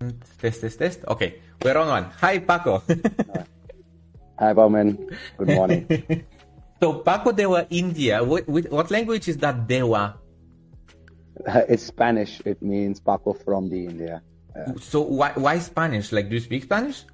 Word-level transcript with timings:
Test, 0.00 0.62
test, 0.62 0.78
test. 0.78 0.98
Okay, 1.08 1.44
we're 1.60 1.76
on 1.76 1.88
one. 1.88 2.04
Hi, 2.24 2.38
Paco. 2.38 2.82
Hi, 4.40 4.54
Plamen. 4.54 4.96
Good 5.36 5.48
morning. 5.48 5.84
so, 6.80 7.04
Paco 7.04 7.32
de 7.32 7.44
la, 7.44 7.64
India. 7.68 8.24
What, 8.24 8.48
what 8.48 8.90
language 8.90 9.28
is 9.28 9.36
that 9.44 9.68
de 9.68 9.82
la? 9.82 10.14
Uh, 11.46 11.60
it's 11.68 11.82
Spanish. 11.82 12.40
It 12.46 12.62
means 12.62 12.98
Paco 12.98 13.34
from 13.34 13.68
the 13.68 13.84
India. 13.84 14.22
Yeah. 14.56 14.72
So, 14.80 15.02
why, 15.02 15.32
why 15.34 15.58
Spanish? 15.58 16.12
Like, 16.12 16.30
do 16.30 16.36
you 16.36 16.40
speak 16.40 16.62
Spanish? 16.62 17.04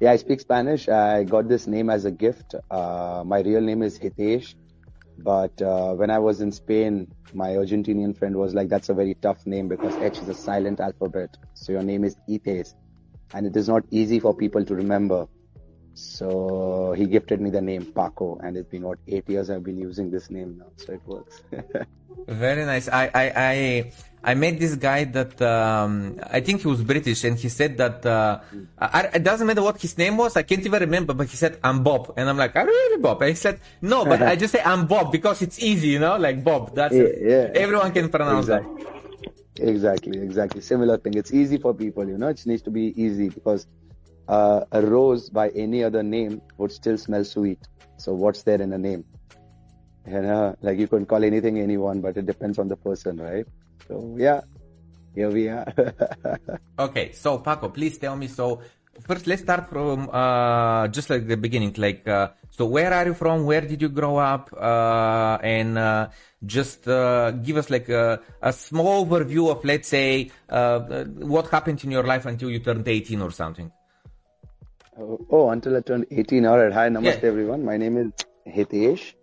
yeah, 0.00 0.10
I 0.10 0.16
speak 0.16 0.40
Spanish. 0.40 0.88
I 0.88 1.22
got 1.22 1.46
this 1.46 1.68
name 1.68 1.88
as 1.88 2.04
a 2.04 2.10
gift. 2.10 2.56
Uh, 2.68 3.22
my 3.24 3.42
real 3.42 3.60
name 3.60 3.82
is 3.82 3.96
Hitesh. 3.96 4.56
But 5.18 5.60
uh, 5.60 5.94
when 5.94 6.10
I 6.10 6.18
was 6.18 6.40
in 6.40 6.52
Spain, 6.52 7.12
my 7.34 7.50
Argentinian 7.50 8.16
friend 8.16 8.36
was 8.36 8.54
like, 8.54 8.68
that's 8.68 8.88
a 8.88 8.94
very 8.94 9.14
tough 9.14 9.46
name 9.46 9.68
because 9.68 9.96
H 9.96 10.18
is 10.18 10.28
a 10.28 10.34
silent 10.34 10.80
alphabet. 10.80 11.36
So 11.54 11.72
your 11.72 11.82
name 11.82 12.04
is 12.04 12.16
Ites. 12.30 12.74
And 13.34 13.46
it 13.46 13.56
is 13.56 13.68
not 13.68 13.84
easy 13.90 14.20
for 14.20 14.34
people 14.34 14.64
to 14.64 14.74
remember. 14.74 15.26
So 15.98 16.94
he 16.96 17.06
gifted 17.06 17.40
me 17.40 17.50
the 17.50 17.60
name 17.60 17.84
Paco, 17.86 18.38
and 18.38 18.56
it's 18.56 18.68
been 18.70 18.82
what 18.82 18.98
eight 19.08 19.28
years 19.28 19.50
I've 19.50 19.64
been 19.64 19.78
using 19.78 20.10
this 20.10 20.30
name 20.30 20.58
now, 20.58 20.70
so 20.76 20.92
it 20.92 21.02
works. 21.04 21.42
Very 22.28 22.64
nice. 22.64 22.88
I, 22.88 23.10
I 23.12 23.26
I 23.34 23.92
I 24.22 24.34
met 24.34 24.60
this 24.60 24.76
guy 24.76 25.04
that 25.04 25.42
um, 25.42 26.20
I 26.22 26.38
think 26.38 26.62
he 26.62 26.68
was 26.68 26.82
British, 26.82 27.24
and 27.24 27.36
he 27.36 27.48
said 27.48 27.76
that 27.78 28.06
uh, 28.06 28.38
I, 28.78 29.10
it 29.14 29.24
doesn't 29.24 29.44
matter 29.44 29.62
what 29.62 29.82
his 29.82 29.98
name 29.98 30.16
was. 30.16 30.36
I 30.36 30.42
can't 30.42 30.64
even 30.64 30.80
remember, 30.80 31.14
but 31.14 31.26
he 31.26 31.36
said 31.36 31.58
I'm 31.64 31.82
Bob, 31.82 32.14
and 32.16 32.28
I'm 32.30 32.36
like, 32.36 32.54
you 32.54 32.62
really 32.62 33.02
Bob? 33.02 33.20
And 33.22 33.30
he 33.30 33.34
said 33.34 33.58
no, 33.82 34.04
but 34.04 34.22
I 34.22 34.36
just 34.36 34.52
say 34.52 34.62
I'm 34.64 34.86
Bob 34.86 35.10
because 35.10 35.42
it's 35.42 35.58
easy, 35.58 35.88
you 35.88 35.98
know, 35.98 36.16
like 36.16 36.44
Bob. 36.44 36.76
That's 36.76 36.94
yeah, 36.94 37.02
it. 37.02 37.54
Yeah. 37.54 37.60
Everyone 37.60 37.90
can 37.90 38.08
pronounce 38.08 38.46
exactly. 38.46 38.84
that. 38.84 39.68
Exactly, 39.68 40.18
exactly. 40.20 40.60
Similar 40.60 40.98
thing. 40.98 41.14
It's 41.14 41.32
easy 41.32 41.58
for 41.58 41.74
people, 41.74 42.06
you 42.08 42.18
know. 42.18 42.28
It 42.28 42.46
needs 42.46 42.62
to 42.62 42.70
be 42.70 42.94
easy 42.94 43.30
because 43.30 43.66
uh, 44.28 44.64
a 44.72 44.82
rose 44.82 45.30
by 45.30 45.48
any 45.50 45.82
other 45.82 46.02
name 46.02 46.40
would 46.58 46.72
still 46.72 46.98
smell 46.98 47.24
sweet. 47.24 47.58
So 47.96 48.12
what's 48.14 48.42
there 48.42 48.60
in 48.60 48.72
a 48.72 48.78
name? 48.78 49.04
You 50.06 50.22
know, 50.22 50.56
like 50.62 50.78
you 50.78 50.88
can 50.88 51.04
call 51.06 51.24
anything 51.24 51.58
anyone, 51.58 52.00
but 52.00 52.16
it 52.16 52.26
depends 52.26 52.58
on 52.58 52.68
the 52.68 52.76
person, 52.76 53.16
right? 53.16 53.46
So 53.88 54.16
yeah, 54.18 54.40
here 55.14 55.30
we 55.30 55.48
are. 55.48 55.66
okay, 56.78 57.12
so 57.12 57.38
Paco, 57.38 57.68
please 57.68 57.98
tell 57.98 58.16
me. 58.16 58.28
So 58.28 58.60
first, 59.00 59.26
let's 59.26 59.42
start 59.42 59.68
from 59.68 60.08
uh, 60.12 60.88
just 60.88 61.10
like 61.10 61.26
the 61.26 61.36
beginning. 61.36 61.74
Like, 61.76 62.06
uh, 62.08 62.30
so 62.50 62.66
where 62.66 62.92
are 62.92 63.06
you 63.06 63.14
from? 63.14 63.44
Where 63.44 63.60
did 63.60 63.82
you 63.82 63.88
grow 63.88 64.16
up? 64.16 64.50
Uh, 64.52 65.38
and 65.42 65.78
uh, 65.78 66.08
just 66.44 66.86
uh, 66.88 67.32
give 67.32 67.56
us 67.56 67.68
like 67.70 67.88
a, 67.88 68.20
a, 68.40 68.52
small 68.52 69.06
overview 69.06 69.50
of, 69.50 69.64
let's 69.64 69.88
say, 69.88 70.30
uh, 70.48 71.04
what 71.04 71.48
happened 71.48 71.82
in 71.84 71.90
your 71.90 72.04
life 72.04 72.26
until 72.26 72.50
you 72.50 72.60
turned 72.60 72.86
18 72.86 73.20
or 73.20 73.30
something. 73.30 73.70
Oh, 75.00 75.24
oh, 75.30 75.50
until 75.50 75.76
I 75.76 75.80
turned 75.80 76.06
18. 76.10 76.44
All 76.44 76.58
right. 76.58 76.72
Hi, 76.72 76.88
namaste, 76.88 77.22
yeah. 77.22 77.28
everyone. 77.28 77.64
My 77.64 77.76
name 77.76 77.96
is 77.98 78.12
Hitesh. 78.52 79.14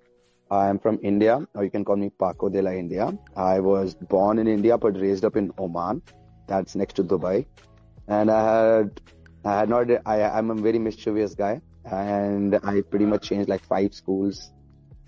I 0.49 0.69
am 0.69 0.79
from 0.79 0.99
India, 1.03 1.45
or 1.53 1.65
you 1.65 1.69
can 1.69 1.83
call 1.83 1.97
me 1.97 2.11
Paco 2.17 2.47
de 2.47 2.61
la 2.61 2.71
India. 2.71 3.11
I 3.35 3.59
was 3.59 3.93
born 3.93 4.39
in 4.39 4.47
India, 4.47 4.77
but 4.77 4.97
raised 4.97 5.25
up 5.25 5.35
in 5.35 5.51
Oman. 5.59 6.01
That's 6.47 6.75
next 6.75 6.93
to 6.93 7.03
Dubai. 7.03 7.45
And 8.07 8.31
I 8.31 8.77
had, 8.77 9.01
I 9.43 9.59
had 9.59 9.67
not, 9.67 9.87
I, 10.05 10.21
I'm 10.21 10.49
a 10.49 10.55
very 10.55 10.79
mischievous 10.79 11.35
guy. 11.35 11.59
And 11.83 12.55
I 12.63 12.79
pretty 12.79 13.05
much 13.05 13.27
changed 13.27 13.49
like 13.49 13.65
five 13.65 13.93
schools 13.93 14.53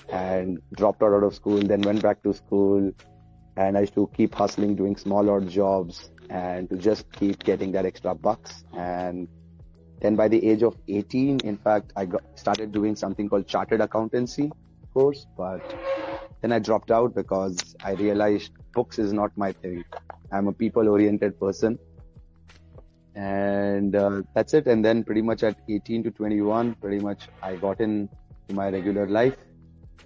and 0.10 0.60
dropped 0.76 1.02
out 1.02 1.24
of 1.24 1.34
school, 1.34 1.62
then 1.62 1.82
went 1.82 2.02
back 2.02 2.22
to 2.24 2.34
school. 2.34 2.92
And 3.56 3.78
I 3.78 3.82
used 3.82 3.94
to 3.94 4.10
keep 4.18 4.36
hustling, 4.36 4.76
doing 4.76 4.98
small 4.98 5.30
odd 5.30 5.48
jobs 5.48 6.10
and 6.30 6.70
to 6.70 6.76
just 6.76 7.10
keep 7.14 7.46
getting 7.46 7.72
that 7.72 7.86
extra 7.86 8.14
bucks. 8.14 8.66
And 8.76 9.30
then 10.00 10.16
by 10.16 10.28
the 10.28 10.48
age 10.48 10.64
of 10.64 10.78
18, 10.88 11.40
in 11.40 11.58
fact, 11.58 11.92
I 11.96 12.06
got, 12.06 12.24
started 12.36 12.72
doing 12.72 12.96
something 12.96 13.30
called 13.30 13.48
chartered 13.48 13.82
accountancy 13.82 14.52
course, 14.98 15.28
but 15.38 15.76
then 16.42 16.52
I 16.52 16.60
dropped 16.60 16.92
out 16.92 17.14
because 17.16 17.76
I 17.84 17.92
realized 17.92 18.52
books 18.74 19.00
is 19.00 19.14
not 19.14 19.32
my 19.36 19.52
thing. 19.52 19.84
I'm 20.32 20.48
a 20.48 20.54
people 20.54 20.90
oriented 20.90 21.40
person. 21.40 21.78
And 23.16 23.96
uh, 23.96 24.22
that's 24.36 24.54
it. 24.54 24.68
And 24.68 24.86
then 24.86 25.04
pretty 25.04 25.22
much 25.22 25.44
at 25.44 25.58
18 25.70 26.04
to 26.04 26.12
21, 26.12 26.76
pretty 26.76 27.00
much 27.00 27.28
I 27.42 27.56
got 27.56 27.80
in 27.80 28.10
to 28.48 28.56
my 28.56 28.70
regular 28.70 29.08
life, 29.08 29.38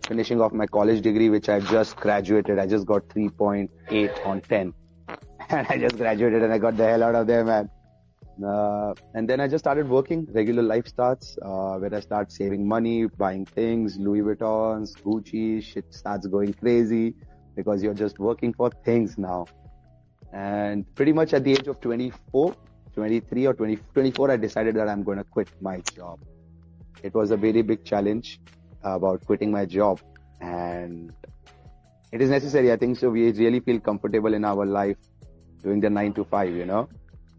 finishing 0.08 0.42
off 0.42 0.54
my 0.54 0.68
college 0.68 1.02
degree, 1.02 1.30
which 1.30 1.50
I 1.50 1.60
just 1.60 1.98
graduated. 1.98 2.60
I 2.60 2.68
just 2.68 2.86
got 2.86 3.08
3.8 3.10 4.26
on 4.26 4.42
10. 4.42 4.74
And 5.50 5.68
I 5.70 5.78
just 5.78 5.98
graduated 5.98 6.44
and 6.44 6.54
I 6.54 6.58
got 6.58 6.78
the 6.78 6.86
hell 6.86 7.04
out 7.04 7.16
of 7.16 7.28
there, 7.28 7.44
man. 7.44 7.70
Uh, 8.44 8.94
and 9.14 9.30
then 9.30 9.40
I 9.40 9.48
just 9.48 9.64
started 9.64 9.88
working. 9.88 10.28
Regular 10.32 10.64
life 10.64 10.88
starts 10.88 11.38
uh, 11.42 11.78
where 11.78 11.94
I 11.94 12.00
start 12.00 12.32
saving 12.32 12.68
money, 12.68 13.06
buying 13.06 13.46
things, 13.46 13.98
Louis 13.98 14.22
Vuittons, 14.22 14.94
Gucci. 15.04 15.64
Shit 15.64 15.94
starts 15.94 16.28
going 16.28 16.54
crazy 16.54 17.14
because 17.56 17.84
you're 17.84 17.94
just 17.94 18.20
working 18.20 18.54
for 18.54 18.70
things 18.84 19.18
now. 19.18 19.46
And 20.34 20.86
pretty 20.96 21.14
much 21.14 21.34
at 21.34 21.44
the 21.44 21.52
age 21.52 21.68
of 21.68 21.82
24, 21.82 22.56
23 22.94 23.48
or 23.48 23.54
20, 23.54 23.76
24, 23.94 24.32
I 24.32 24.38
decided 24.38 24.76
that 24.76 24.88
I'm 24.88 25.04
going 25.04 25.18
to 25.18 25.24
quit 25.24 25.50
my 25.62 25.82
job. 25.96 26.20
It 27.04 27.14
was 27.14 27.32
a 27.32 27.38
very 27.38 27.62
big 27.62 27.84
challenge 27.84 28.40
about 28.84 29.26
quitting 29.26 29.52
my 29.52 29.66
job, 29.66 30.00
and 30.40 31.12
it 32.12 32.22
is 32.22 32.30
necessary. 32.30 32.72
I 32.72 32.78
think 32.78 32.98
so. 32.98 33.10
We 33.10 33.32
really 33.32 33.60
feel 33.60 33.80
comfortable 33.80 34.34
in 34.34 34.46
our 34.46 34.66
life 34.66 34.98
doing 35.64 35.82
the 35.82 35.90
nine 35.90 36.14
to 36.14 36.24
five, 36.24 36.56
you 36.56 36.66
know 36.66 36.88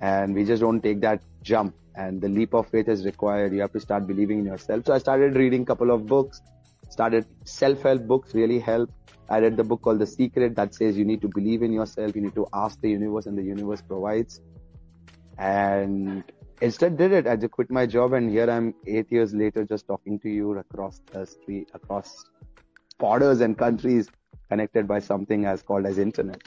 and 0.03 0.35
we 0.35 0.45
just 0.45 0.61
don't 0.61 0.83
take 0.83 1.01
that 1.01 1.23
jump. 1.43 1.75
And 1.95 2.21
the 2.21 2.29
leap 2.29 2.55
of 2.55 2.69
faith 2.69 2.89
is 2.89 3.05
required. 3.05 3.53
You 3.53 3.61
have 3.61 3.73
to 3.73 3.81
start 3.81 4.07
believing 4.07 4.41
in 4.41 4.47
yourself. 4.47 4.85
So 4.87 4.93
i 4.93 4.99
started 4.99 5.37
reading 5.37 5.63
a 5.63 5.65
couple 5.65 5.91
of 5.91 6.07
books. 6.07 6.43
Started 6.91 7.25
self-help 7.45 8.07
books 8.07 8.35
really 8.35 8.59
help. 8.59 8.91
I 9.29 9.39
read 9.39 9.57
the 9.57 9.65
book 9.65 9.83
called 9.83 10.01
the 10.01 10.07
secret 10.07 10.57
that 10.57 10.75
says 10.75 10.99
you 10.99 11.05
need 11.05 11.21
to 11.23 11.29
believe 11.29 11.63
in 11.63 11.73
yourself. 11.73 12.17
You 12.17 12.23
need 12.23 12.35
to 12.35 12.47
ask 12.53 12.81
the 12.81 12.91
universe 12.91 13.27
and 13.27 13.39
the 13.39 13.43
universe 13.43 13.81
provides. 13.81 14.41
And 15.39 16.25
instead 16.61 16.97
did 16.97 17.13
it. 17.13 17.27
I 17.27 17.37
just 17.37 17.53
quit 17.53 17.71
my 17.71 17.87
job 17.87 18.13
and 18.13 18.31
here 18.31 18.51
i'm 18.51 18.75
eight 18.87 19.11
years 19.11 19.35
later 19.35 19.65
just 19.65 19.87
talking 19.87 20.19
to 20.21 20.29
you 20.29 20.59
across 20.59 21.01
the 21.13 21.25
street 21.27 21.71
across 21.75 22.25
borders 22.99 23.41
and 23.41 23.57
countries 23.59 24.11
connected 24.51 24.87
by 24.87 24.99
something 24.99 25.45
as 25.45 25.63
called 25.63 25.87
as 25.87 25.99
internet. 25.99 26.43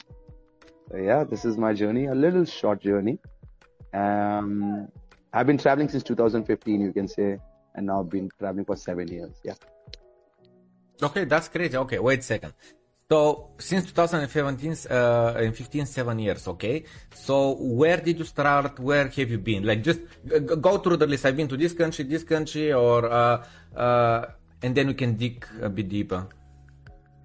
So 0.90 0.98
yeah 0.98 1.24
this 1.24 1.44
is 1.44 1.56
my 1.56 1.72
journey. 1.72 2.06
A 2.06 2.14
little 2.14 2.44
short 2.44 2.80
journey 2.80 3.18
um, 3.96 4.88
I've 5.32 5.46
been 5.46 5.58
traveling 5.58 5.88
since 5.88 6.02
2015, 6.02 6.80
you 6.80 6.92
can 6.92 7.08
say, 7.08 7.38
and 7.74 7.86
now 7.86 8.00
I've 8.00 8.10
been 8.10 8.30
traveling 8.38 8.64
for 8.64 8.76
seven 8.76 9.08
years. 9.08 9.34
Yeah. 9.44 9.54
Okay, 11.02 11.24
that's 11.24 11.48
great. 11.48 11.74
Okay, 11.74 11.98
wait 11.98 12.20
a 12.20 12.22
second. 12.22 12.54
So 13.08 13.50
since 13.58 13.86
2017, 13.92 14.90
uh, 14.90 15.34
and 15.36 15.54
15, 15.54 15.86
seven 15.86 16.18
years. 16.18 16.48
Okay. 16.48 16.84
So 17.14 17.52
where 17.52 17.98
did 17.98 18.18
you 18.18 18.24
start? 18.24 18.80
Where 18.80 19.06
have 19.06 19.30
you 19.30 19.38
been? 19.38 19.62
Like 19.64 19.84
just 19.84 20.00
go 20.60 20.78
through 20.78 20.96
the 20.96 21.06
list. 21.06 21.24
I've 21.24 21.36
been 21.36 21.46
to 21.48 21.56
this 21.56 21.72
country, 21.72 22.04
this 22.04 22.24
country, 22.24 22.72
or 22.72 23.06
uh, 23.06 23.44
uh, 23.76 24.26
and 24.62 24.74
then 24.74 24.88
we 24.88 24.94
can 24.94 25.14
dig 25.14 25.46
a 25.62 25.68
bit 25.68 25.88
deeper. 25.88 26.26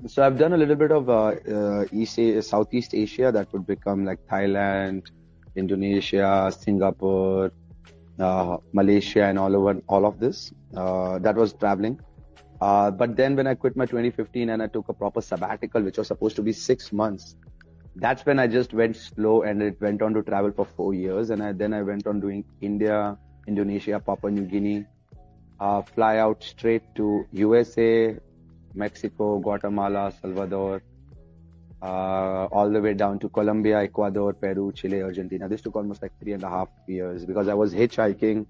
So 0.06 0.24
I've 0.24 0.38
done 0.38 0.54
a 0.54 0.58
little 0.58 0.76
bit 0.76 0.92
of 0.92 1.10
uh, 1.10 1.34
uh, 1.50 1.86
East 1.92 2.20
Southeast 2.48 2.94
Asia. 2.94 3.32
That 3.32 3.52
would 3.54 3.66
become 3.66 4.06
like 4.06 4.20
Thailand, 4.28 5.10
Indonesia, 5.56 6.52
Singapore, 6.52 7.52
uh, 8.20 8.58
Malaysia, 8.74 9.24
and 9.26 9.40
all 9.40 9.56
over 9.56 9.82
all 9.88 10.06
of 10.06 10.20
this. 10.20 10.54
Uh, 10.76 11.20
that 11.20 11.36
was 11.36 11.54
traveling. 11.54 12.00
Uh, 12.62 12.92
but 12.92 13.16
then 13.16 13.36
when 13.36 13.48
I 13.48 13.56
quit 13.56 13.76
my 13.76 13.86
2015 13.86 14.50
and 14.50 14.62
I 14.62 14.68
took 14.68 14.88
a 14.90 14.94
proper 14.94 15.22
sabbatical, 15.22 15.82
which 15.82 15.98
was 15.98 16.08
supposed 16.08 16.36
to 16.36 16.44
be 16.44 16.54
six 16.54 16.94
months, 16.94 17.36
that's 17.96 18.26
when 18.26 18.40
I 18.40 18.48
just 18.48 18.74
went 18.74 18.96
slow 18.96 19.42
and 19.42 19.62
it 19.62 19.82
went 19.82 20.02
on 20.02 20.14
to 20.14 20.22
travel 20.22 20.52
for 20.52 20.66
four 20.66 20.94
years. 20.94 21.32
And 21.32 21.42
I, 21.42 21.52
then 21.54 21.74
I 21.74 21.82
went 21.82 22.06
on 22.06 22.20
doing 22.20 22.46
India, 22.62 23.18
Indonesia, 23.48 24.00
Papua 24.00 24.32
New 24.32 24.46
Guinea, 24.46 24.86
uh, 25.60 25.82
fly 25.82 26.18
out 26.18 26.44
straight 26.44 26.84
to 26.96 27.26
USA, 27.32 28.16
Mexico, 28.76 29.40
Guatemala, 29.40 30.14
Salvador, 30.22 30.84
uh, 31.82 32.46
all 32.52 32.70
the 32.70 32.82
way 32.82 32.94
down 32.94 33.20
to 33.20 33.30
Colombia, 33.30 33.82
Ecuador, 33.82 34.34
Peru, 34.34 34.72
Chile, 34.72 35.02
Argentina. 35.02 35.48
This 35.48 35.62
took 35.62 35.76
almost 35.76 36.02
like 36.02 36.12
three 36.20 36.34
and 36.34 36.44
a 36.44 36.50
half 36.50 36.70
years 36.88 37.26
because 37.26 37.48
I 37.48 37.54
was 37.54 37.74
hitchhiking, 37.74 38.46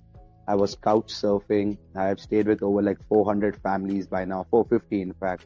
I 0.48 0.56
was 0.56 0.76
couch 0.76 1.14
surfing. 1.14 1.78
I 1.96 2.06
have 2.06 2.20
stayed 2.20 2.48
with 2.48 2.62
over 2.62 2.82
like 2.82 2.98
400 3.08 3.56
families 3.62 4.08
by 4.08 4.26
now, 4.26 4.46
450 4.50 5.02
in 5.02 5.14
fact, 5.14 5.46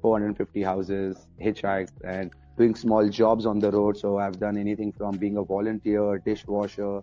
450 0.00 0.62
houses, 0.62 1.26
hitchhiked 1.40 1.92
and 2.04 2.32
doing 2.56 2.74
small 2.74 3.08
jobs 3.08 3.46
on 3.46 3.58
the 3.58 3.70
road. 3.70 3.96
So 3.98 4.18
I've 4.18 4.38
done 4.38 4.56
anything 4.56 4.92
from 4.92 5.16
being 5.18 5.36
a 5.36 5.44
volunteer, 5.44 6.18
dishwasher, 6.18 7.00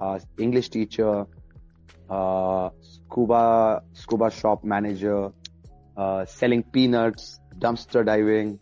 uh, 0.00 0.18
English 0.38 0.70
teacher, 0.70 1.26
uh, 2.08 2.70
scuba 2.80 3.82
scuba 3.92 4.30
shop 4.30 4.64
manager, 4.64 5.30
uh, 5.96 6.24
selling 6.24 6.62
peanuts, 6.62 7.38
dumpster 7.58 8.04
diving, 8.04 8.58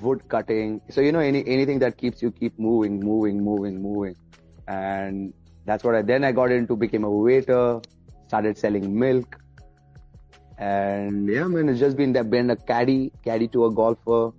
wood 0.00 0.28
cutting. 0.28 0.80
So, 0.90 1.00
you 1.00 1.12
know, 1.12 1.20
any, 1.20 1.46
anything 1.46 1.78
that 1.80 1.96
keeps 1.96 2.22
you 2.22 2.30
keep 2.30 2.58
moving, 2.58 3.00
moving, 3.00 3.42
moving, 3.42 3.82
moving. 3.82 4.16
And 4.68 5.32
that's 5.64 5.84
what 5.84 5.94
I, 5.94 6.02
then 6.02 6.24
I 6.24 6.32
got 6.32 6.50
into, 6.50 6.76
became 6.76 7.04
a 7.04 7.10
waiter, 7.10 7.80
started 8.26 8.56
selling 8.58 8.98
milk. 8.98 9.36
And 10.58 11.28
yeah, 11.28 11.44
man, 11.44 11.68
it's 11.68 11.80
just 11.80 11.96
been 11.96 12.12
that 12.12 12.30
been 12.30 12.50
a 12.50 12.56
caddy, 12.56 13.12
caddy 13.24 13.48
to 13.48 13.66
a 13.66 13.72
golfer 13.72 14.30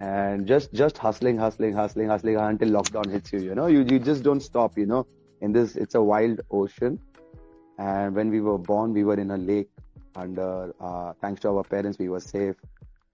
and 0.00 0.46
just, 0.46 0.72
just 0.72 0.98
hustling, 0.98 1.38
hustling, 1.38 1.74
hustling, 1.74 2.08
hustling 2.08 2.36
until 2.36 2.68
lockdown 2.68 3.10
hits 3.10 3.32
you, 3.32 3.40
you 3.40 3.54
know, 3.54 3.66
you, 3.66 3.80
you 3.80 3.98
just 3.98 4.22
don't 4.22 4.40
stop, 4.40 4.76
you 4.76 4.86
know, 4.86 5.06
in 5.40 5.52
this, 5.52 5.76
it's 5.76 5.94
a 5.94 6.02
wild 6.02 6.40
ocean. 6.50 6.98
And 7.78 8.14
when 8.14 8.30
we 8.30 8.40
were 8.40 8.58
born, 8.58 8.92
we 8.92 9.04
were 9.04 9.14
in 9.14 9.30
a 9.30 9.36
lake 9.36 9.68
under, 10.14 10.74
uh, 10.80 11.12
thanks 11.20 11.40
to 11.42 11.48
our 11.50 11.62
parents, 11.62 11.98
we 11.98 12.08
were 12.08 12.20
safe 12.20 12.56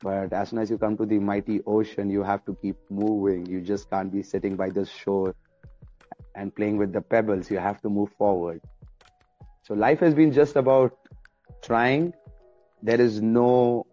but 0.03 0.33
as 0.33 0.49
soon 0.49 0.59
as 0.59 0.69
you 0.69 0.79
come 0.79 0.97
to 0.97 1.07
the 1.07 1.19
mighty 1.19 1.61
ocean, 1.67 2.11
you 2.11 2.23
have 2.23 2.45
to 2.47 2.57
keep 2.61 2.77
moving. 2.91 3.47
You 3.47 3.61
just 3.61 3.89
can't 3.89 4.13
be 4.13 4.23
sitting 4.23 4.57
by 4.57 4.71
the 4.71 4.85
shore 4.85 5.35
and 6.35 6.55
playing 6.55 6.77
with 6.77 6.93
the 6.93 7.01
pebbles. 7.01 7.51
You 7.51 7.59
have 7.59 7.81
to 7.83 7.89
move 7.89 8.11
forward. 8.19 8.61
So 9.63 9.75
life 9.75 10.01
has 10.01 10.15
been 10.15 10.33
just 10.33 10.57
about 10.57 10.99
trying. 11.63 12.13
There 12.83 13.01
is 13.01 13.23
no 13.23 13.87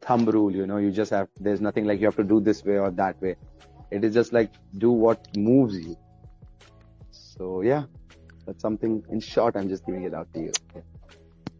thumb 0.00 0.24
rule, 0.24 0.50
you 0.50 0.66
know, 0.66 0.78
you 0.78 0.90
just 0.90 1.12
have, 1.12 1.28
there's 1.38 1.60
nothing 1.60 1.84
like 1.84 2.00
you 2.00 2.06
have 2.06 2.16
to 2.16 2.24
do 2.24 2.40
this 2.40 2.64
way 2.64 2.78
or 2.78 2.90
that 2.90 3.22
way. 3.22 3.36
It 3.92 4.02
is 4.02 4.12
just 4.14 4.32
like 4.32 4.50
do 4.78 4.90
what 4.90 5.28
moves 5.36 5.78
you. 5.78 5.96
So 7.10 7.62
yeah, 7.62 7.84
that's 8.46 8.60
something 8.60 9.04
in 9.10 9.20
short. 9.20 9.56
I'm 9.56 9.68
just 9.68 9.86
giving 9.86 10.02
it 10.02 10.12
out 10.12 10.32
to 10.34 10.40
you. 10.40 10.52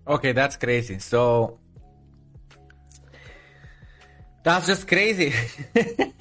Okay, 0.08 0.32
that's 0.32 0.56
crazy. 0.56 0.98
So 0.98 1.60
that's 4.42 4.66
just 4.66 4.88
crazy. 4.88 5.32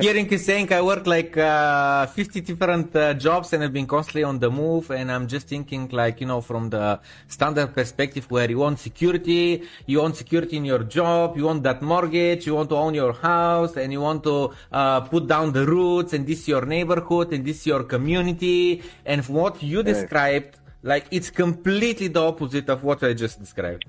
Hearing 0.00 0.28
you 0.28 0.38
saying 0.38 0.72
I 0.72 0.82
work 0.82 1.06
like 1.06 1.36
uh, 1.36 2.06
50 2.06 2.40
different 2.40 2.96
uh, 2.96 3.14
jobs 3.14 3.52
and 3.52 3.62
I've 3.62 3.72
been 3.72 3.86
constantly 3.86 4.24
on 4.24 4.40
the 4.40 4.50
move 4.50 4.90
and 4.90 5.12
I'm 5.12 5.28
just 5.28 5.46
thinking 5.46 5.88
like, 5.92 6.20
you 6.20 6.26
know, 6.26 6.40
from 6.40 6.70
the 6.70 6.98
standard 7.28 7.72
perspective 7.72 8.28
where 8.28 8.50
you 8.50 8.58
want 8.58 8.80
security, 8.80 9.62
you 9.86 10.00
want 10.00 10.16
security 10.16 10.56
in 10.56 10.64
your 10.64 10.82
job, 10.82 11.36
you 11.36 11.44
want 11.44 11.62
that 11.62 11.82
mortgage, 11.82 12.46
you 12.46 12.56
want 12.56 12.70
to 12.70 12.76
own 12.76 12.94
your 12.94 13.12
house 13.12 13.76
and 13.76 13.92
you 13.92 14.00
want 14.00 14.24
to 14.24 14.52
uh, 14.72 15.02
put 15.02 15.28
down 15.28 15.52
the 15.52 15.64
roots 15.64 16.14
and 16.14 16.26
this 16.26 16.40
is 16.40 16.48
your 16.48 16.66
neighborhood 16.66 17.32
and 17.32 17.44
this 17.44 17.60
is 17.60 17.66
your 17.68 17.84
community. 17.84 18.82
And 19.04 19.24
what 19.28 19.62
you 19.62 19.84
described, 19.84 20.56
like 20.82 21.06
it's 21.12 21.30
completely 21.30 22.08
the 22.08 22.22
opposite 22.22 22.68
of 22.70 22.82
what 22.82 23.04
I 23.04 23.12
just 23.12 23.38
described. 23.38 23.84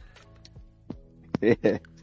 Yeah. 1.41 1.79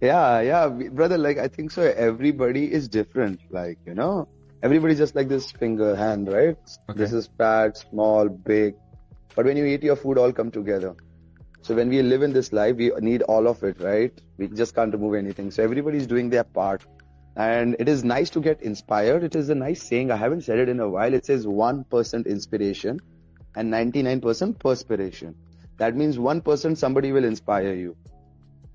Yeah, 0.00 0.40
yeah, 0.40 0.68
brother. 0.68 1.18
Like 1.18 1.38
I 1.38 1.48
think 1.48 1.70
so. 1.70 1.82
Everybody 1.82 2.72
is 2.72 2.88
different. 2.88 3.40
Like 3.50 3.78
you 3.84 3.94
know, 3.94 4.28
everybody's 4.62 4.98
just 4.98 5.14
like 5.16 5.28
this 5.28 5.50
finger 5.50 5.96
hand, 5.96 6.32
right? 6.32 6.56
Okay. 6.88 6.98
This 6.98 7.12
is 7.12 7.28
fat, 7.38 7.76
small, 7.78 8.28
big. 8.28 8.74
But 9.34 9.46
when 9.46 9.56
you 9.56 9.64
eat 9.64 9.82
your 9.82 9.96
food, 9.96 10.18
all 10.18 10.32
come 10.32 10.50
together. 10.50 10.94
So 11.62 11.74
when 11.74 11.88
we 11.88 12.00
live 12.02 12.22
in 12.22 12.32
this 12.32 12.52
life, 12.52 12.76
we 12.76 12.92
need 13.00 13.22
all 13.22 13.48
of 13.48 13.62
it, 13.62 13.80
right? 13.80 14.12
We 14.36 14.48
just 14.48 14.74
can't 14.74 14.92
remove 14.92 15.14
anything. 15.14 15.50
So 15.50 15.62
everybody's 15.62 16.06
doing 16.06 16.30
their 16.30 16.44
part. 16.44 16.84
And 17.36 17.76
it 17.78 17.88
is 17.88 18.02
nice 18.04 18.30
to 18.30 18.40
get 18.40 18.62
inspired. 18.62 19.22
It 19.22 19.36
is 19.36 19.48
a 19.48 19.54
nice 19.54 19.82
saying. 19.82 20.10
I 20.10 20.16
haven't 20.16 20.42
said 20.42 20.58
it 20.58 20.68
in 20.68 20.80
a 20.80 20.88
while. 20.88 21.14
It 21.14 21.26
says 21.26 21.46
1% 21.46 22.26
inspiration 22.26 23.00
and 23.54 23.72
99% 23.72 24.58
perspiration. 24.58 25.34
That 25.76 25.94
means 25.94 26.18
1% 26.18 26.76
somebody 26.76 27.12
will 27.12 27.24
inspire 27.24 27.74
you. 27.74 27.96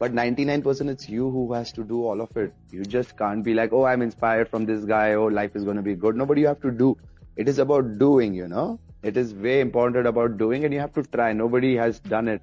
But 0.03 0.13
99% 0.13 0.89
it's 0.89 1.07
you 1.07 1.29
who 1.29 1.53
has 1.53 1.71
to 1.71 1.81
do 1.81 2.05
all 2.05 2.19
of 2.19 2.35
it. 2.35 2.53
You 2.71 2.83
just 2.83 3.17
can't 3.17 3.41
be 3.41 3.53
like, 3.53 3.71
oh, 3.71 3.85
I'm 3.85 4.01
inspired 4.01 4.49
from 4.49 4.65
this 4.65 4.83
guy. 4.83 5.13
Oh, 5.13 5.27
life 5.27 5.55
is 5.55 5.63
going 5.63 5.77
to 5.77 5.81
be 5.81 5.95
good. 5.95 6.17
Nobody 6.17 6.41
you 6.41 6.47
have 6.47 6.59
to 6.59 6.71
do. 6.71 6.97
It 7.37 7.47
is 7.47 7.57
about 7.57 7.99
doing, 7.99 8.33
you 8.33 8.49
know. 8.49 8.81
It 9.01 9.15
is 9.15 9.33
way 9.33 9.61
important 9.61 10.05
about 10.05 10.37
doing 10.37 10.65
and 10.65 10.73
you 10.73 10.81
have 10.81 10.91
to 10.95 11.03
try. 11.03 11.31
Nobody 11.31 11.77
has 11.77 12.01
done 12.01 12.27
it. 12.27 12.41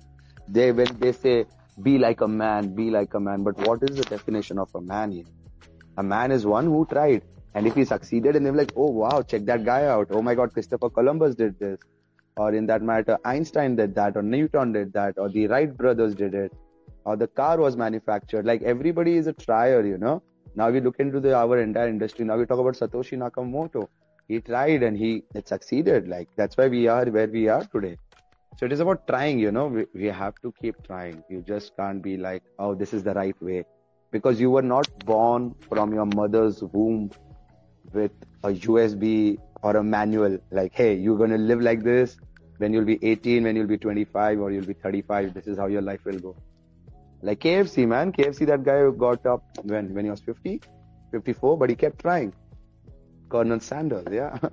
They, 0.48 0.72
when 0.72 0.86
they 1.00 1.12
say, 1.12 1.44
be 1.82 1.98
like 1.98 2.22
a 2.22 2.28
man, 2.28 2.74
be 2.74 2.88
like 2.88 3.12
a 3.12 3.20
man. 3.20 3.44
But 3.44 3.58
what 3.66 3.82
is 3.82 3.94
the 3.94 4.04
definition 4.04 4.58
of 4.58 4.74
a 4.74 4.80
man 4.80 5.12
here? 5.12 5.26
A 5.98 6.02
man 6.02 6.32
is 6.32 6.46
one 6.46 6.64
who 6.64 6.86
tried. 6.86 7.24
And 7.52 7.66
if 7.66 7.74
he 7.74 7.84
succeeded 7.84 8.36
and 8.36 8.46
they're 8.46 8.54
like, 8.54 8.72
oh 8.74 8.90
wow, 8.90 9.20
check 9.20 9.44
that 9.44 9.66
guy 9.66 9.84
out. 9.84 10.06
Oh 10.12 10.22
my 10.22 10.34
God, 10.34 10.54
Christopher 10.54 10.88
Columbus 10.88 11.34
did 11.34 11.58
this. 11.58 11.78
Or 12.38 12.54
in 12.54 12.64
that 12.68 12.80
matter, 12.80 13.18
Einstein 13.26 13.76
did 13.76 13.94
that, 13.96 14.16
or 14.16 14.22
Newton 14.22 14.72
did 14.72 14.94
that, 14.94 15.18
or 15.18 15.28
the 15.28 15.46
Wright 15.46 15.76
brothers 15.76 16.14
did 16.14 16.32
it 16.32 16.54
or 17.04 17.16
the 17.16 17.26
car 17.26 17.58
was 17.58 17.76
manufactured. 17.76 18.44
Like 18.44 18.62
everybody 18.62 19.16
is 19.16 19.26
a 19.26 19.32
trier, 19.32 19.84
you 19.84 19.98
know. 19.98 20.22
Now 20.56 20.70
we 20.70 20.80
look 20.80 20.96
into 20.98 21.20
the 21.20 21.34
our 21.36 21.58
entire 21.60 21.88
industry. 21.88 22.24
Now 22.24 22.36
we 22.36 22.46
talk 22.46 22.58
about 22.58 22.74
Satoshi 22.74 23.16
Nakamoto. 23.18 23.88
He 24.28 24.40
tried 24.40 24.82
and 24.82 24.96
he 24.96 25.24
it 25.34 25.48
succeeded. 25.48 26.08
Like 26.08 26.28
that's 26.36 26.56
why 26.56 26.68
we 26.68 26.86
are 26.88 27.04
where 27.06 27.28
we 27.28 27.48
are 27.48 27.64
today. 27.64 27.96
So 28.56 28.66
it 28.66 28.72
is 28.72 28.80
about 28.80 29.06
trying, 29.06 29.38
you 29.38 29.52
know. 29.52 29.66
We, 29.68 29.86
we 29.94 30.06
have 30.06 30.34
to 30.42 30.52
keep 30.60 30.82
trying. 30.86 31.22
You 31.28 31.42
just 31.42 31.76
can't 31.76 32.02
be 32.02 32.16
like, 32.16 32.42
oh, 32.58 32.74
this 32.74 32.92
is 32.92 33.02
the 33.02 33.14
right 33.14 33.40
way, 33.40 33.64
because 34.10 34.40
you 34.40 34.50
were 34.50 34.62
not 34.62 34.88
born 35.04 35.54
from 35.68 35.94
your 35.94 36.06
mother's 36.06 36.62
womb 36.62 37.10
with 37.92 38.12
a 38.44 38.48
USB 38.48 39.38
or 39.62 39.76
a 39.76 39.82
manual. 39.82 40.38
Like, 40.50 40.74
hey, 40.74 40.94
you're 40.94 41.18
gonna 41.18 41.38
live 41.38 41.60
like 41.60 41.82
this. 41.82 42.18
When 42.58 42.74
you'll 42.74 42.84
be 42.84 42.98
18, 43.02 43.44
when 43.44 43.56
you'll 43.56 43.66
be 43.66 43.78
25, 43.78 44.40
or 44.40 44.50
you'll 44.52 44.66
be 44.66 44.74
35. 44.74 45.32
This 45.32 45.46
is 45.46 45.56
how 45.56 45.66
your 45.66 45.80
life 45.80 46.04
will 46.04 46.18
go. 46.18 46.36
Like 47.22 47.40
KFC, 47.40 47.86
man. 47.86 48.12
KFC, 48.12 48.46
that 48.46 48.64
guy 48.64 48.88
got 48.96 49.26
up 49.26 49.44
when, 49.62 49.92
when 49.94 50.04
he 50.04 50.10
was 50.10 50.20
50, 50.20 50.60
54, 51.12 51.58
but 51.58 51.70
he 51.70 51.76
kept 51.76 52.00
trying. 52.00 52.32
Colonel 53.28 53.60
Sanders, 53.60 54.06
yeah. 54.10 54.36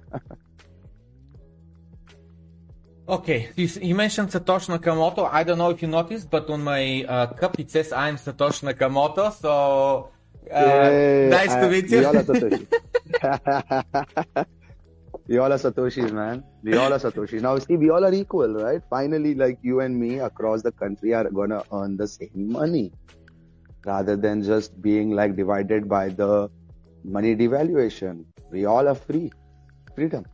okay, 3.09 3.49
you, 3.55 3.67
you, 3.81 3.95
mentioned 3.95 4.29
Satoshi 4.29 4.77
Nakamoto. 4.77 5.27
I 5.31 5.43
don't 5.43 5.57
know 5.57 5.71
if 5.71 5.81
you 5.81 5.87
noticed, 5.87 6.29
but 6.29 6.47
on 6.49 6.63
my 6.63 7.03
uh, 7.07 7.25
cup 7.27 7.57
it 7.59 7.71
says 7.71 7.91
I'm 7.91 8.17
Satoshi 8.17 8.71
Nakamoto. 8.71 9.33
So 9.33 10.11
uh, 10.51 10.89
nice 11.29 11.55
to 11.55 11.69
meet 11.69 11.89
you. 11.89 12.03
We 15.27 15.37
all 15.39 15.51
are 15.51 15.57
Satoshis, 15.57 16.11
man. 16.13 16.43
We 16.63 16.77
all 16.77 16.93
are 16.93 16.99
Satoshis. 16.99 17.41
Now, 17.41 17.57
see, 17.59 17.75
we 17.75 17.89
all 17.89 18.05
are 18.05 18.13
equal, 18.13 18.53
right? 18.53 18.81
Finally, 18.89 19.35
like 19.35 19.59
you 19.61 19.81
and 19.81 19.99
me 19.99 20.19
across 20.19 20.61
the 20.61 20.71
country 20.71 21.13
are 21.13 21.29
gonna 21.29 21.63
earn 21.73 21.97
the 21.97 22.07
same 22.07 22.51
money 22.51 22.93
rather 23.85 24.15
than 24.15 24.41
just 24.41 24.81
being 24.81 25.11
like 25.11 25.35
divided 25.35 25.89
by 25.89 26.09
the 26.09 26.49
money 27.03 27.35
devaluation. 27.35 28.23
We 28.51 28.65
all 28.65 28.87
are 28.87 28.95
free. 28.95 29.31
Freedom 29.95 30.25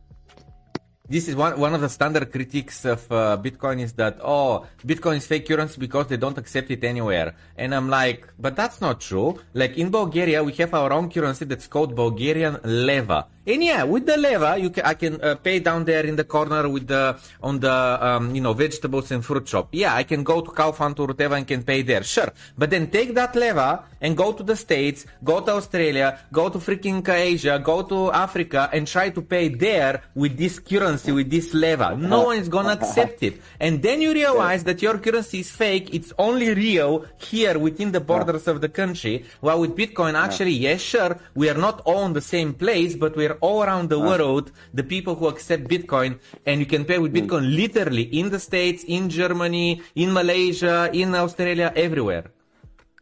this 1.06 1.28
is 1.28 1.36
one, 1.36 1.60
one 1.60 1.74
of 1.74 1.82
the 1.82 1.88
standard 1.88 2.32
critiques 2.32 2.86
of 2.86 3.12
uh, 3.12 3.36
Bitcoin 3.36 3.78
is 3.80 3.92
that, 3.92 4.18
oh, 4.22 4.66
Bitcoin 4.86 5.16
is 5.16 5.26
fake 5.26 5.46
currency 5.46 5.78
because 5.78 6.06
they 6.06 6.16
don't 6.16 6.38
accept 6.38 6.70
it 6.70 6.82
anywhere. 6.82 7.34
And 7.58 7.74
I'm 7.74 7.90
like, 7.90 8.26
but 8.38 8.56
that's 8.56 8.80
not 8.80 9.02
true. 9.02 9.38
Like 9.52 9.76
in 9.76 9.90
Bulgaria, 9.90 10.42
we 10.42 10.52
have 10.54 10.72
our 10.72 10.92
own 10.92 11.10
currency 11.10 11.44
that's 11.44 11.66
called 11.66 11.94
Bulgarian 11.94 12.58
leva. 12.64 13.26
And 13.46 13.62
yeah, 13.62 13.84
with 13.84 14.06
the 14.06 14.16
leva, 14.16 14.56
you 14.58 14.70
can, 14.70 14.84
I 14.86 14.94
can 14.94 15.20
uh, 15.20 15.34
pay 15.34 15.58
down 15.60 15.84
there 15.84 16.04
in 16.06 16.16
the 16.16 16.24
corner 16.24 16.66
with 16.68 16.86
the, 16.86 17.18
on 17.42 17.60
the, 17.60 17.70
um, 17.70 18.34
you 18.34 18.40
know, 18.40 18.54
vegetables 18.54 19.10
and 19.10 19.24
fruit 19.24 19.46
shop. 19.46 19.68
Yeah, 19.72 19.94
I 19.94 20.02
can 20.02 20.22
go 20.24 20.40
to 20.40 20.50
Kaufland 20.50 20.98
or 20.98 21.08
whatever 21.08 21.34
and 21.34 21.46
can 21.46 21.62
pay 21.62 21.82
there. 21.82 22.02
Sure. 22.02 22.32
But 22.56 22.70
then 22.70 22.90
take 22.90 23.14
that 23.14 23.36
leva 23.36 23.84
and 24.00 24.16
go 24.16 24.32
to 24.32 24.42
the 24.42 24.56
States, 24.56 25.04
go 25.22 25.40
to 25.40 25.52
Australia, 25.52 26.20
go 26.32 26.48
to 26.48 26.58
freaking 26.58 27.06
Asia, 27.06 27.60
go 27.62 27.82
to 27.82 28.10
Africa 28.12 28.70
and 28.72 28.86
try 28.86 29.10
to 29.10 29.20
pay 29.20 29.48
there 29.48 30.02
with 30.14 30.38
this 30.38 30.58
currency, 30.58 31.12
with 31.12 31.30
this 31.30 31.52
leva. 31.52 31.96
No 31.96 32.24
one 32.24 32.38
is 32.38 32.48
gonna 32.48 32.72
accept 32.72 33.22
it. 33.22 33.42
And 33.60 33.82
then 33.82 34.00
you 34.00 34.14
realize 34.14 34.64
that 34.64 34.80
your 34.80 34.98
currency 34.98 35.40
is 35.40 35.50
fake. 35.50 35.92
It's 35.92 36.12
only 36.18 36.54
real 36.54 37.04
here 37.18 37.58
within 37.58 37.92
the 37.92 38.00
borders 38.00 38.48
of 38.48 38.62
the 38.62 38.68
country. 38.70 39.24
While 39.40 39.60
with 39.60 39.76
Bitcoin, 39.76 40.14
actually, 40.14 40.52
yes, 40.52 40.80
sure, 40.80 41.18
we 41.34 41.50
are 41.50 41.58
not 41.58 41.82
all 41.84 42.06
in 42.06 42.14
the 42.14 42.20
same 42.22 42.54
place, 42.54 42.96
but 42.96 43.16
we're 43.16 43.33
all 43.40 43.62
around 43.62 43.90
the 43.90 43.98
world, 43.98 44.52
the 44.72 44.82
people 44.82 45.14
who 45.14 45.28
accept 45.28 45.64
Bitcoin, 45.64 46.18
and 46.46 46.60
you 46.60 46.66
can 46.66 46.84
pay 46.84 46.98
with 46.98 47.12
hmm. 47.12 47.18
Bitcoin 47.18 47.56
literally 47.56 48.02
in 48.02 48.30
the 48.30 48.38
States, 48.38 48.84
in 48.84 49.08
Germany, 49.08 49.82
in 49.94 50.12
Malaysia, 50.12 50.90
in 50.92 51.14
Australia, 51.14 51.72
everywhere. 51.74 52.24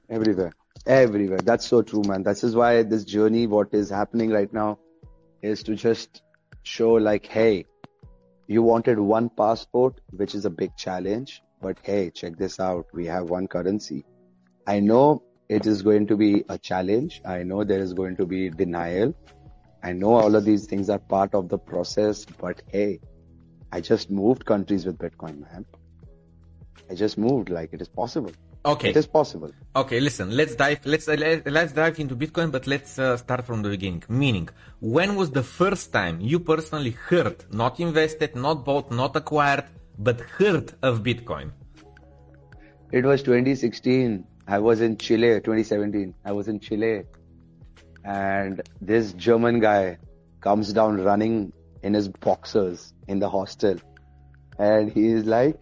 Everywhere. 0.08 0.52
Everywhere. 0.86 1.38
That's 1.38 1.66
so 1.66 1.82
true, 1.82 2.02
man. 2.06 2.22
This 2.22 2.44
is 2.44 2.56
why 2.56 2.82
this 2.82 3.04
journey, 3.04 3.46
what 3.46 3.72
is 3.72 3.88
happening 3.88 4.30
right 4.30 4.52
now, 4.52 4.78
is 5.40 5.62
to 5.64 5.74
just 5.74 6.22
show 6.62 6.92
like, 6.92 7.26
hey, 7.26 7.66
you 8.46 8.62
wanted 8.62 8.98
one 8.98 9.28
passport, 9.30 10.00
which 10.10 10.34
is 10.34 10.44
a 10.44 10.50
big 10.50 10.76
challenge, 10.76 11.42
but 11.60 11.78
hey, 11.82 12.10
check 12.10 12.36
this 12.36 12.58
out. 12.60 12.86
We 12.92 13.06
have 13.06 13.30
one 13.30 13.46
currency. 13.46 14.04
I 14.66 14.80
know 14.80 15.22
it 15.48 15.66
is 15.66 15.82
going 15.82 16.06
to 16.08 16.16
be 16.16 16.44
a 16.48 16.58
challenge. 16.58 17.20
I 17.24 17.42
know 17.42 17.64
there 17.64 17.80
is 17.80 17.94
going 17.94 18.16
to 18.16 18.26
be 18.26 18.50
denial. 18.50 19.14
I 19.82 19.92
know 19.92 20.14
all 20.14 20.36
of 20.36 20.44
these 20.44 20.66
things 20.66 20.88
are 20.88 20.98
part 20.98 21.34
of 21.34 21.48
the 21.48 21.58
process, 21.58 22.24
but 22.24 22.62
hey, 22.68 23.00
I 23.72 23.80
just 23.80 24.10
moved 24.10 24.44
countries 24.44 24.86
with 24.86 24.98
Bitcoin, 24.98 25.40
man. 25.40 25.64
I 26.90 26.94
just 26.94 27.18
moved 27.18 27.48
like 27.48 27.72
it 27.72 27.80
is 27.80 27.88
possible. 27.88 28.32
Okay. 28.64 28.90
It 28.90 28.96
is 28.96 29.06
possible. 29.06 29.50
Okay, 29.74 29.98
listen. 29.98 30.36
Let's 30.36 30.54
dive. 30.54 30.86
Let's 30.86 31.08
uh, 31.08 31.14
let, 31.14 31.50
let's 31.50 31.72
dive 31.72 31.98
into 31.98 32.14
Bitcoin, 32.14 32.52
but 32.52 32.68
let's 32.68 32.96
uh, 32.96 33.16
start 33.16 33.44
from 33.44 33.62
the 33.62 33.70
beginning. 33.70 34.04
Meaning, 34.08 34.50
when 34.78 35.16
was 35.16 35.30
the 35.32 35.42
first 35.42 35.92
time 35.92 36.20
you 36.20 36.38
personally 36.38 36.92
heard, 36.92 37.44
not 37.52 37.80
invested, 37.80 38.36
not 38.36 38.64
bought, 38.64 38.92
not 38.92 39.16
acquired, 39.16 39.64
but 39.98 40.20
heard 40.20 40.74
of 40.82 41.02
Bitcoin? 41.02 41.50
It 42.92 43.04
was 43.04 43.22
2016. 43.24 44.24
I 44.46 44.58
was 44.58 44.80
in 44.80 44.96
Chile. 44.96 45.40
2017. 45.40 46.14
I 46.24 46.30
was 46.30 46.46
in 46.46 46.60
Chile, 46.60 47.02
and 48.04 48.62
this 48.80 49.12
German 49.12 49.60
guy 49.60 49.98
comes 50.40 50.72
down 50.72 51.00
running 51.02 51.52
in 51.82 51.94
his 51.94 52.08
boxers 52.08 52.92
in 53.08 53.18
the 53.18 53.28
hostel, 53.28 53.76
and 54.58 54.90
he 54.90 55.06
is 55.08 55.24
like, 55.24 55.60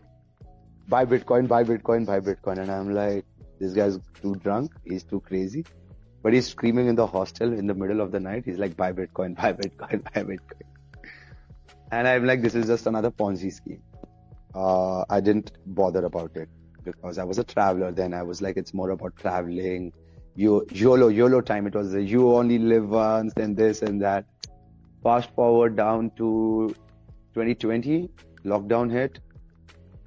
"Buy 0.89 1.05
Bitcoin, 1.05 1.49
buy 1.49 1.65
Bitcoin, 1.65 2.07
buy 2.07 2.21
Bitcoin," 2.21 2.59
and 2.59 2.71
I'm 2.71 2.95
like, 2.95 3.25
"This 3.59 3.73
guy's 3.73 3.99
too 4.23 4.35
drunk. 4.37 4.73
He's 4.85 5.05
too 5.05 5.21
crazy." 5.21 5.65
But 6.23 6.35
he's 6.35 6.49
screaming 6.49 6.89
in 6.89 6.97
the 6.97 7.07
hostel 7.07 7.53
in 7.53 7.67
the 7.67 7.75
middle 7.75 8.01
of 8.03 8.13
the 8.13 8.21
night. 8.21 8.45
He's 8.45 8.59
like, 8.59 8.77
"Buy 8.77 8.93
Bitcoin, 8.93 9.37
buy 9.37 9.53
Bitcoin, 9.53 10.03
buy 10.15 10.23
Bitcoin," 10.23 10.67
and 11.91 12.09
I'm 12.09 12.27
like, 12.27 12.43
"This 12.43 12.55
is 12.55 12.67
just 12.67 12.87
another 12.87 13.11
Ponzi 13.11 13.53
scheme." 13.53 13.83
Uh, 14.55 15.05
I 15.09 15.21
didn't 15.21 15.53
bother 15.67 16.05
about 16.05 16.37
it 16.37 16.49
because 16.85 17.19
I 17.19 17.25
was 17.25 17.39
a 17.39 17.45
traveler 17.45 17.93
then. 17.93 18.15
I 18.15 18.23
was 18.23 18.43
like, 18.43 18.57
it's 18.57 18.75
more 18.75 18.91
about 18.91 19.17
traveling. 19.17 19.93
You, 20.35 20.67
YOLO, 20.71 21.09
YOLO 21.09 21.41
time. 21.41 21.67
It 21.67 21.75
was 21.75 21.95
a, 21.95 22.03
you 22.03 22.35
only 22.35 22.59
live 22.59 22.89
once 22.89 23.33
and 23.37 23.57
this 23.57 23.83
and 23.83 24.01
that. 24.03 24.25
Fast 25.03 25.31
forward 25.35 25.77
down 25.77 26.11
to 26.17 26.75
2020, 27.35 28.11
lockdown 28.45 28.91
hit. 28.91 29.19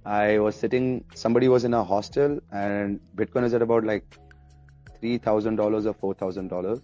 I 0.05 0.39
was 0.39 0.55
sitting, 0.55 1.05
somebody 1.15 1.47
was 1.47 1.63
in 1.63 1.73
a 1.73 1.83
hostel 1.83 2.39
and 2.51 2.99
Bitcoin 3.15 3.43
is 3.43 3.53
at 3.53 3.61
about 3.61 3.85
like 3.85 4.05
$3,000 5.01 5.59
or 6.01 6.15
$4,000. 6.15 6.81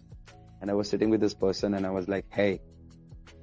And 0.62 0.69
I 0.69 0.74
was 0.74 0.89
sitting 0.89 1.10
with 1.10 1.22
this 1.22 1.34
person 1.34 1.74
and 1.74 1.86
I 1.86 1.89
was 1.89 2.08
like, 2.08 2.25
hey, 2.29 2.62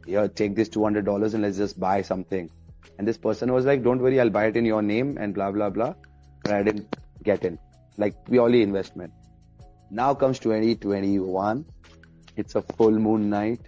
here, 0.06 0.28
take 0.28 0.54
this 0.54 0.68
$200 0.68 1.34
and 1.34 1.42
let's 1.42 1.56
just 1.56 1.78
buy 1.78 2.02
something. 2.02 2.50
And 2.98 3.06
this 3.06 3.18
person 3.18 3.52
was 3.52 3.64
like, 3.64 3.82
don't 3.82 4.00
worry, 4.00 4.20
I'll 4.20 4.30
buy 4.30 4.46
it 4.46 4.56
in 4.56 4.64
your 4.64 4.82
name 4.82 5.18
and 5.18 5.34
blah, 5.34 5.50
blah, 5.50 5.70
blah. 5.70 5.94
But 6.42 6.52
I 6.52 6.62
didn't 6.62 6.96
get 7.22 7.44
in. 7.44 7.58
Like 7.98 8.24
purely 8.24 8.62
investment. 8.62 9.12
Now 9.90 10.14
comes 10.14 10.40
2021. 10.40 11.64
It's 12.36 12.56
a 12.56 12.62
full 12.62 12.90
moon 12.90 13.30
night. 13.30 13.60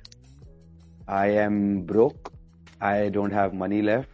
I 1.06 1.28
am 1.28 1.82
broke. 1.82 2.32
I 2.80 3.08
don't 3.08 3.30
have 3.30 3.54
money 3.54 3.82
left. 3.82 4.10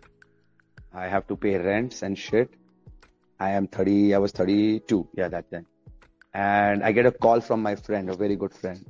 I 0.92 1.08
have 1.08 1.26
to 1.28 1.36
pay 1.36 1.56
rents 1.56 2.02
and 2.02 2.16
shit. 2.16 2.50
I 3.40 3.50
am 3.50 3.66
30, 3.66 4.14
I 4.14 4.18
was 4.18 4.32
32. 4.32 5.08
Yeah, 5.14 5.28
that 5.28 5.50
time. 5.50 5.66
And 6.34 6.82
I 6.84 6.92
get 6.92 7.06
a 7.06 7.10
call 7.10 7.40
from 7.40 7.62
my 7.62 7.74
friend, 7.74 8.10
a 8.10 8.14
very 8.14 8.36
good 8.36 8.52
friend. 8.52 8.84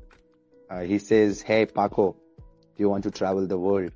Uh, 0.68 0.80
he 0.80 0.98
says, 0.98 1.40
Hey, 1.40 1.66
Paco, 1.66 2.16
do 2.38 2.82
you 2.82 2.88
want 2.88 3.04
to 3.04 3.10
travel 3.10 3.46
the 3.46 3.58
world? 3.58 3.92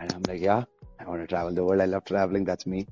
And 0.00 0.12
I'm 0.12 0.22
like, 0.26 0.40
Yeah, 0.40 0.64
I 0.98 1.04
want 1.08 1.20
to 1.20 1.26
travel 1.26 1.52
the 1.52 1.64
world. 1.64 1.80
I 1.80 1.84
love 1.84 2.04
traveling. 2.04 2.44
That's 2.44 2.66
me. 2.66 2.86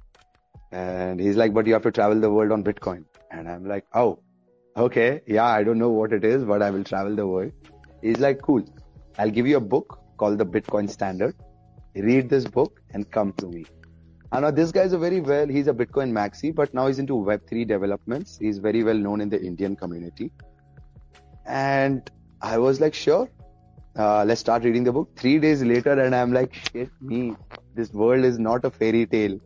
And 0.70 1.18
he's 1.18 1.36
like, 1.36 1.52
But 1.52 1.66
you 1.66 1.72
have 1.72 1.82
to 1.82 1.92
travel 1.92 2.20
the 2.20 2.30
world 2.30 2.52
on 2.52 2.62
Bitcoin. 2.62 3.04
And 3.30 3.48
I'm 3.48 3.66
like, 3.66 3.84
Oh, 3.94 4.20
okay. 4.76 5.20
Yeah, 5.26 5.46
I 5.46 5.62
don't 5.62 5.78
know 5.78 5.90
what 5.90 6.12
it 6.12 6.24
is, 6.24 6.44
but 6.44 6.62
I 6.62 6.70
will 6.70 6.84
travel 6.84 7.14
the 7.14 7.26
world. 7.26 7.52
He's 8.02 8.18
like, 8.18 8.42
Cool. 8.42 8.64
I'll 9.18 9.30
give 9.30 9.46
you 9.46 9.56
a 9.56 9.60
book 9.60 9.98
called 10.18 10.38
the 10.38 10.46
Bitcoin 10.46 10.90
Standard. 10.90 11.34
Read 11.94 12.28
this 12.28 12.44
book 12.44 12.80
and 12.90 13.10
come 13.10 13.32
to 13.34 13.46
me. 13.46 13.64
I 14.32 14.40
know 14.40 14.50
this 14.50 14.72
guy 14.72 14.82
is 14.82 14.92
a 14.92 14.98
very 14.98 15.20
well, 15.20 15.46
he's 15.46 15.68
a 15.68 15.72
Bitcoin 15.72 16.10
maxi, 16.10 16.54
but 16.54 16.74
now 16.74 16.88
he's 16.88 16.98
into 16.98 17.14
Web3 17.14 17.66
developments. 17.66 18.38
He's 18.38 18.58
very 18.58 18.82
well 18.82 18.96
known 18.96 19.20
in 19.20 19.30
the 19.30 19.40
Indian 19.40 19.76
community. 19.76 20.30
And 21.46 22.10
I 22.42 22.58
was 22.58 22.80
like, 22.80 22.92
sure, 22.92 23.30
uh, 23.98 24.24
let's 24.24 24.40
start 24.40 24.64
reading 24.64 24.84
the 24.84 24.92
book. 24.92 25.10
Three 25.16 25.38
days 25.38 25.62
later, 25.62 25.92
and 25.92 26.14
I'm 26.14 26.32
like, 26.32 26.52
shit, 26.54 26.90
me, 27.00 27.34
this 27.74 27.92
world 27.92 28.24
is 28.24 28.38
not 28.38 28.64
a 28.64 28.70
fairy 28.70 29.06
tale. 29.06 29.38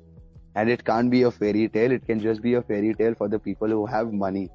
And 0.56 0.68
it 0.68 0.84
can't 0.84 1.10
be 1.10 1.22
a 1.22 1.30
fairy 1.30 1.68
tale. 1.68 1.92
It 1.92 2.06
can 2.06 2.18
just 2.18 2.42
be 2.42 2.54
a 2.54 2.62
fairy 2.62 2.94
tale 2.94 3.14
for 3.14 3.28
the 3.28 3.38
people 3.38 3.68
who 3.68 3.87
have 3.87 4.12
money. 4.12 4.49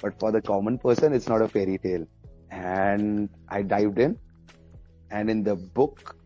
But 0.00 0.18
for 0.18 0.32
the 0.32 0.40
common 0.40 0.78
person, 0.78 1.12
it's 1.12 1.28
not 1.28 1.42
a 1.42 1.48
fairy 1.48 1.78
tale. 1.78 2.06
And 2.50 3.28
I 3.48 3.62
dived 3.62 3.98
in. 3.98 4.18
And 5.10 5.30
in 5.30 5.42
the 5.42 5.56
book, 5.56 6.16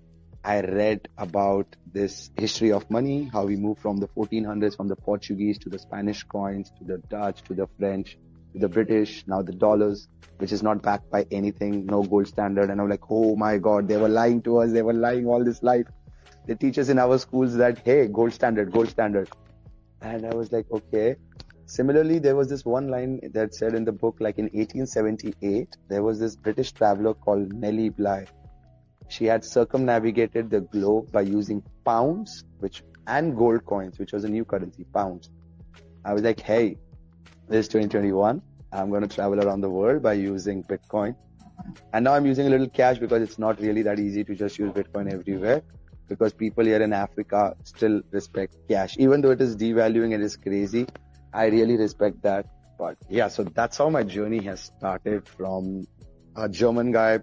I 0.45 0.61
read 0.61 1.09
about 1.17 1.75
this 1.93 2.31
history 2.37 2.71
of 2.71 2.91
money, 2.91 3.31
how 3.33 3.45
we 3.47 3.57
moved 3.57 3.81
from 3.81 3.97
the 3.97 4.09
1400s, 4.09 4.77
from 4.77 4.89
the 4.89 4.97
Portuguese 4.97 5.59
to 5.61 5.71
the 5.71 5.79
Spanish 5.79 6.23
coins, 6.25 6.71
to 6.79 6.85
the 6.85 6.99
Dutch, 7.09 7.43
to 7.45 7.55
the 7.55 7.67
French, 7.79 8.19
to 8.53 8.59
the 8.59 8.69
British, 8.69 9.25
now 9.27 9.41
the 9.41 9.53
dollars, 9.53 10.09
which 10.39 10.53
is 10.53 10.63
not 10.63 10.83
backed 10.83 11.11
by 11.11 11.27
anything, 11.31 11.87
no 11.87 12.03
gold 12.03 12.27
standard. 12.27 12.69
And 12.69 12.81
I'm 12.81 12.91
like, 12.91 13.11
oh 13.11 13.37
my 13.37 13.57
God, 13.57 13.89
they 13.89 13.97
were 13.97 14.09
lying 14.09 14.43
to 14.43 14.59
us. 14.59 14.71
They 14.73 14.83
were 14.83 14.93
lying 14.93 15.27
all 15.27 15.43
this 15.43 15.63
life. 15.63 15.87
They 16.47 16.55
teach 16.55 16.79
us 16.79 16.91
in 16.91 16.99
our 16.99 17.19
schools 17.19 17.55
that, 17.57 17.79
hey, 17.79 18.07
gold 18.09 18.35
standard, 18.35 18.71
gold 18.71 18.89
standard. 18.89 19.31
And 20.03 20.27
I 20.27 20.35
was 20.35 20.53
like, 20.53 20.67
okay. 20.71 21.17
Similarly, 21.67 22.19
there 22.19 22.37
was 22.37 22.49
this 22.49 22.65
one 22.65 22.89
line 22.89 23.21
that 23.33 23.55
said 23.55 23.75
in 23.75 23.85
the 23.85 23.93
book, 23.93 24.17
like 24.21 24.39
in 24.39 24.45
1878, 24.45 25.77
there 25.89 26.03
was 26.03 26.19
this 26.19 26.37
British 26.37 26.73
traveler 26.73 27.15
called 27.15 27.53
Nellie 27.53 27.89
Bly 27.89 28.27
she 29.09 29.25
had 29.27 29.45
circumnavigated 29.45 30.51
the 30.51 30.61
globe 30.61 31.13
by 31.13 31.23
using 31.23 31.63
pounds, 31.85 32.45
which 32.59 32.83
and 33.07 33.37
gold 33.37 33.65
coins, 33.67 33.99
which 33.99 34.13
was 34.13 34.25
a 34.25 34.29
new 34.29 34.45
currency, 34.45 34.85
pounds. 34.85 35.31
I 36.05 36.15
was 36.15 36.23
like, 36.23 36.41
hey, 36.41 36.79
this 37.49 37.67
is 37.67 37.69
2021. 37.69 38.41
I'm 38.73 38.91
going 38.91 39.07
to 39.07 39.15
travel 39.15 39.41
around 39.41 39.61
the 39.61 39.71
world 39.71 40.03
by 40.03 40.15
using 40.15 40.65
Bitcoin. 40.65 41.15
And 41.93 42.05
now 42.05 42.15
I'm 42.15 42.27
using 42.27 42.47
a 42.47 42.51
little 42.51 42.69
cash 42.69 42.99
because 42.99 43.23
it's 43.23 43.39
not 43.39 43.61
really 43.61 43.83
that 43.83 43.99
easy 43.99 44.25
to 44.25 44.35
just 44.35 44.59
use 44.59 44.73
Bitcoin 44.73 45.13
everywhere 45.13 45.63
because 46.09 46.33
people 46.33 46.65
here 46.65 46.83
in 46.83 46.93
Africa 46.93 47.55
still 47.63 48.01
respect 48.11 48.57
cash. 48.69 48.97
Even 48.99 49.21
though 49.21 49.31
it 49.31 49.41
is 49.41 49.57
devaluing 49.57 50.15
and 50.15 50.25
it's 50.25 50.37
crazy, 50.37 50.87
I 51.35 51.47
really 51.47 51.77
respect 51.77 52.23
that. 52.23 52.47
But 52.79 52.97
yeah, 53.09 53.29
so 53.29 53.45
that's 53.45 53.77
how 53.79 53.91
my 53.91 54.03
journey 54.05 54.43
has 54.45 54.61
started 54.61 55.27
from 55.29 55.87
a 56.37 56.49
German 56.49 56.93
guy 56.93 57.21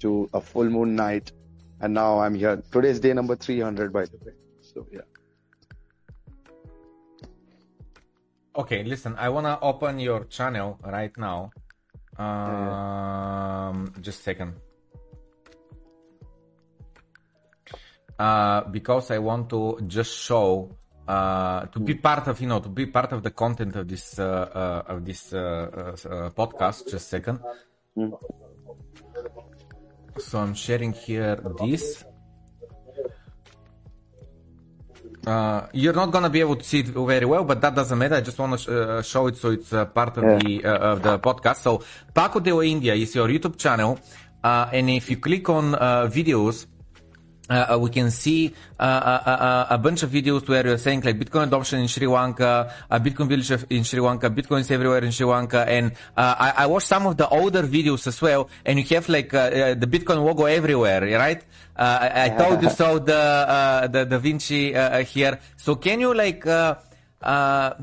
to 0.00 0.28
a 0.34 0.40
full 0.40 0.68
moon 0.68 0.96
night. 0.96 1.32
And 1.80 1.94
now 1.94 2.20
I'm 2.20 2.34
here. 2.34 2.62
Today's 2.70 3.00
day 3.00 3.12
number 3.12 3.36
300, 3.36 3.92
by 3.92 4.04
the 4.06 4.18
way. 4.24 4.32
So, 4.60 4.86
yeah. 4.92 5.00
Okay, 8.56 8.84
listen, 8.84 9.16
I 9.18 9.28
wanna 9.30 9.58
open 9.60 9.98
your 9.98 10.24
channel 10.24 10.78
right 10.84 11.16
now. 11.18 11.50
Um, 12.16 13.92
just 14.00 14.20
a 14.20 14.22
second. 14.22 14.54
Uh, 18.16 18.62
because 18.70 19.10
I 19.10 19.18
want 19.18 19.50
to 19.50 19.80
just 19.88 20.16
show, 20.16 20.76
uh, 21.06 21.66
to 21.66 21.80
be 21.80 21.94
part 21.94 22.28
of, 22.28 22.40
you 22.40 22.48
know, 22.48 22.60
to 22.60 22.68
be 22.68 22.86
part 22.86 23.12
of 23.12 23.22
the 23.22 23.30
content 23.30 23.76
of 23.76 23.88
this, 23.88 24.18
uh, 24.18 24.82
uh 24.86 24.92
of 24.92 25.04
this, 25.04 25.32
uh, 25.32 25.38
uh, 25.38 26.30
podcast. 26.30 26.90
Just 26.90 26.94
a 26.94 26.98
second. 26.98 27.40
Mm. 27.96 28.12
So 30.18 30.38
I'm 30.38 30.54
sharing 30.54 30.92
here 30.92 31.36
this. 31.60 32.04
Uh, 35.26 35.66
you're 35.72 35.94
not 35.94 36.10
gonna 36.10 36.28
be 36.28 36.40
able 36.40 36.56
to 36.56 36.64
see 36.64 36.80
it 36.80 36.88
very 36.88 37.24
well, 37.24 37.44
but 37.44 37.60
that 37.60 37.74
doesn't 37.74 37.98
matter. 37.98 38.16
I 38.16 38.20
just 38.20 38.38
want 38.38 38.52
to 38.52 38.58
sh- 38.58 38.68
uh, 38.68 39.02
show 39.02 39.26
it 39.26 39.36
so 39.36 39.50
it's 39.50 39.72
uh, 39.72 39.86
part 39.86 40.18
of 40.18 40.24
Yeah. 40.24 40.38
the 40.38 40.64
uh, 40.64 40.92
of 40.92 41.02
the 41.02 41.18
podcast. 41.18 41.62
So 41.62 41.82
Paco 42.12 42.40
de 42.40 42.52
la 42.52 42.62
India 42.62 42.94
is 42.94 43.14
your 43.14 43.28
YouTube 43.28 43.56
channel, 43.56 43.98
uh, 44.42 44.68
and 44.70 44.90
if 44.90 45.08
you 45.08 45.16
click 45.16 45.48
on 45.48 45.74
uh, 45.74 46.06
videos, 46.12 46.66
uh, 47.50 47.74
uh, 47.74 47.78
we 47.78 47.90
can 47.90 48.10
see 48.10 48.54
uh, 48.80 48.82
uh, 48.82 49.30
uh, 49.30 49.66
a 49.70 49.78
bunch 49.78 50.02
of 50.02 50.10
videos 50.10 50.48
where 50.48 50.66
you're 50.66 50.78
saying 50.78 51.02
like 51.02 51.18
Bitcoin 51.18 51.44
adoption 51.44 51.78
in 51.80 51.88
Sri 51.88 52.06
Lanka, 52.06 52.72
uh, 52.90 52.98
Bitcoin 52.98 53.28
village 53.28 53.50
in 53.68 53.84
Sri 53.84 54.00
Lanka, 54.00 54.30
Bitcoins 54.30 54.70
everywhere 54.70 55.04
in 55.04 55.10
Sri 55.10 55.26
Lanka, 55.26 55.68
and 55.68 55.92
uh, 56.16 56.34
I, 56.38 56.64
I 56.64 56.66
watched 56.66 56.88
some 56.88 57.06
of 57.06 57.16
the 57.16 57.28
older 57.28 57.62
videos 57.62 58.06
as 58.06 58.20
well, 58.22 58.48
and 58.64 58.78
you 58.78 58.84
have 58.96 59.08
like 59.08 59.30
the 59.30 59.88
Bitcoin 59.88 60.24
logo 60.24 60.46
everywhere, 60.46 61.02
right? 61.18 61.42
Uh, 61.76 61.98
I, 62.00 62.26
I 62.26 62.28
told 62.30 62.62
you 62.62 62.70
so. 62.70 62.98
The 62.98 63.14
uh, 63.14 63.86
the 63.88 64.06
Da 64.06 64.18
Vinci 64.18 64.72
here. 65.04 65.38
So 65.56 65.74
can 65.74 66.00
you 66.00 66.14
like 66.14 66.46
uh, 66.46 66.76
uh, 67.20 67.74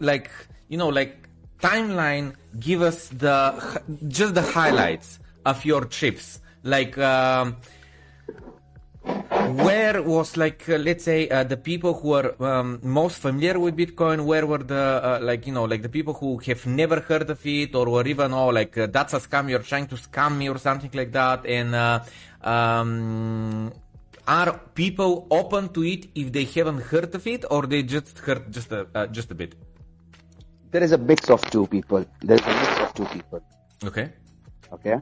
like 0.00 0.30
you 0.68 0.78
know 0.78 0.88
like 0.88 1.28
timeline 1.60 2.34
give 2.58 2.82
us 2.82 3.08
the 3.08 3.80
just 4.06 4.34
the 4.34 4.42
highlights 4.42 5.18
of 5.44 5.64
your 5.64 5.84
trips 5.84 6.40
like 6.62 6.96
um, 6.98 7.56
where 9.64 10.02
was 10.02 10.36
like 10.36 10.68
uh, 10.68 10.76
let's 10.76 11.04
say 11.04 11.28
uh, 11.28 11.44
the 11.44 11.56
people 11.56 11.94
who 11.94 12.12
are 12.12 12.28
um, 12.42 12.78
most 12.82 13.18
familiar 13.18 13.58
with 13.58 13.76
bitcoin 13.76 14.24
where 14.24 14.46
were 14.46 14.58
the 14.58 14.84
uh, 15.02 15.18
like 15.22 15.46
you 15.46 15.52
know 15.52 15.64
like 15.64 15.82
the 15.82 15.88
people 15.88 16.14
who 16.14 16.38
have 16.38 16.66
never 16.66 17.00
heard 17.00 17.28
of 17.30 17.40
it 17.46 17.74
or 17.74 17.88
were 17.88 18.06
even 18.06 18.32
oh 18.32 18.48
like 18.48 18.76
uh, 18.76 18.86
that's 18.86 19.14
a 19.14 19.20
scam 19.20 19.48
you're 19.48 19.66
trying 19.72 19.86
to 19.86 19.96
scam 19.96 20.36
me 20.36 20.48
or 20.48 20.58
something 20.58 20.90
like 20.94 21.12
that 21.12 21.44
and 21.46 21.74
uh, 21.74 22.00
um, 22.42 23.72
are 24.26 24.60
people 24.74 25.26
open 25.30 25.68
to 25.70 25.82
it 25.84 26.06
if 26.14 26.32
they 26.32 26.44
haven't 26.44 26.82
heard 26.82 27.14
of 27.14 27.26
it 27.26 27.44
or 27.50 27.66
they 27.66 27.82
just 27.82 28.18
heard 28.18 28.52
just 28.52 28.70
a 28.72 28.86
uh, 28.94 29.06
just 29.06 29.30
a 29.30 29.34
bit 29.34 29.54
there 30.70 30.82
is 30.82 30.92
a 30.92 30.98
mix 30.98 31.30
of 31.30 31.40
two 31.50 31.66
people. 31.66 32.04
There's 32.20 32.40
a 32.40 32.46
mix 32.46 32.78
of 32.80 32.94
two 32.94 33.04
people. 33.06 33.40
Okay. 33.84 34.12
Okay. 34.72 34.98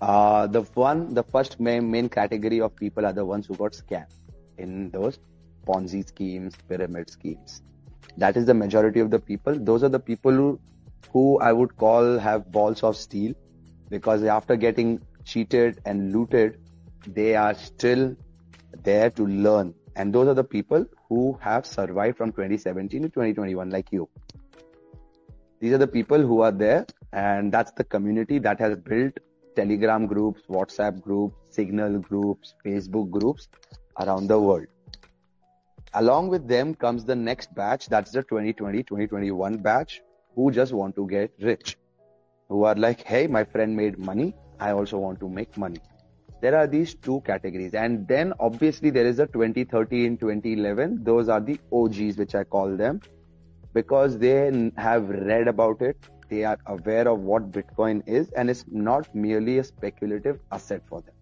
Uh, 0.00 0.46
the 0.46 0.62
one, 0.74 1.12
the 1.14 1.22
first 1.22 1.58
main, 1.58 1.90
main 1.90 2.08
category 2.08 2.60
of 2.60 2.74
people 2.76 3.04
are 3.04 3.12
the 3.12 3.24
ones 3.24 3.46
who 3.46 3.54
got 3.56 3.72
scammed 3.72 4.06
in 4.56 4.90
those 4.90 5.18
Ponzi 5.66 6.06
schemes, 6.06 6.54
pyramid 6.68 7.10
schemes. 7.10 7.62
That 8.16 8.36
is 8.36 8.46
the 8.46 8.54
majority 8.54 9.00
of 9.00 9.10
the 9.10 9.18
people. 9.18 9.58
Those 9.58 9.82
are 9.82 9.88
the 9.88 10.00
people 10.00 10.32
who, 10.32 10.60
who 11.12 11.38
I 11.40 11.52
would 11.52 11.76
call 11.76 12.18
have 12.18 12.50
balls 12.50 12.82
of 12.82 12.96
steel 12.96 13.34
because 13.88 14.22
after 14.24 14.56
getting 14.56 15.00
cheated 15.24 15.80
and 15.84 16.12
looted, 16.12 16.58
they 17.06 17.34
are 17.34 17.54
still 17.54 18.16
there 18.82 19.10
to 19.10 19.26
learn. 19.26 19.74
And 19.96 20.14
those 20.14 20.28
are 20.28 20.34
the 20.34 20.44
people 20.44 20.86
who 21.08 21.38
have 21.40 21.66
survived 21.66 22.16
from 22.16 22.30
2017 22.30 23.02
to 23.02 23.08
2021, 23.08 23.70
like 23.70 23.92
you. 23.92 24.08
These 25.60 25.72
are 25.72 25.78
the 25.78 25.88
people 25.88 26.20
who 26.20 26.40
are 26.42 26.52
there, 26.52 26.86
and 27.12 27.50
that's 27.50 27.72
the 27.72 27.82
community 27.82 28.38
that 28.38 28.60
has 28.60 28.76
built 28.76 29.18
Telegram 29.58 30.06
groups, 30.06 30.42
WhatsApp 30.48 31.00
groups, 31.00 31.36
Signal 31.50 31.98
groups, 31.98 32.54
Facebook 32.64 33.10
groups 33.10 33.48
around 34.00 34.28
the 34.28 34.38
world. 34.38 34.66
Along 35.94 36.28
with 36.28 36.46
them 36.46 36.74
comes 36.74 37.04
the 37.04 37.16
next 37.16 37.54
batch, 37.54 37.88
that's 37.88 38.12
the 38.12 38.22
2020 38.22 38.82
2021 38.84 39.56
batch, 39.56 40.00
who 40.34 40.50
just 40.52 40.72
want 40.72 40.94
to 40.96 41.06
get 41.08 41.32
rich. 41.40 41.76
Who 42.48 42.64
are 42.64 42.74
like, 42.74 43.02
hey, 43.02 43.26
my 43.26 43.44
friend 43.44 43.76
made 43.76 43.98
money, 43.98 44.34
I 44.60 44.70
also 44.70 44.98
want 44.98 45.18
to 45.20 45.28
make 45.28 45.56
money. 45.56 45.80
There 46.40 46.56
are 46.56 46.68
these 46.68 46.94
two 46.94 47.20
categories, 47.22 47.74
and 47.74 48.06
then 48.06 48.32
obviously 48.38 48.90
there 48.90 49.06
is 49.06 49.18
a 49.18 49.26
2013 49.26 50.18
2011, 50.18 51.02
those 51.02 51.28
are 51.28 51.40
the 51.40 51.58
OGs, 51.72 52.16
which 52.16 52.36
I 52.36 52.44
call 52.44 52.76
them 52.76 53.00
because 53.74 54.18
they 54.18 54.70
have 54.76 55.08
read 55.08 55.48
about 55.48 55.82
it, 55.82 55.96
they 56.28 56.44
are 56.44 56.58
aware 56.66 57.08
of 57.08 57.20
what 57.20 57.50
Bitcoin 57.50 58.02
is, 58.06 58.30
and 58.32 58.50
it's 58.50 58.64
not 58.70 59.14
merely 59.14 59.58
a 59.58 59.64
speculative 59.64 60.40
asset 60.52 60.82
for 60.88 61.00
them. 61.02 61.14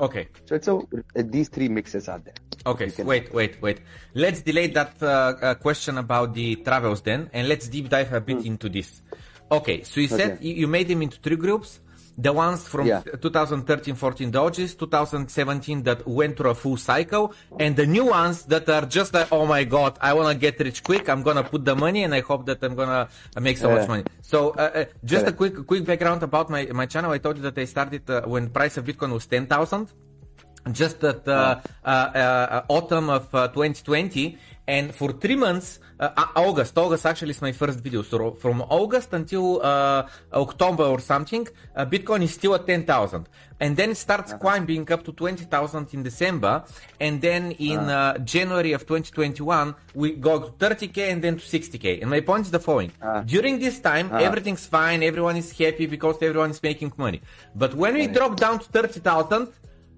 Okay. 0.00 0.28
So 0.46 0.54
it's 0.54 0.68
a 0.68 1.22
these 1.22 1.48
three 1.48 1.68
mixes 1.68 2.08
are 2.08 2.18
there. 2.18 2.34
Okay. 2.66 2.90
Wait, 3.02 3.32
wait, 3.32 3.60
wait. 3.60 3.80
Let's 4.14 4.42
delay 4.42 4.68
that 4.68 5.02
uh, 5.02 5.06
uh, 5.06 5.54
question 5.54 5.98
about 5.98 6.34
the 6.34 6.56
travels 6.56 7.02
then, 7.02 7.30
and 7.32 7.48
let's 7.48 7.68
deep 7.68 7.88
dive 7.88 8.12
a 8.12 8.20
bit 8.20 8.38
mm. 8.38 8.46
into 8.46 8.68
this. 8.68 9.02
Okay. 9.50 9.82
So 9.82 10.00
you 10.00 10.08
said 10.08 10.32
okay. 10.32 10.48
you 10.48 10.66
made 10.66 10.88
them 10.88 11.02
into 11.02 11.18
three 11.18 11.36
groups 11.36 11.80
the 12.16 12.32
ones 12.32 12.66
from 12.66 12.86
yeah. 12.86 13.02
2013 13.02 13.94
14 13.94 14.30
Doges, 14.30 14.74
2017 14.78 15.82
that 15.84 16.06
went 16.06 16.36
through 16.36 16.50
a 16.50 16.54
full 16.54 16.76
cycle, 16.76 17.32
and 17.58 17.76
the 17.76 17.86
new 17.86 18.06
ones 18.06 18.44
that 18.44 18.68
are 18.68 18.86
just 18.86 19.14
like, 19.14 19.28
oh 19.32 19.46
my 19.46 19.64
god, 19.64 19.98
I 20.00 20.12
want 20.14 20.28
to 20.28 20.38
get 20.38 20.58
rich 20.60 20.82
quick, 20.82 21.08
I'm 21.08 21.22
gonna 21.22 21.44
put 21.44 21.64
the 21.64 21.76
money, 21.76 22.04
and 22.04 22.14
I 22.14 22.20
hope 22.20 22.46
that 22.46 22.62
I'm 22.62 22.74
gonna 22.74 23.08
make 23.40 23.58
so 23.58 23.68
yeah. 23.68 23.74
much 23.76 23.88
money. 23.88 24.04
So, 24.22 24.50
uh, 24.50 24.70
uh, 24.74 24.84
just 25.04 25.24
yeah. 25.24 25.30
a 25.30 25.32
quick 25.32 25.66
quick 25.66 25.84
background 25.84 26.22
about 26.22 26.50
my 26.50 26.66
my 26.72 26.86
channel. 26.86 27.10
I 27.10 27.18
told 27.18 27.36
you 27.36 27.42
that 27.42 27.58
I 27.58 27.64
started 27.64 28.08
uh, 28.10 28.22
when 28.22 28.50
price 28.50 28.76
of 28.76 28.84
Bitcoin 28.84 29.12
was 29.12 29.26
10,000 29.26 29.92
just 30.72 31.02
at 31.04 31.26
uh, 31.26 31.60
uh, 31.84 31.88
uh, 31.88 32.62
autumn 32.68 33.08
of 33.08 33.30
2020 33.30 34.36
and 34.66 34.94
for 34.94 35.12
three 35.12 35.36
months 35.36 35.80
uh, 35.98 36.26
august 36.36 36.76
august 36.78 37.06
actually 37.06 37.30
is 37.30 37.42
my 37.42 37.52
first 37.52 37.80
video 37.80 38.02
so 38.02 38.32
from 38.32 38.62
august 38.68 39.12
until 39.12 39.60
uh, 39.62 40.06
october 40.32 40.84
or 40.84 41.00
something 41.00 41.46
uh, 41.76 41.84
bitcoin 41.86 42.22
is 42.22 42.32
still 42.34 42.54
at 42.54 42.66
10000 42.66 43.28
and 43.60 43.76
then 43.76 43.90
it 43.90 43.96
starts 43.96 44.32
uh-huh. 44.32 44.40
climbing 44.40 44.90
up 44.92 45.02
to 45.02 45.12
20000 45.12 45.94
in 45.94 46.02
december 46.02 46.64
and 47.00 47.20
then 47.20 47.52
in 47.52 47.78
uh-huh. 47.78 48.18
january 48.18 48.72
of 48.72 48.82
2021 48.82 49.74
we 49.94 50.12
go 50.12 50.40
to 50.40 50.50
30k 50.52 51.12
and 51.12 51.22
then 51.22 51.36
to 51.36 51.44
60k 51.44 52.00
and 52.00 52.10
my 52.10 52.20
point 52.20 52.44
is 52.46 52.50
the 52.50 52.60
following 52.60 52.92
uh-huh. 53.02 53.22
during 53.26 53.58
this 53.58 53.80
time 53.80 54.06
uh-huh. 54.06 54.18
everything's 54.18 54.66
fine 54.66 55.02
everyone 55.02 55.36
is 55.36 55.50
happy 55.58 55.86
because 55.86 56.16
everyone 56.22 56.50
is 56.50 56.62
making 56.62 56.92
money 56.96 57.20
but 57.54 57.74
when 57.74 57.94
we 57.94 58.06
drop 58.06 58.36
down 58.36 58.58
to 58.58 58.66
30000 58.66 59.48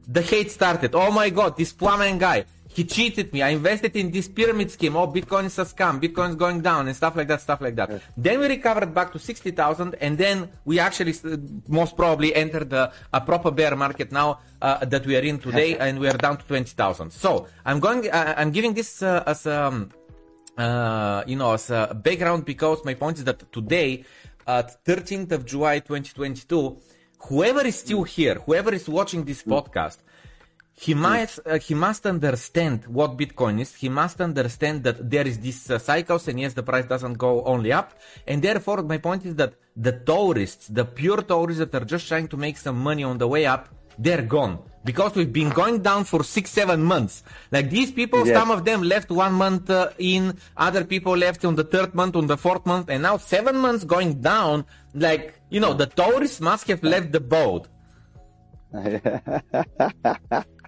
the 0.09 0.23
hate 0.23 0.50
started. 0.50 0.95
Oh 0.95 1.11
my 1.11 1.31
god, 1.31 1.57
this 1.57 1.73
Plamen 1.73 2.19
guy, 2.19 2.45
he 2.75 2.85
cheated 2.85 3.33
me. 3.33 3.43
I 3.43 3.50
invested 3.50 3.97
in 3.97 4.11
this 4.11 4.29
pyramid 4.29 4.71
scheme. 4.71 4.97
Oh, 4.97 5.06
Bitcoin 5.06 5.45
is 5.45 5.58
a 5.58 5.65
scam. 5.65 6.00
Bitcoin 6.00 6.30
is 6.30 6.37
going 6.37 6.61
down 6.61 6.89
and 6.89 6.97
stuff 6.97 7.15
like 7.17 7.28
that, 7.28 7.41
stuff 7.41 7.61
like 7.61 7.76
that. 7.76 7.91
Yes. 7.91 8.02
Then 8.17 8.41
we 8.41 8.47
recovered 8.47 8.95
back 8.95 9.13
to 9.13 9.19
60,000 9.19 9.97
and 10.00 10.17
then 10.17 10.49
we 10.65 10.78
actually 10.78 11.15
uh, 11.25 11.37
most 11.69 11.97
probably 11.97 12.35
entered 12.35 12.73
a, 12.73 12.93
a 13.13 13.21
proper 13.21 13.50
bear 13.50 13.76
market 13.76 14.11
now 14.13 14.41
uh, 14.61 14.85
that 14.85 15.06
we 15.06 15.17
are 15.17 15.21
in 15.21 15.39
today 15.39 15.76
and 15.78 15.99
we 15.99 16.08
are 16.08 16.17
down 16.17 16.39
to 16.39 16.45
20,000. 16.45 17.11
So 17.11 17.47
I'm 17.65 17.80
going, 17.80 18.11
uh, 18.11 18.35
I'm 18.37 18.50
giving 18.50 18.75
this 18.75 19.02
uh, 19.02 19.23
as 19.26 19.47
um, 19.47 19.91
uh, 20.56 21.25
you 21.26 21.37
know, 21.37 21.52
as 21.52 21.71
a 21.71 21.95
background 21.95 22.45
because 22.45 22.85
my 22.85 22.95
point 22.95 23.19
is 23.19 23.25
that 23.25 23.50
today 23.52 24.04
at 24.47 24.85
13th 24.85 25.32
of 25.32 25.47
July 25.47 25.78
2022, 25.78 26.78
whoever 27.19 27.67
is 27.67 27.78
still 27.78 28.02
here, 28.02 28.35
whoever 28.47 28.73
is 28.73 28.89
watching 28.89 29.25
this 29.25 29.43
mm. 29.43 29.52
podcast, 29.52 29.99
he 30.75 30.95
must 30.95 31.41
uh, 31.47 31.58
he 31.58 31.75
must 31.75 32.06
understand 32.06 32.87
what 32.87 33.17
Bitcoin 33.17 33.61
is. 33.61 33.75
He 33.75 33.89
must 33.89 34.21
understand 34.21 34.85
that 34.85 35.11
there 35.11 35.26
is 35.26 35.39
this 35.39 35.71
uh, 35.71 35.78
cycles, 35.78 36.28
and 36.28 36.41
yes, 36.41 36.54
the 36.54 36.63
price 36.63 36.87
doesn't 36.87 37.15
go 37.15 37.45
only 37.45 37.73
up. 37.73 37.93
And 38.26 38.43
therefore, 38.43 38.82
my 38.82 38.99
point 38.99 39.26
is 39.26 39.35
that 39.37 39.54
the 39.76 39.93
tourists, 39.93 40.69
the 40.69 40.85
pure 40.85 41.23
tourists 41.23 41.61
that 41.61 41.75
are 41.75 41.85
just 41.85 42.08
trying 42.08 42.28
to 42.28 42.37
make 42.37 42.56
some 42.56 42.78
money 42.78 43.04
on 43.04 43.19
the 43.19 43.28
way 43.28 43.47
up, 43.47 43.69
they're 43.99 44.23
gone 44.23 44.58
because 44.85 45.15
we've 45.15 45.32
been 45.32 45.50
going 45.50 45.80
down 45.82 46.04
for 46.04 46.25
six, 46.25 46.50
seven 46.50 46.82
months. 46.82 47.23
Like 47.50 47.71
these 47.71 47.93
people, 47.93 48.26
yes. 48.26 48.37
some 48.37 48.50
of 48.50 48.65
them 48.65 48.82
left 48.82 49.11
one 49.11 49.35
month 49.35 49.71
uh, 49.71 49.91
in, 49.99 50.37
other 50.56 50.85
people 50.85 51.17
left 51.17 51.45
on 51.45 51.54
the 51.54 51.65
third 51.65 51.95
month, 51.95 52.17
on 52.17 52.26
the 52.26 52.37
fourth 52.37 52.67
month, 52.67 52.89
and 52.89 53.02
now 53.02 53.19
seven 53.19 53.56
months 53.56 53.85
going 53.85 54.21
down. 54.21 54.65
Like 54.95 55.35
you 55.50 55.61
know, 55.61 55.75
the 55.75 55.87
tourists 55.87 56.41
must 56.41 56.67
have 56.69 56.82
left 56.82 57.13
the 57.13 57.21
boat. 57.21 57.69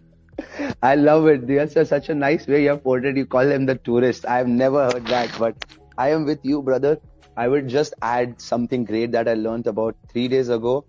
I 0.82 0.94
love 0.96 1.26
it. 1.26 1.46
That's 1.46 1.88
such 1.88 2.08
a 2.08 2.14
nice 2.14 2.46
way 2.46 2.62
you 2.64 2.70
have 2.70 2.82
it. 2.84 3.16
You 3.16 3.26
call 3.26 3.46
them 3.46 3.66
the 3.66 3.76
tourists. 3.76 4.24
I've 4.24 4.48
never 4.48 4.84
heard 4.84 5.06
that, 5.06 5.30
but 5.38 5.56
I 5.96 6.10
am 6.10 6.24
with 6.24 6.40
you, 6.42 6.62
brother. 6.62 6.98
I 7.36 7.48
would 7.48 7.68
just 7.68 7.94
add 8.00 8.40
something 8.40 8.84
great 8.84 9.12
that 9.12 9.28
I 9.28 9.34
learned 9.34 9.66
about 9.66 9.96
three 10.10 10.28
days 10.28 10.48
ago. 10.48 10.86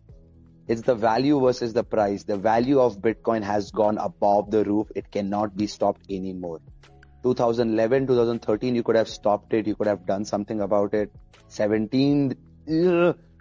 It's 0.67 0.81
the 0.81 0.95
value 0.95 1.39
versus 1.39 1.73
the 1.73 1.83
price. 1.83 2.23
The 2.23 2.37
value 2.37 2.79
of 2.79 2.99
Bitcoin 2.99 3.43
has 3.43 3.71
gone 3.71 3.97
above 3.97 4.51
the 4.51 4.63
roof. 4.63 4.87
It 4.95 5.11
cannot 5.11 5.55
be 5.55 5.67
stopped 5.67 6.01
anymore. 6.09 6.59
2011, 7.23 8.07
2013, 8.07 8.75
you 8.75 8.83
could 8.83 8.95
have 8.95 9.09
stopped 9.09 9.53
it. 9.53 9.67
You 9.67 9.75
could 9.75 9.87
have 9.87 10.05
done 10.05 10.25
something 10.25 10.61
about 10.61 10.93
it. 10.93 11.11
17, 11.47 12.35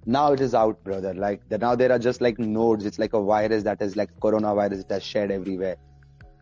now 0.06 0.32
it 0.32 0.40
is 0.40 0.54
out, 0.54 0.84
brother. 0.84 1.14
Like 1.14 1.42
now 1.50 1.74
there 1.74 1.92
are 1.92 1.98
just 1.98 2.20
like 2.20 2.38
nodes. 2.38 2.84
It's 2.84 2.98
like 2.98 3.14
a 3.14 3.22
virus 3.22 3.62
that 3.64 3.80
is 3.80 3.96
like 3.96 4.10
coronavirus. 4.20 4.80
It 4.80 4.90
has 4.90 5.02
shared 5.02 5.30
everywhere. 5.30 5.76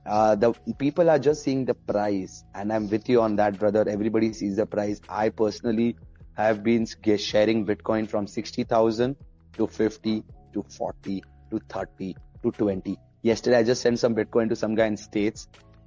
Uh, 0.05 0.35
the 0.35 0.53
people 0.79 1.09
are 1.09 1.19
just 1.19 1.43
seeing 1.45 1.65
the 1.65 1.75
price, 1.75 2.45
and 2.55 2.73
I'm 2.73 2.89
with 2.91 3.09
you 3.09 3.21
on 3.23 3.37
that, 3.37 3.59
brother. 3.59 3.89
Everybody 3.89 4.33
sees 4.33 4.57
the 4.57 4.67
price. 4.67 5.01
I 5.09 5.29
personally 5.29 5.97
have 6.35 6.65
been 6.65 6.87
sharing 7.17 7.65
Bitcoin 7.65 8.09
from 8.09 8.27
sixty 8.27 8.65
thousand 8.65 9.17
to 9.57 9.67
fifty 9.67 10.25
to 10.55 10.65
forty 10.69 11.23
to 11.51 11.61
thirty 11.69 12.17
to 12.43 12.51
twenty. 12.51 12.99
Yesterday, 13.23 13.59
I 13.59 13.63
just 13.63 13.83
sent 13.83 14.01
some 14.01 14.15
Bitcoin 14.17 14.49
to 14.49 14.57
some 14.57 14.75
guy 14.75 14.87
in 14.87 14.97
States 14.97 15.47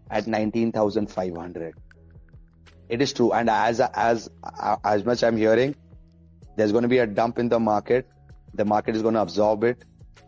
at 0.09 0.27
nineteen 0.27 0.71
thousand 0.71 1.11
five 1.11 1.35
hundred. 1.35 1.73
It 2.87 3.01
is 3.01 3.11
true, 3.11 3.33
and 3.33 3.49
as 3.49 3.81
as 3.81 4.29
as 4.83 5.03
much 5.03 5.23
I'm 5.23 5.35
hearing, 5.35 5.75
there's 6.55 6.71
going 6.71 6.83
to 6.83 6.87
be 6.87 6.99
a 6.99 7.07
dump 7.07 7.37
in 7.37 7.49
the 7.49 7.59
market. 7.59 8.07
The 8.53 8.63
market 8.63 8.95
is 8.95 9.01
going 9.01 9.15
to 9.15 9.21
absorb 9.21 9.65
it, 9.65 9.83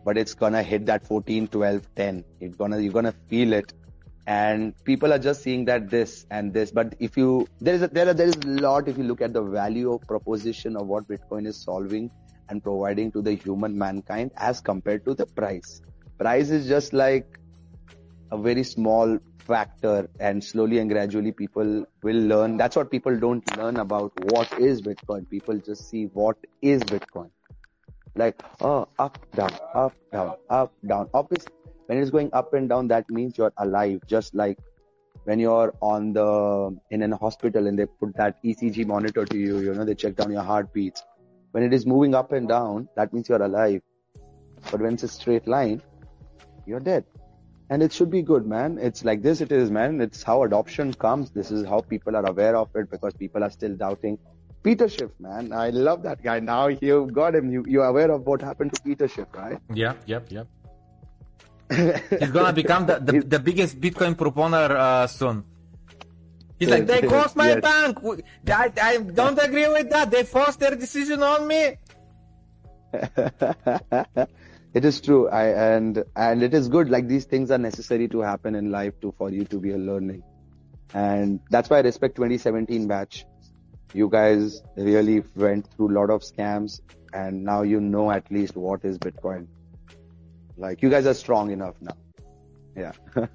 but 0.08 0.16
it's 0.16 0.34
to 0.34 0.62
hit 0.62 0.86
that 0.86 1.06
14, 1.06 1.48
12, 1.48 1.94
10. 1.94 2.24
It's 2.40 2.56
to, 2.56 2.82
you're 2.82 3.02
to 3.02 3.12
feel 3.28 3.52
it. 3.52 3.74
And 4.26 4.72
people 4.84 5.12
are 5.12 5.18
just 5.18 5.42
seeing 5.42 5.66
that 5.66 5.90
this 5.90 6.24
and 6.30 6.54
this. 6.54 6.70
But 6.70 6.94
if 6.98 7.18
you, 7.18 7.46
there 7.60 7.74
is 7.74 7.82
a, 7.82 7.88
there, 7.88 8.08
are, 8.08 8.14
there 8.14 8.28
is 8.28 8.36
a 8.36 8.48
lot 8.48 8.88
if 8.88 8.96
you 8.96 9.04
look 9.04 9.20
at 9.20 9.34
the 9.34 9.42
value 9.42 9.98
proposition 10.08 10.78
of 10.78 10.86
what 10.86 11.06
Bitcoin 11.06 11.46
is 11.46 11.62
solving 11.62 12.10
and 12.48 12.62
providing 12.62 13.12
to 13.12 13.20
the 13.20 13.34
human 13.34 13.76
mankind 13.76 14.30
as 14.38 14.62
compared 14.62 15.04
to 15.04 15.12
the 15.12 15.26
price. 15.26 15.82
Price 16.18 16.48
is 16.48 16.66
just 16.66 16.94
like 16.94 17.38
a 18.32 18.38
very 18.38 18.62
small 18.64 19.18
factor 19.40 20.08
and 20.20 20.42
slowly 20.42 20.78
and 20.78 20.88
gradually 20.88 21.32
people 21.32 21.84
will 22.02 22.22
learn 22.32 22.58
that's 22.58 22.76
what 22.76 22.90
people 22.90 23.18
don't 23.18 23.56
learn 23.56 23.78
about 23.78 24.12
what 24.24 24.52
is 24.58 24.82
bitcoin 24.82 25.26
people 25.30 25.56
just 25.56 25.88
see 25.88 26.04
what 26.12 26.36
is 26.60 26.82
bitcoin 26.82 27.30
like 28.18 28.42
oh 28.60 28.86
up 28.98 29.18
down 29.34 29.52
up 29.74 29.94
down 30.12 30.34
up 30.50 30.72
down. 30.86 31.08
Is 31.30 31.46
when 31.86 31.98
it's 31.98 32.10
going 32.10 32.30
up 32.32 32.54
and 32.54 32.68
down 32.68 32.88
that 32.88 33.10
means 33.10 33.38
you're 33.38 33.52
alive 33.58 34.00
just 34.06 34.34
like 34.34 34.58
when 35.24 35.38
you're 35.38 35.74
on 35.80 36.12
the 36.12 36.76
in 36.90 37.02
a 37.02 37.16
hospital 37.16 37.66
and 37.66 37.78
they 37.78 37.86
put 37.86 38.16
that 38.16 38.42
ecg 38.44 38.86
monitor 38.86 39.24
to 39.24 39.38
you 39.38 39.58
you 39.58 39.74
know 39.74 39.84
they 39.84 39.94
check 39.94 40.16
down 40.16 40.32
your 40.32 40.42
heartbeats. 40.42 41.04
When 41.52 41.62
it 41.62 41.72
is 41.72 41.86
moving 41.86 42.14
up 42.14 42.32
and 42.32 42.48
down 42.48 42.88
that 42.96 43.12
means 43.12 43.28
you're 43.28 43.42
alive. 43.42 43.80
But 44.70 44.80
when 44.80 44.94
it's 44.94 45.02
a 45.04 45.08
straight 45.08 45.46
line 45.46 45.82
you're 46.66 46.80
dead. 46.80 47.04
And 47.70 47.82
it 47.82 47.92
should 47.92 48.10
be 48.10 48.22
good 48.22 48.46
man. 48.46 48.78
It's 48.80 49.04
like 49.04 49.22
this 49.22 49.40
it 49.42 49.52
is 49.52 49.70
man. 49.70 50.00
It's 50.00 50.22
how 50.22 50.42
adoption 50.42 50.92
comes. 50.94 51.30
This 51.30 51.50
is 51.50 51.66
how 51.66 51.80
people 51.80 52.16
are 52.16 52.26
aware 52.26 52.56
of 52.56 52.68
it 52.74 52.90
because 52.90 53.14
people 53.14 53.44
are 53.44 53.50
still 53.50 53.74
doubting 53.76 54.18
Peter 54.68 54.86
Schiff, 54.86 55.12
man. 55.18 55.52
I 55.52 55.70
love 55.70 56.02
that 56.02 56.22
guy. 56.22 56.40
Now 56.40 56.66
you've 56.66 57.12
got 57.14 57.34
him. 57.34 57.50
You, 57.50 57.64
you're 57.66 57.86
aware 57.86 58.10
of 58.10 58.26
what 58.26 58.42
happened 58.42 58.74
to 58.74 58.82
Peter 58.82 59.08
Schiff, 59.08 59.28
right? 59.32 59.58
Yeah, 59.72 59.94
yep, 60.04 60.30
yep. 60.30 60.46
He's 62.20 62.30
gonna 62.30 62.52
become 62.52 62.84
the, 62.86 62.98
the, 62.98 63.20
the 63.20 63.38
biggest 63.38 63.80
Bitcoin 63.80 64.14
proponer 64.14 64.70
uh, 64.70 65.06
soon. 65.06 65.44
He's 66.58 66.68
like, 66.68 66.86
they 66.86 67.00
closed 67.00 67.34
my 67.36 67.48
Yes. 67.48 67.60
bank. 67.62 67.98
I, 68.48 68.72
I 68.82 68.96
don't 68.98 69.38
agree 69.42 69.68
with 69.68 69.88
that. 69.90 70.10
They 70.10 70.24
forced 70.24 70.60
their 70.60 70.74
decision 70.74 71.22
on 71.22 71.46
me. 71.46 71.78
it 72.92 74.84
is 74.90 75.00
true. 75.00 75.28
I 75.28 75.44
and 75.76 76.04
and 76.16 76.42
it 76.42 76.52
is 76.52 76.68
good. 76.68 76.90
Like 76.90 77.08
these 77.08 77.24
things 77.24 77.50
are 77.50 77.58
necessary 77.58 78.08
to 78.08 78.20
happen 78.20 78.54
in 78.54 78.70
life 78.70 79.00
to 79.00 79.14
for 79.16 79.30
you 79.30 79.44
to 79.46 79.58
be 79.58 79.72
a 79.72 79.78
learning, 79.78 80.22
and 80.92 81.40
that's 81.50 81.70
why 81.70 81.78
I 81.78 81.80
respect 81.80 82.16
2017 82.16 82.86
batch. 82.86 83.24
You 83.94 84.08
guys 84.08 84.62
really 84.76 85.22
went 85.34 85.66
through 85.72 85.90
a 85.90 85.94
lot 85.98 86.10
of 86.10 86.22
scams, 86.22 86.80
and 87.12 87.44
now 87.44 87.62
you 87.62 87.80
know 87.80 88.10
at 88.10 88.30
least 88.30 88.56
what 88.56 88.84
is 88.84 88.98
Bitcoin. 88.98 89.46
Like 90.56 90.82
you 90.82 90.90
guys 90.90 91.06
are 91.06 91.14
strong 91.14 91.50
enough 91.50 91.74
now. 91.80 91.96
Yeah. 92.76 92.92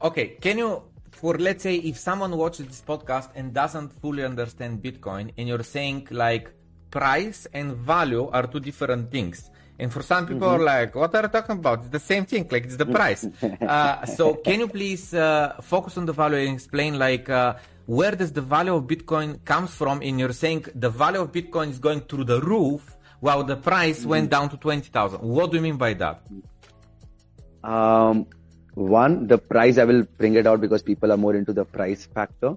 Okay, 0.00 0.36
can 0.40 0.58
you, 0.58 0.84
for 1.10 1.36
let's 1.38 1.64
say, 1.64 1.74
if 1.74 1.98
someone 1.98 2.36
watches 2.36 2.68
this 2.68 2.84
podcast 2.86 3.30
and 3.34 3.52
doesn't 3.52 3.88
fully 4.00 4.22
understand 4.22 4.80
Bitcoin, 4.80 5.32
and 5.36 5.48
you're 5.48 5.64
saying 5.64 6.06
like 6.12 6.52
price 6.92 7.48
and 7.52 7.74
value 7.74 8.28
are 8.28 8.46
two 8.46 8.60
different 8.60 9.10
things, 9.10 9.50
and 9.78 9.92
for 9.92 10.02
some 10.02 10.26
people 10.26 10.48
are 10.48 10.58
like, 10.58 10.94
what 10.94 11.14
are 11.14 11.22
you 11.22 11.28
talking 11.28 11.56
about? 11.56 11.80
It's 11.80 11.88
the 11.90 12.00
same 12.00 12.24
thing, 12.26 12.48
like 12.50 12.64
it's 12.64 12.76
the 12.76 12.86
price. 12.98 13.26
uh, 13.60 14.04
so 14.06 14.34
can 14.34 14.60
you 14.60 14.68
please 14.68 15.14
uh, 15.14 15.56
focus 15.62 15.96
on 15.96 16.06
the 16.06 16.12
value 16.12 16.38
and 16.38 16.54
explain 16.54 16.98
like 16.98 17.28
uh, 17.30 17.54
where 17.86 18.12
does 18.12 18.32
the 18.32 18.42
value 18.42 18.74
of 18.74 18.84
Bitcoin 18.84 19.42
comes 19.44 19.70
from? 19.70 20.02
And 20.02 20.18
you're 20.18 20.32
saying 20.32 20.66
the 20.74 20.90
value 20.90 21.20
of 21.20 21.32
Bitcoin 21.32 21.70
is 21.70 21.78
going 21.78 22.00
through 22.02 22.24
the 22.24 22.40
roof 22.40 22.96
while 23.20 23.44
the 23.44 23.56
price 23.56 24.04
went 24.04 24.30
down 24.30 24.48
to 24.50 24.56
twenty 24.56 24.90
thousand. 24.90 25.20
What 25.20 25.50
do 25.50 25.56
you 25.56 25.62
mean 25.62 25.76
by 25.76 25.94
that? 25.94 26.22
Um, 27.62 28.26
one, 28.74 29.26
the 29.26 29.38
price, 29.38 29.78
I 29.78 29.84
will 29.84 30.04
bring 30.18 30.34
it 30.34 30.46
out 30.46 30.60
because 30.60 30.82
people 30.82 31.12
are 31.12 31.16
more 31.16 31.34
into 31.34 31.52
the 31.52 31.64
price 31.64 32.06
factor. 32.06 32.56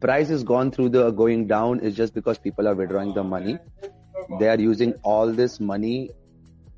Price 0.00 0.28
has 0.28 0.44
gone 0.44 0.70
through 0.70 0.90
the 0.90 1.10
going 1.10 1.46
down 1.46 1.80
is 1.80 1.94
just 1.94 2.14
because 2.14 2.38
people 2.38 2.68
are 2.68 2.74
withdrawing 2.74 3.14
the 3.14 3.24
money. 3.24 3.58
They 4.38 4.48
are 4.48 4.60
using 4.60 4.92
all 5.02 5.32
this 5.32 5.58
money 5.58 6.10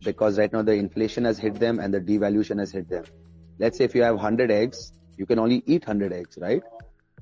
because 0.03 0.39
right 0.39 0.53
now 0.53 0.63
the 0.63 0.73
inflation 0.73 1.25
has 1.25 1.39
hit 1.39 1.55
them 1.55 1.79
and 1.79 1.93
the 1.93 2.01
devaluation 2.01 2.59
has 2.59 2.73
hit 2.73 2.89
them. 2.89 3.05
Let's 3.59 3.79
say 3.79 3.85
if 3.85 3.95
you 3.95 4.03
have 4.03 4.15
100 4.15 4.51
eggs, 4.51 4.93
you 5.17 5.27
can 5.27 5.39
only 5.39 5.63
eat 5.67 5.87
100 5.87 6.13
eggs, 6.13 6.39
right? 6.41 6.63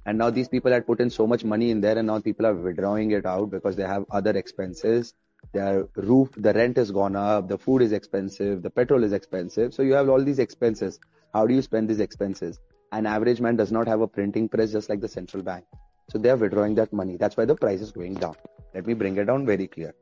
And 0.06 0.16
now 0.16 0.30
these 0.30 0.48
people 0.48 0.72
had 0.72 0.86
put 0.86 1.00
in 1.00 1.10
so 1.10 1.26
much 1.26 1.44
money 1.44 1.70
in 1.70 1.80
there 1.80 1.98
and 1.98 2.06
now 2.06 2.20
people 2.20 2.46
are 2.46 2.54
withdrawing 2.54 3.10
it 3.10 3.26
out 3.26 3.50
because 3.50 3.76
they 3.76 3.82
have 3.82 4.04
other 4.10 4.30
expenses. 4.30 5.14
Their 5.52 5.88
roof, 5.96 6.30
the 6.36 6.52
rent 6.52 6.76
has 6.76 6.90
gone 6.90 7.16
up, 7.16 7.48
the 7.48 7.58
food 7.58 7.82
is 7.82 7.92
expensive, 7.92 8.62
the 8.62 8.70
petrol 8.70 9.04
is 9.04 9.12
expensive. 9.12 9.74
So 9.74 9.82
you 9.82 9.92
have 9.94 10.08
all 10.08 10.22
these 10.22 10.38
expenses. 10.38 10.98
How 11.34 11.46
do 11.46 11.54
you 11.54 11.62
spend 11.62 11.88
these 11.88 12.00
expenses? 12.00 12.58
An 12.92 13.06
average 13.06 13.40
man 13.40 13.56
does 13.56 13.70
not 13.70 13.86
have 13.86 14.00
a 14.00 14.08
printing 14.08 14.48
press 14.48 14.72
just 14.72 14.88
like 14.88 15.00
the 15.00 15.08
central 15.08 15.42
bank. 15.42 15.64
So 16.10 16.18
they 16.18 16.30
are 16.30 16.36
withdrawing 16.36 16.74
that 16.76 16.92
money. 16.92 17.16
That's 17.16 17.36
why 17.36 17.44
the 17.44 17.54
price 17.54 17.80
is 17.80 17.92
going 17.92 18.14
down. 18.14 18.36
Let 18.74 18.86
me 18.86 18.94
bring 18.94 19.16
it 19.18 19.24
down 19.24 19.44
very 19.44 19.66
clear. 19.66 19.94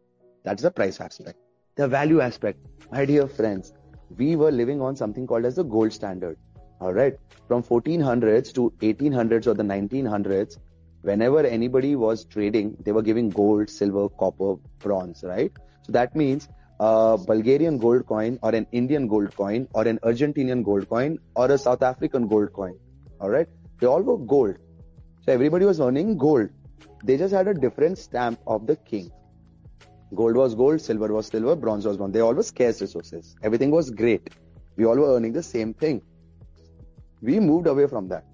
That's 0.45 0.63
the 0.63 0.71
price 0.71 1.01
aspect. 1.01 1.39
The 1.77 1.87
value 1.87 2.21
aspect. 2.21 2.59
My 2.91 3.05
dear 3.05 3.27
friends, 3.29 3.75
we 4.17 4.35
were 4.35 4.51
living 4.51 4.81
on 4.81 4.97
something 4.97 5.27
called 5.27 5.45
as 5.45 5.57
the 5.57 5.63
gold 5.63 5.93
standard. 5.93 6.39
All 6.81 6.95
right. 6.95 7.15
From 7.49 7.63
1400s 7.63 8.55
to 8.55 8.73
1800s 8.81 9.47
or 9.47 9.53
the 9.53 9.63
1900s, 9.63 10.57
whenever 11.03 11.41
anybody 11.41 11.95
was 11.95 12.25
trading, 12.25 12.79
they 12.83 12.93
were 12.93 13.03
giving 13.03 13.29
gold, 13.29 13.69
silver, 13.69 14.09
copper, 14.09 14.55
bronze, 14.79 15.23
right? 15.23 15.53
So 15.83 15.93
that 15.93 16.17
means 16.17 16.49
a 16.81 17.19
Bulgarian 17.19 17.77
gold 17.77 18.07
coin 18.07 18.39
or 18.43 18.55
an 18.55 18.67
Indian 18.73 19.07
gold 19.07 19.37
coin 19.37 19.69
or 19.75 19.87
an 19.87 19.99
Argentinian 19.99 20.65
gold 20.65 20.89
coin 20.89 21.19
or 21.35 21.51
a 21.51 21.59
South 21.59 21.83
African 21.83 22.27
gold 22.27 22.55
coin. 22.55 22.79
All 23.21 23.29
right. 23.29 23.49
They 23.81 23.87
all 23.87 24.01
were 24.01 24.17
gold. 24.17 24.57
So 25.27 25.33
everybody 25.33 25.67
was 25.67 25.79
earning 25.79 26.17
gold. 26.17 26.49
They 27.05 27.19
just 27.19 27.35
had 27.35 27.49
a 27.49 27.53
different 27.55 27.99
stamp 27.99 28.41
of 28.47 28.67
the 28.67 28.77
king. 28.77 29.11
Gold 30.15 30.37
was 30.37 30.55
gold, 30.55 30.81
silver 30.81 31.13
was 31.13 31.27
silver, 31.27 31.57
bronze 31.57 31.85
was 31.85 31.97
bronze. 31.97 32.13
They 32.13 32.21
all 32.21 32.35
were 32.35 32.43
scarce 32.43 32.81
resources. 32.81 33.35
Everything 33.43 33.71
was 33.71 33.91
great. 33.91 34.31
We 34.77 34.85
all 34.85 34.97
were 34.97 35.17
earning 35.17 35.33
the 35.33 35.43
same 35.43 35.75
thing. 35.75 36.01
We 37.23 37.41
moved 37.41 37.67
away 37.67 37.89
from 37.89 38.09
that. 38.09 38.25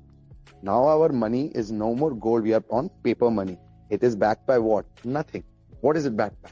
Now 0.62 0.84
our 0.86 1.08
money 1.08 1.50
is 1.54 1.72
no 1.72 1.94
more 1.94 2.14
gold. 2.14 2.42
We 2.42 2.52
are 2.52 2.64
on 2.70 2.90
paper 3.02 3.30
money. 3.30 3.58
It 3.88 4.04
is 4.04 4.14
backed 4.14 4.46
by 4.46 4.58
what? 4.58 4.84
Nothing. 5.04 5.44
What 5.80 5.96
is 5.96 6.04
it 6.04 6.16
backed 6.16 6.42
by? 6.42 6.50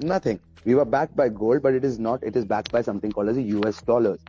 Nothing. 0.00 0.40
We 0.64 0.74
were 0.74 0.84
backed 0.84 1.14
by 1.14 1.28
gold, 1.28 1.62
but 1.62 1.74
it 1.74 1.84
is 1.84 1.98
not. 1.98 2.22
It 2.22 2.34
is 2.34 2.44
backed 2.44 2.72
by 2.72 2.82
something 2.82 3.12
called 3.12 3.28
as 3.28 3.36
a 3.36 3.42
US 3.42 3.82
dollars. 3.82 4.20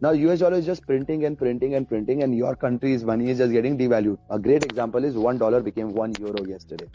Now 0.00 0.10
US 0.10 0.40
dollar 0.40 0.58
is 0.58 0.66
just 0.66 0.86
printing 0.86 1.24
and 1.24 1.38
printing 1.38 1.74
and 1.74 1.88
printing, 1.88 2.22
and 2.22 2.36
your 2.36 2.54
country's 2.54 3.02
money 3.02 3.30
is 3.30 3.38
just 3.38 3.52
getting 3.52 3.78
devalued. 3.78 4.18
A 4.30 4.38
great 4.38 4.62
example 4.62 5.04
is 5.04 5.14
one 5.14 5.38
dollar 5.38 5.60
became 5.60 5.94
one 5.94 6.12
euro 6.20 6.44
yesterday. 6.44 6.88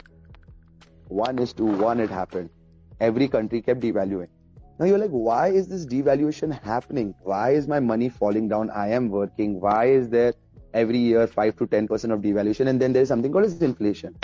One 1.14 1.38
is 1.38 1.54
to 1.54 1.66
one 1.66 2.00
it 2.00 2.10
happened. 2.10 2.50
Every 3.00 3.28
country 3.28 3.62
kept 3.62 3.82
devaluing. 3.82 4.30
Now 4.80 4.86
you're 4.86 4.98
like, 4.98 5.12
why 5.12 5.50
is 5.50 5.68
this 5.68 5.86
devaluation 5.86 6.60
happening? 6.64 7.14
Why 7.22 7.52
is 7.52 7.68
my 7.68 7.80
money 7.80 8.10
falling 8.10 8.48
down? 8.48 8.72
I 8.72 8.88
am 8.90 9.10
working. 9.10 9.60
Why 9.62 9.86
is 9.86 10.10
there 10.10 10.34
every 10.74 10.98
year 10.98 11.28
five 11.28 11.56
to 11.58 11.68
ten 11.68 11.88
percent 11.88 12.14
of 12.14 12.22
devaluation? 12.22 12.68
And 12.68 12.82
then 12.82 12.94
there 12.94 13.04
is 13.04 13.10
something 13.10 13.32
called 13.32 13.46
as 13.46 13.62
inflation. 13.62 14.16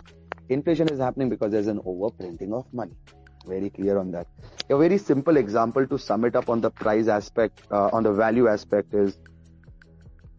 Inflation 0.49 0.89
is 0.89 0.99
happening 0.99 1.29
because 1.29 1.51
there's 1.51 1.67
an 1.67 1.79
overprinting 1.81 2.53
of 2.53 2.65
money. 2.73 2.95
Very 3.45 3.69
clear 3.69 3.99
on 3.99 4.09
that. 4.13 4.25
A 4.71 4.77
very 4.77 4.97
simple 4.97 5.37
example 5.37 5.85
to 5.85 5.99
sum 5.99 6.25
it 6.25 6.35
up 6.35 6.49
on 6.49 6.59
the 6.59 6.71
price 6.71 7.07
aspect, 7.07 7.61
uh, 7.71 7.89
on 7.93 8.01
the 8.01 8.11
value 8.11 8.47
aspect 8.47 8.95
is 8.95 9.19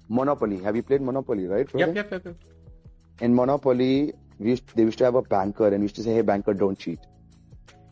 Monopoly. 0.08 0.60
Have 0.64 0.74
you 0.74 0.82
played 0.82 1.00
Monopoly, 1.00 1.46
right? 1.46 1.70
Yep, 1.74 1.94
yep, 1.94 2.10
yep. 2.10 2.24
yep. 2.24 2.34
in 3.20 3.36
Monopoly, 3.36 4.14
we 4.40 4.50
used, 4.50 4.74
they 4.74 4.82
used 4.82 4.98
to 4.98 5.04
have 5.04 5.14
a 5.14 5.22
banker 5.22 5.68
and 5.68 5.78
we 5.78 5.82
used 5.82 5.96
to 5.96 6.02
say, 6.02 6.14
hey, 6.14 6.22
banker, 6.22 6.54
don't 6.54 6.78
cheat. 6.78 6.98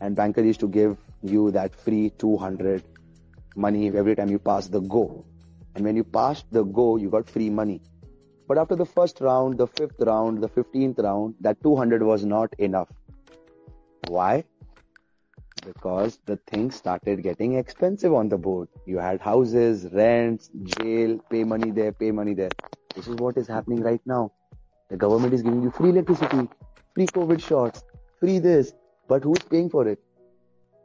And 0.01 0.15
banker 0.15 0.43
used 0.43 0.59
to 0.61 0.67
give 0.67 0.97
you 1.21 1.51
that 1.51 1.75
free 1.75 2.09
200 2.17 2.83
money 3.55 3.87
every 3.95 4.15
time 4.15 4.29
you 4.29 4.39
pass 4.39 4.67
the 4.67 4.81
go. 4.81 5.25
And 5.75 5.85
when 5.85 5.95
you 5.95 6.03
passed 6.03 6.45
the 6.51 6.63
go, 6.63 6.97
you 6.97 7.09
got 7.09 7.29
free 7.29 7.51
money. 7.51 7.81
But 8.47 8.57
after 8.57 8.75
the 8.75 8.85
first 8.85 9.21
round, 9.21 9.59
the 9.59 9.67
fifth 9.67 9.99
round, 9.99 10.41
the 10.41 10.49
15th 10.49 10.97
round, 10.97 11.35
that 11.41 11.61
200 11.61 12.01
was 12.01 12.25
not 12.25 12.51
enough. 12.57 12.89
Why? 14.07 14.43
Because 15.63 16.17
the 16.25 16.37
things 16.47 16.75
started 16.75 17.21
getting 17.21 17.55
expensive 17.55 18.11
on 18.11 18.27
the 18.27 18.37
board. 18.39 18.69
You 18.87 18.97
had 18.97 19.21
houses, 19.21 19.87
rents, 19.93 20.49
jail, 20.63 21.19
pay 21.29 21.43
money 21.43 21.69
there, 21.69 21.91
pay 21.91 22.09
money 22.09 22.33
there. 22.33 22.49
This 22.95 23.07
is 23.07 23.15
what 23.17 23.37
is 23.37 23.47
happening 23.47 23.81
right 23.81 24.01
now. 24.07 24.31
The 24.89 24.97
government 24.97 25.33
is 25.33 25.43
giving 25.43 25.61
you 25.61 25.69
free 25.69 25.89
electricity, 25.89 26.49
free 26.95 27.05
COVID 27.05 27.41
shots, 27.41 27.83
free 28.19 28.39
this, 28.39 28.73
but 29.07 29.23
who's 29.23 29.43
paying 29.49 29.69
for 29.69 29.87
it? 29.87 29.99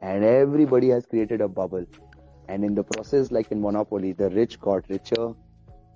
And 0.01 0.23
everybody 0.23 0.89
has 0.89 1.05
created 1.07 1.41
a 1.41 1.47
bubble. 1.47 1.85
And 2.47 2.63
in 2.63 2.75
the 2.75 2.83
process, 2.83 3.31
like 3.31 3.51
in 3.51 3.59
Monopoly, 3.59 4.11
the 4.11 4.29
rich 4.29 4.59
got 4.59 4.87
richer, 4.89 5.33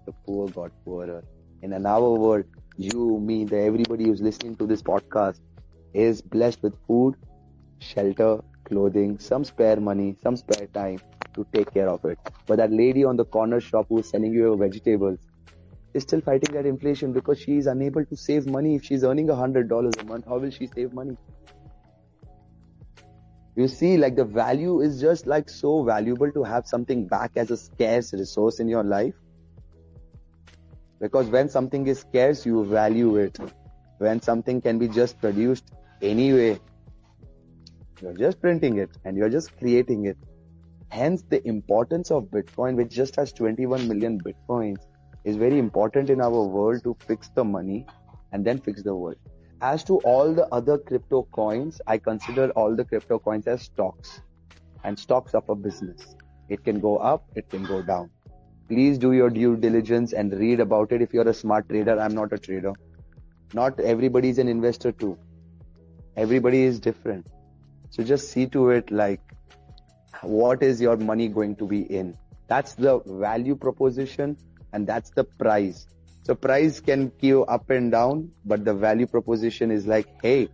the 0.08 0.14
poor 0.26 0.48
got 0.50 0.72
poorer. 0.84 1.24
In 1.62 1.86
our 1.86 2.10
world, 2.10 2.46
you, 2.78 3.20
me, 3.20 3.44
the 3.46 3.60
everybody 3.60 4.06
who's 4.06 4.22
listening 4.22 4.56
to 4.56 4.66
this 4.66 4.82
podcast 4.82 5.40
is 5.94 6.22
blessed 6.22 6.64
with 6.64 6.74
food, 6.88 7.16
shelter, 7.80 8.40
clothing, 8.64 9.20
some 9.20 9.44
spare 9.44 9.80
money, 9.80 10.16
some 10.22 10.36
spare 10.36 10.68
time 10.68 11.00
to 11.36 11.46
take 11.54 11.72
care 11.74 11.90
of 11.90 12.04
it. 12.06 12.18
But 12.48 12.58
that 12.58 12.72
lady 12.72 13.04
on 13.04 13.18
the 13.18 13.26
corner 13.26 13.60
shop 13.60 13.86
who's 13.90 14.10
selling 14.10 14.34
you 14.34 14.40
your 14.40 14.58
vegetables, 14.58 15.20
is 15.94 16.04
still 16.04 16.22
fighting 16.22 16.54
that 16.54 16.66
inflation 16.66 17.14
because 17.14 17.40
she 17.40 17.58
is 17.58 17.68
unable 17.68 18.06
to 18.06 18.16
save 18.16 18.48
money. 18.48 18.76
If 18.76 18.84
she's 18.86 19.04
earning 19.04 19.30
a 19.30 19.36
hundred 19.36 19.70
dollars 19.70 19.94
a 20.00 20.04
month, 20.04 20.26
how 20.26 20.38
will 20.38 20.52
she 20.52 20.68
save 20.68 20.94
money? 20.94 21.18
You 23.56 23.68
see, 23.68 23.98
like 23.98 24.16
the 24.16 24.24
value 24.24 24.82
is 24.82 25.02
just 25.02 25.28
like 25.28 25.50
so 25.50 25.84
valuable 25.84 26.32
to 26.32 26.44
have 26.44 26.68
something 26.68 27.08
back 27.08 27.32
as 27.36 27.52
a 27.52 27.58
scarce 27.58 28.14
resource 28.14 28.60
in 28.60 28.70
your 28.70 28.84
life. 28.84 29.16
Because 31.00 31.28
when 31.28 31.50
something 31.50 31.88
is 31.88 32.00
scarce, 32.00 32.46
you 32.46 32.64
value 32.66 33.18
it. 33.18 33.38
When 33.98 34.22
something 34.22 34.62
can 34.62 34.80
be 34.80 34.88
just 34.88 35.20
produced 35.20 35.72
anyway, 36.02 36.60
you're 38.02 38.14
just 38.14 38.40
printing 38.40 38.78
it 38.78 38.92
and 39.04 39.18
you're 39.18 39.30
just 39.30 39.58
creating 39.58 40.06
it. 40.06 40.18
Hence, 40.90 41.24
the 41.30 41.46
importance 41.48 42.12
of 42.12 42.26
Bitcoin, 42.26 42.76
which 42.76 42.92
just 42.92 43.16
has 43.18 43.34
21 43.34 43.88
million 43.88 44.22
Bitcoins, 44.22 44.78
is 45.24 45.36
very 45.36 45.60
important 45.60 46.10
in 46.10 46.22
our 46.22 46.44
world 46.44 46.84
to 46.84 46.96
fix 47.06 47.30
the 47.30 47.44
money 47.44 47.86
and 48.32 48.46
then 48.46 48.60
fix 48.60 48.84
the 48.84 48.96
world. 48.96 49.18
As 49.62 49.84
to 49.86 49.98
all 50.00 50.34
the 50.34 50.48
other 50.54 50.78
crypto 50.78 51.24
coins, 51.32 51.82
I 51.86 51.98
consider 51.98 52.50
all 52.52 52.76
the 52.76 52.86
crypto 52.86 53.20
coins 53.20 53.48
as 53.48 53.64
stocks 53.64 54.22
and 54.84 54.98
stocks 54.98 55.34
of 55.34 55.50
a 55.50 55.56
business. 55.56 56.16
It 56.48 56.64
can 56.64 56.80
go 56.80 56.98
up, 56.98 57.26
it 57.36 57.50
can 57.50 57.66
go 57.66 57.82
down. 57.82 58.10
Please 58.70 58.98
do 58.98 59.12
your 59.12 59.30
due 59.30 59.58
diligence 59.58 60.14
and 60.14 60.32
read 60.32 60.60
about 60.60 60.92
it. 60.92 61.02
If 61.02 61.14
you're 61.14 61.28
a 61.28 61.34
smart 61.34 61.68
trader, 61.68 62.00
I'm 62.00 62.14
not 62.14 62.32
a 62.32 62.38
trader. 62.38 62.74
Not 63.54 63.80
everybody 63.80 64.30
is 64.30 64.38
an 64.38 64.48
investor 64.48 64.92
too. 64.92 65.18
Everybody 66.16 66.64
is 66.64 66.80
different. 66.80 67.28
So 67.90 68.04
just 68.04 68.32
see 68.32 68.46
to 68.48 68.70
it 68.70 68.92
like, 68.92 69.22
what 70.22 70.64
is 70.64 70.80
your 70.80 70.98
money 70.98 71.28
going 71.28 71.56
to 71.58 71.66
be 71.66 71.82
in? 71.82 72.18
That's 72.48 72.76
the 72.76 73.00
value 73.06 73.56
proposition 73.56 74.38
and 74.74 74.86
that's 74.88 75.10
the 75.12 75.24
price. 75.24 75.88
So 76.24 76.36
price 76.36 76.80
can 76.80 77.12
go 77.22 77.44
up 77.44 77.70
and 77.70 77.92
down, 77.92 78.32
but 78.46 78.66
the 78.66 78.74
value 78.74 79.08
proposition 79.08 79.72
is 79.72 79.88
like, 79.88 80.08
hey, 80.22 80.50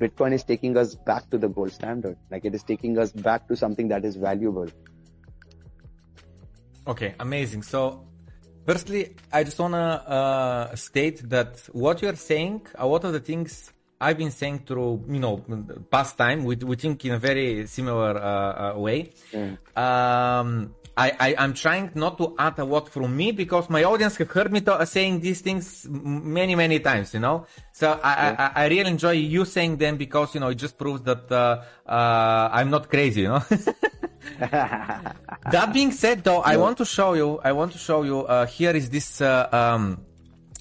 Bitcoin 0.00 0.32
is 0.32 0.44
taking 0.44 0.76
us 0.76 0.94
back 0.94 1.28
to 1.30 1.38
the 1.38 1.48
gold 1.48 1.72
standard. 1.72 2.16
Like 2.30 2.44
it 2.44 2.54
is 2.54 2.62
taking 2.62 2.98
us 2.98 3.12
back 3.12 3.48
to 3.48 3.56
something 3.56 3.88
that 3.88 4.04
is 4.04 4.16
valuable. 4.16 4.68
Okay, 6.86 7.14
amazing. 7.18 7.62
So, 7.62 8.06
firstly, 8.64 9.16
I 9.32 9.42
just 9.42 9.58
wanna 9.58 10.02
uh, 10.06 10.76
state 10.76 11.28
that 11.30 11.58
what 11.72 12.00
you're 12.00 12.14
saying, 12.14 12.66
a 12.76 12.86
lot 12.86 13.04
of 13.04 13.12
the 13.12 13.20
things 13.20 13.72
I've 14.00 14.18
been 14.18 14.30
saying 14.30 14.60
through, 14.66 15.04
you 15.08 15.18
know, 15.18 15.42
past 15.90 16.18
time, 16.18 16.44
we, 16.44 16.56
we 16.56 16.76
think 16.76 17.04
in 17.04 17.12
a 17.12 17.18
very 17.18 17.66
similar 17.66 18.16
uh, 18.18 18.74
uh, 18.74 18.78
way. 18.78 19.12
Mm. 19.32 19.56
Um, 19.76 20.74
I, 20.96 21.12
I, 21.20 21.44
am 21.44 21.52
trying 21.52 21.90
not 21.94 22.16
to 22.18 22.34
add 22.38 22.58
a 22.58 22.64
lot 22.64 22.88
from 22.88 23.14
me 23.14 23.30
because 23.32 23.68
my 23.68 23.84
audience 23.84 24.16
have 24.16 24.30
heard 24.30 24.50
me 24.50 24.62
to, 24.62 24.86
saying 24.86 25.20
these 25.20 25.42
things 25.42 25.86
many, 25.90 26.54
many 26.54 26.80
times, 26.80 27.12
you 27.12 27.20
know? 27.20 27.46
So 27.72 28.00
I, 28.02 28.12
yeah. 28.14 28.52
I, 28.54 28.62
I, 28.62 28.68
really 28.68 28.90
enjoy 28.90 29.10
you 29.10 29.44
saying 29.44 29.76
them 29.76 29.98
because, 29.98 30.34
you 30.34 30.40
know, 30.40 30.48
it 30.48 30.54
just 30.54 30.78
proves 30.78 31.02
that, 31.02 31.30
uh, 31.30 31.62
uh, 31.86 32.48
I'm 32.50 32.70
not 32.70 32.88
crazy, 32.88 33.22
you 33.22 33.28
know? 33.28 33.40
that 34.40 35.70
being 35.74 35.92
said 35.92 36.24
though, 36.24 36.40
I 36.40 36.56
want 36.56 36.78
to 36.78 36.86
show 36.86 37.12
you, 37.12 37.40
I 37.44 37.52
want 37.52 37.72
to 37.72 37.78
show 37.78 38.02
you, 38.02 38.20
uh, 38.20 38.46
here 38.46 38.74
is 38.74 38.88
this, 38.88 39.20
uh, 39.20 39.48
um, 39.52 40.00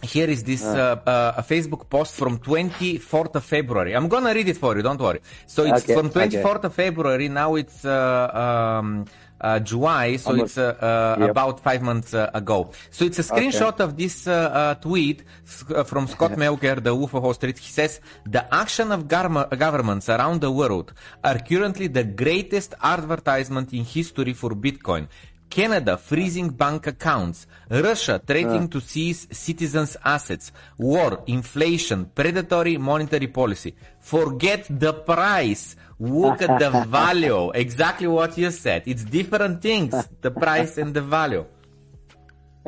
here 0.06 0.30
is 0.30 0.44
this 0.44 0.64
uh, 0.64 1.02
uh, 1.06 1.34
a 1.38 1.44
Facebook 1.44 1.90
post 1.90 2.14
from 2.14 2.40
24th 2.40 3.36
of 3.36 3.44
February. 3.44 3.96
I'm 3.96 4.08
gonna 4.08 4.34
read 4.34 4.48
it 4.48 4.58
for 4.58 4.76
you. 4.76 4.84
Don't 4.84 5.00
worry. 5.00 5.22
So 5.48 5.64
it's 5.64 5.84
okay, 5.84 5.96
from 5.96 6.10
24th 6.10 6.46
okay. 6.46 6.68
of 6.68 6.74
February. 6.74 7.30
Now 7.30 7.56
it's 7.56 7.84
uh, 7.86 8.80
um, 8.84 9.06
uh, 9.42 9.60
July, 9.60 10.18
so 10.18 10.32
Almost. 10.32 10.46
it's 10.46 10.58
uh, 10.58 10.78
uh, 10.80 11.16
yep. 11.20 11.30
about 11.30 11.60
five 11.60 11.82
months 11.82 12.14
uh, 12.14 12.30
ago. 12.34 12.72
So 12.90 13.06
it's 13.06 13.20
a 13.20 13.24
screenshot 13.24 13.74
okay. 13.74 13.84
of 13.84 13.98
this 13.98 14.28
uh, 14.28 14.32
uh, 14.32 14.76
tweet 14.76 15.24
from 15.46 16.08
Scott 16.08 16.32
Melker, 16.42 16.82
the 16.82 16.96
UFO 16.96 17.22
host. 17.22 17.42
He 17.44 17.54
says, 17.54 18.00
the 18.26 18.54
action 18.54 18.92
of 18.92 19.08
governments 19.08 20.10
around 20.10 20.42
the 20.42 20.52
world 20.52 20.94
are 21.24 21.40
currently 21.40 21.88
the 21.88 22.04
greatest 22.04 22.74
advertisement 22.82 23.74
in 23.74 23.84
history 23.84 24.34
for 24.34 24.52
Bitcoin. 24.52 25.08
Canada 25.50 25.98
freezing 25.98 26.50
bank 26.50 26.88
accounts, 26.88 27.48
Russia 27.70 28.22
threatening 28.26 28.68
to 28.68 28.82
seize 28.82 29.28
citizens' 29.32 29.96
assets, 30.04 30.52
war, 30.78 31.24
inflation, 31.28 32.06
predatory 32.14 32.78
monetary 32.78 33.28
policy. 33.28 33.76
Forget 34.00 34.66
the 34.70 34.94
price. 34.94 35.76
Look 36.00 36.42
at 36.42 36.60
the 36.60 36.70
value. 36.88 37.52
Exactly 37.52 38.08
what 38.08 38.38
you 38.38 38.52
said. 38.52 38.84
It's 38.86 39.04
different 39.04 39.62
things, 39.62 39.94
the 40.22 40.32
price 40.32 40.78
and 40.78 40.94
the 40.94 41.02
value. 41.02 41.46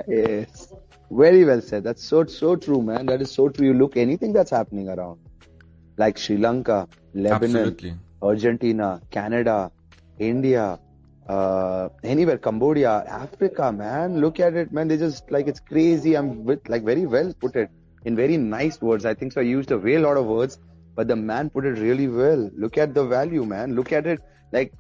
Yes. 0.08 0.74
Very 1.10 1.46
well 1.46 1.62
said. 1.62 1.84
That's 1.84 2.04
so 2.04 2.26
so 2.26 2.56
true, 2.56 2.82
man. 2.82 3.06
That 3.06 3.22
is 3.22 3.32
so 3.32 3.50
true. 3.50 3.68
You 3.68 3.74
look 3.74 3.98
anything 3.98 4.34
that's 4.34 4.52
happening 4.52 4.90
around. 4.90 5.20
Like 5.98 6.18
Sri 6.18 6.38
Lanka, 6.38 6.88
Lebanon, 7.14 7.56
Absolutely. 7.56 7.96
Argentina, 8.22 9.02
Canada, 9.10 9.72
India, 10.20 10.80
uh, 11.28 11.90
anywhere, 12.04 12.38
Cambodia, 12.38 13.04
Africa, 13.08 13.72
man. 13.72 14.20
Look 14.22 14.40
at 14.40 14.54
it, 14.54 14.72
man. 14.72 14.88
They 14.88 14.98
just 14.98 15.30
like 15.30 15.48
it's 15.48 15.60
crazy. 15.60 16.16
I'm 16.16 16.46
with 16.46 16.68
like 16.70 16.84
very 16.84 17.06
well 17.06 17.34
put 17.40 17.56
it 17.56 17.70
in 18.06 18.16
very 18.16 18.38
nice 18.38 18.82
words. 18.82 19.06
I 19.06 19.14
think 19.14 19.34
so. 19.34 19.42
I 19.42 19.44
used 19.44 19.72
a 19.72 19.78
way 19.78 19.98
lot 19.98 20.18
of 20.18 20.26
words, 20.26 20.60
but 20.96 21.08
the 21.08 21.16
man 21.16 21.50
put 21.50 21.66
it 21.66 21.80
really 21.80 22.08
well. 22.08 22.50
Look 22.56 22.78
at 22.78 22.94
the 22.94 23.06
value, 23.06 23.46
man. 23.46 23.76
Look 23.76 23.92
at 23.92 24.08
it. 24.08 24.22
Like 24.52 24.74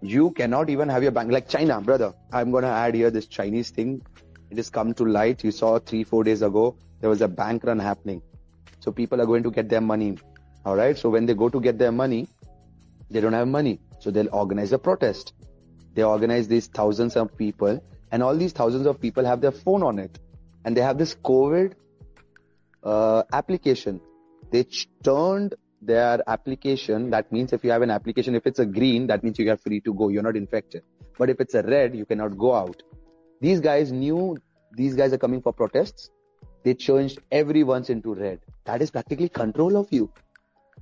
you 0.00 0.32
cannot 0.32 0.70
even 0.70 0.88
have 0.88 1.02
your 1.02 1.12
bank 1.12 1.30
like 1.30 1.48
China, 1.48 1.80
brother. 1.80 2.12
I'm 2.32 2.50
gonna 2.50 2.74
add 2.84 2.94
here 2.94 3.10
this 3.10 3.26
Chinese 3.26 3.70
thing. 3.70 4.02
It 4.50 4.56
has 4.56 4.70
come 4.70 4.92
to 4.94 5.04
light. 5.04 5.44
You 5.44 5.52
saw 5.52 5.78
three, 5.78 6.04
four 6.04 6.24
days 6.24 6.42
ago 6.42 6.76
there 7.00 7.10
was 7.10 7.22
a 7.22 7.28
bank 7.28 7.64
run 7.64 7.78
happening. 7.78 8.22
So 8.80 8.90
people 8.90 9.20
are 9.20 9.26
going 9.26 9.44
to 9.44 9.50
get 9.50 9.68
their 9.68 9.80
money. 9.80 10.18
All 10.64 10.74
right. 10.76 10.98
So 10.98 11.10
when 11.10 11.26
they 11.26 11.34
go 11.34 11.48
to 11.48 11.60
get 11.60 11.78
their 11.78 11.92
money, 11.92 12.28
they 13.10 13.20
don't 13.20 13.32
have 13.32 13.46
money. 13.46 13.80
So 14.00 14.10
they'll 14.10 14.34
organize 14.34 14.72
a 14.72 14.78
protest 14.78 15.32
they 15.94 16.02
organize 16.02 16.48
these 16.48 16.66
thousands 16.66 17.16
of 17.16 17.36
people, 17.36 17.82
and 18.10 18.22
all 18.22 18.36
these 18.36 18.52
thousands 18.52 18.86
of 18.86 19.00
people 19.00 19.24
have 19.24 19.40
their 19.40 19.52
phone 19.52 19.82
on 19.82 19.98
it, 19.98 20.18
and 20.64 20.76
they 20.76 20.80
have 20.80 20.98
this 20.98 21.14
COVID 21.14 21.74
uh, 22.82 23.22
application. 23.32 24.00
They 24.50 24.64
ch- 24.64 24.88
turned 25.02 25.54
their 25.80 26.22
application. 26.28 27.10
That 27.10 27.32
means 27.32 27.52
if 27.52 27.64
you 27.64 27.70
have 27.70 27.82
an 27.82 27.90
application, 27.90 28.34
if 28.34 28.46
it's 28.46 28.58
a 28.58 28.66
green, 28.66 29.06
that 29.08 29.24
means 29.24 29.38
you 29.38 29.50
are 29.50 29.56
free 29.56 29.80
to 29.80 29.94
go. 29.94 30.08
You're 30.08 30.22
not 30.22 30.36
infected. 30.36 30.82
But 31.18 31.30
if 31.30 31.40
it's 31.40 31.54
a 31.54 31.62
red, 31.62 31.94
you 31.94 32.04
cannot 32.04 32.38
go 32.38 32.54
out. 32.54 32.82
These 33.40 33.60
guys 33.60 33.92
knew 33.92 34.38
these 34.72 34.94
guys 34.94 35.12
are 35.12 35.18
coming 35.18 35.42
for 35.42 35.52
protests. 35.52 36.10
They 36.62 36.74
changed 36.74 37.20
everyone's 37.30 37.90
into 37.90 38.14
red. 38.14 38.40
That 38.64 38.82
is 38.82 38.90
practically 38.90 39.28
control 39.28 39.76
of 39.76 39.92
you. 39.92 40.10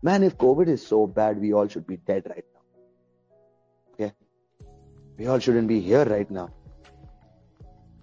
Man, 0.03 0.23
if 0.23 0.37
COVID 0.37 0.69
is 0.69 0.87
so 0.87 1.07
bad, 1.07 1.41
we 1.41 1.53
all 1.53 1.69
should 1.69 1.87
be 1.87 1.97
dead 1.97 2.27
right 2.29 2.45
now. 2.55 2.60
We 5.21 5.27
all 5.27 5.39
shouldn't 5.39 5.69
be 5.69 5.81
here 5.81 6.07
right 6.07 6.31
now. 6.31 6.49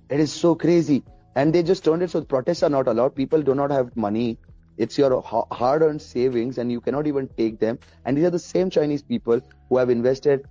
It 0.07 0.19
is 0.19 0.31
so 0.31 0.53
crazy. 0.53 1.03
And 1.35 1.51
they 1.51 1.63
just 1.63 1.83
turned 1.83 2.03
it 2.03 2.11
so 2.11 2.23
protests 2.23 2.61
are 2.61 2.69
not 2.69 2.87
allowed. 2.87 3.15
People 3.15 3.41
do 3.41 3.55
not 3.55 3.71
have 3.71 3.97
money. 3.97 4.37
It's 4.77 4.99
your 4.99 5.23
hard 5.23 5.81
earned 5.81 5.99
savings 5.99 6.59
and 6.59 6.71
you 6.71 6.79
cannot 6.79 7.07
even 7.07 7.27
take 7.29 7.59
them. 7.59 7.79
And 8.05 8.15
these 8.15 8.25
are 8.25 8.29
the 8.29 8.37
same 8.37 8.69
Chinese 8.69 9.01
people 9.01 9.41
who 9.67 9.77
have 9.79 9.89
invested 9.89 10.45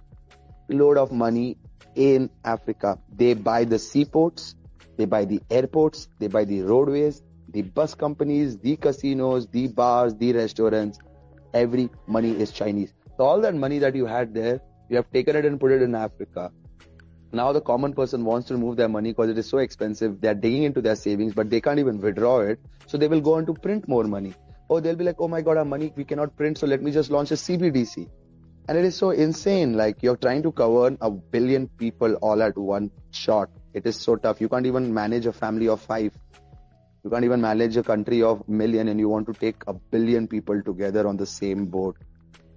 a 0.68 0.74
load 0.74 0.98
of 0.98 1.12
money 1.12 1.56
in 1.94 2.30
Africa. 2.44 2.98
They 3.14 3.34
buy 3.34 3.62
the 3.62 3.78
seaports, 3.78 4.56
they 4.96 5.04
buy 5.04 5.24
the 5.24 5.40
airports, 5.48 6.08
they 6.18 6.26
buy 6.26 6.44
the 6.46 6.62
roadways, 6.62 7.22
the 7.48 7.62
bus 7.62 7.94
companies, 7.94 8.58
the 8.58 8.74
casinos, 8.74 9.46
the 9.46 9.68
bars, 9.68 10.16
the 10.16 10.32
restaurants. 10.32 10.98
Every 11.54 11.90
money 12.08 12.32
is 12.32 12.50
Chinese. 12.50 12.92
So 13.16 13.22
all 13.22 13.40
that 13.42 13.54
money 13.54 13.78
that 13.78 13.94
you 13.94 14.06
had 14.06 14.34
there 14.34 14.60
you 14.88 14.96
have 14.96 15.10
taken 15.12 15.36
it 15.36 15.44
and 15.44 15.58
put 15.58 15.72
it 15.72 15.82
in 15.82 15.94
Africa. 15.94 16.50
Now 17.32 17.52
the 17.52 17.60
common 17.60 17.92
person 17.92 18.24
wants 18.24 18.48
to 18.48 18.54
remove 18.54 18.76
their 18.76 18.88
money 18.88 19.10
because 19.10 19.30
it 19.30 19.38
is 19.38 19.48
so 19.48 19.58
expensive. 19.58 20.20
They're 20.20 20.34
digging 20.34 20.62
into 20.62 20.80
their 20.80 20.96
savings, 20.96 21.34
but 21.34 21.50
they 21.50 21.60
can't 21.60 21.78
even 21.78 22.00
withdraw 22.00 22.40
it. 22.40 22.60
So 22.86 22.96
they 22.96 23.08
will 23.08 23.20
go 23.20 23.34
on 23.34 23.46
to 23.46 23.54
print 23.54 23.88
more 23.88 24.04
money. 24.04 24.34
Or 24.68 24.80
they'll 24.80 24.96
be 24.96 25.04
like, 25.04 25.16
oh 25.18 25.28
my 25.28 25.42
god, 25.42 25.56
our 25.56 25.64
money 25.64 25.92
we 25.96 26.04
cannot 26.04 26.36
print, 26.36 26.58
so 26.58 26.66
let 26.66 26.82
me 26.82 26.92
just 26.92 27.10
launch 27.10 27.30
a 27.32 27.34
CBDC. 27.34 28.08
And 28.68 28.78
it 28.78 28.84
is 28.84 28.96
so 28.96 29.10
insane. 29.10 29.74
Like 29.74 30.02
you're 30.02 30.16
trying 30.16 30.42
to 30.44 30.52
cover 30.52 30.96
a 31.00 31.10
billion 31.10 31.68
people 31.68 32.14
all 32.16 32.42
at 32.42 32.56
one 32.56 32.90
shot. 33.10 33.50
It 33.74 33.86
is 33.86 33.96
so 33.96 34.16
tough. 34.16 34.40
You 34.40 34.48
can't 34.48 34.66
even 34.66 34.92
manage 34.92 35.26
a 35.26 35.32
family 35.32 35.68
of 35.68 35.80
five. 35.80 36.12
You 37.04 37.10
can't 37.10 37.24
even 37.24 37.40
manage 37.40 37.76
a 37.76 37.82
country 37.82 38.22
of 38.22 38.48
million 38.48 38.88
and 38.88 38.98
you 38.98 39.08
want 39.08 39.26
to 39.28 39.32
take 39.32 39.62
a 39.68 39.74
billion 39.74 40.26
people 40.26 40.60
together 40.62 41.06
on 41.06 41.16
the 41.16 41.26
same 41.26 41.66
boat 41.66 41.96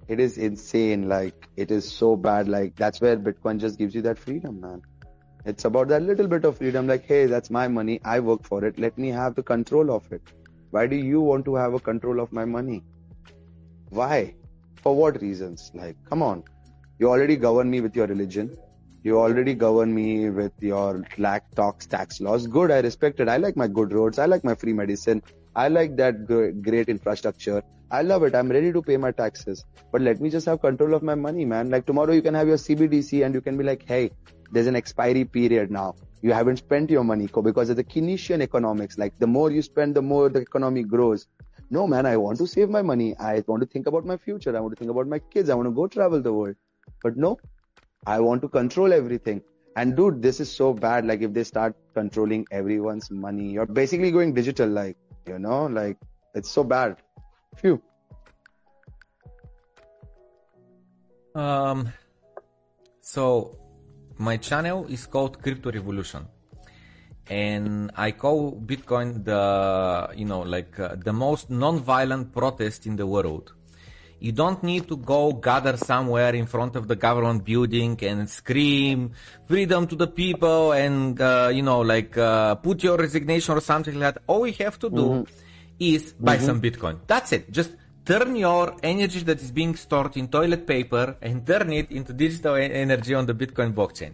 it 0.09 0.19
is 0.19 0.37
insane. 0.37 1.07
Like 1.07 1.47
it 1.55 1.71
is 1.71 1.89
so 1.89 2.15
bad. 2.15 2.49
Like 2.49 2.75
that's 2.75 2.99
where 2.99 3.15
Bitcoin 3.17 3.59
just 3.59 3.77
gives 3.77 3.95
you 3.95 4.01
that 4.01 4.17
freedom, 4.17 4.59
man. 4.59 4.81
It's 5.45 5.65
about 5.65 5.87
that 5.89 6.01
little 6.01 6.27
bit 6.27 6.43
of 6.43 6.57
freedom. 6.57 6.87
Like, 6.87 7.05
hey, 7.05 7.25
that's 7.27 7.49
my 7.49 7.67
money. 7.67 8.01
I 8.03 8.19
work 8.19 8.43
for 8.43 8.65
it. 8.65 8.77
Let 8.77 8.97
me 8.97 9.09
have 9.09 9.35
the 9.35 9.43
control 9.43 9.91
of 9.91 10.11
it. 10.11 10.21
Why 10.71 10.85
do 10.87 10.95
you 10.95 11.21
want 11.21 11.45
to 11.45 11.55
have 11.55 11.73
a 11.73 11.79
control 11.79 12.19
of 12.19 12.33
my 12.33 12.45
money? 12.45 12.83
Why? 13.89 14.35
For 14.83 14.95
what 14.95 15.21
reasons? 15.21 15.71
Like, 15.73 15.95
come 16.09 16.21
on. 16.21 16.43
You 16.99 17.09
already 17.09 17.37
govern 17.37 17.69
me 17.69 17.81
with 17.81 17.95
your 17.95 18.07
religion. 18.07 18.57
You 19.03 19.17
already 19.19 19.53
govern 19.53 19.93
me 19.95 20.29
with 20.29 20.51
your 20.59 21.05
lack 21.17 21.49
tax 21.55 21.87
tax 21.87 22.19
laws. 22.19 22.47
Good, 22.47 22.71
I 22.71 22.79
respect 22.79 23.19
it. 23.21 23.29
I 23.29 23.37
like 23.37 23.55
my 23.55 23.67
good 23.67 23.93
roads. 23.93 24.19
I 24.19 24.25
like 24.25 24.43
my 24.43 24.55
free 24.55 24.73
medicine. 24.73 25.23
I 25.55 25.69
like 25.69 25.95
that 25.97 26.25
great 26.61 26.89
infrastructure. 26.89 27.61
I 27.91 28.03
love 28.03 28.23
it. 28.23 28.35
I'm 28.35 28.49
ready 28.51 28.71
to 28.71 28.81
pay 28.81 28.97
my 28.97 29.11
taxes. 29.11 29.65
But 29.91 30.01
let 30.01 30.21
me 30.21 30.29
just 30.29 30.45
have 30.45 30.61
control 30.61 30.93
of 30.93 31.01
my 31.01 31.15
money, 31.15 31.43
man. 31.43 31.71
Like 31.71 31.87
tomorrow 31.87 32.13
you 32.13 32.21
can 32.21 32.35
have 32.35 32.47
your 32.47 32.57
CBDC 32.57 33.25
and 33.25 33.33
you 33.33 33.41
can 33.41 33.57
be 33.57 33.63
like, 33.63 33.83
hey, 33.87 34.11
there's 34.51 34.67
an 34.67 34.75
expiry 34.75 35.25
period 35.25 35.71
now. 35.71 35.95
You 36.21 36.31
haven't 36.33 36.57
spent 36.57 36.91
your 36.91 37.03
money 37.03 37.27
because 37.27 37.69
of 37.69 37.77
the 37.77 37.83
Keynesian 37.83 38.41
economics. 38.41 38.97
Like 38.97 39.17
the 39.17 39.25
more 39.27 39.49
you 39.49 39.61
spend, 39.63 39.95
the 39.95 40.01
more 40.03 40.29
the 40.29 40.39
economy 40.39 40.83
grows. 40.83 41.27
No, 41.71 41.87
man, 41.87 42.05
I 42.05 42.17
want 42.17 42.37
to 42.39 42.47
save 42.47 42.69
my 42.69 42.81
money. 42.81 43.15
I 43.19 43.43
want 43.47 43.61
to 43.61 43.67
think 43.67 43.87
about 43.87 44.05
my 44.05 44.17
future. 44.17 44.55
I 44.55 44.59
want 44.59 44.75
to 44.75 44.79
think 44.79 44.91
about 44.91 45.07
my 45.07 45.19
kids. 45.19 45.49
I 45.49 45.55
want 45.55 45.67
to 45.67 45.71
go 45.71 45.87
travel 45.87 46.21
the 46.21 46.33
world. 46.33 46.55
But 47.01 47.17
no, 47.17 47.37
I 48.05 48.19
want 48.19 48.41
to 48.43 48.49
control 48.49 48.93
everything. 48.93 49.41
And 49.75 49.95
dude, 49.95 50.21
this 50.21 50.39
is 50.39 50.51
so 50.51 50.73
bad. 50.73 51.05
Like 51.05 51.21
if 51.21 51.33
they 51.33 51.43
start 51.43 51.75
controlling 51.93 52.45
everyone's 52.51 53.09
money, 53.09 53.51
you're 53.51 53.65
basically 53.65 54.11
going 54.11 54.33
digital. 54.33 54.67
Like, 54.67 54.97
you 55.27 55.39
know, 55.39 55.67
like 55.67 55.97
it's 56.35 56.49
so 56.49 56.63
bad. 56.63 56.97
Phew. 57.61 57.81
Um, 61.35 61.91
so 63.01 63.57
my 64.17 64.37
channel 64.37 64.85
is 64.87 65.05
called 65.05 65.41
Crypto 65.41 65.71
Revolution, 65.71 66.27
and 67.29 67.91
I 67.95 68.11
call 68.11 68.59
Bitcoin 68.59 69.23
the 69.23 70.09
you 70.15 70.25
know 70.25 70.41
like 70.41 70.79
uh, 70.79 70.95
the 70.95 71.13
most 71.13 71.49
non-violent 71.49 72.33
protest 72.33 72.85
in 72.85 72.95
the 72.95 73.05
world. 73.05 73.53
You 74.21 74.33
don't 74.33 74.61
need 74.63 74.87
to 74.89 74.97
go 74.97 75.31
gather 75.31 75.77
somewhere 75.77 76.35
in 76.35 76.45
front 76.45 76.75
of 76.75 76.89
the 76.89 76.95
government 76.95 77.45
building 77.45 77.97
and 78.03 78.29
scream 78.29 79.11
freedom 79.47 79.87
to 79.87 79.95
the 79.95 80.07
people 80.07 80.73
and, 80.73 81.21
uh, 81.21 81.49
you 81.53 81.61
know, 81.61 81.79
like, 81.79 82.17
uh, 82.17 82.55
put 82.55 82.83
your 82.83 82.97
resignation 82.97 83.55
or 83.55 83.61
something 83.61 83.97
like 83.97 84.15
that. 84.15 84.23
All 84.27 84.41
we 84.41 84.51
have 84.59 84.77
to 84.79 84.89
do 84.89 85.05
mm-hmm. 85.23 85.48
Is 85.79 86.13
buy 86.13 86.37
mm-hmm. 86.37 86.45
some 86.45 86.61
Bitcoin. 86.61 86.99
That's 87.07 87.31
it. 87.31 87.51
Just 87.51 87.71
turn 88.05 88.35
your 88.35 88.75
energy 88.83 89.19
that 89.21 89.41
is 89.41 89.51
being 89.51 89.75
stored 89.75 90.17
in 90.17 90.27
toilet 90.27 90.65
paper 90.65 91.15
and 91.21 91.45
turn 91.45 91.71
it 91.73 91.91
into 91.91 92.13
digital 92.13 92.55
energy 92.55 93.13
on 93.13 93.25
the 93.25 93.33
Bitcoin 93.33 93.73
blockchain. 93.73 94.13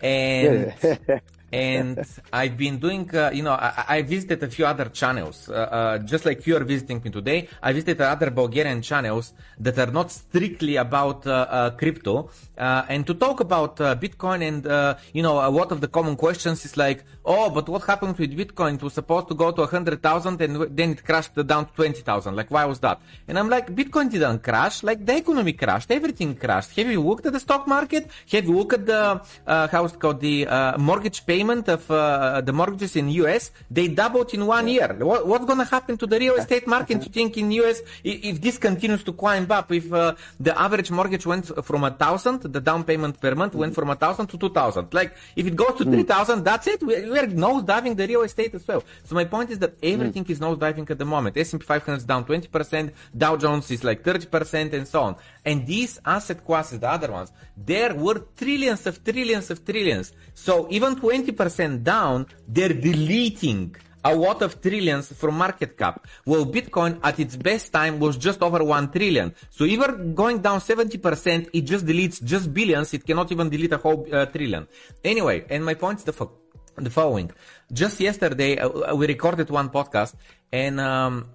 And 0.00 0.74
and 1.52 2.04
I've 2.32 2.56
been 2.56 2.78
doing, 2.78 3.14
uh, 3.14 3.30
you 3.32 3.42
know, 3.42 3.52
I, 3.52 3.84
I, 3.88 4.02
visited 4.02 4.42
a 4.42 4.48
few 4.48 4.66
other 4.66 4.86
channels, 4.86 5.48
uh, 5.48 5.52
uh, 5.54 5.98
just 5.98 6.26
like 6.26 6.46
you 6.46 6.56
are 6.56 6.64
visiting 6.64 7.00
me 7.02 7.10
today. 7.10 7.48
I 7.62 7.72
visited 7.72 8.00
other 8.02 8.30
Bulgarian 8.30 8.82
channels 8.82 9.32
that 9.58 9.78
are 9.78 9.90
not 9.90 10.10
strictly 10.10 10.76
about 10.76 11.26
uh, 11.26 11.46
uh, 11.48 11.70
crypto, 11.70 12.30
uh, 12.58 12.84
and 12.88 13.06
to 13.06 13.14
talk 13.14 13.40
about 13.40 13.76
Bitcoin 13.76 14.42
and, 14.42 14.96
you 15.14 15.22
know, 15.22 15.38
a 15.46 15.48
lot 15.48 15.72
of 15.72 15.80
the 15.80 15.88
common 15.88 16.16
questions 16.16 16.64
is 16.64 16.76
like, 16.76 17.04
oh, 17.24 17.48
but 17.50 17.68
what 17.68 17.82
happened 17.84 18.18
with 18.18 18.36
Bitcoin? 18.36 18.74
It 18.74 18.82
was 18.82 18.92
supposed 18.92 19.28
to 19.28 19.34
go 19.34 19.50
to 19.50 19.62
100,000 19.62 20.40
and 20.42 20.76
then 20.76 20.90
it 20.90 21.04
crashed 21.04 21.34
down 21.46 21.66
to 21.66 21.72
20,000. 21.72 22.36
Like, 22.36 22.50
why 22.50 22.64
was 22.66 22.80
that? 22.80 23.00
And 23.26 23.38
I'm 23.38 23.48
like, 23.48 23.74
Bitcoin 23.74 24.10
didn't 24.10 24.42
crash. 24.42 24.82
Like, 24.82 25.06
the 25.06 25.16
economy 25.16 25.52
crashed. 25.52 25.90
Everything 25.90 26.34
crashed. 26.34 26.76
Have 26.76 26.90
you 26.90 27.00
looked 27.00 27.26
at 27.26 27.32
the 27.32 27.40
stock 27.40 27.66
market? 27.66 28.10
Have 28.32 28.44
you 28.44 28.56
looked 28.56 28.74
at 28.74 28.86
the, 28.86 29.22
how's 29.46 29.94
it 29.94 30.00
called, 30.00 30.20
the 30.20 30.46
mortgage 30.78 31.24
payment? 31.24 31.37
Payment 31.38 31.68
of 31.76 31.82
uh, 31.90 32.40
the 32.48 32.52
mortgages 32.60 32.94
in 33.00 33.06
US, 33.22 33.42
they 33.76 33.86
doubled 34.00 34.30
in 34.36 34.42
one 34.46 34.66
year. 34.76 34.88
What, 35.10 35.26
what's 35.30 35.46
going 35.50 35.62
to 35.64 35.70
happen 35.76 35.94
to 36.02 36.06
the 36.12 36.18
real 36.24 36.36
estate 36.42 36.66
market, 36.66 36.96
you 37.04 37.12
think, 37.18 37.36
in 37.42 37.46
US 37.62 37.78
if 38.02 38.36
this 38.44 38.56
continues 38.68 39.02
to 39.08 39.12
climb 39.22 39.46
up? 39.58 39.66
If 39.80 39.86
uh, 39.92 40.14
the 40.46 40.52
average 40.66 40.90
mortgage 40.98 41.26
went 41.32 41.44
from 41.68 41.80
a 41.90 41.92
thousand, 42.02 42.38
the 42.56 42.62
down 42.70 42.82
payment 42.90 43.14
per 43.24 43.34
month 43.34 43.54
went 43.62 43.74
from 43.78 43.88
a 43.90 43.96
thousand 44.04 44.26
to 44.32 44.36
two 44.42 44.52
thousand. 44.58 44.86
Like, 44.92 45.10
if 45.40 45.44
it 45.50 45.56
goes 45.62 45.74
to 45.78 45.84
mm. 45.84 45.92
three 45.92 46.06
thousand, 46.12 46.38
that's 46.50 46.66
it. 46.66 46.80
We, 46.88 46.94
we 47.12 47.18
are 47.22 47.26
nose 47.46 47.62
diving 47.72 47.94
the 48.00 48.06
real 48.12 48.22
estate 48.22 48.52
as 48.58 48.66
well. 48.66 48.82
So 49.04 49.14
my 49.20 49.26
point 49.34 49.50
is 49.54 49.58
that 49.64 49.74
everything 49.82 50.24
mm. 50.24 50.30
is 50.30 50.40
nose 50.40 50.58
diving 50.58 50.86
at 50.90 50.98
the 50.98 51.08
moment. 51.14 51.36
S&P 51.36 51.62
500 51.64 51.96
is 51.98 52.04
down 52.04 52.24
20%, 52.24 52.92
Dow 53.16 53.36
Jones 53.36 53.70
is 53.70 53.84
like 53.84 54.02
30%, 54.02 54.72
and 54.72 54.86
so 54.88 55.02
on. 55.02 55.16
And 55.48 55.66
these 55.66 55.98
asset 56.04 56.44
classes, 56.44 56.78
the 56.78 56.90
other 56.90 57.10
ones, 57.10 57.32
there 57.56 57.94
were 57.94 58.18
trillions 58.36 58.86
of 58.86 59.02
trillions 59.02 59.48
of 59.50 59.64
trillions. 59.64 60.12
So 60.34 60.52
even 60.68 60.96
20% 60.96 61.82
down, 61.82 62.26
they're 62.46 62.76
deleting 62.88 63.74
a 64.04 64.14
lot 64.14 64.42
of 64.42 64.60
trillions 64.60 65.10
from 65.20 65.38
market 65.38 65.72
cap. 65.78 66.06
Well, 66.26 66.44
Bitcoin 66.44 67.00
at 67.02 67.18
its 67.18 67.34
best 67.36 67.72
time 67.72 67.98
was 67.98 68.18
just 68.18 68.42
over 68.42 68.62
1 68.62 68.92
trillion. 68.92 69.34
So 69.48 69.64
even 69.64 70.14
going 70.14 70.40
down 70.40 70.60
70%, 70.60 71.48
it 71.54 71.62
just 71.62 71.86
deletes 71.86 72.22
just 72.22 72.52
billions. 72.52 72.92
It 72.92 73.06
cannot 73.06 73.32
even 73.32 73.48
delete 73.48 73.72
a 73.72 73.78
whole 73.78 74.06
uh, 74.12 74.26
trillion. 74.26 74.68
Anyway, 75.02 75.46
and 75.48 75.64
my 75.64 75.74
point 75.74 76.00
is 76.00 76.04
the, 76.04 76.12
fo- 76.12 76.36
the 76.76 76.90
following. 76.90 77.30
Just 77.72 77.98
yesterday, 78.00 78.58
uh, 78.58 78.94
we 78.94 79.06
recorded 79.06 79.48
one 79.48 79.70
podcast 79.70 80.14
and, 80.52 80.78
um, 80.78 81.30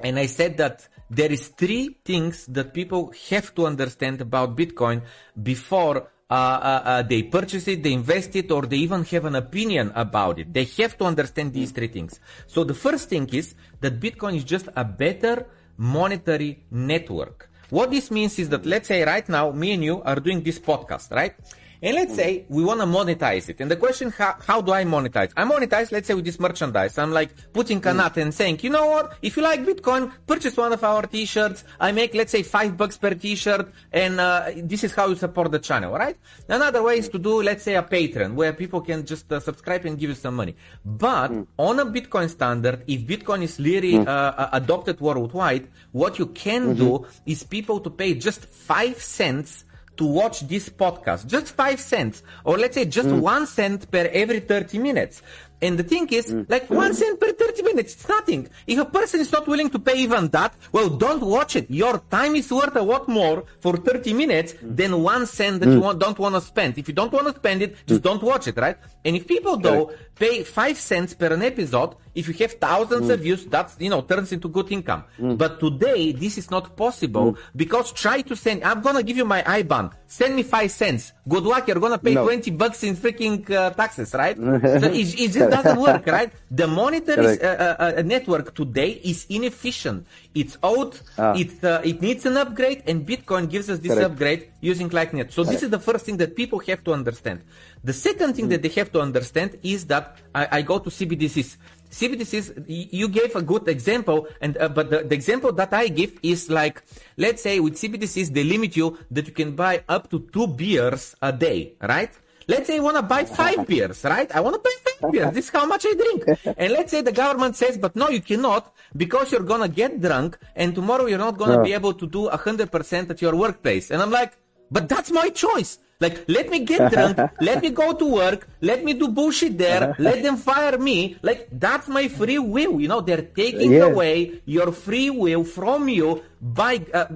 and 0.00 0.18
I 0.18 0.26
said 0.26 0.58
that 0.58 0.86
there 1.14 1.30
is 1.30 1.48
three 1.48 1.98
things 2.04 2.46
that 2.46 2.72
people 2.72 3.12
have 3.28 3.54
to 3.54 3.66
understand 3.66 4.20
about 4.22 4.56
Bitcoin 4.56 5.02
before 5.42 6.08
uh, 6.30 6.34
uh, 6.34 6.82
uh, 6.84 7.02
they 7.02 7.22
purchase 7.24 7.68
it, 7.68 7.82
they 7.82 7.92
invest 7.92 8.34
it, 8.36 8.50
or 8.50 8.62
they 8.62 8.78
even 8.78 9.04
have 9.04 9.26
an 9.26 9.34
opinion 9.34 9.92
about 9.94 10.38
it. 10.38 10.50
They 10.50 10.64
have 10.80 10.96
to 10.96 11.04
understand 11.04 11.52
these 11.52 11.72
three 11.72 11.88
things. 11.88 12.18
So 12.46 12.64
the 12.64 12.72
first 12.72 13.10
thing 13.10 13.28
is 13.28 13.54
that 13.82 14.00
Bitcoin 14.00 14.36
is 14.36 14.44
just 14.44 14.68
a 14.74 14.84
better 14.84 15.46
monetary 15.76 16.64
network. 16.70 17.50
What 17.68 17.90
this 17.90 18.10
means 18.10 18.38
is 18.38 18.48
that 18.48 18.64
let's 18.64 18.88
say 18.88 19.04
right 19.04 19.28
now, 19.28 19.50
me 19.50 19.72
and 19.72 19.84
you 19.84 20.02
are 20.02 20.16
doing 20.16 20.42
this 20.42 20.58
podcast, 20.58 21.10
right? 21.10 21.34
And 21.82 21.96
let's 21.96 22.14
say 22.14 22.46
we 22.48 22.62
want 22.62 22.80
to 22.80 22.86
monetize 22.86 23.48
it. 23.48 23.60
And 23.60 23.68
the 23.68 23.76
question, 23.76 24.10
how, 24.10 24.36
how 24.46 24.60
do 24.60 24.72
I 24.72 24.84
monetize? 24.84 25.32
I 25.36 25.44
monetize, 25.44 25.90
let's 25.90 26.06
say 26.06 26.14
with 26.14 26.24
this 26.24 26.38
merchandise. 26.38 26.96
I'm 26.96 27.10
like 27.12 27.30
putting 27.52 27.84
a 27.84 27.92
nut 27.92 28.16
and 28.18 28.32
saying, 28.32 28.60
you 28.62 28.70
know 28.70 28.86
what? 28.86 29.18
If 29.20 29.36
you 29.36 29.42
like 29.42 29.64
Bitcoin, 29.64 30.12
purchase 30.26 30.56
one 30.56 30.72
of 30.72 30.84
our 30.84 31.02
t-shirts. 31.02 31.64
I 31.80 31.90
make, 31.90 32.14
let's 32.14 32.30
say 32.30 32.44
five 32.44 32.76
bucks 32.76 32.96
per 32.96 33.14
t-shirt. 33.14 33.72
And, 33.92 34.20
uh, 34.20 34.50
this 34.56 34.84
is 34.84 34.94
how 34.94 35.08
you 35.08 35.16
support 35.16 35.50
the 35.50 35.58
channel, 35.58 35.92
right? 35.92 36.16
Another 36.48 36.82
way 36.84 36.98
is 36.98 37.08
to 37.08 37.18
do, 37.18 37.42
let's 37.42 37.64
say 37.64 37.74
a 37.74 37.82
Patreon 37.82 38.34
where 38.34 38.52
people 38.52 38.80
can 38.80 39.04
just 39.04 39.32
uh, 39.32 39.40
subscribe 39.40 39.84
and 39.84 39.98
give 39.98 40.10
you 40.10 40.14
some 40.14 40.36
money. 40.36 40.54
But 40.84 41.32
mm. 41.32 41.46
on 41.58 41.80
a 41.80 41.86
Bitcoin 41.86 42.30
standard, 42.30 42.84
if 42.86 43.00
Bitcoin 43.06 43.42
is 43.42 43.58
really 43.58 43.94
mm. 43.94 44.06
uh, 44.06 44.50
adopted 44.52 45.00
worldwide, 45.00 45.68
what 45.90 46.18
you 46.18 46.26
can 46.26 46.74
mm-hmm. 46.74 46.78
do 46.78 47.06
is 47.26 47.42
people 47.42 47.80
to 47.80 47.90
pay 47.90 48.14
just 48.14 48.44
five 48.46 49.02
cents 49.02 49.64
to 49.96 50.04
watch 50.04 50.40
this 50.48 50.68
podcast. 50.68 51.26
Just 51.26 51.54
five 51.54 51.80
cents, 51.80 52.22
or 52.44 52.58
let's 52.58 52.74
say 52.74 52.84
just 52.84 53.08
mm. 53.08 53.20
one 53.20 53.46
cent 53.46 53.90
per 53.90 54.08
every 54.12 54.40
30 54.40 54.78
minutes. 54.78 55.22
And 55.62 55.78
the 55.78 55.84
thing 55.84 56.08
is, 56.08 56.26
mm. 56.32 56.44
like 56.50 56.68
one 56.68 56.92
cent 56.92 57.20
per 57.20 57.32
30 57.32 57.62
minutes, 57.62 57.94
it's 57.94 58.08
nothing. 58.08 58.48
If 58.66 58.78
a 58.80 58.84
person 58.84 59.20
is 59.20 59.30
not 59.30 59.46
willing 59.46 59.70
to 59.70 59.78
pay 59.78 59.96
even 59.98 60.26
that, 60.28 60.54
well, 60.72 60.88
don't 60.88 61.22
watch 61.22 61.54
it. 61.54 61.70
Your 61.70 61.98
time 62.10 62.34
is 62.34 62.50
worth 62.50 62.74
a 62.74 62.82
lot 62.82 63.08
more 63.08 63.44
for 63.60 63.76
30 63.76 64.12
minutes 64.12 64.54
mm. 64.54 64.76
than 64.76 65.00
one 65.02 65.24
cent 65.24 65.60
that 65.60 65.68
mm. 65.68 65.74
you 65.74 65.80
want, 65.80 66.00
don't 66.00 66.18
want 66.18 66.34
to 66.34 66.40
spend. 66.40 66.78
If 66.78 66.88
you 66.88 66.94
don't 66.94 67.12
want 67.12 67.28
to 67.28 67.34
spend 67.34 67.62
it, 67.62 67.76
just 67.86 68.00
mm. 68.00 68.04
don't 68.04 68.22
watch 68.22 68.48
it, 68.48 68.56
right? 68.56 68.76
And 69.04 69.14
if 69.14 69.28
people 69.28 69.56
though 69.56 69.92
pay 70.22 70.44
five 70.44 70.78
cents 70.78 71.14
per 71.14 71.32
an 71.34 71.42
episode, 71.42 71.96
if 72.14 72.28
you 72.28 72.34
have 72.34 72.52
thousands 72.52 73.08
of 73.08 73.18
mm. 73.18 73.22
views, 73.22 73.44
that's, 73.46 73.74
you 73.80 73.90
know, 73.90 74.02
turns 74.02 74.30
into 74.30 74.48
good 74.48 74.70
income. 74.70 75.02
Mm. 75.18 75.36
But 75.36 75.58
today, 75.58 76.12
this 76.12 76.38
is 76.38 76.48
not 76.50 76.76
possible 76.76 77.36
because 77.56 77.90
try 77.90 78.20
to 78.22 78.36
send, 78.36 78.62
I'm 78.62 78.82
gonna 78.82 79.02
give 79.02 79.16
you 79.16 79.24
my 79.24 79.42
IBAN. 79.42 79.90
Send 80.06 80.36
me 80.36 80.42
five 80.42 80.70
cents. 80.70 81.12
Good 81.26 81.44
luck. 81.44 81.66
You're 81.66 81.80
gonna 81.80 81.98
pay 81.98 82.14
no. 82.14 82.24
20 82.24 82.50
bucks 82.52 82.84
in 82.84 82.94
freaking 82.96 83.50
uh, 83.50 83.70
taxes, 83.70 84.12
right? 84.14 84.36
so 84.82 84.86
it, 85.00 85.08
it 85.18 85.30
just 85.32 85.50
doesn't 85.50 85.80
work, 85.80 86.06
right? 86.06 86.30
The 86.50 86.66
monetary 86.68 87.40
uh, 87.40 87.48
uh, 87.48 87.94
uh, 87.98 88.02
network 88.02 88.54
today 88.54 89.00
is 89.02 89.26
inefficient. 89.30 90.06
It's 90.34 90.58
old. 90.62 91.00
Ah. 91.16 91.34
It 91.34 91.64
uh, 91.64 91.80
it 91.82 92.02
needs 92.02 92.26
an 92.26 92.36
upgrade, 92.36 92.82
and 92.86 93.06
Bitcoin 93.06 93.48
gives 93.48 93.70
us 93.70 93.78
this 93.78 93.94
Correct. 93.94 94.12
upgrade 94.12 94.42
using 94.60 94.88
Lightning. 94.90 95.24
So 95.30 95.42
Correct. 95.42 95.52
this 95.52 95.62
is 95.62 95.70
the 95.70 95.78
first 95.80 96.04
thing 96.04 96.18
that 96.18 96.36
people 96.36 96.58
have 96.68 96.84
to 96.84 96.92
understand. 96.92 97.40
The 97.84 97.92
second 97.92 98.34
thing 98.34 98.48
that 98.48 98.62
they 98.62 98.68
have 98.70 98.92
to 98.92 99.00
understand 99.00 99.58
is 99.62 99.86
that 99.86 100.18
I, 100.34 100.58
I 100.58 100.62
go 100.62 100.78
to 100.78 100.88
CBDCs. 100.88 101.56
CBDCs, 101.90 102.64
you 102.66 103.08
gave 103.08 103.36
a 103.36 103.42
good 103.42 103.68
example, 103.68 104.26
and 104.40 104.56
uh, 104.56 104.68
but 104.68 104.88
the, 104.88 105.02
the, 105.02 105.14
example 105.14 105.52
that 105.52 105.74
I 105.74 105.88
give 105.88 106.18
is 106.22 106.48
like, 106.48 106.82
let's 107.18 107.42
say 107.42 107.60
with 107.60 107.74
CBDCs, 107.74 108.32
they 108.32 108.44
limit 108.44 108.76
you 108.76 108.98
that 109.10 109.26
you 109.26 109.32
can 109.32 109.54
buy 109.54 109.82
up 109.88 110.08
to 110.10 110.20
two 110.32 110.46
beers 110.46 111.14
a 111.20 111.32
day, 111.32 111.74
right? 111.82 112.10
Let's 112.48 112.66
say 112.66 112.76
I 112.76 112.80
want 112.80 112.96
to 112.96 113.02
buy 113.02 113.24
five 113.24 113.66
beers, 113.66 114.04
right? 114.04 114.30
I 114.34 114.40
want 114.40 114.54
to 114.56 114.60
buy 114.60 114.74
five 114.84 115.12
beers. 115.12 115.32
This 115.34 115.44
is 115.46 115.50
how 115.50 115.66
much 115.66 115.86
I 115.86 115.94
drink. 115.94 116.54
And 116.56 116.72
let's 116.72 116.90
say 116.90 117.02
the 117.02 117.12
government 117.12 117.56
says, 117.56 117.78
but 117.78 117.94
no, 117.94 118.08
you 118.08 118.20
cannot 118.20 118.74
because 118.96 119.30
you're 119.30 119.42
going 119.42 119.60
to 119.60 119.68
get 119.68 120.00
drunk 120.00 120.38
and 120.56 120.74
tomorrow 120.74 121.06
you're 121.06 121.18
not 121.18 121.38
going 121.38 121.50
to 121.50 121.56
no. 121.58 121.62
be 121.62 121.72
able 121.72 121.94
to 121.94 122.06
do 122.06 122.28
100% 122.28 123.10
at 123.10 123.22
your 123.22 123.36
workplace. 123.36 123.90
And 123.90 124.02
I'm 124.02 124.10
like, 124.10 124.32
but 124.70 124.88
that's 124.88 125.10
my 125.10 125.28
choice. 125.28 125.78
Like, 126.04 126.16
let 126.36 126.50
me 126.50 126.58
get 126.72 126.92
drunk, 126.92 127.16
let 127.48 127.62
me 127.62 127.70
go 127.70 127.88
to 128.00 128.06
work, 128.20 128.40
let 128.60 128.84
me 128.84 128.92
do 128.94 129.08
bullshit 129.08 129.56
there, 129.56 129.94
let 130.08 130.22
them 130.22 130.36
fire 130.36 130.76
me. 130.78 131.16
Like, 131.22 131.48
that's 131.52 131.88
my 131.88 132.08
free 132.08 132.40
will. 132.54 132.80
You 132.80 132.88
know, 132.88 133.00
they're 133.00 133.28
taking 133.42 133.72
yeah. 133.72 133.90
away 133.90 134.42
your 134.44 134.72
free 134.72 135.10
will 135.10 135.44
from 135.44 135.88
you 135.88 136.22
by 136.40 136.74
uh, 136.92 137.06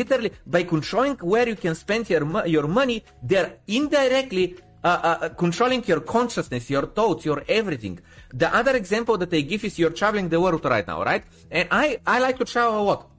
literally 0.00 0.32
by 0.46 0.62
controlling 0.64 1.16
where 1.32 1.48
you 1.48 1.56
can 1.64 1.74
spend 1.74 2.10
your 2.10 2.24
your 2.46 2.66
money. 2.66 2.98
They're 3.22 3.50
indirectly 3.68 4.46
uh, 4.84 4.88
uh, 4.88 5.28
controlling 5.30 5.84
your 5.84 6.00
consciousness, 6.00 6.68
your 6.68 6.86
thoughts, 6.86 7.24
your 7.24 7.44
everything. 7.48 8.00
The 8.34 8.52
other 8.54 8.74
example 8.74 9.16
that 9.18 9.30
they 9.30 9.42
give 9.42 9.64
is 9.64 9.78
you're 9.78 9.90
traveling 9.90 10.28
the 10.28 10.40
world 10.40 10.64
right 10.64 10.86
now, 10.86 11.04
right? 11.04 11.22
And 11.50 11.68
I, 11.70 12.00
I 12.06 12.18
like 12.18 12.38
to 12.38 12.44
travel 12.44 12.80
a 12.80 12.84
lot. 12.90 13.11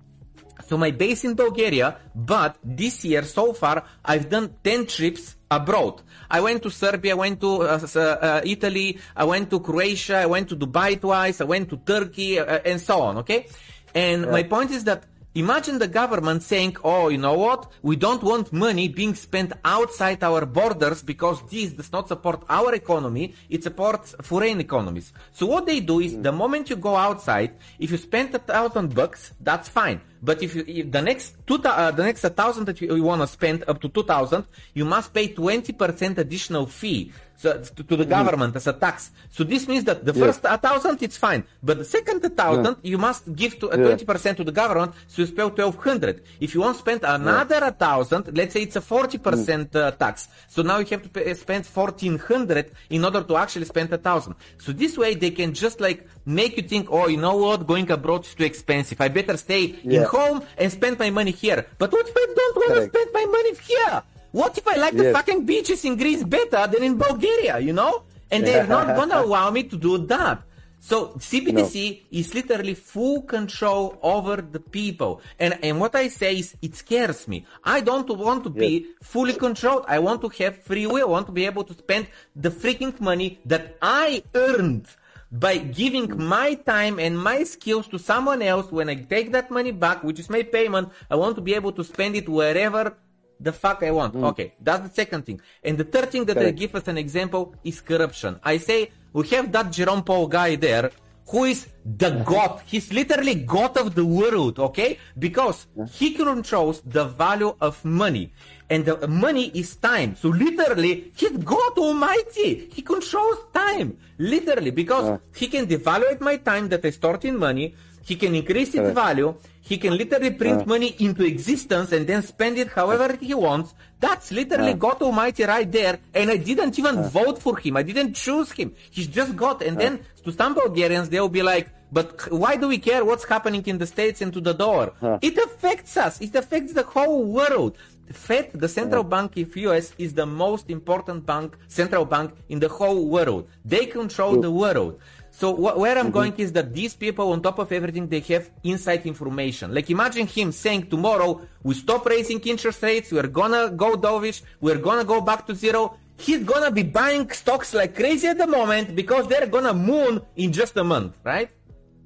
So 0.68 0.78
my 0.78 0.92
base 0.92 1.24
in 1.24 1.36
Bulgaria, 1.36 1.98
but 2.16 2.58
this 2.64 3.04
year 3.06 3.24
so 3.24 3.54
far 3.54 3.84
I've 4.04 4.30
done 4.30 4.56
10 4.64 4.86
trips 4.88 5.36
abroad. 5.50 6.02
I 6.30 6.42
went 6.42 6.64
to 6.64 6.70
Serbia, 6.70 7.12
I 7.12 7.16
went 7.16 7.42
to 7.42 7.62
uh, 7.62 7.88
uh, 7.96 8.00
uh, 8.00 8.42
Italy, 8.44 9.00
I 9.16 9.24
went 9.26 9.50
to 9.52 9.60
Croatia, 9.60 10.18
I 10.18 10.26
went 10.26 10.50
to 10.50 10.56
Dubai 10.56 11.00
twice, 11.00 11.42
I 11.42 11.46
went 11.46 11.70
to 11.70 11.78
Turkey, 11.78 12.40
uh, 12.40 12.60
and 12.66 12.82
so 12.82 13.02
on, 13.02 13.18
okay? 13.18 13.48
And 13.94 14.26
yeah. 14.26 14.32
my 14.32 14.44
point 14.44 14.72
is 14.72 14.84
that 14.86 15.06
Imagine 15.36 15.80
the 15.80 15.88
government 15.88 16.44
saying, 16.44 16.78
oh, 16.84 17.10
you 17.10 17.18
know 17.18 17.34
what? 17.34 17.72
We 17.82 17.96
don't 17.96 18.22
want 18.22 18.54
money 18.54 18.88
being 18.88 19.16
spent 19.16 19.52
outside 19.66 20.24
our 20.24 20.46
borders 20.46 21.02
because 21.02 21.42
this 21.50 21.74
does 21.74 21.92
not 21.92 22.08
support 22.08 22.44
our 22.48 22.76
economy. 22.76 23.34
It 23.50 23.64
supports 23.64 24.14
foreign 24.22 24.60
economies. 24.60 25.12
So 25.32 25.48
what 25.48 25.66
they 25.66 25.80
do 25.80 26.02
is 26.02 26.22
the 26.22 26.32
moment 26.32 26.70
you 26.70 26.76
go 26.76 26.96
outside, 26.96 27.56
if 27.80 27.90
you 27.90 27.98
spend 27.98 28.36
a 28.36 28.38
thousand 28.38 28.94
bucks, 28.94 29.34
that's 29.42 29.68
fine. 29.68 30.02
But 30.24 30.42
if, 30.42 30.56
you, 30.56 30.64
if 30.66 30.90
the 30.90 31.02
next 31.02 31.36
two, 31.46 31.56
uh, 31.56 31.92
the 31.92 32.04
next 32.04 32.22
thousand 32.22 32.64
that 32.68 32.80
you, 32.80 32.96
you 32.96 33.04
want 33.04 33.22
to 33.22 33.28
spend 33.28 33.66
up 33.68 33.82
to 33.82 33.90
two 33.90 34.04
thousand, 34.04 34.46
you 34.74 34.86
must 34.86 35.14
pay 35.14 35.28
twenty 35.28 35.74
percent 35.74 36.18
additional 36.18 36.66
fee 36.66 37.12
so, 37.36 37.60
to, 37.60 37.84
to 37.84 37.96
the 37.98 38.06
government 38.06 38.56
as 38.56 38.66
a 38.68 38.74
tax. 38.74 39.12
So 39.32 39.44
this 39.44 39.68
means 39.68 39.84
that 39.84 40.06
the 40.06 40.14
Yeah. 40.14 40.26
first 40.26 40.42
a 40.46 40.58
thousand 40.58 41.04
it's 41.04 41.18
fine, 41.18 41.44
but 41.62 41.76
the 41.80 41.84
second 41.98 42.22
thousand 42.38 42.78
you 42.84 42.98
must 42.98 43.36
give 43.36 43.60
to 43.60 43.68
Yeah. 43.68 43.84
twenty 43.84 44.06
percent 44.06 44.38
to 44.38 44.46
the 44.46 44.54
government, 44.54 44.94
so 45.08 45.24
you 45.24 45.28
spend 45.28 45.56
twelve 45.58 45.76
hundred. 45.76 46.24
If 46.40 46.56
you 46.56 46.62
want 46.62 46.76
to 46.78 46.80
spend 46.80 47.02
another 47.04 47.60
a 47.62 47.72
thousand, 47.72 48.24
let's 48.38 48.54
say 48.54 48.62
it's 48.62 48.78
a 48.78 48.82
forty 48.96 49.18
percent 49.18 49.76
uh, 49.76 49.92
tax, 49.92 50.30
so 50.48 50.62
now 50.62 50.78
you 50.78 50.86
have 50.86 51.04
to 51.04 51.10
pay, 51.10 51.34
spend 51.34 51.66
fourteen 51.66 52.18
hundred 52.18 52.72
in 52.90 53.04
order 53.04 53.24
to 53.24 53.36
actually 53.36 53.66
spend 53.66 53.92
a 53.92 53.98
thousand. 53.98 54.36
So 54.58 54.72
this 54.72 54.98
way 54.98 55.16
they 55.16 55.32
can 55.32 55.54
just 55.54 55.82
like 55.82 56.08
make 56.26 56.58
you 56.58 56.64
think, 56.64 56.88
oh, 56.92 57.08
you 57.08 57.18
know 57.18 57.38
what, 57.38 57.68
going 57.68 57.90
abroad 57.92 58.26
is 58.26 58.34
too 58.34 58.44
expensive. 58.44 59.00
I 59.02 59.08
better 59.08 59.38
stay 59.38 59.66
in 59.84 60.04
home 60.04 60.44
and 60.58 60.72
spend 60.72 61.00
my 61.00 61.10
money 61.10 61.32
here. 61.32 61.66
But 61.78 61.92
what 61.92 62.08
if 62.08 62.14
I 62.16 62.34
don't 62.36 62.56
want 62.56 62.74
to 62.76 62.88
spend 62.88 63.10
my 63.14 63.26
money 63.26 63.56
here? 63.56 64.04
What 64.32 64.58
if 64.58 64.68
I 64.68 64.76
like 64.78 64.96
the 64.96 65.12
fucking 65.14 65.46
beaches 65.46 65.86
in 65.86 65.96
Greece 65.96 66.24
better 66.24 66.66
than 66.68 66.84
in 66.84 66.98
Bulgaria, 66.98 67.60
you 67.60 67.74
know? 67.74 68.04
And 68.32 68.46
they're 68.46 68.68
not 68.68 68.96
gonna 68.96 69.22
allow 69.26 69.52
me 69.52 69.64
to 69.64 69.78
do 69.78 69.98
that. 70.08 70.42
So 70.80 71.10
CBDC 71.16 72.02
is 72.12 72.34
literally 72.34 72.74
full 72.74 73.22
control 73.22 73.98
over 74.02 74.42
the 74.42 74.60
people. 74.60 75.22
And, 75.40 75.58
and 75.64 75.80
what 75.80 75.96
I 75.96 76.10
say 76.10 76.40
is 76.40 76.58
it 76.62 76.76
scares 76.76 77.26
me. 77.26 77.46
I 77.64 77.80
don't 77.80 78.10
want 78.18 78.44
to 78.44 78.50
be 78.50 78.88
fully 79.02 79.34
controlled. 79.34 79.86
I 79.88 80.00
want 80.00 80.20
to 80.24 80.30
have 80.44 80.58
free 80.64 80.86
will. 80.86 81.08
I 81.08 81.12
want 81.12 81.28
to 81.28 81.32
be 81.32 81.46
able 81.46 81.64
to 81.64 81.74
spend 81.74 82.08
the 82.36 82.50
freaking 82.50 83.00
money 83.00 83.40
that 83.46 83.78
I 83.82 84.24
earned 84.36 84.88
by 85.34 85.58
giving 85.58 86.16
my 86.16 86.54
time 86.54 87.00
and 87.00 87.18
my 87.18 87.44
skills 87.44 87.88
to 87.88 87.98
someone 87.98 88.42
else. 88.42 88.72
When 88.72 88.88
I 88.88 88.96
take 88.96 89.32
that 89.32 89.50
money 89.50 89.72
back, 89.72 90.04
which 90.04 90.20
is 90.20 90.30
my 90.30 90.44
payment, 90.44 90.90
I 91.10 91.16
want 91.16 91.36
to 91.36 91.42
be 91.42 91.56
able 91.56 91.72
to 91.74 91.84
spend 91.84 92.16
it 92.16 92.30
wherever 92.30 92.96
the 93.40 93.52
fuck 93.52 93.82
I 93.84 93.92
want. 93.92 94.14
Mm. 94.14 94.30
Okay, 94.30 94.54
that's 94.62 94.88
the 94.88 94.94
second 94.94 95.26
thing. 95.26 95.42
And 95.64 95.78
the 95.78 95.84
third 95.84 96.12
thing 96.12 96.26
that 96.26 96.38
I 96.38 96.52
give 96.52 96.76
as 96.76 96.88
an 96.88 96.98
example 96.98 97.56
is 97.64 97.82
corruption. 97.82 98.40
I 98.44 98.58
say 98.58 98.92
we 99.12 99.28
have 99.30 99.52
that 99.52 99.72
Jerome 99.72 100.04
Powell 100.04 100.28
guy 100.28 100.56
there 100.56 100.92
who 101.28 101.46
is 101.46 101.68
the 101.86 102.10
god. 102.26 102.62
He's 102.66 102.92
literally 102.92 103.36
god 103.36 103.78
of 103.78 103.96
the 103.96 104.06
world, 104.06 104.60
okay? 104.60 105.00
Because 105.18 105.68
he 105.92 106.14
controls 106.14 106.82
the 106.86 107.06
value 107.06 107.56
of 107.62 107.84
money. 107.86 108.34
And 108.70 108.86
the 108.86 109.08
money 109.08 109.52
is 109.54 109.76
time. 109.76 110.16
So 110.16 110.30
literally, 110.30 111.12
he's 111.16 111.38
God 111.38 111.78
Almighty. 111.78 112.70
He 112.74 112.82
controls 112.82 113.38
time. 113.54 113.98
Literally, 114.18 114.72
because 114.72 115.06
uh. 115.06 115.18
he 115.36 115.48
can 115.48 115.68
devaluate 115.68 116.22
my 116.22 116.38
time 116.38 116.70
that 116.70 116.84
I 116.84 116.90
stored 116.90 117.26
in 117.26 117.38
money. 117.38 117.76
He 118.04 118.16
can 118.16 118.36
increase 118.36 118.74
its 118.76 118.92
value. 118.94 119.36
He 119.62 119.78
can 119.78 119.98
literally 119.98 120.32
print 120.32 120.60
Yeah. 120.62 120.72
money 120.74 120.96
into 121.00 121.24
existence 121.24 121.92
and 121.94 122.06
then 122.06 122.22
spend 122.22 122.58
it 122.58 122.70
however 122.80 123.18
he 123.20 123.34
wants. 123.34 123.74
That's 124.00 124.32
literally 124.32 124.74
Yeah. 124.76 124.86
God 124.86 125.02
Almighty 125.02 125.44
right 125.46 125.72
there. 125.72 126.00
And 126.14 126.30
I 126.30 126.38
didn't 126.38 126.78
even 126.78 126.98
ah. 126.98 127.08
vote 127.20 127.38
for 127.42 127.58
him. 127.58 127.78
I 127.78 127.84
didn't 127.84 128.14
choose 128.14 128.52
him. 128.52 128.74
He's 128.92 129.08
just 129.08 129.36
God. 129.36 129.62
And 129.62 129.78
ah. 129.78 129.82
then 129.84 129.94
to 130.26 130.32
some 130.34 130.54
Bulgarians, 130.54 131.08
they'll 131.10 131.30
be 131.30 131.44
like, 131.44 131.70
but 131.94 132.30
why 132.32 132.56
do 132.58 132.68
we 132.68 132.80
care 132.80 133.06
what's 133.06 133.24
happening 133.24 133.64
in 133.68 133.78
the 133.78 133.86
States 133.86 134.20
and 134.22 134.34
to 134.34 134.42
the 134.42 134.54
dollar? 134.54 134.92
Ah. 135.02 135.20
It 135.22 135.38
affects 135.38 135.96
us. 135.96 136.20
It 136.20 136.36
affects 136.36 136.74
the 136.74 136.84
whole 136.84 137.24
world. 137.24 137.78
The 138.08 138.14
Fed, 138.14 138.52
the 138.54 138.68
central 138.68 139.04
bank 139.04 139.38
of 139.38 139.56
US, 139.56 139.94
is 139.98 140.14
the 140.14 140.26
most 140.26 140.70
important 140.70 141.26
bank, 141.26 141.56
central 141.68 142.04
bank 142.04 142.32
in 142.50 142.60
the 142.60 142.68
whole 142.68 143.08
world. 143.08 143.48
They 143.64 143.86
control 143.86 144.42
the 144.42 144.52
world. 144.52 145.00
So 145.34 145.52
wh- 145.56 145.76
where 145.82 145.98
I'm 145.98 146.06
mm-hmm. 146.06 146.14
going 146.14 146.34
is 146.38 146.52
that 146.54 146.76
these 146.76 146.96
people, 146.96 147.32
on 147.32 147.42
top 147.42 147.58
of 147.58 147.72
everything, 147.72 148.08
they 148.08 148.20
have 148.34 148.52
inside 148.64 149.04
information. 149.08 149.74
Like 149.74 149.90
imagine 149.90 150.28
him 150.28 150.52
saying 150.52 150.92
tomorrow, 150.92 151.42
we 151.64 151.74
stop 151.74 152.06
raising 152.06 152.40
interest 152.42 152.84
rates, 152.84 153.12
we're 153.12 153.34
gonna 153.42 153.72
go 153.72 153.98
dovish, 153.98 154.44
we're 154.62 154.78
gonna 154.78 155.04
go 155.04 155.22
back 155.22 155.48
to 155.48 155.56
zero. 155.56 155.98
He's 156.18 156.44
gonna 156.44 156.70
be 156.70 156.84
buying 156.84 157.32
stocks 157.32 157.74
like 157.74 157.96
crazy 157.96 158.28
at 158.28 158.38
the 158.38 158.46
moment 158.46 158.96
because 158.96 159.28
they're 159.28 159.48
gonna 159.48 159.74
moon 159.74 160.22
in 160.36 160.54
just 160.54 160.78
a 160.78 160.84
month, 160.84 161.18
right? 161.24 161.50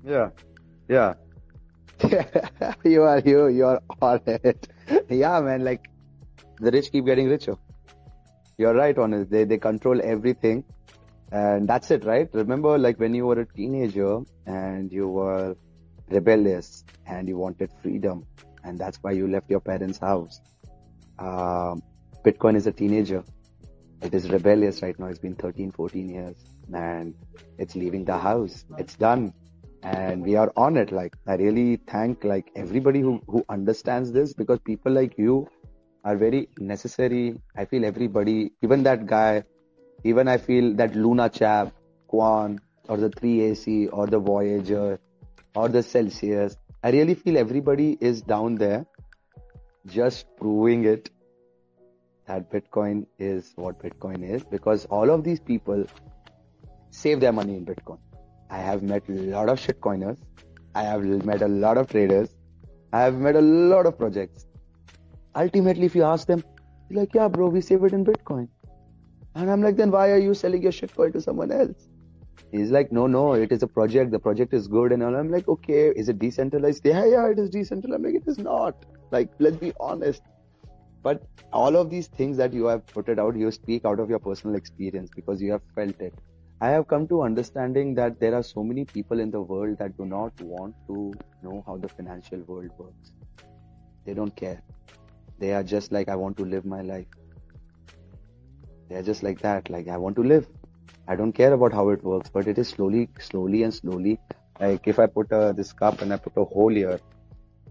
Yeah, 0.05 0.29
yeah. 0.87 1.15
you 2.85 3.03
are 3.03 3.19
you. 3.19 3.47
You 3.49 3.65
are 3.65 3.81
on 4.01 4.21
it. 4.25 4.69
Yeah, 5.09 5.41
man. 5.41 5.65
Like 5.65 5.89
the 6.61 6.71
rich 6.71 6.93
keep 6.93 7.05
getting 7.05 7.27
richer. 7.27 7.57
You're 8.57 8.73
right 8.73 8.97
on 8.97 9.13
it. 9.13 9.29
They 9.29 9.43
they 9.43 9.57
control 9.57 9.99
everything, 10.01 10.63
and 11.31 11.67
that's 11.67 11.91
it, 11.91 12.05
right? 12.05 12.29
Remember, 12.33 12.77
like 12.77 12.99
when 12.99 13.13
you 13.13 13.25
were 13.25 13.41
a 13.41 13.45
teenager 13.45 14.19
and 14.45 14.91
you 14.91 15.07
were 15.07 15.55
rebellious 16.09 16.85
and 17.05 17.27
you 17.27 17.37
wanted 17.37 17.69
freedom, 17.81 18.25
and 18.63 18.79
that's 18.79 18.97
why 19.01 19.11
you 19.11 19.27
left 19.27 19.49
your 19.49 19.59
parents' 19.59 19.99
house. 19.99 20.39
Um, 21.19 21.81
Bitcoin 22.25 22.55
is 22.55 22.67
a 22.67 22.71
teenager. 22.71 23.23
It 24.01 24.13
is 24.13 24.29
rebellious 24.29 24.81
right 24.81 24.97
now. 24.99 25.07
It's 25.07 25.19
been 25.19 25.35
13, 25.35 25.71
14 25.71 26.09
years, 26.09 26.35
and 26.73 27.15
it's 27.57 27.75
leaving 27.75 28.05
the 28.05 28.17
house. 28.17 28.65
It's 28.77 28.95
done 28.95 29.33
and 29.83 30.23
we 30.23 30.35
are 30.35 30.51
on 30.57 30.75
it 30.75 30.91
like 30.91 31.15
i 31.27 31.35
really 31.35 31.79
thank 31.87 32.23
like 32.23 32.49
everybody 32.55 32.99
who 32.99 33.21
who 33.27 33.43
understands 33.49 34.11
this 34.11 34.33
because 34.33 34.59
people 34.59 34.91
like 34.91 35.17
you 35.17 35.47
are 36.03 36.15
very 36.15 36.49
necessary 36.59 37.39
i 37.55 37.65
feel 37.65 37.85
everybody 37.85 38.51
even 38.63 38.83
that 38.83 39.05
guy 39.05 39.43
even 40.03 40.27
i 40.27 40.37
feel 40.37 40.73
that 40.73 40.95
luna 40.95 41.29
chap 41.29 41.73
Kwon 42.11 42.59
or 42.87 42.97
the 42.97 43.09
3ac 43.09 43.89
or 43.91 44.07
the 44.07 44.19
voyager 44.19 44.99
or 45.55 45.67
the 45.67 45.83
celsius 45.83 46.57
i 46.83 46.91
really 46.91 47.15
feel 47.15 47.37
everybody 47.37 47.97
is 47.99 48.21
down 48.21 48.55
there 48.55 48.85
just 49.85 50.25
proving 50.37 50.85
it 50.85 51.09
that 52.27 52.51
bitcoin 52.51 53.05
is 53.19 53.53
what 53.55 53.79
bitcoin 53.81 54.27
is 54.35 54.43
because 54.43 54.85
all 54.85 55.09
of 55.09 55.23
these 55.23 55.39
people 55.39 55.85
save 56.91 57.19
their 57.19 57.31
money 57.31 57.55
in 57.55 57.65
bitcoin 57.65 57.99
I 58.49 58.59
have 58.59 58.81
met 58.81 59.07
a 59.09 59.11
lot 59.11 59.49
of 59.49 59.59
shitcoiners. 59.59 60.17
I 60.73 60.83
have 60.83 61.03
met 61.03 61.41
a 61.41 61.47
lot 61.47 61.77
of 61.77 61.89
traders. 61.89 62.29
I 62.93 63.01
have 63.01 63.15
met 63.15 63.35
a 63.35 63.41
lot 63.41 63.85
of 63.85 63.97
projects. 63.97 64.45
Ultimately, 65.35 65.85
if 65.85 65.95
you 65.95 66.03
ask 66.03 66.27
them, 66.27 66.43
like, 66.89 67.13
yeah, 67.13 67.27
bro, 67.27 67.49
we 67.49 67.61
save 67.61 67.83
it 67.83 67.93
in 67.93 68.05
Bitcoin. 68.05 68.47
And 69.37 69.51
I'm 69.51 69.61
like, 69.61 69.75
then 69.77 69.91
why 69.91 70.09
are 70.09 70.17
you 70.17 70.33
selling 70.33 70.63
your 70.63 70.71
shit 70.71 70.91
shitcoin 70.91 71.13
to 71.13 71.21
someone 71.21 71.51
else? 71.51 71.89
He's 72.51 72.71
like, 72.71 72.91
no, 72.91 73.05
no, 73.05 73.33
it 73.33 73.51
is 73.51 73.61
a 73.61 73.67
project. 73.67 74.09
The 74.09 74.17
project 74.17 74.51
is 74.51 74.67
good. 74.67 74.91
And. 74.91 75.03
I'm 75.03 75.29
like, 75.29 75.47
okay, 75.47 75.89
is 75.95 76.09
it 76.09 76.17
decentralized? 76.17 76.83
Yeah, 76.83 77.05
yeah, 77.05 77.27
it 77.29 77.37
is 77.37 77.51
decentralized. 77.51 77.99
I'm 77.99 78.11
like, 78.11 78.15
it 78.15 78.27
is 78.27 78.39
not. 78.39 78.83
Like, 79.11 79.29
let's 79.37 79.57
be 79.57 79.73
honest. 79.79 80.23
But 81.03 81.21
all 81.53 81.75
of 81.75 81.91
these 81.91 82.07
things 82.07 82.35
that 82.37 82.51
you 82.51 82.65
have 82.65 82.87
put 82.87 83.09
it 83.09 83.19
out, 83.19 83.35
you 83.35 83.51
speak 83.51 83.85
out 83.85 83.99
of 83.99 84.09
your 84.09 84.17
personal 84.17 84.55
experience 84.55 85.11
because 85.15 85.39
you 85.39 85.51
have 85.51 85.61
felt 85.75 86.01
it. 86.01 86.15
I 86.59 86.69
have 86.69 86.87
come 86.87 87.07
to 87.09 87.21
understanding 87.21 87.93
that 87.93 88.19
there 88.19 88.33
are 88.33 88.41
so 88.41 88.63
many 88.63 88.85
people 88.85 89.19
in 89.19 89.29
the 89.29 89.41
world 89.41 89.77
that 89.77 89.95
do 89.97 90.05
not 90.05 90.41
want 90.41 90.73
to 90.87 91.13
know 91.43 91.63
how 91.67 91.77
the 91.77 91.87
financial 91.89 92.39
world 92.47 92.71
works. 92.79 93.11
They 94.03 94.15
don't 94.15 94.35
care. 94.35 94.63
They 95.37 95.53
are 95.53 95.63
just 95.63 95.91
like, 95.91 96.09
I 96.09 96.15
want 96.15 96.37
to 96.37 96.43
live 96.43 96.65
my 96.65 96.81
life. 96.81 97.05
They 98.89 98.95
are 98.95 99.03
just 99.03 99.23
like 99.23 99.39
that. 99.41 99.69
Like, 99.69 99.87
I 99.87 99.97
want 99.97 100.15
to 100.17 100.23
live. 100.23 100.47
I 101.07 101.15
don't 101.15 101.33
care 101.33 101.53
about 101.53 101.73
how 101.73 101.89
it 101.89 102.03
works, 102.03 102.29
but 102.29 102.47
it 102.47 102.57
is 102.57 102.69
slowly, 102.69 103.09
slowly 103.19 103.63
and 103.63 103.73
slowly. 103.73 104.19
Like, 104.59 104.87
if 104.87 104.99
I 104.99 105.07
put 105.07 105.31
uh, 105.31 105.53
this 105.53 105.73
cup 105.73 106.01
and 106.01 106.13
I 106.13 106.17
put 106.17 106.33
a 106.37 106.45
hole 106.45 106.73
here, 106.73 106.99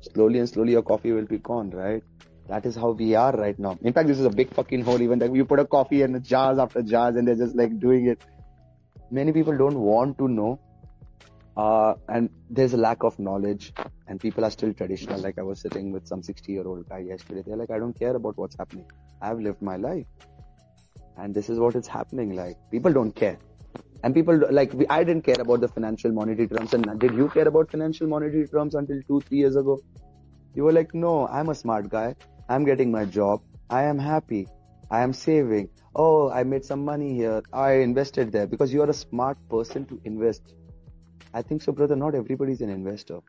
slowly 0.00 0.38
and 0.38 0.48
slowly 0.48 0.72
your 0.72 0.82
coffee 0.82 1.12
will 1.12 1.26
be 1.26 1.38
gone, 1.38 1.70
right? 1.70 2.02
That 2.48 2.64
is 2.64 2.76
how 2.76 2.90
we 2.90 3.14
are 3.14 3.32
right 3.32 3.58
now. 3.58 3.76
In 3.82 3.92
fact, 3.92 4.08
this 4.08 4.18
is 4.18 4.24
a 4.24 4.30
big 4.30 4.52
fucking 4.54 4.82
hole. 4.82 5.02
Even 5.02 5.18
that 5.18 5.34
you 5.34 5.44
put 5.44 5.58
a 5.58 5.66
coffee 5.66 6.02
in 6.02 6.12
the 6.12 6.20
jars 6.20 6.58
after 6.58 6.82
jars 6.82 7.16
and 7.16 7.26
they're 7.26 7.34
just 7.34 7.56
like 7.56 7.78
doing 7.80 8.06
it 8.06 8.22
many 9.10 9.32
people 9.32 9.56
don't 9.56 9.78
want 9.78 10.18
to 10.18 10.28
know 10.28 10.58
uh, 11.56 11.94
and 12.08 12.28
there's 12.50 12.74
a 12.74 12.76
lack 12.76 13.02
of 13.02 13.18
knowledge 13.18 13.72
and 14.08 14.20
people 14.20 14.44
are 14.44 14.50
still 14.50 14.72
traditional 14.74 15.20
like 15.20 15.38
i 15.38 15.42
was 15.42 15.60
sitting 15.60 15.92
with 15.92 16.06
some 16.06 16.22
60 16.22 16.52
year 16.52 16.66
old 16.66 16.88
guy 16.88 16.98
yesterday 16.98 17.42
they're 17.46 17.56
like 17.56 17.70
i 17.70 17.78
don't 17.78 17.98
care 17.98 18.16
about 18.16 18.36
what's 18.36 18.56
happening 18.56 18.84
i've 19.22 19.38
lived 19.38 19.62
my 19.62 19.76
life 19.76 20.06
and 21.18 21.34
this 21.34 21.48
is 21.48 21.58
what 21.58 21.74
is 21.74 21.86
happening 21.86 22.34
like 22.34 22.56
people 22.70 22.92
don't 22.92 23.14
care 23.14 23.38
and 24.02 24.14
people 24.14 24.40
like 24.50 24.72
we, 24.72 24.86
i 24.88 25.02
didn't 25.02 25.22
care 25.22 25.40
about 25.40 25.60
the 25.60 25.68
financial 25.68 26.12
monetary 26.12 26.48
terms 26.48 26.74
and 26.74 27.00
did 27.00 27.14
you 27.14 27.28
care 27.28 27.48
about 27.48 27.70
financial 27.70 28.06
monetary 28.06 28.46
terms 28.48 28.74
until 28.74 29.00
two 29.08 29.20
three 29.28 29.38
years 29.38 29.56
ago 29.56 29.78
you 30.54 30.64
were 30.64 30.72
like 30.72 30.94
no 30.94 31.26
i'm 31.28 31.48
a 31.48 31.54
smart 31.54 31.88
guy 31.88 32.14
i'm 32.48 32.64
getting 32.64 32.90
my 32.90 33.04
job 33.04 33.40
i 33.70 33.82
am 33.82 33.98
happy 33.98 34.46
i 34.90 35.00
am 35.00 35.12
saving 35.12 35.68
oh, 35.96 36.30
I 36.30 36.44
made 36.44 36.64
some 36.64 36.84
money 36.84 37.14
here. 37.14 37.42
I 37.52 37.72
invested 37.88 38.30
there 38.30 38.46
because 38.46 38.72
you 38.72 38.82
are 38.82 38.90
a 38.90 38.94
smart 38.94 39.38
person 39.48 39.86
to 39.86 40.00
invest. 40.04 40.54
I 41.34 41.42
think 41.42 41.62
so, 41.62 41.72
brother. 41.72 41.96
Not 41.96 42.14
everybody 42.14 42.52
is 42.52 42.60
an 42.60 42.70
investor. 42.70 43.20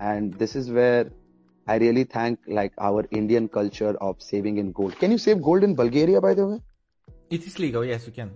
And 0.00 0.34
this 0.34 0.56
is 0.56 0.70
where 0.70 1.10
I 1.66 1.76
really 1.76 2.04
thank 2.04 2.40
like 2.46 2.72
our 2.78 3.06
Indian 3.10 3.48
culture 3.48 3.94
of 4.00 4.22
saving 4.22 4.56
in 4.58 4.72
gold. 4.72 4.98
Can 4.98 5.10
you 5.10 5.18
save 5.18 5.42
gold 5.42 5.64
in 5.64 5.74
Bulgaria, 5.74 6.20
by 6.20 6.34
the 6.34 6.46
way? 6.46 6.60
It 7.30 7.46
is 7.46 7.58
legal, 7.58 7.84
yes, 7.84 8.06
you 8.06 8.12
can. 8.12 8.30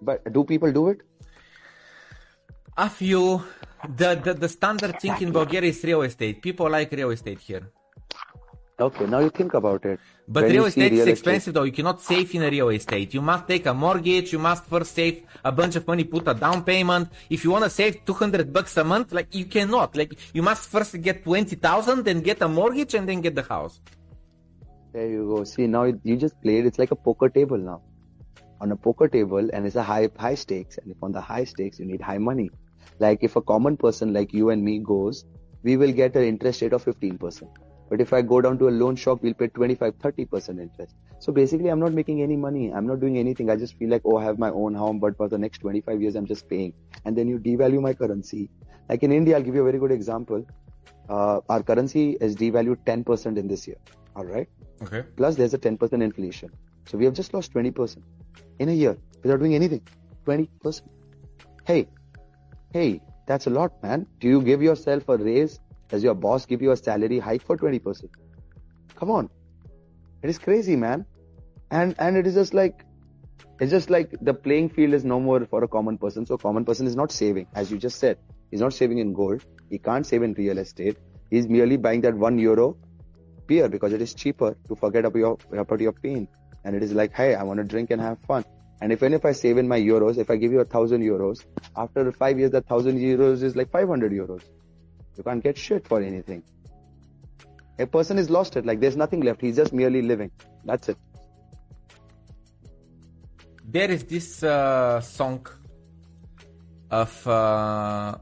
But 0.00 0.32
do 0.32 0.44
people 0.44 0.72
do 0.72 0.88
it? 0.88 1.00
A 2.76 2.88
few. 2.88 3.42
The, 3.96 4.14
the 4.14 4.34
the 4.34 4.48
standard 4.48 5.00
thing 5.00 5.16
in 5.20 5.32
Bulgaria 5.32 5.70
is 5.70 5.82
real 5.82 6.02
estate. 6.02 6.40
People 6.40 6.70
like 6.70 6.92
real 6.92 7.10
estate 7.10 7.40
here. 7.40 7.64
Okay, 8.80 9.06
now 9.06 9.18
you 9.18 9.30
think 9.30 9.54
about 9.54 9.84
it. 9.84 10.00
But 10.26 10.44
real 10.44 10.64
estate 10.64 10.92
is 10.92 11.00
real 11.00 11.08
expensive 11.08 11.54
though. 11.54 11.64
You 11.64 11.72
cannot 11.72 12.00
save 12.00 12.34
in 12.34 12.42
a 12.42 12.50
real 12.50 12.70
estate. 12.70 13.12
You 13.12 13.20
must 13.20 13.46
take 13.46 13.66
a 13.66 13.74
mortgage. 13.74 14.32
You 14.32 14.38
must 14.38 14.64
first 14.66 14.94
save 14.94 15.22
a 15.44 15.52
bunch 15.52 15.76
of 15.76 15.86
money, 15.86 16.04
put 16.04 16.26
a 16.28 16.34
down 16.34 16.64
payment. 16.64 17.08
If 17.28 17.44
you 17.44 17.50
want 17.50 17.64
to 17.64 17.70
save 17.70 18.04
200 18.04 18.52
bucks 18.52 18.76
a 18.76 18.84
month, 18.84 19.12
like 19.12 19.34
you 19.34 19.44
cannot. 19.44 19.96
Like 19.96 20.16
you 20.32 20.42
must 20.42 20.68
first 20.68 21.00
get 21.02 21.22
20,000, 21.24 22.04
then 22.04 22.20
get 22.20 22.40
a 22.42 22.48
mortgage 22.48 22.94
and 22.94 23.08
then 23.08 23.20
get 23.20 23.34
the 23.34 23.42
house. 23.42 23.80
There 24.92 25.08
you 25.08 25.26
go. 25.26 25.44
See, 25.44 25.66
now 25.66 25.84
you 25.84 26.16
just 26.16 26.40
played. 26.42 26.66
It's 26.66 26.78
like 26.78 26.90
a 26.90 26.96
poker 26.96 27.30
table 27.30 27.56
now. 27.56 27.80
On 28.60 28.72
a 28.72 28.76
poker 28.76 29.08
table, 29.08 29.48
and 29.52 29.66
it's 29.66 29.76
a 29.76 29.82
high 29.82 30.08
high 30.18 30.34
stakes. 30.34 30.78
And 30.78 30.90
if 30.90 31.02
on 31.02 31.12
the 31.12 31.20
high 31.20 31.44
stakes, 31.44 31.78
you 31.80 31.86
need 31.86 32.02
high 32.02 32.18
money. 32.18 32.50
Like 32.98 33.24
if 33.28 33.36
a 33.36 33.40
common 33.40 33.78
person 33.78 34.12
like 34.12 34.34
you 34.34 34.50
and 34.50 34.62
me 34.62 34.78
goes, 34.78 35.24
we 35.62 35.76
will 35.76 35.92
get 35.92 36.14
an 36.16 36.24
interest 36.24 36.60
rate 36.62 36.74
of 36.74 36.84
15%. 36.84 37.48
But 37.88 38.00
if 38.00 38.12
I 38.12 38.20
go 38.22 38.40
down 38.40 38.58
to 38.58 38.68
a 38.68 38.74
loan 38.82 38.96
shop, 38.96 39.22
we'll 39.22 39.34
pay 39.34 39.48
25, 39.48 39.98
30% 39.98 40.60
interest. 40.60 40.94
So 41.20 41.32
basically, 41.32 41.68
I'm 41.68 41.80
not 41.80 41.92
making 41.92 42.22
any 42.22 42.36
money. 42.36 42.70
I'm 42.72 42.86
not 42.86 43.00
doing 43.00 43.18
anything. 43.18 43.50
I 43.50 43.56
just 43.56 43.78
feel 43.78 43.90
like, 43.90 44.02
oh, 44.04 44.16
I 44.18 44.24
have 44.24 44.38
my 44.38 44.50
own 44.50 44.74
home, 44.74 44.98
but 44.98 45.16
for 45.16 45.28
the 45.28 45.38
next 45.38 45.58
25 45.58 46.00
years, 46.02 46.16
I'm 46.16 46.26
just 46.26 46.48
paying. 46.48 46.72
And 47.04 47.16
then 47.16 47.28
you 47.28 47.38
devalue 47.38 47.80
my 47.80 47.94
currency. 47.94 48.50
Like 48.88 49.02
in 49.02 49.12
India, 49.12 49.36
I'll 49.36 49.42
give 49.42 49.54
you 49.54 49.62
a 49.62 49.64
very 49.64 49.78
good 49.78 49.92
example. 49.92 50.46
Uh, 51.08 51.40
our 51.48 51.62
currency 51.62 52.16
is 52.20 52.36
devalued 52.36 52.78
10% 52.86 53.36
in 53.38 53.48
this 53.48 53.66
year. 53.66 53.76
All 54.14 54.24
right. 54.24 54.48
Okay. 54.82 55.02
Plus, 55.16 55.36
there's 55.36 55.54
a 55.54 55.58
10% 55.58 56.02
inflation. 56.02 56.50
So 56.86 56.98
we 56.98 57.04
have 57.04 57.14
just 57.14 57.32
lost 57.32 57.52
20% 57.54 58.02
in 58.58 58.68
a 58.68 58.72
year 58.72 58.96
without 59.22 59.38
doing 59.38 59.54
anything. 59.54 59.82
20%. 60.26 60.82
Hey, 61.64 61.88
hey, 62.72 63.00
that's 63.26 63.46
a 63.46 63.50
lot, 63.50 63.82
man. 63.82 64.06
Do 64.20 64.28
you 64.28 64.42
give 64.42 64.62
yourself 64.62 65.08
a 65.08 65.16
raise? 65.16 65.60
Does 65.88 66.02
your 66.02 66.14
boss 66.14 66.46
give 66.46 66.62
you 66.62 66.72
a 66.72 66.76
salary 66.76 67.18
hike 67.18 67.42
for 67.42 67.56
20%? 67.56 68.08
Come 68.96 69.10
on. 69.10 69.30
It 70.22 70.30
is 70.30 70.38
crazy, 70.38 70.76
man. 70.76 71.06
And, 71.70 71.94
and 71.98 72.16
it 72.16 72.26
is 72.26 72.34
just 72.34 72.54
like, 72.54 72.84
it's 73.60 73.70
just 73.70 73.90
like 73.90 74.14
the 74.20 74.34
playing 74.34 74.70
field 74.70 74.94
is 74.94 75.04
no 75.04 75.20
more 75.20 75.44
for 75.46 75.62
a 75.64 75.68
common 75.68 75.98
person. 75.98 76.26
So 76.26 76.36
common 76.36 76.64
person 76.64 76.86
is 76.86 76.96
not 76.96 77.12
saving, 77.12 77.46
as 77.54 77.70
you 77.70 77.78
just 77.78 77.98
said. 77.98 78.18
He's 78.50 78.60
not 78.60 78.74
saving 78.74 78.98
in 78.98 79.12
gold. 79.12 79.44
He 79.70 79.78
can't 79.78 80.06
save 80.06 80.22
in 80.22 80.34
real 80.34 80.58
estate. 80.58 80.98
He's 81.30 81.48
merely 81.48 81.76
buying 81.76 82.02
that 82.02 82.14
one 82.14 82.38
euro 82.38 82.76
beer 83.52 83.68
because 83.68 83.92
it 83.92 84.02
is 84.08 84.14
cheaper 84.14 84.56
to 84.68 84.76
forget 84.82 85.04
about 85.04 85.18
your, 85.18 85.38
about 85.66 85.80
your 85.80 85.92
pain. 85.92 86.26
And 86.64 86.76
it 86.76 86.82
is 86.82 86.92
like, 86.92 87.12
hey, 87.12 87.34
I 87.34 87.42
want 87.42 87.58
to 87.58 87.64
drink 87.64 87.90
and 87.90 88.00
have 88.00 88.18
fun. 88.32 88.44
And 88.80 88.92
even 88.92 89.14
if 89.14 89.24
I 89.24 89.32
save 89.32 89.58
in 89.58 89.68
my 89.68 89.78
euros, 89.78 90.18
if 90.18 90.30
I 90.34 90.36
give 90.36 90.52
you 90.52 90.60
a 90.60 90.64
thousand 90.64 91.02
euros, 91.02 91.44
after 91.76 92.10
five 92.12 92.38
years, 92.38 92.50
that 92.52 92.66
thousand 92.66 92.98
euros 92.98 93.42
is 93.42 93.54
like 93.60 93.70
500 93.70 94.12
euros. 94.12 94.42
You 95.16 95.22
can't 95.22 95.42
get 95.42 95.58
shit 95.58 95.86
for 95.86 96.00
anything. 96.02 96.42
A 97.78 97.86
person 97.86 98.18
is 98.18 98.30
lost 98.30 98.56
it. 98.56 98.66
Like 98.70 98.80
there's 98.80 98.96
nothing 98.96 99.20
left. 99.20 99.40
He's 99.40 99.56
just 99.56 99.72
merely 99.72 100.02
living. 100.02 100.30
That's 100.64 100.88
it. 100.88 100.98
There 103.64 103.90
is 103.90 104.04
this 104.04 104.42
uh, 104.42 105.00
song 105.00 105.46
of. 106.90 107.26
Uh, 107.26 108.18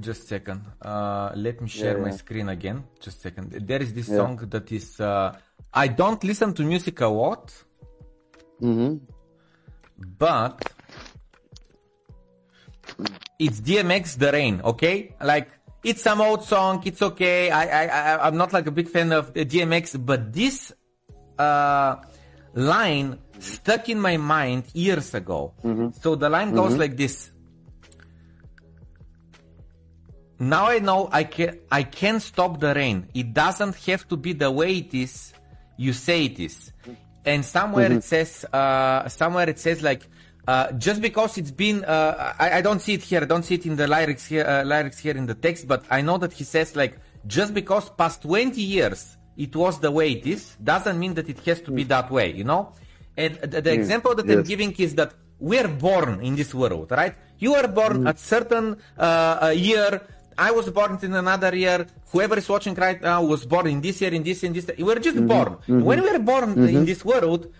just 0.00 0.24
a 0.24 0.26
second. 0.26 0.62
Uh, 0.82 1.30
let 1.34 1.60
me 1.60 1.68
share 1.68 1.96
Yeah, 1.96 2.02
my 2.04 2.10
yeah. 2.10 2.16
screen 2.16 2.48
again. 2.48 2.84
Just 3.00 3.18
a 3.18 3.20
second. 3.20 3.52
There 3.66 3.82
is 3.82 3.92
this 3.94 4.08
Yeah. 4.08 4.16
song 4.16 4.36
that 4.36 4.70
is. 4.72 5.00
Uh, 5.00 5.34
I 5.72 5.88
don't 5.88 6.22
listen 6.24 6.52
to 6.54 6.62
music 6.62 7.00
a 7.00 7.08
lot, 7.08 7.52
Mm-hmm. 8.62 8.96
but 10.18 10.62
it's 13.38 13.60
DMX 13.60 14.16
The 14.18 14.32
Rain, 14.32 14.60
okay? 14.64 15.14
Like 15.22 15.48
it's 15.84 16.02
some 16.02 16.20
old 16.20 16.42
song, 16.44 16.82
it's 16.84 17.02
okay. 17.02 17.50
I 17.50 17.62
I, 17.64 17.84
I 17.86 18.26
I'm 18.26 18.36
not 18.36 18.52
like 18.52 18.66
a 18.66 18.70
big 18.70 18.88
fan 18.88 19.12
of 19.12 19.32
DMX, 19.34 19.96
but 20.04 20.32
this 20.32 20.72
uh 21.38 21.96
line 22.54 23.18
stuck 23.38 23.88
in 23.90 24.00
my 24.00 24.16
mind 24.16 24.64
years 24.72 25.12
ago. 25.14 25.52
So 26.00 26.14
the 26.16 26.28
line 26.30 26.54
goes 26.54 26.74
like 26.76 26.96
this. 26.96 27.30
Now 30.38 30.66
I 30.66 30.78
know 30.80 31.08
I 31.12 31.24
can 31.24 31.58
I 31.70 31.82
can 31.82 32.20
stop 32.20 32.60
the 32.60 32.74
rain. 32.74 33.08
It 33.14 33.32
doesn't 33.32 33.74
have 33.86 34.06
to 34.08 34.16
be 34.16 34.32
the 34.34 34.50
way 34.50 34.78
it 34.78 34.92
is. 34.92 35.32
You 35.78 35.92
say 35.92 36.24
it 36.24 36.38
is, 36.38 36.72
and 37.24 37.44
somewhere 37.44 37.92
it 37.92 38.04
says 38.04 38.44
uh, 38.52 39.08
somewhere 39.08 39.48
it 39.48 39.58
says 39.58 39.82
like 39.82 40.06
uh, 40.46 40.72
just 40.72 41.00
because 41.00 41.38
it's 41.38 41.50
been 41.50 41.84
uh, 41.84 42.34
I, 42.38 42.58
I 42.58 42.60
don't 42.60 42.80
see 42.80 42.94
it 42.94 43.02
here. 43.02 43.22
I 43.22 43.24
don't 43.26 43.44
see 43.44 43.54
it 43.54 43.66
in 43.66 43.76
the 43.76 43.86
lyrics 43.86 44.26
here 44.26 44.44
uh, 44.44 44.62
lyrics 44.64 44.98
here 44.98 45.16
in 45.16 45.26
the 45.26 45.34
text, 45.34 45.66
but 45.68 45.84
I 45.90 46.02
know 46.02 46.18
that 46.18 46.32
he 46.32 46.44
says 46.44 46.76
like 46.76 46.98
just 47.26 47.52
because 47.54 47.90
past 47.90 48.22
20 48.22 48.60
years 48.60 49.16
it 49.36 49.54
was 49.56 49.80
the 49.80 49.90
way 49.90 50.12
it 50.12 50.26
is 50.26 50.56
doesn't 50.62 50.98
mean 50.98 51.14
that 51.14 51.28
it 51.28 51.40
has 51.40 51.60
to 51.62 51.70
be 51.70 51.84
that 51.84 52.10
way. 52.10 52.32
You 52.32 52.44
know, 52.44 52.72
and 53.16 53.36
the, 53.36 53.60
the 53.60 53.72
example 53.72 54.14
that 54.14 54.28
I'm 54.30 54.42
giving 54.42 54.72
is 54.78 54.94
that 54.96 55.12
we're 55.38 55.68
born 55.68 56.20
in 56.22 56.36
this 56.36 56.54
world, 56.54 56.90
right? 56.90 57.14
You 57.38 57.54
are 57.54 57.68
born 57.68 58.06
at 58.06 58.18
certain 58.18 58.76
uh, 58.98 59.38
a 59.42 59.52
year. 59.52 60.00
I 60.38 60.50
was 60.50 60.68
born 60.70 60.98
in 61.02 61.14
another 61.14 61.54
year. 61.56 61.86
Whoever 62.12 62.36
is 62.38 62.48
watching 62.48 62.74
right 62.74 63.00
now 63.00 63.22
was 63.24 63.44
born 63.46 63.66
in 63.68 63.80
this 63.80 64.00
year, 64.00 64.12
in 64.12 64.22
this, 64.22 64.42
in 64.44 64.52
this. 64.52 64.66
We're 64.78 64.98
just 64.98 65.24
born. 65.26 65.56
When 65.66 66.02
we 66.02 66.08
are 66.10 66.18
born 66.18 66.52
in 66.68 66.84
this 66.84 67.04
world, 67.04 67.52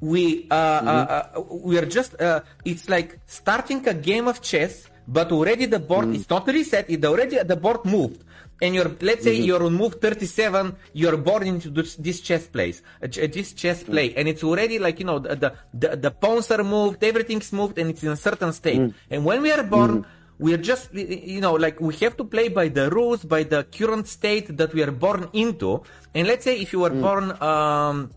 we 0.00 0.46
uh, 0.50 0.54
uh, 0.54 1.30
uh, 1.36 1.40
we 1.62 1.78
are 1.78 1.86
just. 1.86 2.20
Uh, 2.20 2.40
it's 2.64 2.88
like 2.88 3.18
starting 3.26 3.86
a 3.88 3.94
game 3.94 4.26
of 4.28 4.42
chess, 4.42 4.88
but 5.06 5.30
already 5.32 5.66
the 5.66 5.78
board 5.78 6.08
is 6.14 6.28
not 6.28 6.46
reset. 6.46 6.90
It 6.90 7.04
already 7.04 7.38
the 7.42 7.56
board 7.56 7.84
moved. 7.84 8.22
And 8.62 8.74
you're, 8.74 8.92
let's 9.00 9.24
say 9.24 9.34
you're 9.34 9.62
on 9.64 9.74
move 9.74 9.96
37, 10.00 10.76
you're 10.92 11.16
born 11.16 11.42
into 11.42 11.70
this, 11.70 11.96
this 11.96 12.20
chess 12.20 12.46
place, 12.46 12.82
uh, 13.02 13.08
this 13.10 13.52
chess 13.52 13.82
play, 13.82 14.14
and 14.14 14.28
it's 14.28 14.44
already 14.44 14.78
like, 14.78 15.00
you 15.00 15.04
know, 15.04 15.18
the, 15.18 15.34
the, 15.34 15.52
the, 15.74 15.96
the 15.96 16.10
pawns 16.12 16.50
are 16.52 16.62
moved, 16.62 17.02
everything's 17.02 17.52
moved, 17.52 17.76
and 17.78 17.90
it's 17.90 18.04
in 18.04 18.10
a 18.10 18.16
certain 18.16 18.52
state. 18.52 18.94
And 19.10 19.24
when 19.24 19.42
we 19.42 19.50
are 19.50 19.64
born, 19.64 20.06
we're 20.38 20.58
just, 20.58 20.92
y- 20.94 21.06
y- 21.08 21.22
you 21.24 21.40
know, 21.40 21.54
like 21.54 21.80
we 21.80 21.94
have 21.96 22.16
to 22.16 22.24
play 22.24 22.48
by 22.48 22.68
the 22.68 22.90
rules, 22.90 23.24
by 23.24 23.42
the 23.44 23.64
current 23.64 24.06
state 24.08 24.56
that 24.56 24.74
we 24.74 24.82
are 24.82 24.90
born 24.90 25.28
into. 25.32 25.82
And 26.14 26.26
let's 26.26 26.44
say 26.44 26.58
if 26.60 26.72
you 26.72 26.80
were 26.80 26.90
born, 26.90 27.30
um, 27.42 28.10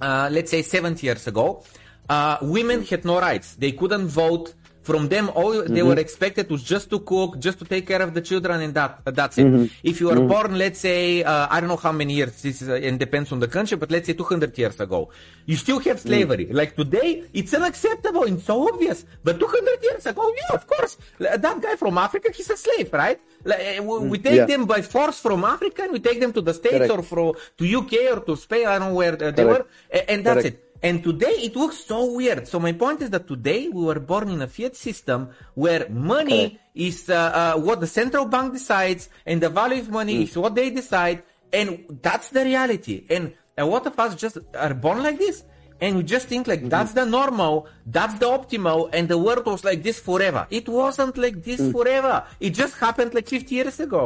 uh, 0.00 0.28
let's 0.30 0.50
say 0.50 0.62
70 0.62 1.06
years 1.06 1.26
ago, 1.26 1.64
uh, 2.08 2.36
women 2.42 2.84
had 2.84 3.04
no 3.04 3.20
rights. 3.20 3.54
They 3.56 3.72
couldn't 3.72 4.08
vote. 4.08 4.54
From 4.84 5.08
them, 5.08 5.30
all 5.40 5.52
they 5.76 5.82
were 5.82 5.98
expected 6.06 6.50
was 6.54 6.62
just 6.62 6.86
to 6.90 6.98
cook, 7.00 7.30
just 7.46 7.58
to 7.60 7.64
take 7.64 7.84
care 7.86 8.02
of 8.06 8.10
the 8.12 8.20
children, 8.20 8.60
and 8.60 8.72
that 8.74 8.92
that's 9.20 9.36
it. 9.38 9.46
If 9.82 9.94
you 10.00 10.06
were 10.12 10.20
born, 10.32 10.50
let's 10.64 10.78
say, 10.88 11.22
uh, 11.24 11.48
I 11.50 11.56
don't 11.60 11.70
know 11.74 11.82
how 11.88 11.92
many 12.02 12.12
years 12.20 12.34
this 12.42 12.60
is, 12.62 12.68
uh, 12.68 12.74
and 12.74 12.98
depends 12.98 13.32
on 13.32 13.40
the 13.40 13.48
country, 13.48 13.76
but 13.82 13.90
let's 13.90 14.06
say 14.08 14.12
200 14.12 14.56
years 14.58 14.78
ago, 14.86 15.00
you 15.46 15.56
still 15.56 15.80
have 15.88 15.98
slavery. 16.00 16.46
Like 16.60 16.76
today, 16.76 17.24
it's 17.32 17.52
unacceptable 17.54 18.24
and 18.24 18.38
so 18.40 18.68
obvious. 18.72 19.06
But 19.26 19.40
200 19.40 19.82
years 19.82 20.04
ago, 20.06 20.24
yeah, 20.40 20.54
of 20.58 20.66
course, 20.66 20.98
that 21.18 21.60
guy 21.62 21.76
from 21.76 21.96
Africa, 21.96 22.28
he's 22.36 22.50
a 22.50 22.56
slave, 22.56 22.92
right? 22.92 23.18
Like, 23.42 23.80
uh, 23.80 23.82
we, 24.12 24.18
take 24.18 24.34
Yeah. 24.36 24.46
them 24.52 24.66
by 24.66 24.82
force 24.82 25.18
from 25.18 25.44
Africa, 25.44 25.84
and 25.84 25.92
we 25.92 26.00
take 26.00 26.20
them 26.20 26.32
to 26.34 26.42
the 26.42 26.52
States 26.52 26.76
Correct. 26.76 26.92
or 26.92 27.02
from 27.02 27.32
to 27.58 27.64
UK 27.80 27.92
or 28.12 28.20
to 28.20 28.36
Spain. 28.36 28.66
I 28.66 28.78
don't 28.78 28.88
know 28.90 28.94
where 28.94 29.14
uh, 29.14 29.30
they 29.30 29.44
Correct. 29.44 29.66
were, 29.92 29.98
and 30.12 30.24
that's 30.26 30.42
Correct. 30.42 30.58
it. 30.58 30.63
And 30.84 31.02
today 31.02 31.34
it 31.48 31.56
looks 31.56 31.78
so 31.92 32.12
weird. 32.12 32.46
So 32.46 32.56
my 32.60 32.72
point 32.72 33.00
is 33.00 33.08
that 33.14 33.26
today 33.26 33.68
we 33.68 33.82
were 33.90 34.00
born 34.12 34.28
in 34.28 34.42
a 34.42 34.46
fiat 34.46 34.76
system 34.76 35.30
where 35.54 35.82
money 35.88 36.42
Correct. 36.50 36.60
is 36.88 37.08
uh, 37.08 37.14
uh, 37.40 37.60
what 37.66 37.80
the 37.80 37.86
central 38.00 38.26
bank 38.34 38.52
decides, 38.52 39.08
and 39.24 39.36
the 39.44 39.48
value 39.48 39.80
of 39.84 39.88
money 40.00 40.16
Hmm. 40.16 40.22
is 40.28 40.36
what 40.36 40.54
they 40.54 40.68
decide, 40.82 41.18
and 41.60 41.68
that's 42.06 42.28
the 42.36 42.44
reality. 42.44 42.96
And 43.08 43.32
a 43.56 43.64
lot 43.64 43.86
of 43.90 43.98
us 44.04 44.14
just 44.24 44.36
are 44.66 44.74
born 44.74 45.02
like 45.02 45.18
this, 45.26 45.42
and 45.80 45.96
we 45.96 46.02
just 46.02 46.26
think 46.32 46.46
like 46.52 46.62
that's 46.74 46.92
Mm-hmm. 46.92 47.10
the 47.12 47.16
normal, 47.18 47.54
that's 47.96 48.16
the 48.22 48.26
optimal, 48.38 48.90
and 48.92 49.08
the 49.08 49.16
world 49.26 49.46
was 49.46 49.64
like 49.64 49.82
this 49.88 49.98
forever. 49.98 50.42
It 50.50 50.68
wasn't 50.68 51.16
like 51.16 51.36
this 51.48 51.60
Hmm. 51.60 51.70
forever. 51.76 52.14
It 52.46 52.50
just 52.62 52.74
happened 52.76 53.14
like 53.14 53.26
50 53.26 53.54
years 53.54 53.80
ago. 53.80 54.04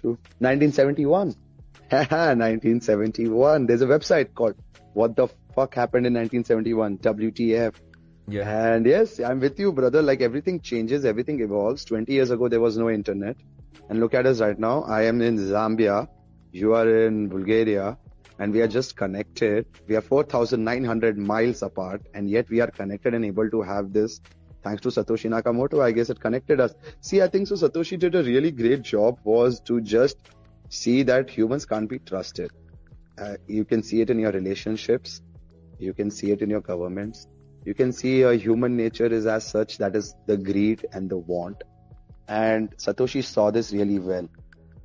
True. 0.00 0.16
1971. 0.40 1.34
1971. 1.90 3.66
There's 3.68 3.82
a 3.82 3.86
website 3.86 4.32
called 4.34 4.56
What 4.94 5.16
the 5.16 5.28
Fuck 5.54 5.74
Happened 5.74 6.06
in 6.06 6.14
1971? 6.14 6.98
WTF. 6.98 7.74
Yeah. 8.28 8.74
And 8.74 8.86
yes, 8.86 9.20
I'm 9.20 9.40
with 9.40 9.58
you, 9.58 9.72
brother. 9.72 10.00
Like 10.00 10.22
everything 10.22 10.60
changes, 10.60 11.04
everything 11.04 11.40
evolves. 11.40 11.84
20 11.84 12.12
years 12.12 12.30
ago, 12.30 12.48
there 12.48 12.60
was 12.60 12.78
no 12.78 12.88
internet. 12.88 13.36
And 13.88 14.00
look 14.00 14.14
at 14.14 14.24
us 14.24 14.40
right 14.40 14.58
now. 14.58 14.82
I 14.84 15.02
am 15.02 15.20
in 15.20 15.36
Zambia. 15.36 16.08
You 16.52 16.74
are 16.74 16.88
in 17.06 17.28
Bulgaria. 17.28 17.98
And 18.38 18.52
we 18.52 18.62
are 18.62 18.68
just 18.68 18.96
connected. 18.96 19.66
We 19.86 19.96
are 19.96 20.00
4,900 20.00 21.18
miles 21.18 21.62
apart. 21.62 22.02
And 22.14 22.30
yet 22.30 22.48
we 22.48 22.60
are 22.60 22.70
connected 22.70 23.14
and 23.14 23.24
able 23.24 23.50
to 23.50 23.62
have 23.62 23.92
this. 23.92 24.20
Thanks 24.62 24.80
to 24.82 24.88
Satoshi 24.88 25.28
Nakamoto, 25.28 25.82
I 25.82 25.92
guess 25.92 26.08
it 26.08 26.20
connected 26.20 26.58
us. 26.58 26.74
See, 27.02 27.20
I 27.20 27.28
think 27.28 27.48
so. 27.48 27.54
Satoshi 27.54 27.98
did 27.98 28.14
a 28.14 28.22
really 28.22 28.50
great 28.50 28.80
job 28.82 29.18
was 29.22 29.60
to 29.62 29.80
just 29.82 30.16
see 30.70 31.02
that 31.02 31.28
humans 31.28 31.66
can't 31.66 31.88
be 31.88 31.98
trusted. 31.98 32.50
Uh, 33.18 33.36
you 33.46 33.64
can 33.64 33.82
see 33.82 34.00
it 34.00 34.10
in 34.10 34.18
your 34.18 34.32
relationships. 34.32 35.22
You 35.78 35.94
can 35.94 36.10
see 36.10 36.30
it 36.30 36.42
in 36.42 36.50
your 36.50 36.60
governments. 36.60 37.26
you 37.64 37.74
can 37.74 37.92
see 37.92 38.22
a 38.22 38.34
human 38.34 38.76
nature 38.76 39.06
is 39.06 39.26
as 39.26 39.46
such 39.46 39.78
that 39.78 39.96
is 39.96 40.14
the 40.26 40.36
greed 40.36 40.86
and 40.92 41.08
the 41.08 41.16
want. 41.16 41.62
And 42.28 42.76
Satoshi 42.76 43.24
saw 43.24 43.50
this 43.50 43.72
really 43.72 43.98
well. 43.98 44.28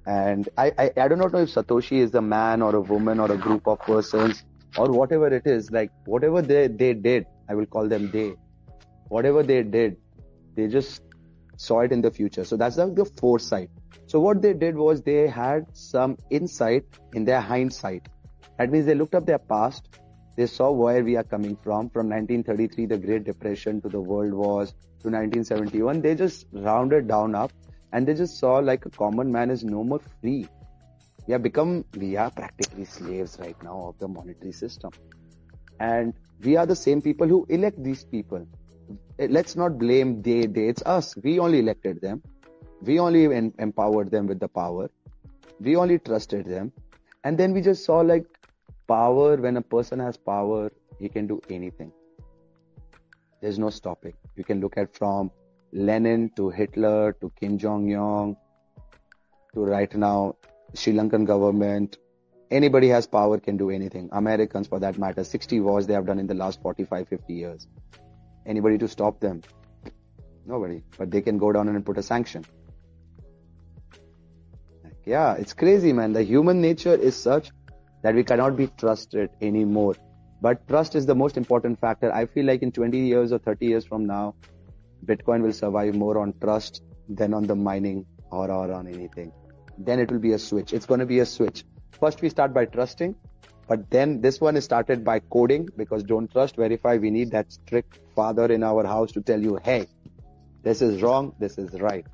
And 0.05 0.47
I, 0.57 0.71
I, 0.77 0.91
I 0.97 1.07
do 1.07 1.15
not 1.15 1.33
know 1.33 1.39
if 1.39 1.53
Satoshi 1.53 1.99
is 1.99 2.15
a 2.15 2.21
man 2.21 2.61
or 2.61 2.75
a 2.75 2.81
woman 2.81 3.19
or 3.19 3.31
a 3.31 3.37
group 3.37 3.67
of 3.67 3.79
persons 3.79 4.43
or 4.77 4.89
whatever 4.91 5.27
it 5.27 5.45
is, 5.45 5.71
like 5.71 5.91
whatever 6.05 6.41
they, 6.41 6.67
they 6.67 6.93
did, 6.93 7.25
I 7.49 7.55
will 7.55 7.65
call 7.65 7.87
them 7.87 8.09
they, 8.11 8.33
whatever 9.09 9.43
they 9.43 9.63
did, 9.63 9.97
they 10.55 10.67
just 10.67 11.01
saw 11.57 11.81
it 11.81 11.91
in 11.91 12.01
the 12.01 12.11
future. 12.11 12.45
So 12.45 12.55
that's 12.55 12.77
like 12.77 12.95
the 12.95 13.05
foresight. 13.05 13.69
So 14.07 14.19
what 14.19 14.41
they 14.41 14.53
did 14.53 14.75
was 14.75 15.01
they 15.01 15.27
had 15.27 15.65
some 15.73 16.17
insight 16.29 16.85
in 17.13 17.25
their 17.25 17.41
hindsight. 17.41 18.07
That 18.59 18.71
means 18.71 18.85
they 18.85 18.93
looked 18.93 19.15
up 19.15 19.25
their 19.25 19.39
past. 19.39 19.87
They 20.35 20.45
saw 20.45 20.69
where 20.71 21.01
we 21.01 21.15
are 21.15 21.23
coming 21.23 21.55
from, 21.63 21.89
from 21.89 22.09
1933, 22.09 22.87
the 22.87 22.97
Great 22.97 23.23
Depression 23.23 23.81
to 23.81 23.87
the 23.87 24.01
World 24.01 24.33
Wars 24.33 24.71
to 25.01 25.07
1971. 25.07 26.01
They 26.01 26.13
just 26.13 26.45
rounded 26.51 27.07
down 27.07 27.35
up 27.35 27.53
and 27.93 28.05
they 28.05 28.13
just 28.13 28.37
saw 28.37 28.57
like 28.57 28.85
a 28.85 28.89
common 28.89 29.31
man 29.31 29.49
is 29.49 29.63
no 29.63 29.85
more 29.85 30.01
free. 30.19 30.45
We 31.25 31.31
have 31.31 31.41
become, 31.41 31.85
we 31.95 32.17
are 32.17 32.29
practically 32.31 32.83
slaves 32.83 33.37
right 33.39 33.55
now 33.63 33.79
of 33.87 33.99
the 33.99 34.09
monetary 34.09 34.51
system. 34.51 34.91
And 35.79 36.13
we 36.43 36.57
are 36.57 36.65
the 36.65 36.75
same 36.75 37.01
people 37.01 37.27
who 37.29 37.45
elect 37.47 37.81
these 37.81 38.03
people. 38.03 38.45
Let's 39.17 39.55
not 39.55 39.77
blame 39.77 40.21
they, 40.21 40.47
they, 40.47 40.67
it's 40.67 40.83
us. 40.85 41.15
We 41.23 41.39
only 41.39 41.59
elected 41.59 42.01
them. 42.01 42.21
We 42.81 42.99
only 42.99 43.23
empowered 43.57 44.11
them 44.11 44.27
with 44.27 44.41
the 44.41 44.49
power. 44.49 44.89
We 45.61 45.77
only 45.77 45.97
trusted 45.99 46.45
them. 46.45 46.73
And 47.23 47.37
then 47.37 47.53
we 47.53 47.61
just 47.61 47.85
saw 47.85 47.99
like 47.99 48.25
power, 48.89 49.37
when 49.37 49.55
a 49.57 49.61
person 49.61 49.99
has 49.99 50.17
power, 50.17 50.71
he 50.99 51.07
can 51.07 51.27
do 51.27 51.39
anything. 51.49 51.91
There's 53.41 53.59
no 53.59 53.69
stopping. 53.69 54.13
You 54.35 54.43
can 54.43 54.59
look 54.59 54.77
at 54.77 54.95
from 54.95 55.31
Lenin 55.71 56.31
to 56.35 56.49
Hitler 56.49 57.13
to 57.21 57.31
Kim 57.39 57.57
Jong 57.57 57.93
Un 57.95 58.35
to 59.53 59.65
right 59.65 59.95
now 59.95 60.35
Sri 60.73 60.93
Lankan 60.93 61.25
government. 61.25 61.97
Anybody 62.51 62.89
has 62.89 63.05
power 63.05 63.39
can 63.39 63.57
do 63.57 63.69
anything. 63.69 64.09
Americans 64.11 64.67
for 64.67 64.79
that 64.79 64.97
matter. 64.97 65.23
60 65.23 65.59
wars 65.59 65.85
they 65.85 65.93
have 65.93 66.07
done 66.07 66.19
in 66.19 66.27
the 66.27 66.33
last 66.33 66.61
45, 66.61 67.07
50 67.07 67.33
years. 67.33 67.67
Anybody 68.45 68.79
to 68.79 68.87
stop 68.87 69.19
them? 69.19 69.41
Nobody. 70.45 70.81
But 70.97 71.11
they 71.11 71.21
can 71.21 71.37
go 71.37 71.51
down 71.51 71.69
and 71.69 71.85
put 71.85 71.99
a 71.99 72.03
sanction. 72.03 72.43
Yeah, 75.05 75.33
it's 75.35 75.53
crazy, 75.53 75.93
man. 75.93 76.13
The 76.13 76.23
human 76.23 76.59
nature 76.61 76.95
is 76.95 77.15
such 77.15 77.51
that 78.01 78.15
we 78.15 78.23
cannot 78.23 78.55
be 78.55 78.67
trusted 78.77 79.29
anymore. 79.41 79.95
But 80.41 80.67
trust 80.67 80.95
is 80.95 81.05
the 81.05 81.15
most 81.15 81.37
important 81.37 81.79
factor. 81.79 82.13
I 82.13 82.25
feel 82.25 82.45
like 82.45 82.61
in 82.61 82.71
20 82.71 82.97
years 82.97 83.31
or 83.31 83.39
30 83.39 83.65
years 83.65 83.85
from 83.85 84.05
now, 84.05 84.35
Bitcoin 85.05 85.41
will 85.41 85.53
survive 85.53 85.95
more 85.95 86.17
on 86.17 86.33
trust 86.41 86.83
than 87.09 87.33
on 87.33 87.43
the 87.43 87.55
mining 87.55 88.05
or, 88.31 88.49
or 88.49 88.71
on 88.71 88.87
anything. 88.87 89.31
Then 89.77 89.99
it 89.99 90.11
will 90.11 90.19
be 90.19 90.33
a 90.33 90.39
switch. 90.39 90.73
It's 90.73 90.85
going 90.85 90.99
to 90.99 91.05
be 91.05 91.19
a 91.19 91.25
switch. 91.25 91.63
First, 91.91 92.21
we 92.21 92.29
start 92.29 92.53
by 92.53 92.65
trusting, 92.65 93.15
but 93.67 93.89
then 93.89 94.21
this 94.21 94.39
one 94.39 94.55
is 94.55 94.63
started 94.63 95.03
by 95.03 95.19
coding 95.19 95.67
because 95.75 96.03
don't 96.03 96.31
trust, 96.31 96.55
verify. 96.55 96.97
We 96.97 97.11
need 97.11 97.31
that 97.31 97.51
strict 97.51 97.99
father 98.15 98.45
in 98.45 98.63
our 98.63 98.85
house 98.85 99.11
to 99.13 99.21
tell 99.21 99.41
you, 99.41 99.59
hey, 99.63 99.87
this 100.63 100.81
is 100.81 101.01
wrong, 101.01 101.33
this 101.39 101.57
is 101.57 101.79
right. 101.79 102.05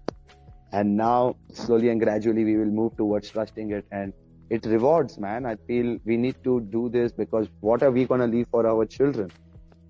And 0.71 0.97
now, 0.97 1.35
slowly 1.53 1.89
and 1.89 1.99
gradually, 1.99 2.43
we 2.43 2.57
will 2.57 2.65
move 2.65 2.97
towards 2.97 3.29
trusting 3.29 3.71
it 3.71 3.85
and 3.91 4.13
it 4.49 4.65
rewards, 4.65 5.17
man. 5.17 5.45
I 5.45 5.55
feel 5.55 5.97
we 6.05 6.17
need 6.17 6.35
to 6.43 6.61
do 6.61 6.89
this 6.89 7.11
because 7.11 7.47
what 7.61 7.81
are 7.83 7.91
we 7.91 8.05
going 8.05 8.19
to 8.21 8.27
leave 8.27 8.47
for 8.49 8.67
our 8.67 8.85
children? 8.85 9.31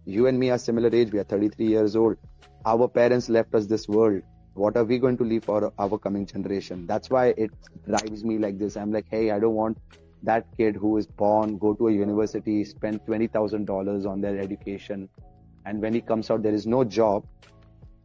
You 0.05 0.27
and 0.27 0.39
me 0.39 0.49
are 0.51 0.57
similar 0.57 0.89
age. 0.93 1.11
We 1.11 1.19
are 1.19 1.23
33 1.23 1.65
years 1.67 1.95
old. 1.95 2.17
Our 2.65 2.87
parents 2.87 3.27
left 3.29 3.53
us 3.53 3.65
this 3.65 3.87
world. 3.87 4.21
What 4.53 4.77
are 4.77 4.85
we 4.85 4.99
going 4.99 5.17
to 5.17 5.23
leave 5.23 5.43
for 5.43 5.73
our 5.77 5.97
coming 5.97 6.25
generation? 6.25 6.87
That's 6.87 7.09
why 7.09 7.33
it 7.37 7.51
drives 7.85 8.23
me 8.23 8.37
like 8.37 8.57
this. 8.57 8.77
I'm 8.77 8.91
like, 8.91 9.05
hey, 9.09 9.31
I 9.31 9.39
don't 9.39 9.55
want 9.55 9.77
that 10.23 10.45
kid 10.57 10.75
who 10.75 10.97
is 10.97 11.05
born, 11.05 11.57
go 11.57 11.73
to 11.73 11.89
a 11.89 11.91
university, 11.91 12.63
spend 12.63 13.01
$20,000 13.05 14.05
on 14.09 14.21
their 14.21 14.39
education. 14.39 15.09
And 15.65 15.81
when 15.81 15.93
he 15.93 16.01
comes 16.01 16.31
out, 16.31 16.43
there 16.43 16.53
is 16.53 16.65
no 16.65 16.83
job. 16.83 17.25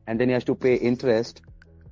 And 0.07 0.19
then 0.19 0.29
he 0.29 0.35
has 0.35 0.45
to 0.45 0.55
pay 0.55 0.75
interest 0.75 1.43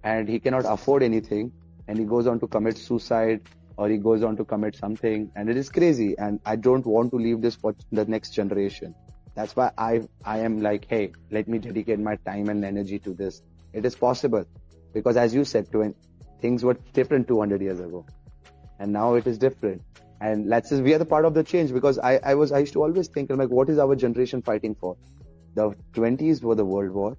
and 0.02 0.28
he 0.28 0.40
cannot 0.40 0.64
afford 0.66 1.02
anything. 1.02 1.52
And 1.86 1.98
he 1.98 2.04
goes 2.04 2.26
on 2.26 2.40
to 2.40 2.48
commit 2.48 2.76
suicide 2.76 3.42
or 3.78 3.88
he 3.88 3.96
goes 3.96 4.24
on 4.28 4.36
to 4.36 4.44
commit 4.44 4.76
something 4.76 5.30
and 5.36 5.48
it 5.48 5.56
is 5.56 5.68
crazy 5.76 6.08
and 6.18 6.40
i 6.52 6.54
don't 6.66 6.86
want 6.94 7.12
to 7.12 7.18
leave 7.26 7.40
this 7.40 7.54
for 7.54 7.74
the 7.92 8.04
next 8.16 8.34
generation. 8.38 8.94
That's 9.36 9.54
why 9.58 9.70
i 9.78 9.90
i 10.34 10.38
am 10.46 10.60
like 10.62 10.86
hey 10.92 11.02
let 11.36 11.50
me 11.54 11.58
dedicate 11.66 12.00
my 12.06 12.14
time 12.28 12.48
and 12.54 12.64
energy 12.70 12.98
to 13.08 13.14
this. 13.20 13.42
It 13.72 13.86
is 13.90 13.94
possible 14.06 14.44
because 14.92 15.20
as 15.24 15.34
you 15.34 15.44
said 15.44 15.68
things 16.42 16.64
were 16.64 16.74
different 16.98 17.28
200 17.28 17.62
years 17.68 17.80
ago 17.80 18.04
and 18.80 18.92
now 18.92 19.14
it 19.14 19.26
is 19.26 19.38
different. 19.38 19.82
And 20.20 20.48
let's 20.52 20.72
we 20.72 20.94
are 20.94 20.98
the 20.98 21.10
part 21.14 21.24
of 21.30 21.34
the 21.34 21.44
change 21.52 21.72
because 21.78 22.00
i 22.10 22.12
i 22.32 22.34
was 22.42 22.52
i 22.58 22.64
used 22.66 22.76
to 22.78 22.82
always 22.88 23.12
think 23.16 23.30
I'm 23.30 23.38
like 23.44 23.56
what 23.60 23.70
is 23.76 23.78
our 23.86 24.00
generation 24.04 24.42
fighting 24.50 24.74
for? 24.74 24.96
The 25.54 25.70
20s 26.00 26.42
were 26.42 26.56
the 26.56 26.68
world 26.74 26.90
war. 26.90 27.16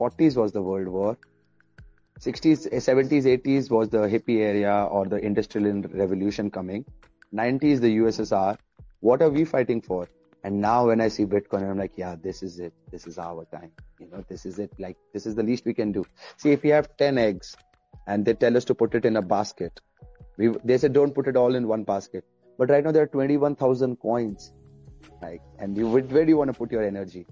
40s 0.00 0.36
was 0.36 0.52
the 0.52 0.62
world 0.62 0.88
war 0.88 1.16
60s, 2.20 2.72
70s, 2.72 3.24
80s 3.24 3.70
was 3.70 3.90
the 3.90 3.98
hippie 3.98 4.38
area 4.38 4.88
or 4.90 5.06
the 5.06 5.16
industrial 5.16 5.82
revolution 5.82 6.50
coming. 6.50 6.84
90s, 7.34 7.80
the 7.80 7.98
USSR. 7.98 8.56
What 9.00 9.20
are 9.20 9.28
we 9.28 9.44
fighting 9.44 9.82
for? 9.82 10.08
And 10.42 10.60
now 10.60 10.86
when 10.86 11.00
I 11.00 11.08
see 11.08 11.26
Bitcoin, 11.26 11.68
I'm 11.70 11.76
like, 11.76 11.92
yeah, 11.96 12.16
this 12.22 12.42
is 12.42 12.58
it. 12.58 12.72
This 12.90 13.06
is 13.06 13.18
our 13.18 13.44
time. 13.46 13.70
You 14.00 14.08
know, 14.10 14.24
this 14.28 14.46
is 14.46 14.58
it. 14.58 14.72
Like, 14.78 14.96
this 15.12 15.26
is 15.26 15.34
the 15.34 15.42
least 15.42 15.66
we 15.66 15.74
can 15.74 15.92
do. 15.92 16.06
See, 16.38 16.52
if 16.52 16.62
we 16.62 16.70
have 16.70 16.96
10 16.96 17.18
eggs 17.18 17.54
and 18.06 18.24
they 18.24 18.32
tell 18.32 18.56
us 18.56 18.64
to 18.66 18.74
put 18.74 18.94
it 18.94 19.04
in 19.04 19.16
a 19.16 19.22
basket, 19.22 19.78
we, 20.38 20.52
they 20.64 20.78
said 20.78 20.94
don't 20.94 21.14
put 21.14 21.28
it 21.28 21.36
all 21.36 21.54
in 21.54 21.68
one 21.68 21.84
basket. 21.84 22.24
But 22.58 22.70
right 22.70 22.82
now 22.82 22.92
there 22.92 23.02
are 23.02 23.08
21,000 23.08 23.96
coins. 23.96 24.52
Like, 25.20 25.42
and 25.58 25.76
you, 25.76 25.88
where 25.88 26.24
do 26.24 26.28
you 26.28 26.36
want 26.38 26.50
to 26.52 26.56
put 26.56 26.72
your 26.72 26.82
energy? 26.82 27.26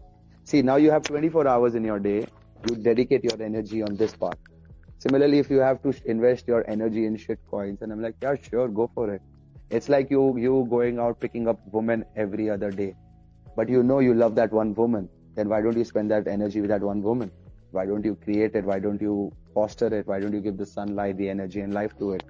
See, 0.45 0.61
now 0.61 0.77
you 0.77 0.91
have 0.91 1.05
24 1.05 1.49
hours 1.49 1.75
in 1.75 1.85
your 1.85 1.99
day. 1.99 2.27
You 2.69 2.77
dedicate 2.77 3.25
your 3.25 3.41
energy 3.43 3.83
on 3.83 3.97
this 3.97 4.15
part 4.15 4.39
Similarly, 4.99 5.39
if 5.39 5.51
you 5.51 5.59
have 5.59 5.83
to 5.83 5.93
invest 6.07 6.49
your 6.49 6.69
energy 6.69 7.07
in 7.07 7.17
shit 7.17 7.39
coins, 7.51 7.83
and 7.83 7.93
I'm 7.93 8.03
like, 8.03 8.17
yeah, 8.23 8.35
sure, 8.37 8.69
go 8.69 8.91
for 8.95 9.13
it. 9.13 9.23
It's 9.71 9.89
like 9.89 10.11
you 10.11 10.37
you 10.39 10.67
going 10.71 10.99
out 10.99 11.21
picking 11.21 11.49
up 11.49 11.61
women 11.73 12.05
every 12.17 12.51
other 12.51 12.71
day, 12.71 12.95
but 13.57 13.69
you 13.69 13.83
know 13.83 13.99
you 13.99 14.15
love 14.15 14.35
that 14.37 14.53
one 14.53 14.75
woman. 14.75 15.09
Then 15.35 15.49
why 15.49 15.61
don't 15.63 15.77
you 15.77 15.85
spend 15.85 16.11
that 16.11 16.29
energy 16.29 16.61
with 16.61 16.71
that 16.71 16.83
one 16.83 17.03
woman? 17.03 17.31
Why 17.73 17.87
don't 17.87 18.05
you 18.05 18.15
create 18.15 18.55
it? 18.55 18.65
Why 18.65 18.79
don't 18.79 19.01
you 19.01 19.33
foster 19.53 19.87
it? 19.87 20.07
Why 20.07 20.21
don't 20.21 20.33
you 20.33 20.41
give 20.41 20.57
the 20.57 20.67
sunlight, 20.67 21.17
the 21.17 21.29
energy, 21.29 21.61
and 21.61 21.75
life 21.75 21.97
to 21.99 22.13
it? 22.13 22.23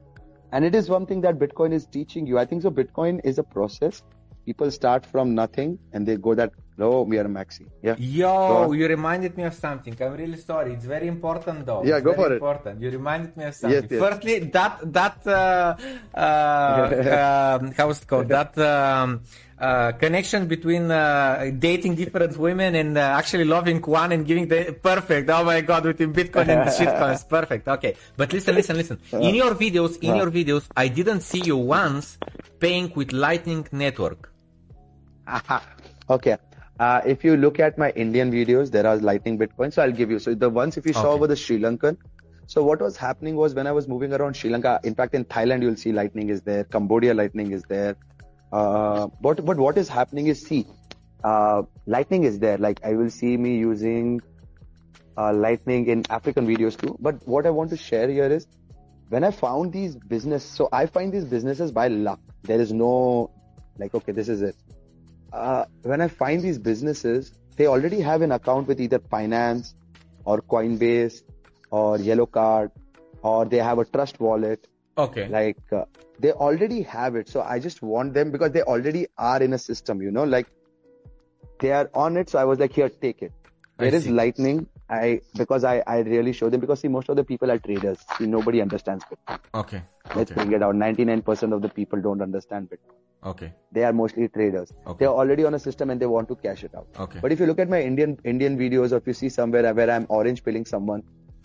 And 0.53 0.65
it 0.65 0.75
is 0.75 0.89
one 0.89 1.05
thing 1.05 1.21
that 1.23 1.39
Bitcoin 1.39 1.73
is 1.73 1.87
teaching 1.87 2.27
you. 2.27 2.39
I 2.39 2.47
think 2.47 2.63
so. 2.63 2.71
Bitcoin 2.71 3.21
is 3.25 3.39
a 3.39 3.43
process. 3.43 4.03
People 4.47 4.71
start 4.71 5.05
from 5.05 5.35
nothing 5.35 5.79
and 5.93 6.07
they 6.07 6.17
go 6.17 6.35
that 6.35 6.53
Oh, 6.79 7.03
we 7.03 7.19
are 7.19 7.29
maxi. 7.29 7.67
Yeah. 7.83 7.95
Yo, 7.99 8.73
you 8.73 8.89
reminded 8.89 9.37
me 9.37 9.45
of 9.45 9.55
something. 9.55 9.97
I'm 10.01 10.15
really 10.15 10.37
sorry. 10.37 10.73
It's 10.73 10.85
very 10.85 11.07
important 11.07 11.67
though. 11.67 11.85
Yeah, 11.85 11.99
it's 11.99 12.05
go 12.05 12.15
for 12.15 12.33
important. 12.33 12.79
it. 12.79 12.85
You 12.85 12.91
reminded 12.91 13.37
me 13.37 13.45
of 13.45 13.55
something. 13.55 13.83
Yes, 13.83 13.91
yes. 13.91 14.01
Firstly, 14.01 14.39
that 14.41 14.93
that 14.93 15.19
uh, 15.25 15.77
uh, 16.17 16.21
uh, 16.21 17.71
how's 17.77 18.03
it 18.03 18.09
called? 18.09 18.29
That 18.35 18.59
um, 18.59 19.23
uh, 19.57 19.93
connection 19.93 20.49
between 20.49 20.91
uh, 20.91 21.53
dating 21.57 21.95
different 21.95 22.37
women 22.37 22.75
and 22.75 22.99
uh, 22.99 23.03
actually 23.21 23.45
loving 23.45 23.81
one 23.81 24.11
and 24.11 24.27
giving 24.27 24.49
the 24.49 24.77
perfect. 24.83 25.31
Oh 25.31 25.45
my 25.45 25.61
god, 25.61 25.85
with 25.85 25.99
Bitcoin 26.01 26.49
and 26.49 26.69
shitcoins, 26.77 27.29
perfect. 27.29 27.69
Okay, 27.69 27.95
but 28.17 28.33
listen, 28.33 28.57
listen, 28.57 28.77
listen. 28.77 28.99
In 29.13 29.37
your 29.37 29.55
videos, 29.55 29.97
in 30.03 30.17
your 30.17 30.31
videos, 30.33 30.67
I 30.77 30.89
didn't 30.89 31.21
see 31.21 31.41
you 31.41 31.57
once 31.57 32.19
paying 32.59 32.91
with 32.97 33.13
Lightning 33.13 33.65
Network. 33.71 34.33
okay. 36.11 36.37
Uh, 36.79 37.01
if 37.07 37.23
you 37.25 37.37
look 37.37 37.61
at 37.61 37.79
my 37.79 37.91
Indian 37.91 38.33
videos, 38.33 38.71
there 38.71 38.87
are 38.87 38.97
Lightning 38.97 39.39
Bitcoin. 39.39 39.73
So 39.73 39.83
I'll 39.83 39.93
give 39.93 40.11
you. 40.11 40.19
So 40.19 40.35
the 40.35 40.51
ones 40.51 40.77
if 40.77 40.87
you 40.87 40.93
saw 40.93 41.13
over 41.13 41.27
the 41.27 41.37
Sri 41.37 41.59
Lankan. 41.59 41.97
So 42.47 42.63
what 42.63 42.81
was 42.81 42.97
happening 42.97 43.37
was 43.37 43.55
when 43.55 43.67
I 43.67 43.73
was 43.73 43.89
moving 43.89 44.13
around 44.13 44.37
Sri 44.37 44.51
Lanka, 44.51 44.81
in 44.85 44.95
fact 44.95 45.15
in 45.15 45.25
Thailand 45.25 45.63
you'll 45.63 45.77
see 45.77 45.93
Lightning 45.93 46.29
is 46.29 46.43
there, 46.43 46.65
Cambodia 46.65 47.15
Lightning 47.15 47.53
is 47.53 47.63
there. 47.63 47.97
Uh, 48.53 49.07
but 49.21 49.45
but 49.45 49.57
what 49.57 49.79
is 49.79 49.89
happening 49.89 50.27
is 50.27 50.45
see, 50.45 50.67
uh, 51.23 51.63
Lightning 51.87 52.25
is 52.25 52.39
there. 52.39 52.59
Like 52.59 52.81
I 52.85 52.95
will 52.95 53.09
see 53.11 53.37
me 53.37 53.57
using 53.57 54.21
uh, 55.17 55.33
Lightning 55.33 55.87
in 55.87 56.05
African 56.11 56.47
videos 56.47 56.77
too. 56.77 56.97
But 57.01 57.27
what 57.27 57.47
I 57.47 57.51
want 57.51 57.71
to 57.71 57.77
share 57.77 58.09
here 58.09 58.27
is 58.27 58.47
when 59.09 59.25
I 59.25 59.31
found 59.31 59.73
these 59.73 59.97
business. 59.97 60.45
So 60.45 60.69
I 60.73 60.87
find 60.87 61.13
these 61.13 61.25
businesses 61.25 61.73
by 61.73 61.89
luck. 61.89 62.21
There 62.43 62.61
is 62.61 62.73
no 62.73 63.31
like 63.79 63.95
okay 63.95 64.13
this 64.13 64.29
is 64.29 64.43
it 64.43 64.55
uh, 65.35 65.65
when 65.83 66.01
I 66.01 66.09
find 66.09 66.43
these 66.43 66.59
businesses, 66.59 67.33
they 67.57 67.67
already 67.67 68.01
have 68.01 68.23
an 68.23 68.33
account 68.33 68.69
with 68.69 68.81
either 68.81 68.99
Binance 68.99 69.75
or 70.25 70.41
Coinbase 70.41 71.23
or 71.71 71.99
Yellow 71.99 72.27
Card 72.27 72.71
or 73.23 73.45
they 73.45 73.59
have 73.59 73.79
a 73.79 73.85
trust 73.85 74.21
wallet. 74.21 74.67
Okay. 74.97 75.29
Like 75.29 75.59
uh, 75.73 75.85
they 76.19 76.33
already 76.33 76.83
have 76.83 77.17
it. 77.17 77.29
So 77.29 77.43
I 77.43 77.59
just 77.59 77.83
want 77.83 78.15
them 78.15 78.31
because 78.31 78.53
they 78.53 78.63
already 78.63 79.07
are 79.19 79.43
in 79.43 79.53
a 79.53 79.59
system, 79.59 80.01
you 80.01 80.11
know, 80.11 80.25
like 80.25 80.47
they 81.59 81.73
are 81.73 81.91
on 81.95 82.17
it. 82.17 82.31
So 82.31 82.39
I 82.39 82.45
was 82.45 82.59
like, 82.59 82.73
here, 82.73 82.89
take 82.89 83.23
it. 83.23 83.33
There 83.79 83.95
is 83.95 84.09
lightning. 84.09 84.69
I 84.89 85.21
because 85.37 85.65
I 85.65 85.83
I 85.87 85.99
really 86.01 86.33
show 86.33 86.51
them 86.51 86.61
because 86.61 86.81
see 86.81 86.89
most 86.89 87.09
of 87.09 87.17
the 87.17 87.25
people 87.25 87.51
are 87.51 87.59
traders. 87.59 87.99
See 88.19 88.27
nobody 88.27 88.61
understands 88.61 89.05
Bitcoin. 89.05 89.39
Okay. 89.55 89.83
Let's 90.15 90.31
Okay. 90.31 90.35
bring 90.41 90.53
it 90.53 90.63
out. 90.63 90.75
99% 90.75 91.53
of 91.55 91.63
the 91.63 91.69
people 91.71 92.01
don't 92.03 92.21
understand 92.21 92.69
Bitcoin. 92.71 93.01
Okay. 93.33 93.53
They 93.73 93.85
are 93.85 93.93
mostly 93.95 94.29
traders. 94.29 94.73
Okay. 94.87 94.99
They 95.01 95.07
are 95.07 95.15
already 95.15 95.45
on 95.47 95.55
a 95.55 95.59
system 95.59 95.89
and 95.91 95.99
they 96.01 96.07
want 96.07 96.29
to 96.29 96.37
cash 96.37 96.65
it 96.65 96.75
out. 96.75 96.87
Okay. 97.01 97.19
But 97.23 97.33
if 97.33 97.41
you 97.41 97.47
look 97.47 97.59
at 97.59 97.71
my 97.71 97.81
Indian 97.83 98.19
Indian 98.25 98.59
videos, 98.59 98.93
or 98.93 98.99
if 98.99 99.07
you 99.07 99.15
see 99.15 99.31
somewhere 99.31 99.73
where 99.73 99.91
I'm 99.91 100.07
orange 100.11 100.45
pilling 100.45 100.67
someone, 100.67 101.03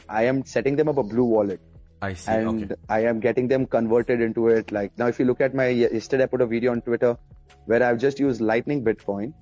I 0.10 0.24
am 0.26 0.44
setting 0.44 0.76
them 0.76 0.90
up 0.90 0.98
a 0.98 1.04
blue 1.04 1.24
wallet 1.24 1.62
I 2.02 2.14
see. 2.14 2.32
and 2.32 2.50
Okay. 2.66 2.76
I 2.90 3.00
am 3.06 3.22
getting 3.22 3.48
them 3.48 3.66
converted 3.66 4.20
into 4.22 4.50
it. 4.50 4.72
Like 4.74 4.98
now, 4.98 5.08
if 5.08 5.20
you 5.20 5.26
look 5.26 5.40
at 5.40 5.56
my 5.56 5.68
yesterday, 5.68 6.24
I 6.24 6.28
put 6.28 6.42
a 6.42 6.48
video 6.48 6.72
on 6.74 6.82
Twitter 6.82 7.18
where 7.66 7.82
I've 7.84 8.00
just 8.00 8.20
used 8.20 8.42
Lightning 8.42 8.84
Bitcoin 8.84 9.34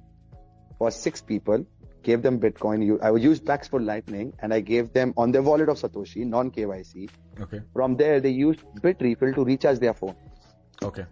for 0.77 0.91
six 0.91 1.21
people, 1.21 1.65
gave 2.07 2.21
them 2.27 2.39
Bitcoin. 2.39 2.85
I 3.07 3.11
would 3.11 3.23
use 3.29 3.39
Pax 3.51 3.67
for 3.73 3.81
Lightning, 3.81 4.33
and 4.39 4.53
I 4.57 4.61
gave 4.71 4.93
them 4.93 5.13
on 5.17 5.31
their 5.33 5.43
wallet 5.49 5.69
of 5.73 5.77
Satoshi, 5.83 6.25
non 6.25 6.51
KYC. 6.57 7.09
Okay. 7.45 7.61
From 7.73 7.97
there, 8.01 8.19
they 8.25 8.35
used 8.47 8.61
Bitrefill 8.87 9.35
to 9.39 9.45
recharge 9.51 9.79
their 9.85 9.93
phone. 9.93 10.15
Okay. 10.89 11.05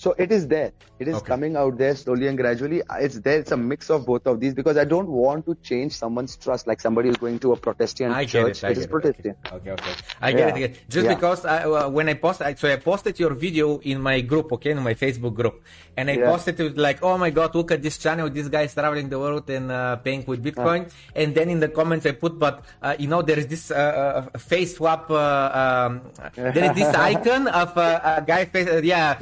So 0.00 0.14
it 0.16 0.32
is 0.32 0.48
there. 0.48 0.72
It 0.98 1.08
is 1.08 1.16
Okay. 1.16 1.28
coming 1.32 1.56
out 1.62 1.76
there 1.80 1.94
slowly 1.94 2.26
and 2.28 2.38
gradually. 2.42 2.78
It's 3.06 3.18
there. 3.20 3.38
It's 3.40 3.52
a 3.52 3.56
mix 3.70 3.90
of 3.90 4.06
both 4.06 4.26
of 4.26 4.40
these 4.40 4.54
because 4.54 4.78
I 4.82 4.84
don't 4.92 5.08
want 5.24 5.44
to 5.48 5.54
change 5.70 5.92
someone's 5.92 6.36
trust. 6.44 6.66
Like 6.70 6.80
somebody 6.80 7.10
is 7.10 7.18
going 7.24 7.38
to 7.44 7.52
a 7.52 7.56
Protestant 7.66 8.14
I 8.14 8.24
get 8.24 8.32
church. 8.32 8.56
it. 8.62 8.64
I 8.64 8.70
it 8.70 8.78
is 8.78 8.86
get 8.86 8.88
it. 8.88 8.90
Protestant. 8.94 9.36
Okay, 9.56 9.70
okay. 9.76 9.92
I 10.22 10.32
get 10.32 10.48
it. 10.48 10.56
Yeah. 10.60 10.66
It. 10.68 10.88
Just 10.88 11.04
Yeah. 11.06 11.14
because 11.16 11.44
I, 11.44 11.64
uh, 11.64 11.88
when 11.90 12.08
I 12.08 12.14
post, 12.14 12.40
I, 12.40 12.54
so 12.54 12.72
I 12.72 12.76
posted 12.76 13.20
your 13.20 13.34
video 13.34 13.76
in 13.92 14.00
my 14.00 14.22
group, 14.22 14.50
okay, 14.56 14.70
in 14.70 14.80
my 14.82 14.94
Facebook 14.94 15.34
group, 15.34 15.60
and 15.98 16.08
I 16.08 16.16
Yeah. 16.16 16.30
posted 16.32 16.56
it 16.60 16.78
like, 16.78 17.02
oh 17.02 17.18
my 17.18 17.28
god, 17.28 17.54
look 17.54 17.70
at 17.70 17.82
this 17.82 17.98
channel. 17.98 18.30
This 18.30 18.48
guy 18.48 18.62
is 18.62 18.72
traveling 18.72 19.10
the 19.10 19.18
world 19.18 19.50
and 19.50 19.70
uh, 19.70 19.96
paying 19.96 20.24
with 20.26 20.40
Bitcoin. 20.42 20.88
And 21.14 21.34
then 21.34 21.50
in 21.50 21.60
the 21.60 21.68
comments 21.68 22.06
I 22.06 22.12
put, 22.12 22.38
but 22.38 22.64
uh, 22.80 22.96
you 22.98 23.08
know, 23.12 23.20
there 23.20 23.38
is 23.38 23.46
this 23.48 23.70
uh, 23.70 23.76
uh, 24.32 24.38
face 24.38 24.76
swap. 24.80 25.10
Uh, 25.10 25.20
um, 25.62 25.92
there 26.56 26.64
is 26.64 26.72
this 26.72 26.88
icon 26.94 27.48
of 27.48 27.76
uh, 27.76 28.16
a 28.16 28.22
guy 28.24 28.44
face, 28.46 28.66
uh, 28.66 28.80
yeah, 28.82 29.20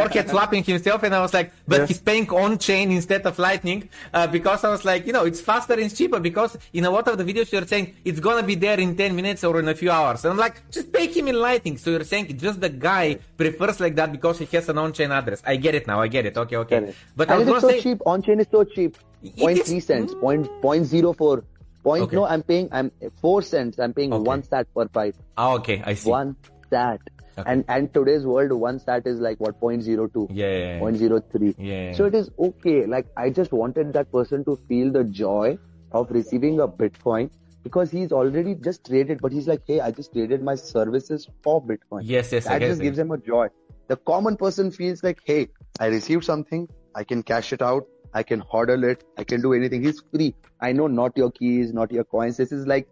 Yeah. 0.00 0.08
forehead 0.08 0.30
swapping 0.30 0.64
himself, 0.64 1.02
and 1.02 1.14
I 1.14 1.20
was 1.20 1.32
like, 1.34 1.52
but 1.68 1.80
Yeah. 1.80 1.86
he's 1.86 2.00
paying 2.00 2.28
on 2.30 2.58
chain 2.58 2.90
instead 2.90 3.22
of 3.26 3.38
Lightning 3.38 3.88
uh, 4.14 4.26
because 4.26 4.64
I 4.64 4.70
was 4.70 4.84
like, 4.84 5.06
you 5.06 5.12
know, 5.12 5.24
it's 5.24 5.40
faster 5.40 5.74
and 5.74 5.82
it's 5.82 5.96
cheaper 5.96 6.20
because 6.20 6.56
in 6.72 6.84
a 6.84 6.90
lot 6.90 7.06
of 7.08 7.18
the 7.18 7.24
videos 7.24 7.50
you're 7.52 7.66
saying 7.66 7.94
it's 8.04 8.20
gonna 8.20 8.42
be 8.42 8.54
there 8.54 8.78
in 8.80 8.96
10 8.96 9.14
minutes 9.14 9.44
or 9.44 9.58
in 9.60 9.68
a 9.68 9.74
few 9.74 9.90
hours. 9.90 10.24
And 10.24 10.32
I'm 10.32 10.38
like, 10.38 10.56
just 10.70 10.92
pay 10.92 11.06
him 11.06 11.28
in 11.28 11.36
Lightning. 11.36 11.76
So 11.76 11.90
you're 11.90 12.04
saying 12.04 12.36
just 12.38 12.60
the 12.60 12.68
guy 12.70 13.18
prefers 13.36 13.80
like 13.80 13.94
that 13.96 14.10
because 14.12 14.38
he 14.38 14.46
has 14.56 14.68
an 14.68 14.78
on-chain 14.78 15.10
address. 15.12 15.42
I 15.46 15.56
get 15.56 15.74
it 15.74 15.86
now. 15.86 16.00
I 16.00 16.08
get 16.08 16.26
it. 16.26 16.36
Okay, 16.36 16.56
okay. 16.56 16.80
Correct. 16.80 16.96
But 17.16 17.30
I 17.30 17.36
and 17.36 17.40
was 17.40 17.48
it 17.48 17.56
is 17.56 17.62
gonna 17.62 17.72
so 17.74 17.78
say, 17.78 17.82
cheap. 17.82 17.98
On 18.06 18.22
chain 18.22 18.40
is 18.40 18.46
so 18.50 18.64
cheap. 18.64 18.96
It 19.22 19.36
Point 19.36 19.58
is- 19.58 19.68
three 19.68 19.80
cents. 19.80 20.14
Point 20.14 20.48
point 20.62 20.84
zero 20.86 21.12
four. 21.12 21.44
Point 21.84 22.02
Okay. 22.04 22.16
no, 22.16 22.24
I'm 22.26 22.42
paying. 22.42 22.68
I'm 22.72 22.90
four 23.20 23.40
cents. 23.42 23.78
I'm 23.78 23.92
paying 23.94 24.12
Okay. 24.12 24.22
one 24.22 24.42
sat 24.42 24.66
per 24.74 24.84
byte. 24.86 25.14
ah, 25.36 25.54
okay, 25.54 25.82
I 25.84 25.94
see. 25.94 26.08
One 26.10 26.36
sat. 26.70 27.00
Okay. 27.40 27.50
And 27.52 27.64
and 27.68 27.92
today's 27.94 28.24
world, 28.26 28.52
one 28.52 28.78
sat 28.78 29.06
is 29.06 29.20
like 29.20 29.38
what 29.40 29.58
point 29.60 29.82
zero 29.82 30.06
two. 30.06 30.28
Yeah, 30.30 30.46
yeah, 30.50 30.58
yeah. 30.74 30.78
Point 30.78 30.96
zero 30.96 31.20
three. 31.32 31.54
Yeah. 31.58 31.92
So 31.92 32.06
it 32.06 32.14
is 32.14 32.30
okay. 32.38 32.86
Like 32.86 33.06
I 33.16 33.30
just 33.30 33.52
wanted 33.52 33.92
that 33.94 34.10
person 34.12 34.44
to 34.46 34.56
feel 34.68 34.90
the 34.92 35.04
joy 35.04 35.58
of 35.92 36.10
receiving 36.10 36.60
a 36.60 36.68
Bitcoin 36.68 37.30
because 37.62 37.90
he's 37.90 38.12
already 38.12 38.54
just 38.54 38.86
traded, 38.86 39.20
but 39.20 39.32
he's 39.32 39.46
like, 39.46 39.62
hey, 39.66 39.80
I 39.80 39.90
just 39.90 40.12
traded 40.12 40.42
my 40.42 40.54
services 40.54 41.28
for 41.42 41.62
Bitcoin. 41.62 42.02
Yes, 42.04 42.32
yes, 42.32 42.44
That 42.44 42.60
just 42.60 42.80
it. 42.80 42.84
gives 42.84 42.98
him 42.98 43.10
a 43.10 43.18
joy. 43.18 43.48
The 43.88 43.96
common 43.96 44.36
person 44.36 44.70
feels 44.70 45.02
like, 45.02 45.18
hey, 45.24 45.48
I 45.78 45.86
received 45.86 46.24
something, 46.24 46.68
I 46.94 47.04
can 47.04 47.22
cash 47.22 47.52
it 47.52 47.60
out, 47.60 47.86
I 48.14 48.22
can 48.22 48.40
hodl 48.40 48.84
it, 48.84 49.04
I 49.18 49.24
can 49.24 49.42
do 49.42 49.52
anything. 49.52 49.82
He's 49.82 50.00
free. 50.12 50.34
I 50.60 50.72
know 50.72 50.86
not 50.86 51.16
your 51.16 51.30
keys, 51.32 51.72
not 51.72 51.90
your 51.92 52.04
coins. 52.04 52.36
This 52.36 52.52
is 52.52 52.66
like, 52.66 52.88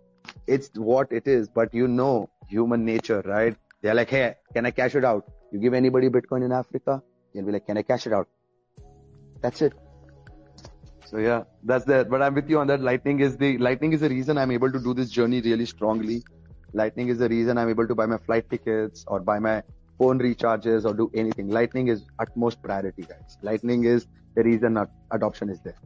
it's 0.46 0.70
what 0.74 1.12
it 1.12 1.26
is, 1.26 1.48
but 1.48 1.72
you 1.72 1.88
know 1.88 2.28
human 2.48 2.84
nature, 2.84 3.22
right? 3.24 3.56
They're 3.82 3.94
like, 3.94 4.10
hey, 4.10 4.34
can 4.54 4.66
I 4.66 4.70
cash 4.70 4.94
it 4.94 5.04
out? 5.04 5.24
You 5.52 5.58
give 5.58 5.74
anybody 5.74 6.08
Bitcoin 6.08 6.44
in 6.44 6.52
Africa, 6.52 7.02
they'll 7.34 7.44
be 7.44 7.52
like, 7.52 7.66
can 7.66 7.78
I 7.78 7.82
cash 7.82 8.06
it 8.06 8.12
out? 8.12 8.28
That's 9.40 9.62
it. 9.62 9.72
So 11.06 11.18
yeah, 11.18 11.44
that's 11.62 11.86
that. 11.86 12.10
But 12.10 12.20
I'm 12.20 12.34
with 12.34 12.50
you 12.50 12.58
on 12.58 12.66
that. 12.66 12.82
Lightning 12.82 13.20
is 13.20 13.36
the 13.36 13.56
lightning 13.58 13.94
is 13.94 14.00
the 14.00 14.10
reason 14.10 14.36
I'm 14.36 14.50
able 14.50 14.70
to 14.70 14.78
do 14.78 14.92
this 14.92 15.10
journey 15.10 15.40
really 15.40 15.64
strongly. 15.64 16.22
Lightning 16.74 17.08
is 17.08 17.18
the 17.18 17.28
reason 17.28 17.56
I'm 17.56 17.70
able 17.70 17.88
to 17.88 17.94
buy 17.94 18.04
my 18.04 18.18
flight 18.18 18.50
tickets 18.50 19.04
or 19.06 19.20
buy 19.20 19.38
my 19.38 19.62
phone 19.98 20.18
recharges 20.18 20.84
or 20.84 20.92
do 20.92 21.10
anything. 21.14 21.48
Lightning 21.48 21.88
is 21.88 22.04
utmost 22.18 22.62
priority, 22.62 23.02
guys. 23.02 23.38
Lightning 23.42 23.84
is 23.84 24.06
the 24.34 24.42
reason 24.42 24.78
adoption 25.10 25.48
is 25.48 25.60
there. 25.60 25.78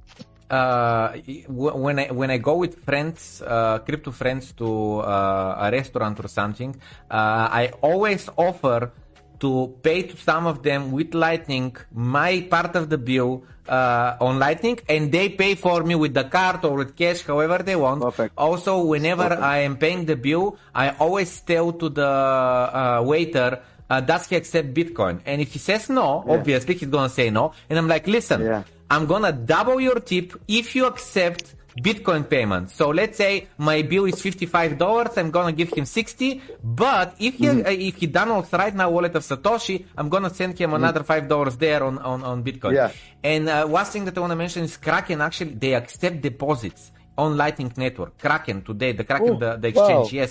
Uh, 0.52 1.16
when 1.48 1.98
I 1.98 2.06
when 2.12 2.30
I 2.30 2.36
go 2.38 2.56
with 2.56 2.84
friends, 2.84 3.40
uh, 3.40 3.78
crypto 3.80 4.10
friends 4.12 4.52
to 4.60 5.00
uh, 5.00 5.64
a 5.66 5.70
restaurant 5.72 6.20
or 6.20 6.28
something, 6.28 6.76
uh, 7.10 7.48
I 7.62 7.72
always 7.80 8.28
offer 8.36 8.92
to 9.40 9.74
pay 9.82 10.02
to 10.02 10.16
some 10.16 10.46
of 10.46 10.62
them 10.62 10.92
with 10.92 11.14
Lightning 11.14 11.74
my 11.90 12.46
part 12.48 12.76
of 12.76 12.90
the 12.90 12.98
bill 12.98 13.42
uh, 13.66 14.16
on 14.20 14.38
Lightning, 14.38 14.78
and 14.88 15.10
they 15.10 15.30
pay 15.30 15.54
for 15.56 15.82
me 15.82 15.94
with 15.96 16.14
the 16.14 16.24
card 16.24 16.64
or 16.64 16.74
with 16.76 16.94
cash, 16.96 17.22
however 17.22 17.58
they 17.64 17.74
want. 17.74 18.02
Perfect. 18.02 18.34
Also, 18.36 18.84
whenever 18.84 19.24
Perfect. 19.34 19.42
I 19.42 19.58
am 19.66 19.76
paying 19.78 20.04
the 20.04 20.16
bill, 20.16 20.58
I 20.74 20.90
always 21.00 21.40
tell 21.40 21.72
to 21.72 21.88
the 21.88 22.06
uh, 22.06 23.02
waiter. 23.04 23.58
Uh, 23.90 24.00
does 24.00 24.26
he 24.28 24.36
accept 24.36 24.72
Bitcoin? 24.72 25.20
And 25.26 25.40
if 25.42 25.52
he 25.52 25.58
says 25.58 25.90
no, 25.90 26.24
Yeah. 26.26 26.34
obviously 26.34 26.74
he's 26.74 26.88
gonna 26.88 27.10
say 27.10 27.28
no. 27.30 27.52
And 27.68 27.78
I'm 27.78 27.88
like, 27.88 28.06
listen, 28.06 28.40
Yeah. 28.42 28.62
I'm 28.92 29.04
gonna 29.12 29.32
double 29.54 29.78
your 29.88 29.98
tip 30.12 30.28
if 30.60 30.66
you 30.76 30.84
accept 30.92 31.44
Bitcoin 31.86 32.22
payment. 32.34 32.64
So 32.78 32.84
let's 33.00 33.16
say 33.16 33.32
my 33.56 33.78
bill 33.90 34.04
is 34.12 34.18
fifty-five 34.28 34.72
dollars. 34.84 35.12
I'm 35.20 35.30
gonna 35.36 35.56
give 35.60 35.70
him 35.78 35.86
sixty. 35.98 36.30
But 36.62 37.08
if 37.28 37.34
he 37.40 37.46
Mm-hmm. 37.46 37.66
uh, 37.70 37.88
if 37.90 37.94
he 38.00 38.06
downloads 38.18 38.52
right 38.62 38.74
now 38.80 38.88
wallet 38.96 39.14
of 39.18 39.24
Satoshi, 39.30 39.76
I'm 39.98 40.08
gonna 40.14 40.32
send 40.40 40.52
him 40.62 40.70
another 40.80 41.02
five 41.10 41.24
dollars 41.32 41.56
there 41.64 41.82
on 41.88 41.96
on 42.12 42.18
on 42.30 42.36
Bitcoin. 42.48 42.74
Mm-hmm. 42.76 42.92
Yeah. 42.92 43.30
And 43.32 43.44
uh, 43.48 43.64
one 43.78 43.86
thing 43.92 44.04
that 44.06 44.14
I 44.18 44.20
wanna 44.20 44.36
mention 44.44 44.60
is 44.68 44.76
Kraken. 44.76 45.18
Actually, 45.28 45.54
they 45.64 45.72
accept 45.82 46.16
deposits 46.28 46.82
on 47.22 47.30
Lightning 47.42 47.70
Network. 47.84 48.12
Kraken 48.24 48.58
today, 48.68 48.92
the 49.00 49.04
Kraken, 49.10 49.34
Oh, 49.36 49.38
the, 49.44 49.50
the 49.62 49.68
exchange. 49.72 50.08
wow. 50.12 50.18
Yes. 50.20 50.30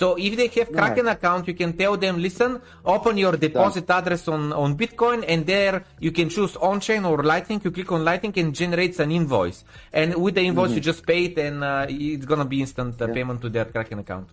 So 0.00 0.06
if 0.26 0.32
they 0.38 0.48
have 0.58 0.70
Kraken 0.78 1.06
account, 1.16 1.42
you 1.48 1.54
can 1.62 1.72
tell 1.82 1.94
them, 2.04 2.14
listen, 2.26 2.52
open 2.84 3.14
your 3.24 3.34
deposit 3.46 3.86
address 3.98 4.22
on, 4.28 4.52
on 4.52 4.76
Bitcoin 4.82 5.24
and 5.32 5.40
there 5.54 5.76
you 6.06 6.12
can 6.18 6.28
choose 6.28 6.54
on-chain 6.56 7.04
or 7.04 7.16
Lightning. 7.32 7.60
You 7.64 7.70
click 7.70 7.90
on 7.96 8.04
Lightning 8.10 8.34
and 8.42 8.54
generates 8.62 8.98
an 9.04 9.10
invoice. 9.10 9.64
And 9.92 10.08
with 10.24 10.34
the 10.36 10.42
invoice, 10.42 10.72
you 10.76 10.80
just 10.92 11.02
pay 11.10 11.24
it 11.28 11.38
and 11.38 11.56
uh, 11.64 11.86
it's 11.88 12.26
going 12.26 12.40
to 12.40 12.50
be 12.54 12.60
instant 12.60 13.00
uh, 13.02 13.06
payment 13.16 13.40
to 13.42 13.48
their 13.48 13.64
Kraken 13.66 13.98
account. 14.04 14.28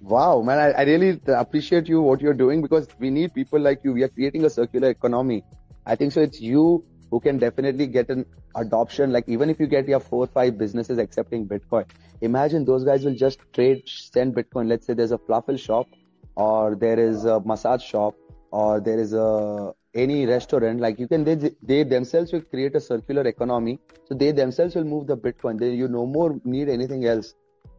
Wow, 0.00 0.42
man, 0.42 0.58
I, 0.58 0.68
I 0.80 0.82
really 0.82 1.20
appreciate 1.28 1.86
you 1.88 1.98
what 2.02 2.20
you're 2.20 2.34
doing 2.44 2.60
because 2.60 2.88
we 2.98 3.08
need 3.10 3.32
people 3.34 3.60
like 3.60 3.84
you. 3.84 3.92
We 3.92 4.02
are 4.02 4.08
creating 4.08 4.44
a 4.44 4.50
circular 4.50 4.90
economy. 4.90 5.44
I 5.86 5.94
think 5.94 6.10
so. 6.12 6.20
It's 6.20 6.40
you 6.40 6.84
who 7.12 7.20
can 7.20 7.38
definitely 7.38 7.86
get 7.86 8.08
an 8.08 8.24
adoption. 8.56 9.12
Like 9.12 9.28
even 9.28 9.50
if 9.50 9.60
you 9.60 9.66
get 9.66 9.86
your 9.86 10.00
four 10.00 10.24
or 10.24 10.30
five 10.38 10.56
businesses 10.62 10.98
accepting 10.98 11.46
Bitcoin, 11.46 11.84
imagine 12.22 12.64
those 12.64 12.84
guys 12.84 13.04
will 13.04 13.14
just 13.14 13.40
trade, 13.52 13.82
send 13.86 14.34
Bitcoin. 14.34 14.68
Let's 14.68 14.86
say 14.86 14.94
there's 14.94 15.12
a 15.12 15.18
falafel 15.18 15.58
shop, 15.58 15.86
or 16.34 16.74
there 16.74 16.98
is 16.98 17.26
a 17.26 17.38
massage 17.40 17.82
shop, 17.82 18.14
or 18.50 18.80
there 18.80 18.98
is 18.98 19.12
a 19.12 19.74
any 19.94 20.24
restaurant. 20.24 20.80
Like 20.80 20.98
you 20.98 21.06
can, 21.06 21.22
they 21.22 21.34
they 21.62 21.82
themselves 21.82 22.32
will 22.32 22.40
create 22.40 22.74
a 22.74 22.80
circular 22.80 23.26
economy. 23.34 23.78
So 24.06 24.14
they 24.14 24.32
themselves 24.32 24.74
will 24.74 24.84
move 24.84 25.06
the 25.06 25.16
Bitcoin. 25.16 25.60
They 25.64 25.74
you 25.82 25.88
no 25.88 26.06
more 26.06 26.40
need 26.44 26.70
anything 26.70 27.04
else. 27.04 27.34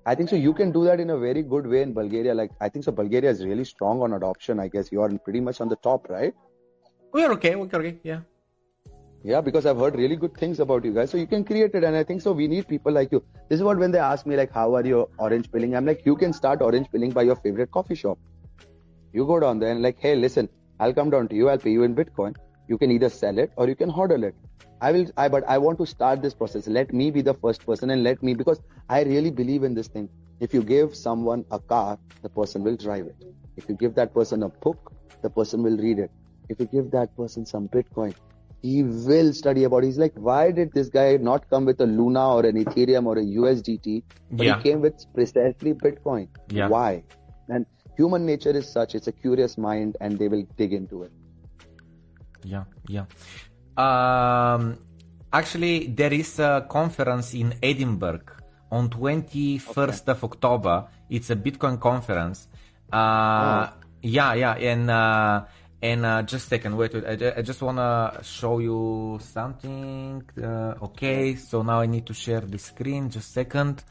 I 0.05 0.13
think 0.13 0.29
so. 0.29 0.36
You 0.36 0.53
can 0.53 0.71
do 0.71 0.84
that 0.84 0.99
in 0.99 1.09
a 1.09 1.17
very 1.17 1.41
good 1.41 1.65
way 1.65 1.81
in 1.81 1.93
Bulgaria. 1.93 2.36
Like 2.36 2.51
I 2.61 2.69
think 2.69 2.86
so. 2.86 2.91
Bulgaria 2.91 3.31
is 3.31 3.43
really 3.43 3.65
strong 3.65 4.01
on 4.03 4.13
adoption. 4.13 4.59
I 4.59 4.67
guess 4.67 4.91
you 4.91 5.01
are 5.01 5.09
pretty 5.29 5.39
much 5.39 5.59
on 5.61 5.69
the 5.69 5.77
top, 5.77 6.07
right? 6.09 6.34
We're 7.11 7.31
okay. 7.34 7.55
We're 7.55 7.81
okay. 7.81 7.97
Yeah. 8.03 8.21
Yeah, 9.26 9.39
because 9.39 9.65
I've 9.65 9.78
heard 9.78 9.95
really 9.95 10.17
good 10.17 10.36
things 10.36 10.59
about 10.59 10.84
you 10.84 10.93
guys. 10.93 11.09
So 11.09 11.17
you 11.17 11.28
can 11.28 11.45
create 11.45 11.74
it, 11.74 11.84
and 11.86 11.95
I 11.95 12.03
think 12.03 12.21
so. 12.21 12.34
We 12.34 12.47
need 12.49 12.67
people 12.67 12.91
like 12.91 13.09
you. 13.13 13.24
This 13.49 13.57
is 13.57 13.63
what 13.63 13.78
when 13.78 13.91
they 13.91 13.99
ask 13.99 14.26
me 14.26 14.36
like, 14.36 14.51
"How 14.51 14.76
are 14.76 14.86
you 14.86 14.97
orange 15.17 15.49
pilling? 15.53 15.76
I'm 15.80 15.86
like, 15.91 16.01
you 16.05 16.15
can 16.24 16.34
start 16.39 16.61
orange 16.61 16.89
pilling 16.95 17.11
by 17.17 17.24
your 17.30 17.38
favorite 17.45 17.71
coffee 17.78 17.95
shop. 17.95 18.17
You 19.13 19.26
go 19.30 19.39
down 19.39 19.59
there 19.59 19.71
and 19.71 19.82
like, 19.82 20.01
hey, 20.07 20.15
listen, 20.24 20.49
I'll 20.80 20.93
come 20.93 21.09
down 21.15 21.30
to 21.30 21.38
you. 21.41 21.47
I'll 21.53 21.63
pay 21.67 21.71
you 21.78 21.84
in 21.84 21.95
Bitcoin. 21.99 22.36
You 22.67 22.78
can 22.78 22.91
either 22.91 23.09
sell 23.19 23.39
it 23.45 23.53
or 23.55 23.69
you 23.69 23.76
can 23.84 23.93
hodl 23.99 24.28
it. 24.32 24.36
I 24.82 24.91
will. 24.97 25.05
I 25.15 25.30
but 25.38 25.47
I 25.55 25.57
want 25.67 25.80
to 25.84 25.88
start 25.93 26.21
this 26.28 26.36
process. 26.41 26.67
Let 26.80 26.91
me 27.01 27.09
be 27.19 27.21
the 27.30 27.38
first 27.45 27.65
person 27.65 27.95
and 27.95 28.03
let 28.09 28.28
me 28.30 28.34
because 28.41 28.61
I 28.89 29.03
really 29.03 29.32
believe 29.39 29.63
in 29.63 29.80
this 29.80 29.88
thing. 29.95 30.09
If 30.41 30.53
you 30.53 30.63
give 30.74 30.99
someone 31.03 31.45
a 31.51 31.59
car, 31.59 31.97
the 32.24 32.34
person 32.41 32.63
will 32.69 32.76
drive 32.76 33.07
it. 33.13 33.26
If 33.55 33.69
you 33.69 33.76
give 33.86 33.95
that 34.01 34.13
person 34.19 34.43
a 34.43 34.49
book, 34.67 34.93
the 35.21 35.30
person 35.30 35.63
will 35.63 35.78
read 35.88 35.99
it. 36.07 36.11
If 36.49 36.59
you 36.59 36.65
give 36.65 36.91
that 36.91 37.15
person 37.15 37.45
some 37.45 37.69
Bitcoin, 37.69 38.13
he 38.64 38.82
will 38.82 39.34
study 39.34 39.66
about. 39.66 39.84
it. 39.84 39.88
He's 39.88 39.97
like, 39.97 40.14
why 40.16 40.51
did 40.51 40.72
this 40.74 40.89
guy 40.89 41.18
not 41.18 41.49
come 41.49 41.66
with 41.66 41.82
a 41.82 41.86
Luna 41.86 42.36
or 42.36 42.45
an 42.45 42.55
Ethereum 42.64 43.05
or 43.05 43.18
a 43.20 43.26
USDT? 43.41 44.03
But 44.32 44.45
Yeah. 44.45 44.57
he 44.57 44.64
came 44.70 44.82
with 44.82 45.05
precisely 45.14 45.74
Bitcoin. 45.74 46.30
Yeah. 46.49 46.70
Why? 46.70 47.03
And 47.49 47.66
human 47.97 48.26
nature 48.26 48.55
is 48.61 48.68
such; 48.78 48.95
it's 48.95 49.07
a 49.07 49.11
curious 49.11 49.57
mind, 49.57 49.97
and 49.99 50.18
they 50.18 50.30
will 50.30 50.47
dig 50.57 50.74
into 50.74 51.03
it. 51.03 51.11
Yeah, 52.43 52.64
yeah. 52.88 53.05
Um, 53.78 54.78
Actually, 55.34 55.88
there 55.88 56.14
is 56.14 56.38
a 56.38 56.64
conference 56.70 57.34
in 57.34 57.55
Edinburgh 57.64 58.22
on 58.72 58.88
21st 58.88 60.03
okay. 60.03 60.11
of 60.11 60.24
October. 60.24 60.86
It's 61.09 61.32
a 61.32 61.36
Bitcoin 61.36 61.80
conference. 61.82 62.47
Uh, 62.93 63.66
oh. 63.66 63.70
Yeah, 64.03 64.34
yeah, 64.36 64.53
and 64.53 64.91
uh, 64.91 65.45
and 65.84 66.05
uh, 66.05 66.23
just 66.23 66.45
a 66.45 66.49
second, 66.49 66.77
wait, 66.77 66.93
wait 66.93 67.03
I, 67.05 67.39
I 67.39 67.41
just 67.41 67.61
wanna 67.61 68.17
show 68.23 68.59
you 68.59 69.19
something. 69.21 70.23
Uh, 70.41 70.75
okay, 70.88 71.36
so 71.36 71.61
now 71.61 71.81
I 71.81 71.88
need 71.88 72.05
to 72.05 72.13
share 72.13 72.39
the 72.39 72.57
screen. 72.57 73.09
Just 73.09 73.31
a 73.31 73.34
second, 73.34 73.84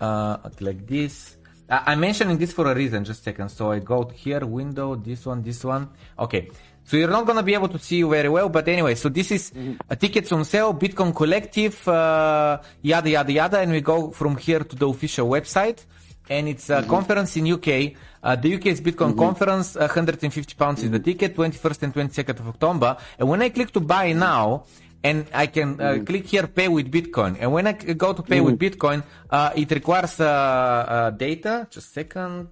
uh, 0.00 0.38
like 0.60 0.84
this. 0.88 1.36
I'm 1.68 2.00
mentioning 2.00 2.36
this 2.36 2.52
for 2.52 2.70
a 2.70 2.74
reason. 2.74 3.04
Just 3.04 3.20
a 3.20 3.22
second. 3.22 3.48
So 3.50 3.70
I 3.70 3.78
go 3.78 4.08
here, 4.08 4.44
window, 4.44 4.96
this 4.96 5.24
one, 5.24 5.42
this 5.42 5.64
one. 5.64 5.88
Okay. 6.18 6.50
So 6.84 6.96
you're 6.96 7.10
not 7.10 7.26
gonna 7.26 7.44
be 7.44 7.54
able 7.54 7.68
to 7.68 7.78
see 7.78 8.02
very 8.02 8.28
well, 8.28 8.48
but 8.48 8.66
anyway, 8.68 8.94
so 8.96 9.08
this 9.08 9.32
is 9.32 9.52
tickets 9.98 10.30
on 10.30 10.44
sale, 10.44 10.72
Bitcoin 10.74 11.14
Collective, 11.14 11.86
uh, 11.88 12.60
yada 12.82 13.10
yada 13.10 13.32
yada, 13.32 13.58
and 13.58 13.72
we 13.72 13.80
go 13.80 14.10
from 14.10 14.36
here 14.36 14.60
to 14.60 14.76
the 14.76 14.88
official 14.88 15.28
website, 15.28 15.84
and 16.28 16.48
it's 16.48 16.70
a 16.70 16.76
mm-hmm. 16.76 16.90
conference 16.90 17.36
in 17.36 17.52
UK. 17.52 17.92
Uh, 18.22 18.36
the 18.36 18.54
UK's 18.54 18.80
Bitcoin 18.80 19.10
mm-hmm. 19.10 19.18
conference, 19.18 19.76
150 19.76 20.54
pounds 20.54 20.82
is 20.82 20.90
the 20.90 20.98
mm-hmm. 20.98 21.04
ticket, 21.04 21.36
21st 21.36 21.82
and 21.82 21.94
22nd 21.94 22.40
of 22.40 22.48
October. 22.48 22.96
And 23.18 23.28
when 23.28 23.42
I 23.42 23.50
click 23.50 23.72
to 23.72 23.80
buy 23.80 24.12
now, 24.12 24.64
and 25.04 25.26
I 25.32 25.46
can 25.46 25.80
uh, 25.80 25.84
mm. 25.84 26.06
click 26.06 26.26
here 26.26 26.46
pay 26.48 26.68
with 26.68 26.90
Bitcoin. 26.90 27.36
And 27.38 27.52
when 27.52 27.66
I 27.66 27.72
go 27.72 28.12
to 28.12 28.22
pay 28.22 28.40
with 28.40 28.58
Bitcoin, 28.58 29.04
uh, 29.30 29.52
it 29.54 29.70
requires 29.70 30.18
uh, 30.18 30.26
uh, 30.26 31.10
data. 31.10 31.68
Just 31.70 31.88
a 31.88 31.92
second. 31.92 32.48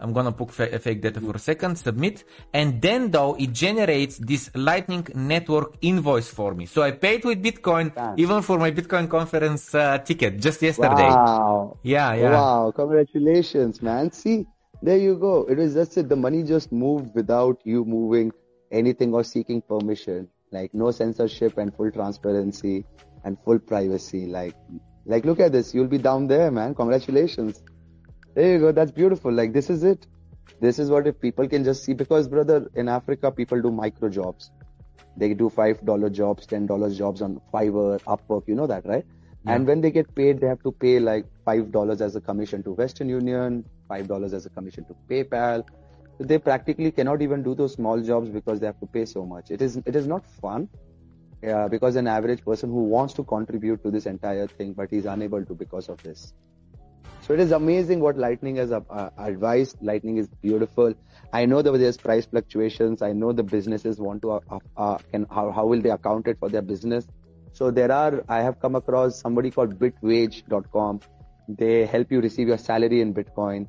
I'm 0.00 0.12
gonna 0.12 0.32
put 0.32 0.52
fake 0.52 1.00
data 1.02 1.20
for 1.20 1.34
a 1.34 1.38
second, 1.38 1.76
submit, 1.76 2.24
and 2.52 2.80
then 2.80 3.10
though 3.10 3.34
it 3.34 3.52
generates 3.52 4.18
this 4.18 4.50
Lightning 4.54 5.06
Network 5.14 5.76
invoice 5.80 6.28
for 6.28 6.54
me. 6.54 6.66
So 6.66 6.82
I 6.82 6.92
paid 6.92 7.24
with 7.24 7.42
Bitcoin 7.42 7.92
even 8.16 8.42
for 8.42 8.58
my 8.58 8.70
Bitcoin 8.70 9.08
conference 9.10 9.74
uh, 9.74 9.98
ticket 9.98 10.38
just 10.40 10.62
yesterday. 10.62 11.08
Wow! 11.08 11.78
Yeah, 11.82 12.14
yeah. 12.14 12.30
Wow! 12.30 12.72
Congratulations, 12.74 13.82
man. 13.82 14.12
See, 14.12 14.46
there 14.82 14.98
you 14.98 15.16
go. 15.16 15.46
It 15.48 15.58
is 15.58 15.74
just 15.74 15.96
it. 15.98 16.08
The 16.08 16.16
money 16.16 16.44
just 16.44 16.70
moved 16.70 17.14
without 17.14 17.60
you 17.64 17.84
moving 17.84 18.32
anything 18.70 19.12
or 19.12 19.24
seeking 19.24 19.62
permission. 19.62 20.28
Like 20.52 20.72
no 20.72 20.90
censorship 20.92 21.58
and 21.58 21.74
full 21.74 21.90
transparency 21.90 22.86
and 23.24 23.36
full 23.44 23.58
privacy. 23.58 24.26
Like, 24.26 24.54
like 25.04 25.24
look 25.24 25.40
at 25.40 25.52
this. 25.52 25.74
You'll 25.74 25.88
be 25.88 25.98
down 25.98 26.28
there, 26.28 26.50
man. 26.50 26.74
Congratulations. 26.74 27.62
There 28.34 28.52
you 28.52 28.58
go. 28.60 28.72
That's 28.72 28.90
beautiful. 28.90 29.32
Like 29.32 29.52
this 29.52 29.70
is 29.70 29.84
it. 29.84 30.06
This 30.60 30.78
is 30.78 30.90
what 30.90 31.06
if 31.06 31.20
people 31.20 31.48
can 31.48 31.64
just 31.64 31.84
see 31.84 31.94
because 31.94 32.28
brother, 32.28 32.70
in 32.74 32.88
Africa 32.88 33.30
people 33.30 33.60
do 33.60 33.70
micro 33.70 34.08
jobs. 34.08 34.50
They 35.16 35.34
do 35.34 35.48
five 35.50 35.84
dollar 35.84 36.08
jobs, 36.10 36.46
ten 36.46 36.66
dollars 36.66 36.96
jobs 36.96 37.22
on 37.22 37.40
Fiverr, 37.52 38.00
Upwork. 38.02 38.44
You 38.46 38.54
know 38.54 38.66
that, 38.66 38.86
right? 38.86 39.04
Yeah. 39.44 39.54
And 39.54 39.66
when 39.66 39.80
they 39.80 39.90
get 39.90 40.14
paid, 40.14 40.40
they 40.40 40.46
have 40.46 40.62
to 40.62 40.72
pay 40.72 41.00
like 41.00 41.26
five 41.44 41.72
dollars 41.72 42.00
as 42.00 42.16
a 42.16 42.20
commission 42.20 42.62
to 42.64 42.72
Western 42.72 43.08
Union, 43.08 43.64
five 43.88 44.08
dollars 44.08 44.32
as 44.32 44.46
a 44.46 44.50
commission 44.50 44.84
to 44.86 44.96
PayPal. 45.10 45.64
So 46.18 46.24
they 46.24 46.38
practically 46.38 46.90
cannot 46.90 47.22
even 47.22 47.42
do 47.42 47.54
those 47.54 47.74
small 47.74 48.00
jobs 48.00 48.28
because 48.28 48.60
they 48.60 48.66
have 48.66 48.80
to 48.80 48.86
pay 48.86 49.04
so 49.04 49.24
much. 49.24 49.50
It 49.50 49.62
is 49.62 49.76
it 49.76 49.96
is 49.96 50.06
not 50.06 50.26
fun. 50.26 50.68
Yeah, 51.42 51.68
because 51.68 51.94
an 51.96 52.08
average 52.08 52.44
person 52.44 52.70
who 52.70 52.84
wants 52.84 53.14
to 53.14 53.24
contribute 53.24 53.82
to 53.84 53.90
this 53.90 54.06
entire 54.06 54.46
thing, 54.48 54.72
but 54.72 54.90
he's 54.90 55.06
unable 55.06 55.44
to 55.44 55.54
because 55.54 55.88
of 55.88 56.02
this. 56.02 56.32
So 57.28 57.34
it 57.34 57.40
is 57.40 57.52
amazing 57.52 58.00
what 58.00 58.16
Lightning 58.16 58.56
has 58.56 58.72
uh, 58.72 59.10
advised. 59.18 59.76
Lightning 59.82 60.16
is 60.16 60.28
beautiful. 60.40 60.94
I 61.30 61.44
know 61.44 61.60
that 61.60 61.72
there's 61.72 61.98
price 61.98 62.24
fluctuations. 62.24 63.02
I 63.02 63.12
know 63.12 63.32
the 63.32 63.42
businesses 63.42 63.98
want 63.98 64.22
to, 64.22 64.30
uh, 64.30 64.40
uh, 64.50 64.58
uh, 64.78 64.98
can, 65.12 65.26
how, 65.30 65.50
how 65.50 65.66
will 65.66 65.82
they 65.82 65.90
account 65.90 66.26
it 66.26 66.38
for 66.38 66.48
their 66.48 66.62
business? 66.62 67.06
So 67.52 67.70
there 67.70 67.92
are, 67.92 68.24
I 68.30 68.38
have 68.38 68.58
come 68.60 68.76
across 68.76 69.20
somebody 69.20 69.50
called 69.50 69.78
bitwage.com. 69.78 71.00
They 71.50 71.84
help 71.84 72.10
you 72.10 72.22
receive 72.22 72.48
your 72.48 72.56
salary 72.56 73.02
in 73.02 73.12
Bitcoin. 73.12 73.68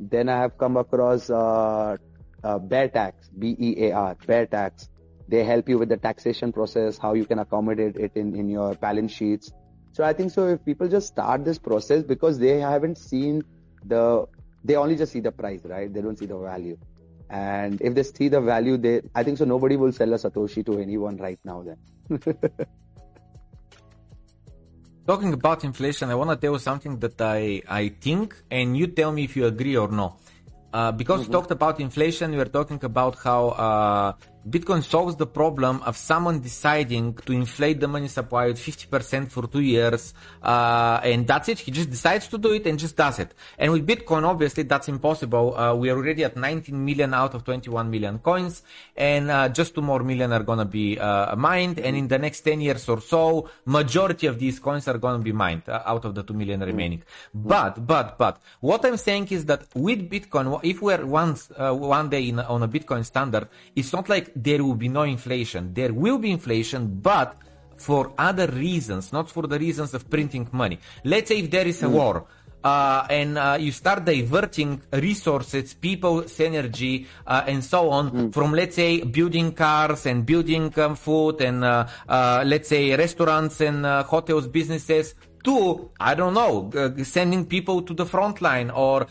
Then 0.00 0.28
I 0.28 0.40
have 0.40 0.58
come 0.58 0.76
across 0.76 1.30
uh, 1.30 1.98
uh, 2.42 2.58
Bear 2.58 2.88
Tax, 2.88 3.28
B-E-A-R, 3.38 4.16
Bear 4.26 4.46
Tax. 4.46 4.88
They 5.28 5.44
help 5.44 5.68
you 5.68 5.78
with 5.78 5.88
the 5.88 5.98
taxation 5.98 6.52
process, 6.52 6.98
how 6.98 7.14
you 7.14 7.26
can 7.26 7.38
accommodate 7.38 7.96
it 7.96 8.16
in, 8.16 8.34
in 8.34 8.48
your 8.48 8.74
balance 8.74 9.12
sheets. 9.12 9.52
So 9.92 10.04
I 10.04 10.12
think 10.12 10.30
so 10.30 10.48
if 10.48 10.64
people 10.64 10.88
just 10.88 11.08
start 11.08 11.44
this 11.44 11.58
process 11.58 12.02
because 12.02 12.38
they 12.38 12.60
haven't 12.60 12.98
seen 12.98 13.42
the, 13.84 14.26
they 14.64 14.76
only 14.76 14.96
just 14.96 15.12
see 15.12 15.20
the 15.20 15.32
price, 15.32 15.60
right? 15.64 15.92
They 15.92 16.00
don't 16.00 16.18
see 16.18 16.26
the 16.26 16.38
value. 16.38 16.78
And 17.30 17.80
if 17.82 17.94
they 17.94 18.02
see 18.02 18.28
the 18.28 18.40
value, 18.40 18.76
they, 18.76 19.02
I 19.14 19.22
think 19.22 19.38
so 19.38 19.44
nobody 19.44 19.76
will 19.76 19.92
sell 19.92 20.12
a 20.12 20.16
Satoshi 20.16 20.64
to 20.66 20.78
anyone 20.78 21.16
right 21.16 21.38
now 21.44 21.62
then. 21.62 21.76
Talking 25.06 25.32
about 25.32 25.64
inflation, 25.64 26.10
I 26.10 26.14
want 26.14 26.30
to 26.30 26.36
tell 26.36 26.52
you 26.52 26.58
something 26.58 26.98
that 26.98 27.20
I, 27.20 27.62
I 27.68 27.88
think, 27.88 28.36
and 28.50 28.76
you 28.76 28.88
tell 28.88 29.10
me 29.10 29.24
if 29.24 29.36
you 29.36 29.46
agree 29.46 29.76
or 29.76 29.88
no. 29.88 30.16
Uh, 30.72 30.92
because 30.92 31.22
mm-hmm. 31.22 31.30
we 31.30 31.32
talked 31.32 31.50
about 31.50 31.80
inflation, 31.80 32.30
we 32.30 32.36
were 32.36 32.44
talking 32.44 32.78
about 32.84 33.16
how 33.24 33.48
uh, 33.48 34.12
Bitcoin 34.48 34.82
solves 34.82 35.16
the 35.16 35.26
problem 35.26 35.82
of 35.82 35.96
someone 35.96 36.40
deciding 36.40 37.12
to 37.26 37.32
inflate 37.32 37.80
the 37.80 37.88
money 37.88 38.08
supply 38.08 38.46
with 38.46 38.58
50% 38.58 39.30
for 39.30 39.46
two 39.46 39.60
years, 39.60 40.14
uh, 40.42 41.00
and 41.02 41.26
that's 41.26 41.48
it. 41.50 41.58
He 41.58 41.70
just 41.70 41.90
decides 41.90 42.28
to 42.28 42.38
do 42.38 42.52
it 42.52 42.66
and 42.66 42.78
just 42.78 42.96
does 42.96 43.18
it. 43.18 43.34
And 43.58 43.72
with 43.72 43.86
Bitcoin, 43.86 44.24
obviously, 44.24 44.62
that's 44.62 44.88
impossible. 44.88 45.58
Uh, 45.58 45.74
we 45.74 45.90
are 45.90 45.96
already 45.96 46.24
at 46.24 46.36
19 46.36 46.82
million 46.82 47.12
out 47.12 47.34
of 47.34 47.44
21 47.44 47.90
million 47.90 48.18
coins, 48.20 48.62
and 48.96 49.30
uh, 49.30 49.48
just 49.50 49.74
two 49.74 49.82
more 49.82 50.02
million 50.02 50.32
are 50.32 50.42
gonna 50.42 50.64
be 50.64 50.98
uh, 50.98 51.36
mined. 51.36 51.78
And 51.78 51.94
in 51.96 52.08
the 52.08 52.18
next 52.18 52.40
10 52.40 52.62
years 52.62 52.88
or 52.88 53.00
so, 53.00 53.50
majority 53.66 54.28
of 54.28 54.38
these 54.38 54.58
coins 54.58 54.88
are 54.88 54.96
gonna 54.96 55.22
be 55.22 55.32
mined 55.32 55.68
uh, 55.68 55.82
out 55.84 56.06
of 56.06 56.14
the 56.14 56.22
two 56.22 56.34
million 56.34 56.60
remaining. 56.60 57.02
But, 57.34 57.86
but, 57.86 58.16
but, 58.16 58.40
what 58.60 58.84
I'm 58.86 58.96
saying 58.96 59.28
is 59.30 59.44
that 59.46 59.66
with 59.74 60.08
Bitcoin, 60.08 60.58
if 60.62 60.80
we're 60.80 61.04
once 61.04 61.50
uh, 61.56 61.74
one 61.74 62.08
day 62.08 62.28
in, 62.28 62.38
on 62.40 62.62
a 62.62 62.68
Bitcoin 62.68 63.04
standard, 63.04 63.48
it's 63.76 63.92
not 63.92 64.08
like 64.08 64.32
there 64.42 64.62
will 64.62 64.74
be 64.74 64.88
no 64.88 65.02
inflation. 65.02 65.74
There 65.74 65.92
will 65.92 66.18
be 66.18 66.30
inflation, 66.30 67.00
but 67.00 67.36
for 67.76 68.12
other 68.18 68.46
reasons, 68.48 69.12
not 69.12 69.30
for 69.30 69.46
the 69.46 69.58
reasons 69.58 69.94
of 69.94 70.08
printing 70.10 70.48
money. 70.52 70.78
Let's 71.04 71.28
say 71.28 71.38
if 71.38 71.50
there 71.50 71.66
is 71.66 71.82
a 71.82 71.86
mm. 71.86 71.92
war, 71.92 72.26
uh, 72.64 73.06
and 73.08 73.38
uh, 73.38 73.56
you 73.58 73.70
start 73.70 74.04
diverting 74.04 74.82
resources, 74.92 75.74
people's 75.74 76.38
energy, 76.40 77.06
uh, 77.26 77.44
and 77.46 77.62
so 77.62 77.90
on 77.90 78.10
mm. 78.10 78.34
from, 78.34 78.52
let's 78.52 78.76
say, 78.76 79.00
building 79.02 79.52
cars 79.52 80.06
and 80.06 80.26
building 80.26 80.76
um, 80.78 80.96
food 80.96 81.40
and, 81.40 81.64
uh, 81.64 81.86
uh, 82.08 82.42
let's 82.44 82.68
say, 82.68 82.96
restaurants 82.96 83.60
and 83.60 83.86
uh, 83.86 84.02
hotels, 84.02 84.48
businesses 84.48 85.14
to, 85.44 85.88
I 86.00 86.14
don't 86.14 86.34
know, 86.34 86.70
uh, 86.74 87.04
sending 87.04 87.46
people 87.46 87.82
to 87.82 87.94
the 87.94 88.04
front 88.04 88.42
line 88.42 88.70
or 88.70 89.06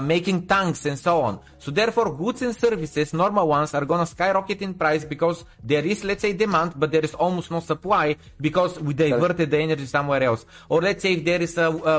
making 0.00 0.46
tanks 0.46 0.86
and 0.86 0.98
so 0.98 1.20
on. 1.20 1.40
So 1.64 1.70
therefore, 1.70 2.14
goods 2.14 2.42
and 2.42 2.54
services, 2.54 3.14
normal 3.14 3.48
ones, 3.48 3.72
are 3.72 3.86
gonna 3.86 4.04
skyrocket 4.04 4.60
in 4.60 4.74
price 4.74 5.02
because 5.06 5.46
there 5.62 5.82
is, 5.82 6.04
let's 6.04 6.20
say, 6.20 6.34
demand, 6.34 6.74
but 6.76 6.92
there 6.92 7.00
is 7.00 7.14
almost 7.14 7.50
no 7.50 7.60
supply 7.60 8.16
because 8.38 8.78
we 8.78 8.92
diverted 8.92 9.50
the 9.50 9.58
energy 9.58 9.86
somewhere 9.86 10.22
else. 10.22 10.44
Or 10.68 10.82
let's 10.82 11.00
say 11.00 11.14
if 11.14 11.24
there 11.24 11.40
is 11.40 11.56
a, 11.56 11.70
a, 11.70 11.94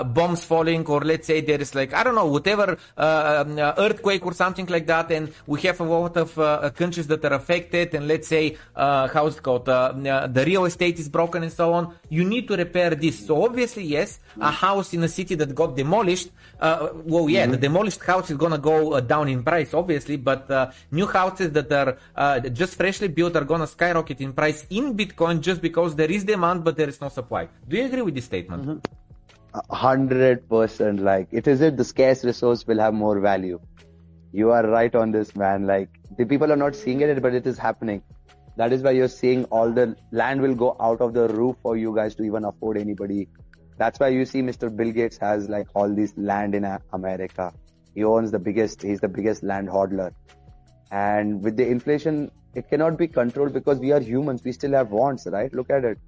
a 0.00 0.04
bombs 0.04 0.44
falling, 0.44 0.86
or 0.86 1.02
let's 1.02 1.26
say 1.26 1.42
there 1.42 1.60
is 1.60 1.74
like, 1.74 1.92
I 1.92 2.02
don't 2.04 2.14
know, 2.14 2.24
whatever, 2.24 2.78
uh, 2.96 3.44
um, 3.46 3.58
uh, 3.58 3.74
earthquake 3.76 4.24
or 4.24 4.32
something 4.32 4.64
like 4.64 4.86
that, 4.86 5.12
and 5.12 5.30
we 5.46 5.60
have 5.60 5.78
a 5.80 5.84
lot 5.84 6.16
of 6.16 6.38
uh, 6.38 6.70
countries 6.70 7.06
that 7.08 7.22
are 7.26 7.34
affected, 7.34 7.94
and 7.94 8.08
let's 8.08 8.28
say, 8.28 8.56
how's 8.74 9.36
it 9.36 9.42
called, 9.42 9.66
the 9.66 10.44
real 10.46 10.64
estate 10.64 10.98
is 10.98 11.10
broken 11.10 11.42
and 11.42 11.52
so 11.52 11.74
on, 11.74 11.94
you 12.08 12.24
need 12.24 12.48
to 12.48 12.56
repair 12.56 12.94
this. 12.94 13.26
So 13.26 13.44
obviously, 13.44 13.84
yes, 13.84 14.20
a 14.40 14.50
house 14.50 14.94
in 14.94 15.02
a 15.04 15.08
city 15.08 15.34
that 15.34 15.54
got 15.54 15.76
demolished, 15.76 16.30
uh, 16.60 16.88
well, 17.04 17.28
yeah, 17.28 17.42
mm-hmm. 17.42 17.52
the 17.52 17.58
demolished 17.58 18.02
house 18.02 18.30
is 18.30 18.38
gonna 18.38 18.56
go 18.56 18.94
uh, 18.94 19.01
down 19.02 19.28
in 19.28 19.42
price, 19.42 19.74
obviously, 19.74 20.16
but 20.16 20.50
uh, 20.50 20.70
new 20.90 21.06
houses 21.06 21.52
that 21.52 21.70
are 21.72 21.98
uh, 22.16 22.40
just 22.40 22.76
freshly 22.76 23.08
built 23.08 23.36
are 23.36 23.44
gonna 23.44 23.66
skyrocket 23.66 24.20
in 24.20 24.32
price 24.32 24.66
in 24.70 24.96
Bitcoin 24.96 25.40
just 25.40 25.60
because 25.60 25.94
there 25.94 26.10
is 26.10 26.24
demand, 26.24 26.64
but 26.64 26.76
there 26.76 26.88
is 26.88 27.00
no 27.00 27.08
supply. 27.08 27.48
Do 27.68 27.76
you 27.76 27.84
agree 27.84 28.02
with 28.02 28.14
this 28.14 28.24
statement? 28.24 28.66
Mm-hmm. 28.66 29.74
Hundred 29.74 30.48
percent. 30.48 31.00
Like 31.00 31.28
it 31.30 31.46
is 31.46 31.60
it 31.60 31.76
the 31.76 31.84
scarce 31.84 32.24
resource 32.24 32.66
will 32.66 32.78
have 32.78 32.94
more 32.94 33.20
value. 33.20 33.60
You 34.32 34.50
are 34.50 34.66
right 34.66 34.94
on 34.94 35.12
this, 35.12 35.36
man. 35.36 35.66
Like 35.66 35.90
the 36.16 36.24
people 36.24 36.50
are 36.50 36.56
not 36.56 36.74
seeing 36.74 37.02
it, 37.02 37.20
but 37.20 37.34
it 37.34 37.46
is 37.46 37.58
happening. 37.58 38.02
That 38.56 38.72
is 38.72 38.82
why 38.82 38.90
you're 38.92 39.08
seeing 39.08 39.44
all 39.46 39.70
the 39.70 39.96
land 40.10 40.40
will 40.40 40.54
go 40.54 40.76
out 40.80 41.00
of 41.00 41.14
the 41.14 41.28
roof 41.28 41.56
for 41.62 41.76
you 41.76 41.94
guys 41.94 42.14
to 42.16 42.22
even 42.22 42.44
afford 42.44 42.76
anybody. 42.76 43.28
That's 43.78 43.98
why 43.98 44.08
you 44.08 44.24
see 44.24 44.42
Mr. 44.42 44.74
Bill 44.74 44.92
Gates 44.92 45.16
has 45.18 45.48
like 45.48 45.68
all 45.74 45.88
this 45.88 46.12
land 46.16 46.54
in 46.54 46.66
America. 46.92 47.52
He 47.94 48.04
owns 48.04 48.30
the 48.30 48.38
biggest, 48.38 48.82
he's 48.82 49.00
the 49.00 49.08
biggest 49.08 49.42
land 49.42 49.68
hodler. 49.68 50.12
And 50.90 51.42
with 51.42 51.56
the 51.56 51.66
inflation, 51.66 52.30
it 52.54 52.68
cannot 52.68 52.98
be 52.98 53.08
controlled 53.08 53.52
because 53.52 53.78
we 53.78 53.92
are 53.92 54.00
humans. 54.00 54.44
We 54.44 54.52
still 54.52 54.72
have 54.72 54.90
wants, 54.90 55.26
right? 55.26 55.52
Look 55.54 55.70
at 55.70 55.84
it. 55.84 55.98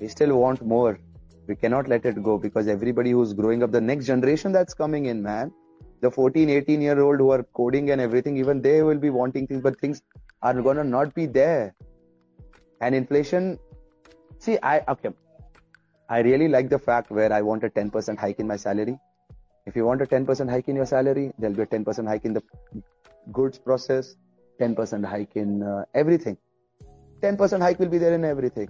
We 0.00 0.08
still 0.08 0.38
want 0.38 0.64
more. 0.64 0.98
We 1.46 1.56
cannot 1.56 1.88
let 1.88 2.04
it 2.06 2.22
go 2.22 2.38
because 2.38 2.68
everybody 2.68 3.10
who's 3.10 3.32
growing 3.32 3.62
up, 3.62 3.72
the 3.72 3.80
next 3.80 4.06
generation 4.06 4.52
that's 4.52 4.74
coming 4.74 5.06
in, 5.06 5.22
man, 5.22 5.52
the 6.00 6.10
14, 6.10 6.48
18 6.48 6.80
year 6.80 7.00
old 7.00 7.18
who 7.18 7.30
are 7.30 7.42
coding 7.42 7.90
and 7.90 8.00
everything, 8.00 8.36
even 8.36 8.62
they 8.62 8.82
will 8.82 8.98
be 8.98 9.10
wanting 9.10 9.46
things, 9.46 9.62
but 9.62 9.78
things 9.80 10.02
are 10.42 10.60
gonna 10.62 10.84
not 10.84 11.14
be 11.14 11.26
there. 11.26 11.74
And 12.80 12.94
inflation, 12.94 13.58
see, 14.38 14.58
I, 14.62 14.82
okay, 14.88 15.10
I 16.08 16.20
really 16.20 16.48
like 16.48 16.68
the 16.68 16.78
fact 16.78 17.10
where 17.10 17.32
I 17.32 17.42
want 17.42 17.64
a 17.64 17.70
10% 17.70 18.18
hike 18.18 18.38
in 18.38 18.46
my 18.46 18.56
salary. 18.56 18.98
If 19.68 19.76
you 19.76 19.84
want 19.84 20.00
a 20.02 20.06
10% 20.06 20.50
hike 20.50 20.68
in 20.68 20.76
your 20.76 20.86
salary, 20.86 21.30
there'll 21.38 21.56
be 21.56 21.62
a 21.62 21.66
10% 21.66 22.06
hike 22.06 22.24
in 22.24 22.32
the 22.32 22.42
goods 23.38 23.58
process, 23.58 24.14
10% 24.60 25.04
hike 25.04 25.36
in 25.36 25.62
uh, 25.62 25.84
everything. 25.94 26.38
10% 27.22 27.60
hike 27.60 27.78
will 27.78 27.92
be 27.96 27.98
there 27.98 28.14
in 28.14 28.24
everything. 28.24 28.68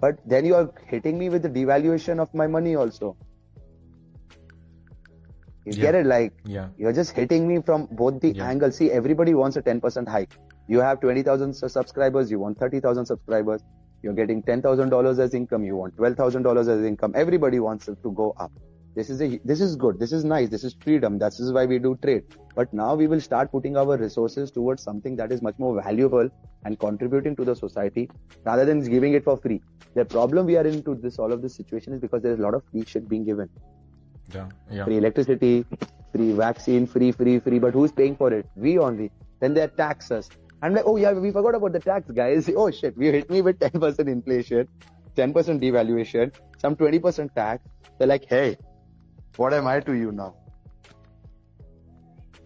But 0.00 0.18
then 0.26 0.44
you 0.44 0.54
are 0.54 0.70
hitting 0.86 1.18
me 1.18 1.28
with 1.30 1.42
the 1.42 1.48
devaluation 1.48 2.18
of 2.18 2.34
my 2.34 2.46
money 2.46 2.74
also. 2.74 3.16
You 5.64 5.72
Yeah. 5.72 5.82
get 5.86 5.94
it? 6.00 6.06
Like, 6.06 6.34
Yeah. 6.44 6.68
you're 6.76 6.92
just 6.92 7.12
hitting 7.12 7.48
me 7.48 7.62
from 7.62 7.86
both 8.02 8.20
the 8.26 8.32
Yeah. 8.40 8.48
angles. 8.48 8.76
See, 8.82 8.90
everybody 9.00 9.34
wants 9.42 9.56
a 9.56 9.62
10% 9.62 10.08
hike. 10.16 10.36
You 10.74 10.80
have 10.80 11.00
20,000 11.00 11.54
subscribers, 11.54 12.30
you 12.30 12.38
want 12.44 12.58
30,000 12.58 13.06
subscribers. 13.06 13.64
You're 14.02 14.18
getting 14.20 14.42
$10,000 14.42 15.18
as 15.26 15.32
income, 15.42 15.64
you 15.64 15.76
want 15.82 15.96
$12,000 15.96 16.68
as 16.76 16.84
income. 16.92 17.12
Everybody 17.24 17.60
wants 17.70 17.88
it 17.88 18.02
to 18.02 18.12
go 18.12 18.34
up. 18.46 18.52
This 18.94 19.10
is 19.10 19.20
a, 19.20 19.40
this 19.44 19.60
is 19.60 19.74
good. 19.74 19.98
This 19.98 20.12
is 20.12 20.24
nice. 20.24 20.48
This 20.48 20.62
is 20.62 20.74
freedom. 20.80 21.18
This 21.18 21.40
is 21.40 21.52
why 21.52 21.66
we 21.66 21.78
do 21.78 21.98
trade. 22.02 22.24
But 22.54 22.72
now 22.72 22.94
we 22.94 23.06
will 23.08 23.20
start 23.20 23.50
putting 23.50 23.76
our 23.76 23.96
resources 23.96 24.50
towards 24.52 24.82
something 24.82 25.16
that 25.16 25.32
is 25.32 25.42
much 25.42 25.58
more 25.58 25.80
valuable 25.82 26.28
and 26.64 26.78
contributing 26.78 27.34
to 27.36 27.44
the 27.44 27.56
society 27.56 28.08
rather 28.44 28.64
than 28.64 28.80
giving 28.88 29.14
it 29.14 29.24
for 29.24 29.36
free. 29.36 29.60
The 29.94 30.04
problem 30.04 30.46
we 30.46 30.56
are 30.56 30.66
into 30.66 30.94
this, 30.94 31.18
all 31.18 31.32
of 31.32 31.42
this 31.42 31.54
situation 31.56 31.92
is 31.92 32.00
because 32.00 32.22
there 32.22 32.32
is 32.32 32.38
a 32.38 32.42
lot 32.42 32.54
of 32.54 32.62
free 32.70 32.84
shit 32.86 33.08
being 33.08 33.24
given 33.24 33.48
Yeah. 34.34 34.48
Yeah. 34.70 34.84
free 34.84 34.96
electricity, 34.98 35.66
free 36.12 36.32
vaccine, 36.32 36.86
free, 36.86 37.10
free, 37.12 37.38
free. 37.40 37.58
But 37.58 37.74
who's 37.74 37.92
paying 37.92 38.16
for 38.16 38.32
it? 38.32 38.46
We 38.56 38.78
only. 38.78 39.10
Then 39.40 39.54
they 39.54 39.66
tax 39.66 40.10
us. 40.10 40.30
I'm 40.62 40.72
like, 40.74 40.84
oh 40.86 40.96
yeah, 40.96 41.12
we 41.12 41.30
forgot 41.32 41.54
about 41.56 41.72
the 41.72 41.80
tax, 41.80 42.10
guys. 42.10 42.48
Oh 42.56 42.70
shit, 42.70 42.94
you 42.96 43.10
hit 43.12 43.28
me 43.28 43.42
with 43.42 43.58
10% 43.58 44.08
inflation, 44.08 44.68
10% 45.16 45.60
devaluation, 45.60 46.32
some 46.58 46.76
20% 46.76 47.34
tax. 47.34 47.62
They're 47.98 48.08
like, 48.08 48.24
hey, 48.28 48.56
what 49.36 49.52
am 49.54 49.66
I 49.66 49.80
to 49.80 49.92
you 49.92 50.12
now? 50.12 50.34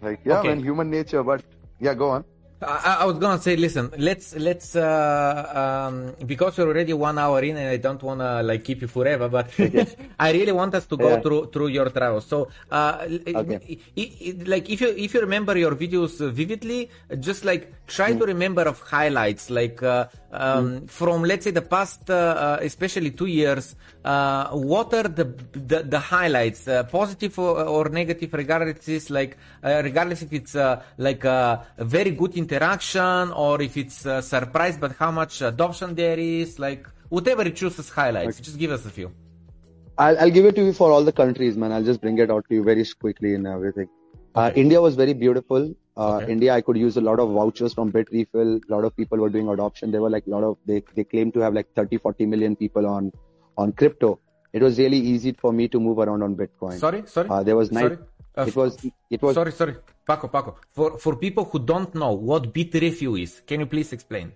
Like, 0.02 0.20
yeah, 0.24 0.38
Okay. 0.38 0.48
man, 0.48 0.60
human 0.62 0.90
nature. 0.90 1.22
But 1.22 1.42
yeah, 1.80 1.94
go 1.94 2.10
on. 2.10 2.24
I, 2.60 2.98
I 3.02 3.04
was 3.04 3.18
gonna 3.18 3.40
say, 3.40 3.54
listen, 3.54 3.88
let's 3.98 4.34
let's 4.34 4.74
uh, 4.74 5.86
um, 5.86 6.26
because 6.26 6.58
we're 6.58 6.66
already 6.66 6.92
one 6.92 7.16
hour 7.16 7.40
in, 7.40 7.56
and 7.56 7.68
I 7.68 7.76
don't 7.76 8.02
wanna 8.02 8.42
like 8.42 8.64
keep 8.64 8.82
you 8.82 8.88
forever, 8.88 9.28
but 9.28 9.48
I 10.18 10.32
really 10.32 10.50
want 10.50 10.74
us 10.74 10.84
to 10.86 10.96
go 10.96 11.10
Yeah. 11.10 11.20
through 11.22 11.50
through 11.52 11.68
your 11.68 11.88
travels. 11.90 12.26
So, 12.26 12.48
uh, 12.72 13.06
Okay. 13.32 13.78
i- 13.96 14.12
i- 14.26 14.36
like 14.46 14.68
if 14.70 14.80
you 14.80 14.88
if 14.88 15.14
you 15.14 15.20
remember 15.20 15.56
your 15.56 15.76
videos 15.76 16.18
vividly, 16.32 16.90
just 17.20 17.44
like 17.44 17.72
try 17.86 18.12
to 18.14 18.24
remember 18.26 18.62
of 18.62 18.80
highlights, 18.80 19.50
like 19.50 19.80
uh, 19.80 20.06
um, 20.30 20.86
from 20.86 21.22
let's 21.22 21.44
say 21.44 21.50
the 21.50 21.62
past, 21.62 22.10
uh, 22.10 22.14
uh, 22.14 22.58
especially 22.62 23.10
two 23.10 23.26
years. 23.26 23.74
Uh, 24.04 24.50
what 24.50 24.92
are 24.94 25.08
the 25.08 25.24
the, 25.52 25.82
the 25.82 25.98
highlights, 25.98 26.68
uh, 26.68 26.84
positive 26.84 27.38
or, 27.38 27.62
or 27.64 27.88
negative, 27.88 28.32
regardless 28.32 29.10
like 29.10 29.36
uh, 29.62 29.80
regardless 29.84 30.22
if 30.22 30.32
it's 30.32 30.54
uh, 30.54 30.82
like 30.98 31.24
uh, 31.24 31.58
a 31.76 31.84
very 31.84 32.10
good 32.10 32.34
interaction 32.34 33.32
or 33.32 33.60
if 33.62 33.76
it's 33.76 34.06
uh, 34.06 34.20
surprise, 34.20 34.76
but 34.76 34.92
how 34.98 35.10
much 35.10 35.42
adoption 35.42 35.94
there 35.94 36.18
is, 36.18 36.58
like 36.58 36.86
whatever 37.08 37.44
you 37.44 37.52
choose 37.52 37.78
as 37.78 37.88
highlights. 37.88 38.40
Just 38.40 38.58
give 38.58 38.70
us 38.70 38.84
a 38.86 38.90
few. 38.90 39.12
I'll, 39.98 40.18
I'll 40.20 40.30
give 40.30 40.44
it 40.44 40.54
to 40.54 40.64
you 40.64 40.72
for 40.72 40.92
all 40.92 41.04
the 41.04 41.12
countries, 41.12 41.56
man. 41.56 41.72
I'll 41.72 41.82
just 41.82 42.00
bring 42.00 42.18
it 42.18 42.30
out 42.30 42.44
to 42.48 42.54
you 42.54 42.62
very 42.62 42.84
quickly 43.00 43.34
and 43.34 43.46
everything. 43.46 43.88
Uh, 44.34 44.48
Okay. 44.48 44.60
India 44.60 44.80
was 44.80 44.94
very 44.94 45.14
beautiful. 45.14 45.74
Uh, 45.98 46.18
Okay. 46.18 46.32
India, 46.32 46.54
I 46.54 46.60
could 46.60 46.76
use 46.76 46.96
a 46.96 47.00
lot 47.00 47.18
of 47.18 47.30
vouchers 47.30 47.74
from 47.74 47.90
Bitrefill. 47.90 48.60
A 48.68 48.72
lot 48.72 48.84
of 48.84 48.96
people 48.96 49.18
were 49.18 49.28
doing 49.28 49.48
adoption. 49.48 49.90
There 49.90 50.00
were 50.00 50.10
like 50.10 50.26
a 50.28 50.30
lot 50.30 50.44
of, 50.44 50.56
they, 50.64 50.82
they 50.94 51.04
claimed 51.04 51.34
to 51.34 51.40
have 51.40 51.54
like 51.54 51.74
30, 51.74 51.98
40 51.98 52.26
million 52.26 52.54
people 52.54 52.86
on, 52.86 53.10
on 53.56 53.72
crypto. 53.72 54.20
It 54.52 54.62
was 54.62 54.78
really 54.78 54.98
easy 54.98 55.32
for 55.32 55.52
me 55.52 55.66
to 55.68 55.80
move 55.80 55.98
around 55.98 56.22
on 56.22 56.36
Bitcoin. 56.36 56.78
Sorry, 56.78 57.02
sorry. 57.06 57.28
Uh, 57.28 57.42
there 57.42 57.56
was 57.56 57.72
nice, 57.72 57.82
Sorry? 57.82 57.98
Uh, 58.36 58.44
it 58.46 58.54
was, 58.54 58.78
it 59.10 59.20
was, 59.20 59.34
Sorry, 59.34 59.50
sorry, 59.50 59.74
Paco, 60.06 60.28
Paco. 60.28 60.56
For 60.70 60.96
for 60.98 61.16
people 61.16 61.44
who 61.44 61.58
don't 61.58 61.92
know 61.94 62.12
what 62.12 62.54
Bitrefill 62.54 63.20
is, 63.20 63.42
can 63.44 63.58
you 63.60 63.66
please 63.66 63.92
explain? 63.92 64.32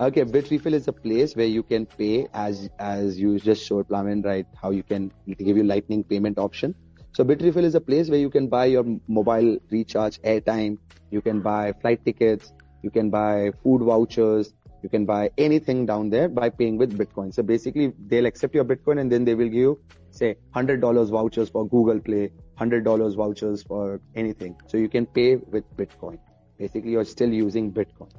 Okay, 0.00 0.24
Bitrefill 0.24 0.72
is 0.72 0.88
a 0.88 0.92
place 0.92 1.36
where 1.36 1.46
you 1.46 1.62
can 1.62 1.86
pay 1.86 2.26
as 2.34 2.68
as 2.80 3.18
you 3.20 3.38
just 3.38 3.64
showed 3.64 3.86
Plamen, 3.86 4.22
right? 4.22 4.46
How 4.60 4.70
you 4.70 4.82
can 4.82 5.12
give 5.38 5.56
you 5.56 5.62
lightning 5.62 6.02
payment 6.02 6.38
option. 6.38 6.74
So 7.12 7.24
Bitrefill 7.24 7.64
is 7.64 7.74
a 7.74 7.80
place 7.80 8.08
where 8.08 8.18
you 8.18 8.30
can 8.30 8.48
buy 8.48 8.66
your 8.66 8.84
mobile 9.08 9.58
recharge, 9.70 10.20
airtime, 10.22 10.78
you 11.10 11.20
can 11.20 11.40
buy 11.40 11.72
flight 11.80 12.04
tickets, 12.04 12.52
you 12.82 12.90
can 12.90 13.10
buy 13.10 13.52
food 13.62 13.82
vouchers, 13.82 14.54
you 14.82 14.88
can 14.88 15.04
buy 15.04 15.30
anything 15.36 15.86
down 15.86 16.08
there 16.10 16.28
by 16.28 16.48
paying 16.48 16.78
with 16.78 16.96
Bitcoin. 16.96 17.34
So 17.34 17.42
basically 17.42 17.92
they'll 18.06 18.26
accept 18.26 18.54
your 18.54 18.64
Bitcoin 18.64 19.00
and 19.00 19.10
then 19.10 19.24
they 19.24 19.34
will 19.34 19.48
give 19.48 19.54
you 19.54 19.80
say 20.12 20.36
hundred 20.52 20.80
dollars 20.80 21.10
vouchers 21.10 21.50
for 21.50 21.68
Google 21.68 22.00
Play, 22.00 22.32
hundred 22.56 22.84
dollars 22.84 23.14
vouchers 23.14 23.62
for 23.62 24.00
anything. 24.14 24.56
So 24.66 24.76
you 24.76 24.88
can 24.88 25.06
pay 25.06 25.36
with 25.36 25.64
Bitcoin. 25.76 26.18
Basically 26.58 26.92
you're 26.92 27.04
still 27.04 27.32
using 27.32 27.72
Bitcoin 27.72 28.10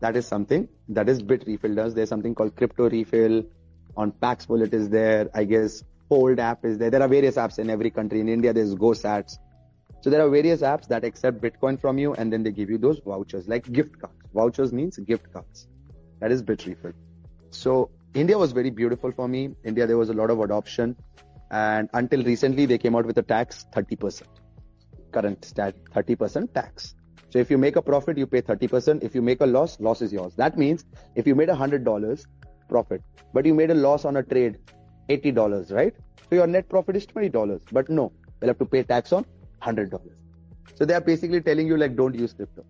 that 0.00 0.16
is 0.16 0.26
something 0.26 0.68
that 0.88 1.08
is 1.08 1.22
Bitrefill 1.22 1.76
does. 1.76 1.94
There's 1.94 2.08
something 2.08 2.34
called 2.34 2.56
Crypto 2.56 2.90
Refill. 2.90 3.44
On 3.96 4.10
Paxful 4.10 4.62
it 4.62 4.74
is 4.74 4.88
there. 4.90 5.30
I 5.34 5.44
guess 5.44 5.82
Fold 6.14 6.38
app 6.38 6.64
is 6.64 6.78
there. 6.78 6.90
There 6.90 7.02
are 7.02 7.08
various 7.08 7.34
apps 7.34 7.58
in 7.58 7.68
every 7.68 7.90
country. 7.90 8.20
In 8.20 8.28
India, 8.28 8.52
there's 8.52 8.72
GoSats. 8.76 9.38
So 10.00 10.10
there 10.10 10.24
are 10.24 10.28
various 10.28 10.60
apps 10.60 10.86
that 10.86 11.04
accept 11.04 11.40
Bitcoin 11.40 11.80
from 11.80 11.98
you 11.98 12.14
and 12.14 12.32
then 12.32 12.44
they 12.44 12.52
give 12.52 12.70
you 12.70 12.78
those 12.78 13.00
vouchers 13.04 13.48
like 13.48 13.72
gift 13.72 13.98
cards. 13.98 14.14
Vouchers 14.32 14.72
means 14.72 14.96
gift 14.98 15.32
cards. 15.32 15.66
That 16.20 16.30
is 16.30 16.40
Bitrefill. 16.40 16.92
So 17.50 17.90
India 18.14 18.38
was 18.38 18.52
very 18.52 18.70
beautiful 18.70 19.10
for 19.10 19.26
me. 19.26 19.56
India, 19.64 19.88
there 19.88 19.98
was 19.98 20.08
a 20.08 20.12
lot 20.12 20.30
of 20.30 20.38
adoption. 20.38 20.94
And 21.50 21.88
until 21.94 22.22
recently, 22.22 22.66
they 22.66 22.78
came 22.78 22.94
out 22.94 23.06
with 23.06 23.18
a 23.18 23.22
tax 23.22 23.66
30%. 23.74 24.22
Current 25.10 25.44
stat 25.44 25.74
30% 25.96 26.54
tax. 26.54 26.94
So 27.30 27.40
if 27.40 27.50
you 27.50 27.58
make 27.58 27.74
a 27.74 27.82
profit, 27.82 28.18
you 28.18 28.28
pay 28.28 28.42
30%. 28.42 29.02
If 29.02 29.16
you 29.16 29.22
make 29.22 29.40
a 29.40 29.46
loss, 29.46 29.80
loss 29.80 30.00
is 30.00 30.12
yours. 30.12 30.36
That 30.36 30.56
means 30.56 30.84
if 31.16 31.26
you 31.26 31.34
made 31.34 31.48
a 31.48 31.56
hundred 31.56 31.84
dollars 31.84 32.24
profit, 32.68 33.02
but 33.32 33.44
you 33.44 33.52
made 33.52 33.72
a 33.72 33.74
loss 33.74 34.04
on 34.04 34.16
a 34.18 34.22
trade, 34.22 34.58
eighty 35.08 35.30
dollars, 35.30 35.70
right? 35.70 35.94
So 36.28 36.36
your 36.36 36.46
net 36.46 36.68
profit 36.68 36.96
is 36.96 37.06
twenty 37.06 37.28
dollars. 37.28 37.62
But 37.70 37.88
no, 37.88 38.12
you'll 38.40 38.48
have 38.48 38.58
to 38.58 38.66
pay 38.66 38.82
tax 38.82 39.12
on 39.12 39.26
hundred 39.60 39.90
dollars. 39.90 40.18
So 40.74 40.84
they 40.84 40.94
are 40.94 41.00
basically 41.00 41.40
telling 41.40 41.66
you 41.66 41.76
like 41.76 41.96
don't 41.96 42.14
use 42.14 42.32
crypto. 42.32 42.64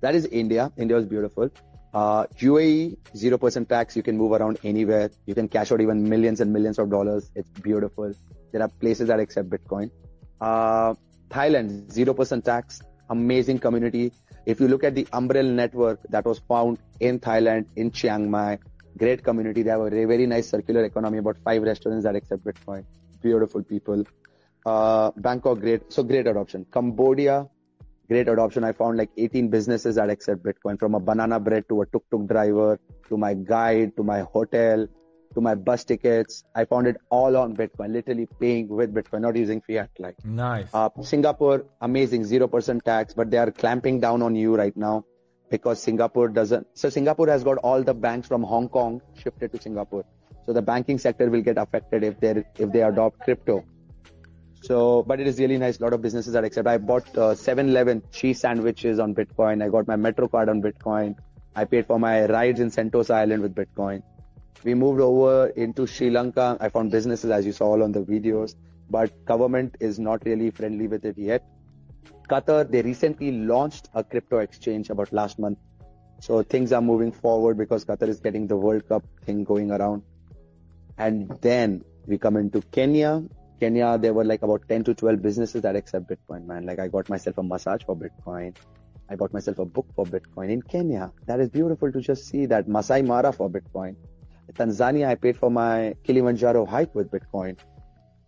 That 0.00 0.14
is 0.14 0.26
India. 0.26 0.72
India 0.76 0.96
is 0.96 1.06
beautiful. 1.06 1.50
Uh, 1.94 2.26
UAE 2.40 2.96
zero 3.16 3.38
percent 3.38 3.68
tax. 3.68 3.96
You 3.96 4.02
can 4.02 4.16
move 4.16 4.32
around 4.32 4.58
anywhere. 4.64 5.10
You 5.26 5.34
can 5.34 5.48
cash 5.48 5.72
out 5.72 5.80
even 5.80 6.08
millions 6.08 6.40
and 6.40 6.52
millions 6.52 6.78
of 6.78 6.90
dollars. 6.90 7.30
It's 7.34 7.50
beautiful. 7.60 8.14
There 8.52 8.62
are 8.62 8.68
places 8.68 9.08
that 9.08 9.20
accept 9.20 9.50
Bitcoin. 9.50 9.90
Uh, 10.40 10.94
Thailand 11.28 11.90
zero 11.90 12.14
percent 12.14 12.44
tax 12.44 12.82
amazing 13.12 13.58
community. 13.58 14.12
If 14.46 14.60
you 14.60 14.68
look 14.68 14.82
at 14.82 14.94
the 14.94 15.06
Umbrella 15.12 15.50
network 15.50 16.00
that 16.08 16.24
was 16.24 16.40
found 16.40 16.78
in 16.98 17.20
Thailand, 17.20 17.66
in 17.76 17.92
Chiang 17.92 18.30
Mai, 18.30 18.58
great 18.96 19.22
community. 19.22 19.62
They 19.62 19.70
have 19.70 19.80
a 19.80 19.90
very, 19.90 20.26
nice 20.26 20.48
circular 20.48 20.84
economy, 20.84 21.18
about 21.18 21.38
five 21.44 21.62
restaurants 21.62 22.04
that 22.04 22.16
accept 22.16 22.44
Bitcoin. 22.44 22.84
Beautiful 23.22 23.62
people. 23.62 24.04
Uh, 24.64 25.10
Bangkok, 25.16 25.60
great. 25.60 25.92
So 25.92 26.02
great 26.02 26.26
adoption. 26.26 26.66
Cambodia, 26.72 27.48
great 28.08 28.28
adoption. 28.28 28.64
I 28.64 28.72
found 28.72 28.98
like 28.98 29.10
18 29.16 29.48
businesses 29.48 29.96
that 29.96 30.10
accept 30.10 30.42
Bitcoin 30.42 30.78
from 30.78 30.94
a 30.94 31.00
banana 31.00 31.40
bread 31.40 31.68
to 31.68 31.82
a 31.82 31.86
tuk-tuk 31.86 32.26
driver 32.26 32.78
to 33.08 33.16
my 33.16 33.34
guide 33.34 33.96
to 33.96 34.02
my 34.02 34.20
hotel 34.20 34.86
to 35.34 35.40
my 35.40 35.54
bus 35.54 35.84
tickets. 35.84 36.44
I 36.54 36.64
found 36.64 36.86
it 36.86 36.96
all 37.10 37.36
on 37.36 37.56
Bitcoin, 37.56 37.92
literally 37.92 38.28
paying 38.38 38.68
with 38.68 38.94
Bitcoin, 38.94 39.22
not 39.22 39.36
using 39.36 39.60
fiat 39.60 39.90
like. 39.98 40.22
Nice. 40.24 40.68
Uh, 40.72 40.90
Singapore, 41.02 41.64
amazing, 41.80 42.22
0% 42.24 42.82
tax, 42.82 43.14
but 43.14 43.30
they 43.30 43.38
are 43.38 43.50
clamping 43.50 44.00
down 44.00 44.22
on 44.22 44.36
you 44.36 44.54
right 44.54 44.76
now 44.76 45.04
because 45.52 45.82
Singapore 45.82 46.28
doesn't. 46.28 46.66
So 46.74 46.88
Singapore 46.88 47.28
has 47.28 47.44
got 47.44 47.58
all 47.58 47.82
the 47.82 47.94
banks 47.94 48.26
from 48.26 48.42
Hong 48.42 48.68
Kong 48.68 49.00
shifted 49.22 49.52
to 49.52 49.60
Singapore. 49.60 50.04
So 50.46 50.52
the 50.52 50.62
banking 50.62 50.98
sector 50.98 51.30
will 51.30 51.42
get 51.42 51.58
affected 51.58 52.02
if 52.02 52.18
they 52.20 52.44
if 52.58 52.72
they 52.72 52.82
adopt 52.82 53.20
crypto. 53.20 53.62
So, 54.62 55.02
but 55.02 55.20
it 55.20 55.26
is 55.26 55.38
really 55.40 55.58
nice. 55.58 55.78
A 55.78 55.82
lot 55.82 55.92
of 55.92 56.02
businesses 56.02 56.32
that 56.34 56.44
accept. 56.44 56.68
I 56.68 56.78
bought 56.78 57.06
uh, 57.18 57.34
7-Eleven 57.34 58.02
cheese 58.12 58.40
sandwiches 58.40 59.00
on 59.00 59.14
Bitcoin. 59.14 59.62
I 59.64 59.68
got 59.68 59.88
my 59.88 59.96
Metro 59.96 60.28
card 60.28 60.48
on 60.48 60.62
Bitcoin. 60.62 61.16
I 61.56 61.64
paid 61.64 61.86
for 61.86 61.98
my 61.98 62.26
rides 62.26 62.60
in 62.60 62.70
Sentosa 62.70 63.14
Island 63.14 63.42
with 63.42 63.56
Bitcoin. 63.56 64.02
We 64.64 64.74
moved 64.74 65.00
over 65.00 65.48
into 65.64 65.88
Sri 65.88 66.10
Lanka. 66.10 66.56
I 66.60 66.68
found 66.68 66.92
businesses 66.92 67.32
as 67.38 67.44
you 67.44 67.52
saw 67.52 67.72
all 67.72 67.82
on 67.82 67.90
the 67.90 68.04
videos, 68.12 68.54
but 68.88 69.24
government 69.24 69.76
is 69.80 69.98
not 69.98 70.24
really 70.24 70.50
friendly 70.50 70.86
with 70.86 71.04
it 71.04 71.18
yet. 71.18 71.44
Qatar, 72.28 72.70
they 72.70 72.82
recently 72.82 73.32
launched 73.32 73.88
a 73.94 74.04
crypto 74.04 74.38
exchange 74.38 74.90
about 74.90 75.12
last 75.12 75.38
month. 75.38 75.58
So 76.20 76.42
things 76.42 76.72
are 76.72 76.80
moving 76.80 77.12
forward 77.12 77.58
because 77.58 77.84
Qatar 77.84 78.08
is 78.08 78.20
getting 78.20 78.46
the 78.46 78.56
World 78.56 78.88
Cup 78.88 79.04
thing 79.24 79.44
going 79.44 79.70
around. 79.70 80.02
And 80.98 81.28
then 81.40 81.84
we 82.06 82.18
come 82.18 82.36
into 82.36 82.62
Kenya. 82.62 83.22
Kenya, 83.60 83.98
there 83.98 84.14
were 84.14 84.24
like 84.24 84.42
about 84.42 84.68
10 84.68 84.84
to 84.84 84.94
12 84.94 85.22
businesses 85.22 85.62
that 85.62 85.76
accept 85.76 86.08
Bitcoin, 86.08 86.46
man. 86.46 86.66
Like 86.66 86.78
I 86.78 86.88
got 86.88 87.08
myself 87.08 87.38
a 87.38 87.42
massage 87.42 87.82
for 87.84 87.96
Bitcoin. 87.96 88.56
I 89.08 89.16
bought 89.16 89.32
myself 89.32 89.58
a 89.58 89.64
book 89.64 89.86
for 89.94 90.06
Bitcoin 90.06 90.50
in 90.50 90.62
Kenya. 90.62 91.12
That 91.26 91.40
is 91.40 91.48
beautiful 91.50 91.92
to 91.92 92.00
just 92.00 92.28
see 92.28 92.46
that 92.46 92.68
Masai 92.68 93.02
Mara 93.02 93.32
for 93.32 93.50
Bitcoin. 93.50 93.96
Tanzania, 94.52 95.08
I 95.08 95.14
paid 95.14 95.36
for 95.36 95.50
my 95.50 95.94
Kilimanjaro 96.04 96.66
hike 96.66 96.94
with 96.94 97.10
Bitcoin. 97.10 97.56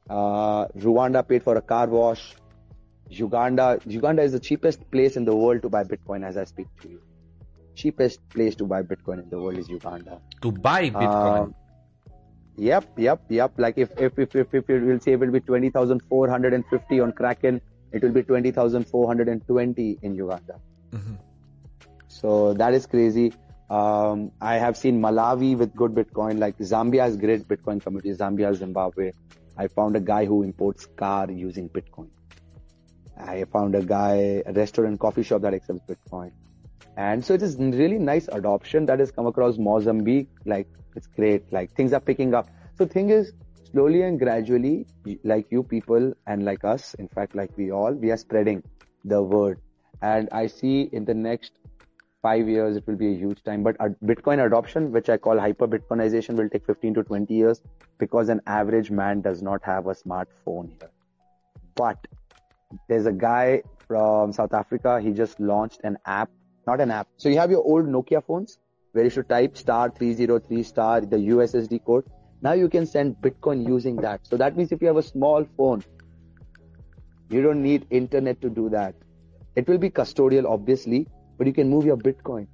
Uh, 0.09 0.67
Rwanda 0.69 1.27
paid 1.27 1.43
for 1.43 1.57
a 1.57 1.63
car 1.63 1.87
wash. 1.87 2.35
Uganda, 3.11 3.79
Uganda 3.87 4.23
is 4.23 4.33
the 4.33 4.41
cheapest 4.41 4.91
place 4.91 5.17
in 5.17 5.25
the 5.25 5.35
world 5.37 5.63
to 5.63 5.69
buy 5.69 5.85
Bitcoin 5.85 6.25
as 6.25 6.37
I 6.37 6.45
speak 6.45 6.67
to 6.83 6.89
you. 6.89 7.01
Cheapest 7.75 8.27
place 8.31 8.55
to 8.57 8.65
buy 8.65 8.83
Bitcoin 8.83 9.23
in 9.23 9.31
the 9.31 9.39
world 9.39 9.59
is 9.59 9.69
Uganda. 9.69 10.21
To 10.43 10.53
buy 10.53 10.91
Bitcoin. 10.91 11.51
Uh, 11.51 11.53
yep, 12.57 12.87
yep, 12.97 13.23
yep. 13.29 13.53
Like 13.57 13.79
if 13.79 13.91
if 13.99 14.19
if 14.19 14.35
if, 14.35 14.55
if 14.55 14.71
it 14.71 14.83
will 14.83 15.01
say 15.01 15.13
it 15.13 15.21
will 15.21 15.33
be 15.33 15.41
twenty 15.41 15.71
thousand 15.71 16.03
four 16.03 16.29
hundred 16.29 16.55
and 16.55 16.65
fifty 16.67 17.01
on 17.01 17.13
Kraken, 17.13 17.61
it 17.93 18.03
will 18.03 18.13
be 18.13 18.23
twenty 18.23 18.53
thousand 18.53 18.87
four 18.87 19.07
hundred 19.07 19.29
and 19.29 19.47
twenty 19.47 19.99
in 20.03 20.15
Uganda. 20.15 20.61
Mm-hmm. 20.93 21.15
So 22.09 22.55
that 22.55 22.75
is 22.75 22.87
crazy. 22.87 23.33
Um, 23.71 24.31
I 24.41 24.55
have 24.55 24.77
seen 24.77 25.01
Malawi 25.01 25.57
with 25.57 25.75
good 25.75 25.95
Bitcoin, 25.95 26.39
like 26.39 26.59
Zambia 26.59 27.01
has 27.01 27.17
great 27.17 27.49
Bitcoin 27.49 27.83
community, 27.83 28.13
Zambia, 28.13 28.55
Zimbabwe. 28.55 29.13
I 29.57 29.69
found 29.69 29.97
a 29.97 30.01
guy 30.01 30.27
who 30.27 30.43
imports 30.43 30.87
car 30.87 31.31
using 31.31 31.69
Bitcoin. 31.69 32.09
I 33.19 33.45
found 33.45 33.75
a 33.75 33.83
guy, 33.83 34.43
a 34.47 34.53
restaurant, 34.53 34.99
coffee 35.01 35.23
shop 35.23 35.43
that 35.43 35.55
accepts 35.55 35.83
Bitcoin. 35.89 36.33
And 36.97 37.25
so 37.25 37.35
it 37.35 37.43
is 37.43 37.57
really 37.57 37.99
nice 37.99 38.29
adoption 38.29 38.87
that 38.87 39.01
has 39.01 39.11
come 39.11 39.27
across 39.27 39.59
Mozambique. 39.59 40.29
Like 40.45 40.69
it's 40.95 41.07
great. 41.07 41.53
Like 41.53 41.75
things 41.75 41.93
are 41.93 42.01
picking 42.01 42.35
up. 42.35 42.49
So 42.77 42.87
thing 42.87 43.11
is, 43.11 43.33
slowly 43.71 44.03
and 44.03 44.19
gradually, 44.19 44.87
like 45.25 45.47
you 45.51 45.63
people 45.63 46.13
and 46.27 46.45
like 46.45 46.65
us, 46.65 46.95
in 46.95 47.09
fact, 47.09 47.35
like 47.35 47.51
we 47.57 47.73
all, 47.73 47.93
we 47.93 48.11
are 48.11 48.17
spreading 48.17 48.63
the 49.05 49.23
word. 49.23 49.59
And 50.03 50.29
I 50.33 50.47
see 50.47 50.89
in 50.93 51.05
the 51.05 51.15
next 51.15 51.53
five 52.23 52.49
years, 52.49 52.77
it 52.77 52.87
will 52.87 52.97
be 52.97 53.13
a 53.13 53.17
huge 53.17 53.43
time. 53.43 53.63
But 53.63 53.77
Bitcoin 54.03 54.45
adoption, 54.47 54.93
which 54.93 55.09
I 55.09 55.17
call 55.17 55.39
hyper 55.39 55.67
Bitcoinization, 55.67 56.37
will 56.37 56.49
take 56.49 56.67
15 56.67 56.95
to 56.95 57.03
20 57.03 57.35
years 57.35 57.63
because 57.99 58.29
an 58.29 58.41
average 58.47 58.91
man 58.91 59.21
does 59.21 59.43
not 59.43 59.63
have 59.65 59.87
a 59.87 59.95
smartphone 59.95 60.71
here. 60.79 60.91
But 61.75 62.07
there's 62.89 63.07
a 63.07 63.13
guy 63.13 63.63
from 63.87 64.33
South 64.33 64.55
Africa. 64.55 65.01
He 65.01 65.13
just 65.13 65.41
launched 65.41 65.81
an 65.85 65.99
app, 66.07 66.31
not 66.67 66.81
an 66.81 66.91
app. 66.91 67.09
So 67.17 67.29
you 67.29 67.39
have 67.39 67.51
your 67.51 67.63
old 67.65 67.87
Nokia 67.87 68.25
phones 68.25 68.59
where 68.93 69.05
you 69.05 69.11
should 69.11 69.29
type 69.29 69.57
star 69.57 69.91
303 69.91 70.63
star, 70.63 71.01
the 71.01 71.17
USSD 71.17 71.85
code. 71.85 72.05
Now 72.43 72.53
you 72.53 72.69
can 72.69 72.87
send 72.87 73.17
Bitcoin 73.17 73.67
using 73.67 73.97
that. 73.97 74.27
So 74.27 74.37
that 74.37 74.57
means 74.57 74.71
if 74.73 74.81
you 74.81 74.89
have 74.89 74.97
a 74.97 75.03
small 75.03 75.47
phone, 75.57 75.83
you 77.31 77.43
don't 77.43 77.63
need 77.63 77.87
internet 77.91 78.41
to 78.43 78.51
do 78.51 78.69
that. 78.71 78.95
It 79.57 79.69
will 79.69 79.79
be 79.79 79.91
custodial, 79.91 80.45
obviously, 80.45 81.07
but 81.39 81.47
you 81.47 81.53
can 81.53 81.71
move 81.71 81.85
your 81.85 81.97
Bitcoin. 81.97 82.47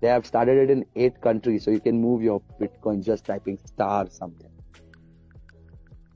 They 0.00 0.08
have 0.08 0.26
started 0.26 0.58
it 0.58 0.70
in 0.70 0.84
eight 0.96 1.20
countries, 1.20 1.64
so 1.64 1.70
you 1.70 1.80
can 1.80 2.00
move 2.00 2.22
your 2.22 2.40
Bitcoin 2.60 3.04
just 3.04 3.24
typing 3.24 3.58
star 3.64 4.08
something. 4.10 4.50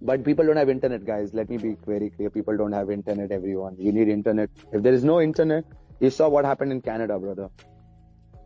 But 0.05 0.25
people 0.25 0.45
don't 0.45 0.57
have 0.57 0.69
internet, 0.69 1.05
guys. 1.05 1.33
Let 1.33 1.49
me 1.49 1.59
be 1.59 1.77
very 1.87 2.11
clear. 2.11 2.29
People 2.29 2.57
don't 2.57 2.73
have 2.73 2.91
internet, 2.91 3.31
everyone. 3.31 3.77
You 3.79 3.93
need 3.93 4.09
internet. 4.09 4.51
If 4.73 4.83
there 4.83 4.93
is 4.93 5.05
no 5.05 5.21
internet, 5.21 5.65
you 6.01 6.11
saw 6.11 6.29
what 6.29 6.45
happened 6.45 6.73
in 6.73 6.81
Canada, 6.83 7.21
brother. 7.21 7.49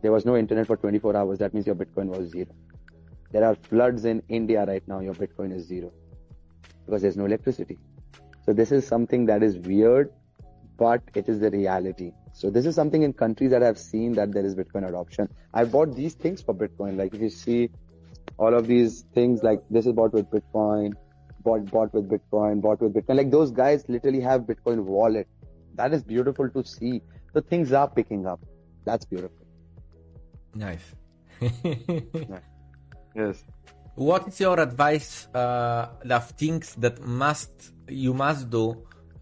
There 0.03 0.11
was 0.11 0.23
no 0.23 0.37
internet 0.37 0.67
for 0.67 0.77
24 0.77 1.17
hours. 1.17 1.39
That 1.39 1.55
means 1.55 1.65
your 1.65 1.75
Bitcoin 1.75 2.09
was 2.15 2.29
zero. 2.29 2.53
There 3.31 3.43
are 3.43 3.55
floods 3.55 4.05
in 4.05 4.21
India 4.29 4.65
right 4.65 4.87
now. 4.87 4.99
Your 4.99 5.15
Bitcoin 5.15 5.51
is 5.51 5.65
zero 5.65 5.91
because 6.85 7.01
there's 7.01 7.17
no 7.17 7.25
electricity. 7.25 7.79
So 8.45 8.53
this 8.53 8.71
is 8.71 8.85
something 8.85 9.25
that 9.25 9.41
is 9.41 9.57
weird, 9.57 10.13
but 10.77 11.01
it 11.15 11.27
is 11.27 11.39
the 11.39 11.49
reality. 11.49 12.11
So 12.33 12.51
this 12.51 12.67
is 12.67 12.75
something 12.75 13.01
in 13.01 13.13
countries 13.13 13.49
that 13.49 13.63
I've 13.63 13.79
seen 13.79 14.13
that 14.13 14.31
there 14.31 14.45
is 14.45 14.53
Bitcoin 14.53 14.87
adoption. 14.87 15.27
I 15.55 15.65
bought 15.65 15.95
these 15.95 16.13
things 16.13 16.39
for 16.43 16.53
Bitcoin. 16.53 16.97
Like 16.97 17.15
if 17.15 17.21
you 17.21 17.31
see 17.31 17.71
all 18.37 18.53
of 18.53 18.67
these 18.67 19.05
things, 19.15 19.41
like 19.41 19.63
this 19.71 19.87
is 19.87 19.93
bought 19.93 20.13
with 20.13 20.29
Bitcoin 20.29 20.93
bought 21.47 21.65
bought 21.71 21.93
with 21.97 22.09
Bitcoin, 22.13 22.61
bought 22.61 22.81
with 22.81 22.93
Bitcoin. 22.93 23.17
Like 23.21 23.31
those 23.31 23.51
guys 23.63 23.85
literally 23.95 24.21
have 24.29 24.41
Bitcoin 24.51 24.83
wallet. 24.97 25.27
That 25.75 25.93
is 25.93 26.03
beautiful 26.03 26.49
to 26.49 26.63
see. 26.75 27.01
So 27.33 27.41
things 27.41 27.73
are 27.81 27.89
picking 27.99 28.25
up. 28.35 28.39
That's 28.85 29.05
beautiful. 29.05 29.43
Nice. 30.67 30.85
Yes. 33.17 33.43
What 33.95 34.27
is 34.27 34.39
your 34.39 34.59
advice 34.59 35.27
uh, 35.33 35.89
of 36.17 36.29
things 36.31 36.73
that 36.75 37.01
must 37.01 37.51
you 37.87 38.13
must 38.13 38.49
do 38.49 38.65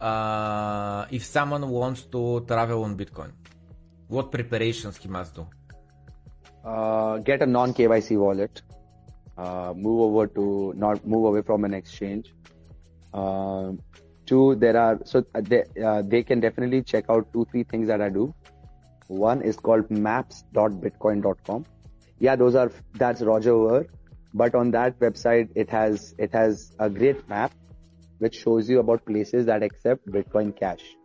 uh, 0.01 1.05
if 1.11 1.25
someone 1.25 1.69
wants 1.69 2.03
to 2.15 2.21
travel 2.47 2.83
on 2.83 2.97
Bitcoin? 3.01 3.31
What 4.07 4.31
preparations 4.31 4.97
he 4.97 5.07
must 5.07 5.35
do? 5.35 5.47
Uh, 6.63 7.17
get 7.19 7.41
a 7.41 7.45
non 7.45 7.73
KYC 7.73 8.17
wallet 8.17 8.61
uh, 9.37 9.73
move 9.75 10.01
over 10.01 10.27
to 10.27 10.73
not 10.75 11.05
move 11.05 11.25
away 11.25 11.41
from 11.41 11.65
an 11.65 11.73
exchange. 11.73 12.33
Uh, 13.13 13.71
two, 14.25 14.55
there 14.55 14.77
are 14.77 14.99
so 15.03 15.25
uh, 15.35 15.41
they 15.41 15.63
uh, 15.83 16.01
they 16.01 16.23
can 16.23 16.39
definitely 16.39 16.81
check 16.81 17.05
out 17.09 17.31
two 17.33 17.45
three 17.51 17.63
things 17.63 17.87
that 17.87 18.01
I 18.01 18.09
do. 18.09 18.33
One 19.07 19.41
is 19.41 19.55
called 19.55 19.89
maps.bitcoin.com. 19.91 21.65
Yeah, 22.19 22.35
those 22.35 22.55
are 22.55 22.71
that's 22.93 23.21
Roger 23.21 23.55
Ver, 23.57 23.87
but 24.33 24.55
on 24.55 24.71
that 24.71 24.99
website 24.99 25.49
it 25.55 25.69
has 25.69 26.15
it 26.17 26.33
has 26.33 26.73
a 26.79 26.89
great 26.89 27.27
map 27.29 27.53
which 28.19 28.35
shows 28.35 28.69
you 28.69 28.79
about 28.79 29.05
places 29.05 29.45
that 29.45 29.61
accept 29.61 30.07
Bitcoin 30.07 30.55
Cash. 30.57 30.95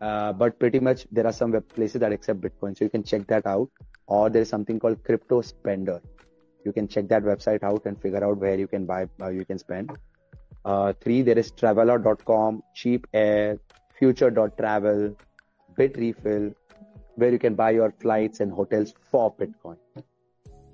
Uh, 0.00 0.32
but 0.32 0.58
pretty 0.58 0.80
much 0.80 1.06
there 1.12 1.26
are 1.26 1.32
some 1.32 1.52
web 1.52 1.68
places 1.68 2.00
that 2.00 2.10
accept 2.10 2.40
Bitcoin, 2.40 2.76
so 2.76 2.84
you 2.84 2.90
can 2.90 3.02
check 3.02 3.26
that 3.26 3.46
out. 3.46 3.68
Or 4.06 4.30
there 4.30 4.42
is 4.42 4.48
something 4.48 4.80
called 4.80 5.04
Crypto 5.04 5.42
Spender 5.42 6.00
you 6.64 6.72
can 6.72 6.88
check 6.88 7.08
that 7.08 7.22
website 7.22 7.62
out 7.62 7.84
and 7.86 8.00
figure 8.00 8.22
out 8.24 8.38
where 8.38 8.58
you 8.58 8.66
can 8.66 8.86
buy 8.86 9.08
uh, 9.20 9.30
you 9.30 9.44
can 9.44 9.58
spend. 9.58 9.90
Uh, 10.64 10.92
three 11.00 11.22
there 11.22 11.38
is 11.38 11.50
travala.com 11.52 12.62
cheap 12.74 13.06
air 13.14 13.58
future.travel 13.98 15.16
bitrefill 15.78 16.54
where 17.16 17.30
you 17.30 17.38
can 17.38 17.54
buy 17.54 17.70
your 17.70 17.92
flights 18.00 18.40
and 18.40 18.52
hotels 18.52 18.94
for 19.10 19.34
bitcoin. 19.34 19.76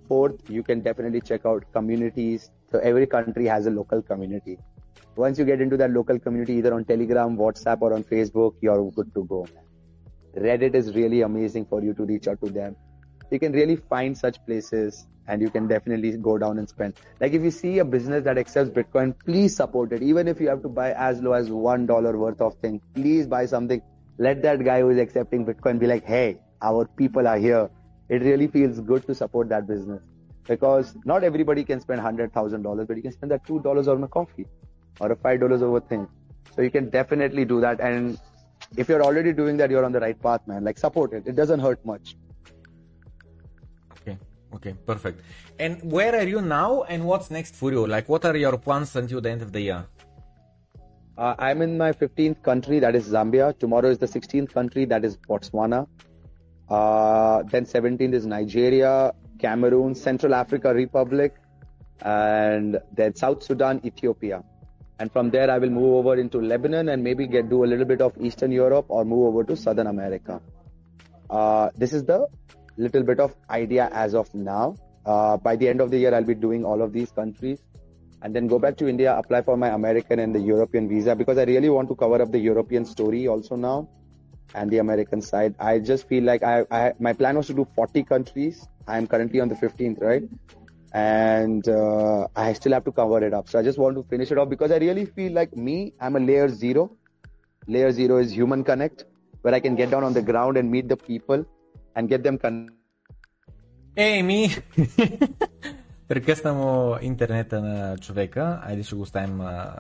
Fourth 0.09 0.49
you 0.49 0.63
can 0.63 0.81
definitely 0.81 1.21
check 1.21 1.47
out 1.47 1.65
communities. 1.73 2.51
So 2.73 2.79
every 2.81 3.07
country 3.07 3.47
has 3.47 3.67
a 3.67 3.71
local 3.71 4.03
community. 4.03 4.59
Once 5.15 5.39
you 5.39 5.45
get 5.45 5.61
into 5.61 5.77
that 5.77 5.93
local 5.93 6.19
community 6.19 6.55
either 6.55 6.75
on 6.75 6.85
telegram 6.85 7.37
whatsapp 7.37 7.81
or 7.81 7.95
on 7.95 8.05
facebook 8.05 8.55
you're 8.61 8.91
good 8.91 9.15
to 9.15 9.25
go 9.25 9.47
reddit 10.37 10.75
is 10.75 10.95
really 10.95 11.23
amazing 11.23 11.65
for 11.65 11.83
you 11.83 11.95
to 11.95 12.05
reach 12.05 12.29
out 12.29 12.41
to 12.45 12.51
them. 12.51 12.77
You 13.31 13.39
can 13.39 13.53
really 13.53 13.77
find 13.77 14.17
such 14.17 14.45
places 14.47 15.07
and 15.29 15.43
you 15.43 15.51
can 15.51 15.67
definitely 15.67 16.13
go 16.13 16.39
down 16.39 16.59
and 16.59 16.69
spend. 16.69 16.95
Like 17.21 17.33
if 17.33 17.43
you 17.43 17.51
see 17.51 17.79
a 17.79 17.85
business 17.85 18.25
that 18.25 18.39
accepts 18.39 18.71
Bitcoin, 18.71 19.15
please 19.25 19.57
support 19.57 19.93
it. 19.93 20.03
Even 20.03 20.29
if 20.29 20.41
you 20.41 20.49
have 20.49 20.63
to 20.63 20.69
buy 20.69 20.93
as 20.93 21.21
low 21.21 21.33
as 21.33 21.51
one 21.51 21.87
dollar 21.87 22.17
worth 22.17 22.41
of 22.41 22.55
thing, 22.57 22.81
please 22.95 23.27
buy 23.27 23.47
something. 23.47 23.83
Let 24.19 24.43
that 24.43 24.65
guy 24.65 24.81
who 24.81 24.91
is 24.91 24.99
accepting 24.99 25.45
Bitcoin 25.45 25.79
be 25.79 25.87
like, 25.87 26.05
hey, 26.05 26.39
our 26.63 26.87
people 26.87 27.29
are 27.29 27.39
here. 27.39 27.69
It 28.09 28.23
really 28.23 28.47
feels 28.47 28.81
good 28.81 29.07
to 29.09 29.15
support 29.15 29.49
that 29.49 29.67
business 29.67 30.01
because 30.49 30.95
not 31.05 31.25
everybody 31.25 31.65
can 31.65 31.81
spend 31.81 32.01
hundred 32.01 32.33
thousand 32.33 32.63
dollars, 32.63 32.87
but 32.87 32.97
you 32.97 33.03
can 33.03 33.13
spend 33.13 33.33
that 33.33 33.47
two 33.47 33.61
dollars 33.61 33.89
on 33.89 34.03
a 34.03 34.09
coffee 34.09 34.47
or 35.01 35.13
a 35.13 35.17
five 35.17 35.41
dollars 35.41 35.63
over 35.63 35.81
thing. 35.81 36.09
So 36.55 36.63
you 36.63 36.71
can 36.71 36.89
definitely 36.89 37.45
do 37.45 37.61
that. 37.61 37.81
And 37.81 38.19
if 38.77 38.89
you're 38.89 39.03
already 39.03 39.33
doing 39.33 39.57
that, 39.59 39.71
you're 39.71 39.85
on 39.85 39.93
the 39.93 40.01
right 40.01 40.21
path, 40.21 40.41
man. 40.47 40.65
Like 40.65 40.79
support 40.79 41.13
it. 41.13 41.25
It 41.27 41.37
doesn't 41.37 41.61
hurt 41.61 41.85
much. 41.85 42.17
Okay, 44.57 44.75
perfect. 44.87 45.21
And 45.59 45.93
where 45.93 46.15
are 46.15 46.27
you 46.27 46.41
now 46.41 46.83
and 46.85 47.05
what's 47.05 47.31
next 47.31 47.55
for 47.55 47.71
you? 47.73 47.87
Like, 47.87 48.09
what 48.09 48.25
are 48.25 48.37
your 48.37 48.57
plans 48.57 48.97
until 48.97 49.21
the 49.21 49.31
end 49.31 49.43
of 49.43 49.53
the 49.53 49.61
year? 49.61 49.85
Uh, 51.19 51.35
I'm 51.39 51.61
in 51.63 51.77
my 51.77 51.93
15th 51.93 52.43
country, 52.43 52.79
that 52.81 52.95
is 52.95 53.09
Zambia. 53.09 53.59
Tomorrow 53.59 53.91
is 53.91 53.99
the 53.99 54.07
16th 54.07 54.53
country, 54.53 54.87
that 54.87 55.05
is 55.05 55.17
Botswana. 55.17 55.87
Uh, 56.69 57.43
then 57.45 57.67
17th 57.67 58.15
is 58.15 58.27
Nigeria, 58.27 59.13
Cameroon, 59.39 59.95
Central 59.95 60.35
Africa 60.35 60.73
Republic, 60.73 61.35
and 62.01 62.79
then 62.95 63.15
South 63.15 63.43
Sudan, 63.43 63.81
Ethiopia. 63.85 64.43
And 64.99 65.13
from 65.13 65.31
there, 65.31 65.51
I 65.51 65.59
will 65.59 65.71
move 65.71 65.95
over 65.95 66.17
into 66.17 66.41
Lebanon 66.41 66.89
and 66.89 67.05
maybe 67.05 67.27
get 67.27 67.51
do 67.51 67.65
a 67.65 67.67
little 67.67 67.85
bit 67.85 68.01
of 68.01 68.15
Eastern 68.19 68.51
Europe 68.51 68.87
or 68.89 69.05
move 69.05 69.27
over 69.27 69.45
to 69.45 69.55
Southern 69.55 69.87
America. 69.87 70.41
Uh, 71.29 71.69
this 71.77 71.93
is 71.93 72.05
the 72.05 72.27
little 72.77 73.03
bit 73.03 73.21
of 73.21 73.35
idea 73.51 73.89
as 73.93 74.15
of 74.15 74.33
now. 74.35 74.77
Uh, 75.05 75.37
by 75.37 75.57
the 75.57 75.69
end 75.69 75.81
of 75.81 75.91
the 75.91 75.99
year, 75.99 76.15
I'll 76.15 76.25
be 76.25 76.35
doing 76.35 76.65
all 76.65 76.83
of 76.83 76.93
these 76.93 77.11
countries 77.11 77.61
and 78.23 78.35
then 78.35 78.47
go 78.47 78.59
back 78.59 78.77
to 78.79 78.89
India, 78.89 79.17
apply 79.17 79.43
for 79.43 79.57
my 79.57 79.69
American 79.69 80.19
and 80.19 80.35
the 80.35 80.41
European 80.41 80.89
visa 80.89 81.15
because 81.15 81.39
I 81.39 81.45
really 81.45 81.69
want 81.71 81.89
to 81.89 81.95
cover 81.95 82.21
up 82.21 82.33
the 82.33 82.39
European 82.39 82.85
story 82.85 83.29
also 83.29 83.57
now 83.57 83.89
and 84.55 84.71
the 84.71 84.79
American 84.79 85.21
side. 85.21 85.55
I 85.59 85.79
just 85.79 86.09
feel 86.09 86.25
like 86.25 86.43
I, 86.43 86.65
I 86.71 86.93
my 86.99 87.13
plan 87.13 87.37
was 87.37 87.47
to 87.49 87.55
do 87.55 87.67
40 87.75 88.03
countries. 88.05 88.67
I 88.89 88.99
am 88.99 89.07
currently 89.07 89.41
on 89.41 89.49
the 89.49 89.55
15th, 89.55 90.01
right? 90.01 90.23
And 90.93 91.69
uh, 91.69 92.29
I 92.35 92.53
still 92.55 92.73
have 92.73 92.85
to 92.85 92.93
cover 92.93 93.23
it 93.25 93.35
up. 93.35 93.49
So 93.49 93.59
I 93.59 93.63
just 93.63 93.79
want 93.79 93.97
to 93.97 94.03
finish 94.05 94.31
it 94.31 94.39
off 94.39 94.49
because 94.49 94.71
I 94.71 94.79
really 94.79 95.05
feel 95.05 95.33
like 95.33 95.57
me, 95.57 95.93
I'm 96.01 96.17
a 96.17 96.21
layer 96.21 96.49
zero. 96.49 96.97
Layer 97.67 97.91
zero 97.93 98.19
is 98.19 98.33
human 98.33 98.65
connect 98.65 99.05
where 99.43 99.53
I 99.53 99.61
can 99.61 99.77
get 99.77 99.91
down 99.91 100.05
on 100.05 100.13
the 100.13 100.23
ground 100.23 100.57
and 100.57 100.71
meet 100.71 100.89
the 100.89 100.97
people 100.97 101.45
and 101.97 102.09
get 102.09 102.23
them 102.23 102.39
con- 102.39 102.69
Еми, 103.97 104.49
прекъсна 106.09 106.55
му 106.55 106.97
интернета 107.03 107.61
на 107.61 107.99
човека. 107.99 108.61
Айде 108.63 108.83
ще 108.83 108.95
го 108.95 109.03
оставим 109.03 109.41
а, 109.41 109.75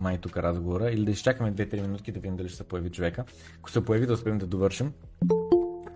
май 0.00 0.18
тук 0.18 0.36
разговора. 0.36 0.90
Или 0.90 1.04
да 1.04 1.10
изчакаме 1.10 1.52
2-3 1.52 1.80
минутки 1.80 2.12
да 2.12 2.20
видим 2.20 2.36
дали 2.36 2.48
ще 2.48 2.56
се 2.56 2.68
появи 2.68 2.90
човека. 2.90 3.24
Ако 3.58 3.70
се 3.70 3.84
появи 3.84 4.06
да 4.06 4.12
успеем 4.12 4.38
да 4.38 4.46
довършим. 4.46 4.92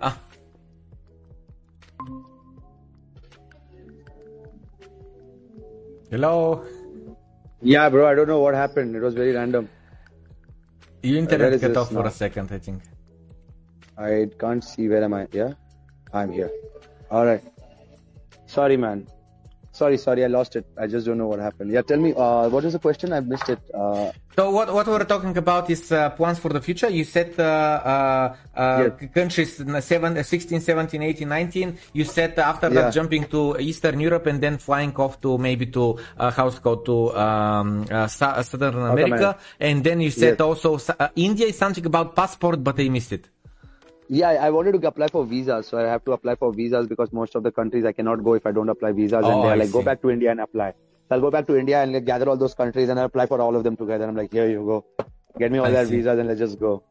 А, 0.00 0.12
Hello. 6.10 6.62
Yeah, 7.62 7.88
bro, 7.88 8.06
I 8.06 8.14
don't 8.14 8.28
know 8.28 8.40
what 8.40 8.54
happened. 8.54 8.94
It 8.96 9.00
was 9.00 9.14
very 9.14 9.32
random. 9.32 9.68
You 11.02 11.16
internet 11.16 11.58
cut 11.60 11.76
off 11.76 11.88
for 11.88 12.02
now? 12.02 12.06
a 12.06 12.10
second, 12.10 12.52
I 12.52 12.58
think. 12.58 12.82
I 13.98 14.28
can't 14.38 14.64
see 14.64 14.88
where 14.88 15.04
am 15.04 15.14
I. 15.14 15.26
Yeah, 15.32 15.52
I'm 16.12 16.32
here. 16.32 16.50
All 17.10 17.24
right. 17.26 17.42
Sorry, 18.46 18.76
man. 18.76 19.06
Sorry, 19.74 19.96
sorry, 19.96 20.22
I 20.22 20.26
lost 20.26 20.54
it. 20.56 20.66
I 20.76 20.86
just 20.86 21.06
don't 21.06 21.16
know 21.16 21.28
what 21.28 21.38
happened. 21.40 21.70
Yeah, 21.72 21.80
tell 21.80 21.96
me. 21.98 22.12
Uh, 22.12 22.48
what 22.50 22.62
was 22.62 22.74
the 22.74 22.78
question? 22.78 23.12
I 23.14 23.20
missed 23.20 23.48
it. 23.48 23.58
Uh, 23.72 24.12
So 24.36 24.50
what 24.50 24.68
what 24.72 24.86
we're 24.88 25.04
talking 25.04 25.36
about 25.36 25.68
is 25.68 25.92
uh, 25.92 26.08
plans 26.16 26.38
for 26.40 26.48
the 26.56 26.60
future. 26.60 26.88
You 26.88 27.04
said 27.04 27.32
uh, 27.40 27.44
uh, 27.44 28.26
uh, 28.56 28.88
Yes. 29.00 29.10
countries 29.12 29.60
in 29.60 29.72
seven, 29.80 30.16
uh, 30.16 30.22
16, 30.22 30.60
17, 30.60 31.02
18, 31.02 31.28
19. 31.28 31.76
You 31.92 32.04
said 32.04 32.38
after 32.38 32.68
Yeah. 32.68 32.88
that 32.88 32.92
jumping 32.96 33.24
to 33.34 33.56
Eastern 33.60 34.00
Europe 34.00 34.26
and 34.28 34.40
then 34.44 34.56
flying 34.56 34.92
off 34.96 35.20
to 35.24 35.36
maybe 35.36 35.66
to 35.76 35.96
uh, 36.16 36.30
how's 36.36 36.56
it 36.56 36.62
called 36.64 36.84
to 36.88 36.96
um, 37.16 37.84
uh, 37.90 38.08
Southern 38.08 38.76
America. 38.76 39.04
America. 39.04 39.30
And 39.60 39.84
then 39.84 40.00
you 40.00 40.10
said 40.10 40.36
Yes. 40.36 40.40
also 40.40 40.76
uh, 40.80 41.08
India 41.16 41.46
is 41.52 41.56
something 41.56 41.84
about 41.84 42.16
passport, 42.16 42.64
but 42.64 42.76
I 42.80 42.88
missed 42.88 43.12
it. 43.12 43.28
Yeah, 44.12 44.28
I 44.46 44.50
wanted 44.50 44.78
to 44.78 44.86
apply 44.88 45.08
for 45.08 45.24
visas, 45.24 45.68
so 45.68 45.78
I 45.78 45.82
have 45.90 46.04
to 46.04 46.12
apply 46.12 46.34
for 46.34 46.52
visas 46.52 46.86
because 46.86 47.12
most 47.12 47.34
of 47.34 47.42
the 47.42 47.50
countries 47.50 47.86
I 47.86 47.92
cannot 47.92 48.22
go 48.22 48.34
if 48.34 48.46
I 48.46 48.52
don't 48.52 48.68
apply 48.68 48.92
visas, 48.92 49.24
Oh, 49.24 49.30
and 49.30 49.44
they're 49.44 49.56
like, 49.56 49.72
go 49.72 49.82
back 49.82 50.02
to 50.02 50.10
India 50.10 50.30
and 50.30 50.40
apply. 50.40 50.72
So 51.08 51.14
I'll 51.16 51.20
go 51.22 51.30
back 51.30 51.46
to 51.46 51.56
India 51.56 51.82
and 51.82 51.94
like, 51.94 52.04
gather 52.04 52.28
all 52.28 52.36
those 52.36 52.54
countries 52.54 52.90
and 52.90 53.00
I'll 53.00 53.06
apply 53.06 53.24
for 53.24 53.40
all 53.40 53.56
of 53.56 53.64
them 53.64 53.74
together. 53.74 54.04
I'm 54.06 54.14
like, 54.14 54.30
here 54.30 54.48
you 54.50 54.64
go, 54.72 55.06
get 55.38 55.50
me 55.50 55.58
all 55.58 55.64
I 55.66 55.70
their 55.70 55.86
see. 55.86 55.96
visas 55.96 56.18
and 56.18 56.28
let's 56.28 56.40
just 56.40 56.60
go. 56.60 56.82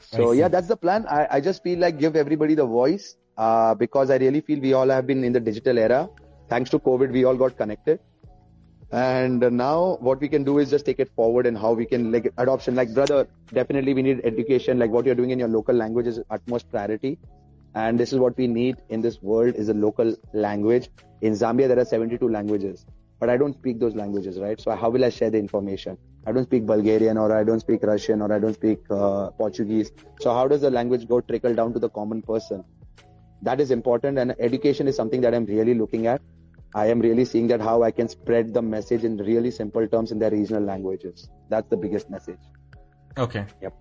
So 0.00 0.30
yeah, 0.30 0.46
that's 0.46 0.68
the 0.68 0.76
plan. 0.76 1.04
I, 1.08 1.26
I 1.32 1.40
just 1.40 1.64
feel 1.64 1.80
like 1.80 1.98
give 1.98 2.14
everybody 2.14 2.54
the 2.54 2.66
voice 2.66 3.16
uh, 3.36 3.74
because 3.74 4.10
I 4.10 4.16
really 4.18 4.40
feel 4.40 4.60
we 4.60 4.72
all 4.72 4.88
have 4.88 5.06
been 5.08 5.24
in 5.24 5.32
the 5.32 5.40
digital 5.40 5.78
era. 5.78 6.08
Thanks 6.48 6.70
to 6.70 6.78
COVID, 6.78 7.10
we 7.10 7.24
all 7.24 7.36
got 7.36 7.56
connected. 7.56 7.98
And 8.90 9.40
now 9.40 9.98
what 10.00 10.20
we 10.20 10.28
can 10.28 10.44
do 10.44 10.58
is 10.58 10.70
just 10.70 10.86
take 10.86 10.98
it 10.98 11.10
forward 11.14 11.46
and 11.46 11.58
how 11.58 11.72
we 11.72 11.84
can 11.84 12.10
like 12.10 12.32
adoption. 12.38 12.74
Like 12.74 12.94
brother, 12.94 13.28
definitely 13.52 13.92
we 13.92 14.02
need 14.02 14.22
education. 14.24 14.78
Like 14.78 14.90
what 14.90 15.04
you're 15.04 15.14
doing 15.14 15.30
in 15.30 15.38
your 15.38 15.48
local 15.48 15.74
language 15.74 16.06
is 16.06 16.20
utmost 16.30 16.70
priority. 16.70 17.18
And 17.74 18.00
this 18.00 18.12
is 18.12 18.18
what 18.18 18.36
we 18.38 18.46
need 18.46 18.76
in 18.88 19.02
this 19.02 19.20
world 19.20 19.54
is 19.54 19.68
a 19.68 19.74
local 19.74 20.16
language. 20.32 20.88
In 21.20 21.34
Zambia, 21.34 21.68
there 21.68 21.78
are 21.78 21.84
72 21.84 22.26
languages, 22.26 22.86
but 23.20 23.28
I 23.28 23.36
don't 23.36 23.52
speak 23.52 23.78
those 23.78 23.94
languages, 23.94 24.38
right? 24.38 24.58
So 24.58 24.74
how 24.74 24.88
will 24.88 25.04
I 25.04 25.10
share 25.10 25.30
the 25.30 25.38
information? 25.38 25.98
I 26.26 26.32
don't 26.32 26.44
speak 26.44 26.66
Bulgarian 26.66 27.18
or 27.18 27.30
I 27.32 27.44
don't 27.44 27.60
speak 27.60 27.82
Russian 27.82 28.22
or 28.22 28.32
I 28.32 28.38
don't 28.38 28.54
speak 28.54 28.78
uh, 28.90 29.30
Portuguese. 29.32 29.92
So 30.20 30.32
how 30.32 30.48
does 30.48 30.62
the 30.62 30.70
language 30.70 31.06
go 31.06 31.20
trickle 31.20 31.54
down 31.54 31.74
to 31.74 31.78
the 31.78 31.90
common 31.90 32.22
person? 32.22 32.64
That 33.42 33.60
is 33.60 33.70
important 33.70 34.18
and 34.18 34.34
education 34.38 34.88
is 34.88 34.96
something 34.96 35.20
that 35.20 35.34
I'm 35.34 35.44
really 35.44 35.74
looking 35.74 36.06
at. 36.06 36.22
I 36.74 36.86
am 36.86 37.00
really 37.00 37.24
seeing 37.24 37.46
that 37.48 37.60
how 37.60 37.82
I 37.82 37.90
can 37.90 38.08
spread 38.08 38.52
the 38.52 38.62
message 38.62 39.04
in 39.04 39.16
really 39.16 39.50
simple 39.50 39.86
terms 39.88 40.12
in 40.12 40.18
their 40.18 40.30
regional 40.30 40.62
languages. 40.62 41.28
That's 41.48 41.68
the 41.68 41.76
biggest 41.76 42.10
message. 42.10 42.40
Okay. 43.16 43.46
Yep. 43.62 43.74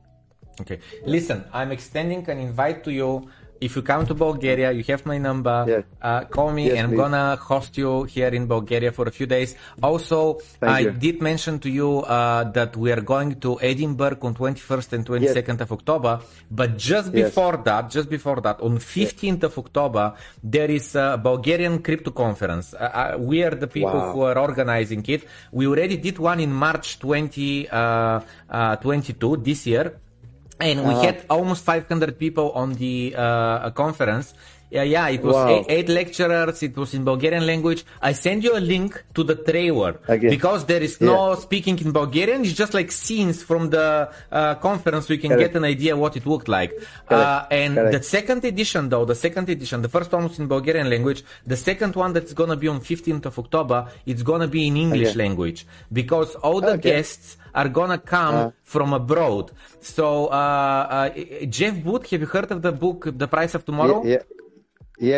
Okay. 0.62 0.80
Listen, 1.06 1.44
I'm 1.54 1.72
extending 1.72 2.28
an 2.30 2.40
invite 2.40 2.84
to 2.86 2.92
you. 2.92 3.30
If 3.60 3.76
you 3.76 3.82
come 3.82 4.06
to 4.06 4.14
Bulgaria, 4.14 4.72
you 4.72 4.84
have 4.88 5.06
my 5.06 5.18
number. 5.18 5.66
Yes. 5.68 5.84
Uh, 6.02 6.22
call 6.26 6.52
me 6.52 6.66
Yes, 6.68 6.78
and 6.78 6.84
I'm 6.86 6.90
please. 6.92 6.98
gonna 7.04 7.36
host 7.50 7.78
you 7.78 8.04
here 8.04 8.28
in 8.40 8.46
Bulgaria 8.48 8.92
for 8.92 9.06
a 9.08 9.12
few 9.12 9.26
days. 9.26 9.56
Also, 9.82 10.20
Thank 10.60 10.72
I 10.76 10.80
you. 10.82 10.92
did 10.92 11.22
mention 11.22 11.60
to 11.60 11.70
you 11.70 12.02
uh, 12.02 12.44
that 12.58 12.76
we 12.78 12.92
are 12.92 13.02
going 13.02 13.32
to 13.46 13.60
Edinburgh 13.62 14.20
on 14.22 14.34
21st 14.36 14.94
and 14.94 15.06
22nd 15.06 15.60
of 15.62 15.72
October. 15.72 16.14
But 16.52 16.78
just 16.78 17.08
Yes. 17.14 17.30
before 17.30 17.58
that, 17.70 17.90
just 17.90 18.10
before 18.10 18.40
that, 18.42 18.58
on 18.62 18.78
15th 18.80 19.44
of 19.50 19.58
October, 19.58 20.14
there 20.44 20.70
is 20.80 20.96
a 20.96 21.18
Bulgarian 21.30 21.76
crypto 21.82 22.12
conference. 22.12 22.74
Uh, 22.74 22.78
uh, 23.02 23.18
we 23.20 23.44
are 23.44 23.56
the 23.64 23.68
people 23.78 24.00
Wow. 24.00 24.12
who 24.14 24.22
are 24.30 24.38
organizing 24.48 25.04
it. 25.16 25.22
We 25.52 25.64
already 25.68 25.98
did 25.98 26.18
one 26.20 26.40
in 26.40 26.52
March 26.52 27.00
2022 27.00 27.68
uh, 27.72 28.20
uh, 28.50 28.76
22 28.78 29.38
this 29.38 29.66
year 29.68 29.86
and 30.60 30.84
we 30.84 30.94
Uh-huh. 30.94 31.02
had 31.04 31.26
almost 31.30 31.64
500 31.64 32.18
people 32.18 32.52
on 32.52 32.74
the 32.76 33.14
uh, 33.16 33.70
conference. 33.72 34.34
Yeah, 34.70 34.84
yeah, 34.84 35.08
it 35.08 35.24
was 35.24 35.34
Wow. 35.36 35.48
eight, 35.50 35.66
eight 35.70 35.90
lecturers. 35.90 36.62
It 36.62 36.76
was 36.76 36.94
in 36.94 37.04
Bulgarian 37.06 37.46
language. 37.46 37.86
I 38.02 38.12
send 38.12 38.44
you 38.44 38.54
a 38.58 38.60
link 38.74 39.02
to 39.16 39.24
the 39.24 39.36
trailer 39.36 39.92
Okay. 40.10 40.28
because 40.30 40.66
there 40.66 40.84
is 40.84 41.00
no 41.00 41.36
speaking 41.36 41.78
in 41.86 41.92
Bulgarian. 41.94 42.42
It's 42.44 42.52
just 42.64 42.74
like 42.74 42.92
scenes 42.92 43.38
from 43.44 43.70
the 43.70 44.10
uh, 44.30 44.56
conference, 44.56 45.10
you 45.10 45.20
can 45.20 45.32
Correct. 45.32 45.54
get 45.54 45.58
an 45.62 45.64
idea 45.64 45.96
what 45.96 46.18
it 46.18 46.26
looked 46.26 46.50
like. 46.50 46.72
Uh, 47.10 47.46
and 47.50 47.76
Correct. 47.76 47.94
the 47.98 48.04
second 48.18 48.44
edition, 48.44 48.90
though, 48.90 49.06
the 49.06 49.16
second 49.16 49.48
edition, 49.56 49.82
the 49.88 49.90
first 49.98 50.12
one 50.12 50.24
was 50.28 50.38
in 50.38 50.48
Bulgarian 50.48 50.90
language. 50.90 51.24
The 51.54 51.56
second 51.70 51.96
one 51.96 52.12
that's 52.12 52.34
gonna 52.34 52.58
be 52.58 52.68
on 52.68 52.80
15th 52.82 53.26
of 53.26 53.40
October, 53.40 53.80
it's 54.06 54.24
gonna 54.32 54.50
be 54.58 54.68
in 54.68 54.76
English 54.76 55.10
Okay. 55.12 55.18
language 55.24 55.66
because 55.94 56.36
all 56.46 56.60
the 56.60 56.74
Okay. 56.74 56.90
guests 56.92 57.38
are 57.56 57.70
gonna 57.70 58.00
come 58.16 58.36
Uh. 58.36 58.52
from 58.64 58.92
abroad. 59.02 59.46
So, 59.80 60.06
uh, 60.28 60.34
uh, 60.36 61.10
Jeff 61.58 61.76
Booth, 61.86 62.10
have 62.12 62.20
you 62.20 62.28
heard 62.36 62.52
of 62.52 62.62
the 62.68 62.74
book 62.74 63.00
The 63.24 63.28
Price 63.36 63.54
of 63.56 63.64
Tomorrow? 63.70 64.04
Yeah, 64.04 64.12
yeah, 64.18 64.24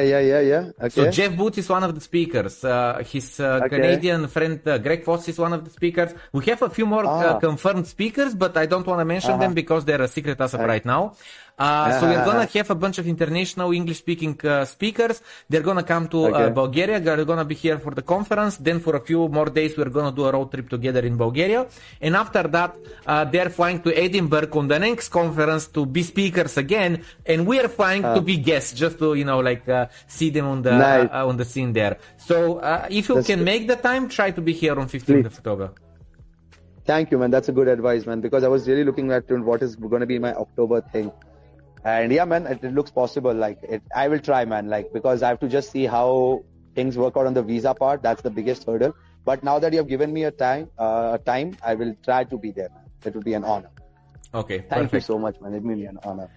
yeah, 0.01 0.19
yeah, 0.19 0.39
yeah. 0.41 0.64
Okay. 0.77 0.89
So 0.89 1.10
Jeff 1.11 1.35
Booth 1.38 1.57
is 1.57 1.69
one 1.69 1.84
of 1.84 1.95
the 1.95 2.01
speakers. 2.01 2.64
Uh, 2.64 3.01
his 3.06 3.39
uh, 3.39 3.61
Okay. 3.64 3.69
Canadian 3.76 4.27
friend 4.27 4.60
uh, 4.68 4.77
Greg 4.77 5.03
Foss 5.06 5.27
is 5.30 5.38
one 5.39 5.53
of 5.53 5.64
the 5.64 5.69
speakers. 5.72 6.11
We 6.34 6.45
have 6.45 6.61
a 6.61 6.69
few 6.69 6.85
more 6.85 7.06
uh, 7.06 7.35
Ah. 7.35 7.39
confirmed 7.39 7.88
speakers, 7.88 8.35
but 8.35 8.57
I 8.57 8.65
don't 8.65 8.85
want 8.85 8.99
to 8.99 9.06
mention 9.06 9.39
them 9.39 9.53
because 9.53 9.85
they're 9.85 10.01
a 10.01 10.07
secret 10.07 10.39
as 10.41 10.53
of 10.53 10.61
right 10.61 10.84
now. 10.85 11.15
Uh, 11.60 11.99
so 11.99 12.07
we're 12.07 12.14
Uh-huh. 12.15 12.26
gonna 12.31 12.48
have 12.57 12.69
a 12.69 12.80
bunch 12.84 12.98
of 13.02 13.06
international 13.14 13.69
English-speaking 13.80 14.34
uh, 14.45 14.64
speakers. 14.73 15.22
They're 15.49 15.68
gonna 15.69 15.84
come 15.94 16.06
to 16.14 16.19
uh, 16.27 16.49
Bulgaria. 16.61 16.98
They're 17.06 17.26
gonna 17.31 17.44
be 17.53 17.56
here 17.65 17.77
for 17.86 17.94
the 17.99 18.02
conference. 18.14 18.53
Then 18.68 18.80
for 18.86 18.94
a 18.95 19.03
few 19.10 19.22
more 19.38 19.49
days, 19.60 19.72
we're 19.77 19.94
gonna 19.98 20.15
do 20.19 20.23
a 20.30 20.31
road 20.31 20.48
trip 20.53 20.68
together 20.76 21.02
in 21.10 21.15
Bulgaria. 21.26 21.61
And 22.06 22.15
after 22.23 22.44
that, 22.56 22.72
uh, 23.06 23.26
they're 23.34 23.49
flying 23.60 23.80
to 23.86 23.90
Edinburgh 24.06 24.53
on 24.61 24.65
the 24.73 24.80
next 24.88 25.07
conference 25.10 25.68
to 25.76 25.81
be 25.86 26.02
speakers 26.14 26.56
again. 26.65 26.94
And 27.31 27.40
we 27.49 27.56
are 27.60 27.68
flying 27.80 28.03
to 28.15 28.22
be 28.30 28.38
guests, 28.49 28.72
just 28.84 28.95
to 28.99 29.07
you 29.19 29.26
know, 29.26 29.40
like 29.49 29.68
uh, 29.68 29.88
see 30.18 30.30
them 30.30 30.48
on 30.53 30.60
the 30.68 30.73
Nice. 30.77 31.10
uh, 31.11 31.27
on 31.30 31.36
the 31.41 31.48
scene 31.53 31.72
there. 31.73 31.95
So 32.30 32.38
uh, 32.60 32.88
if 32.99 33.10
you 33.10 33.15
That's 33.15 33.27
can 33.27 33.40
good. 33.40 33.45
make 33.52 33.64
the 33.68 33.76
time, 33.90 34.03
try 34.07 34.30
to 34.31 34.41
be 34.49 34.53
here 34.53 34.76
on 34.81 34.88
15th 34.88 35.26
of 35.31 35.36
October. 35.41 35.68
Thank 36.86 37.11
you, 37.11 37.18
man. 37.22 37.30
That's 37.36 37.49
a 37.49 37.52
good 37.60 37.68
advice, 37.68 38.03
man. 38.10 38.19
Because 38.22 38.44
I 38.44 38.48
was 38.48 38.68
really 38.68 38.84
looking 38.84 39.11
at 39.11 39.30
what 39.49 39.61
is 39.61 39.76
going 39.76 39.99
to 39.99 40.07
be 40.07 40.18
my 40.27 40.34
October 40.34 40.81
thing, 40.94 41.11
and 41.84 42.11
yeah, 42.11 42.26
man, 42.26 42.45
it, 42.47 42.64
it 42.64 42.73
looks 42.73 42.91
possible. 42.91 43.34
Like, 43.34 43.60
it, 43.64 43.81
I 43.95 44.07
will 44.07 44.19
try, 44.19 44.45
man. 44.45 44.68
Like, 44.68 44.91
because 44.93 45.23
I 45.23 45.30
have 45.30 45.39
to 45.39 45.47
just 45.47 45.72
see 45.72 45.85
how 45.85 46.43
things 46.76 46.97
work 46.97 47.18
out 47.18 47.26
on 47.26 47.34
the 47.34 47.43
visa 47.43 47.73
part. 47.73 48.01
That's 48.01 48.22
the 48.22 48.30
biggest 48.30 48.65
hurdle. 48.65 48.93
But 49.26 49.43
now 49.43 49.60
that 49.60 49.73
you 49.73 49.80
have 49.80 49.88
given 49.88 50.14
me 50.14 50.23
a 50.23 50.31
time, 50.31 50.69
uh, 50.77 51.18
a 51.19 51.23
time, 51.23 51.57
I 51.64 51.76
will 51.76 51.95
try 52.03 52.23
to 52.23 52.38
be 52.38 52.51
there. 52.51 52.69
Man. 52.69 52.85
It 53.06 53.15
would 53.15 53.26
be 53.26 53.34
an 53.34 53.43
honor. 53.43 53.69
Okay, 54.34 54.60
Thank 54.69 54.93
you 54.93 54.99
so 54.99 55.18
much, 55.18 55.39
man. 55.41 55.53
It 55.53 55.64
will 55.64 55.76
be 55.76 55.85
an 55.85 55.99
honor. 56.03 56.30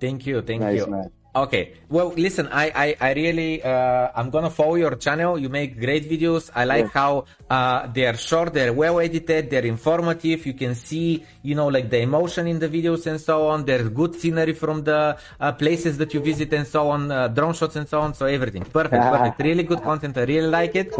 Thank 0.00 0.26
you, 0.26 0.42
thank 0.42 0.60
Nice, 0.60 0.78
you. 0.78 0.86
man. 0.86 1.10
Okay, 1.46 1.74
well, 1.88 2.12
listen, 2.16 2.48
I, 2.50 2.66
I, 2.84 2.96
I 3.08 3.12
really, 3.14 3.62
uh, 3.62 4.08
I'm 4.14 4.30
gonna 4.30 4.50
follow 4.50 4.74
your 4.74 4.94
channel. 4.96 5.38
You 5.38 5.48
make 5.48 5.78
great 5.78 6.04
videos. 6.10 6.50
I 6.54 6.64
like 6.64 6.86
Yeah. 6.86 7.00
how, 7.00 7.12
uh, 7.48 7.86
they're 7.96 8.16
short, 8.16 8.52
they're 8.54 8.72
well 8.72 8.98
edited, 8.98 9.50
they're 9.50 9.64
informative. 9.76 10.46
You 10.46 10.54
can 10.54 10.74
see, 10.74 11.24
you 11.42 11.54
know, 11.54 11.68
like 11.68 11.90
the 11.90 12.00
emotion 12.00 12.46
in 12.46 12.58
the 12.58 12.68
videos 12.68 13.06
and 13.06 13.20
so 13.20 13.46
on. 13.48 13.64
There's 13.64 13.88
good 14.00 14.14
scenery 14.20 14.54
from 14.54 14.84
the 14.84 15.16
uh, 15.40 15.52
places 15.52 15.98
that 15.98 16.12
you 16.14 16.20
visit 16.20 16.52
and 16.52 16.66
so 16.66 16.90
on, 16.90 17.10
uh, 17.10 17.28
drone 17.28 17.54
shots 17.54 17.76
and 17.76 17.88
so 17.88 18.00
on. 18.00 18.14
So 18.14 18.26
everything 18.26 18.64
perfect, 18.64 19.02
perfect. 19.14 19.40
Really 19.40 19.62
good 19.62 19.82
content. 19.82 20.16
I 20.18 20.24
really 20.24 20.48
like 20.48 20.74
it. 20.74 20.90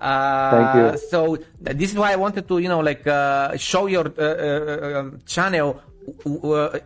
Uh, 0.00 0.50
Thank 0.50 0.74
you. 0.74 1.08
So 1.10 1.38
this 1.60 1.92
is 1.92 1.96
why 1.98 2.12
I 2.12 2.16
wanted 2.16 2.48
to, 2.48 2.58
you 2.58 2.68
know, 2.68 2.80
like, 2.80 3.06
uh, 3.06 3.56
show 3.56 3.86
your, 3.86 4.06
uh, 4.18 4.22
uh, 4.22 5.00
um, 5.00 5.20
channel 5.26 5.80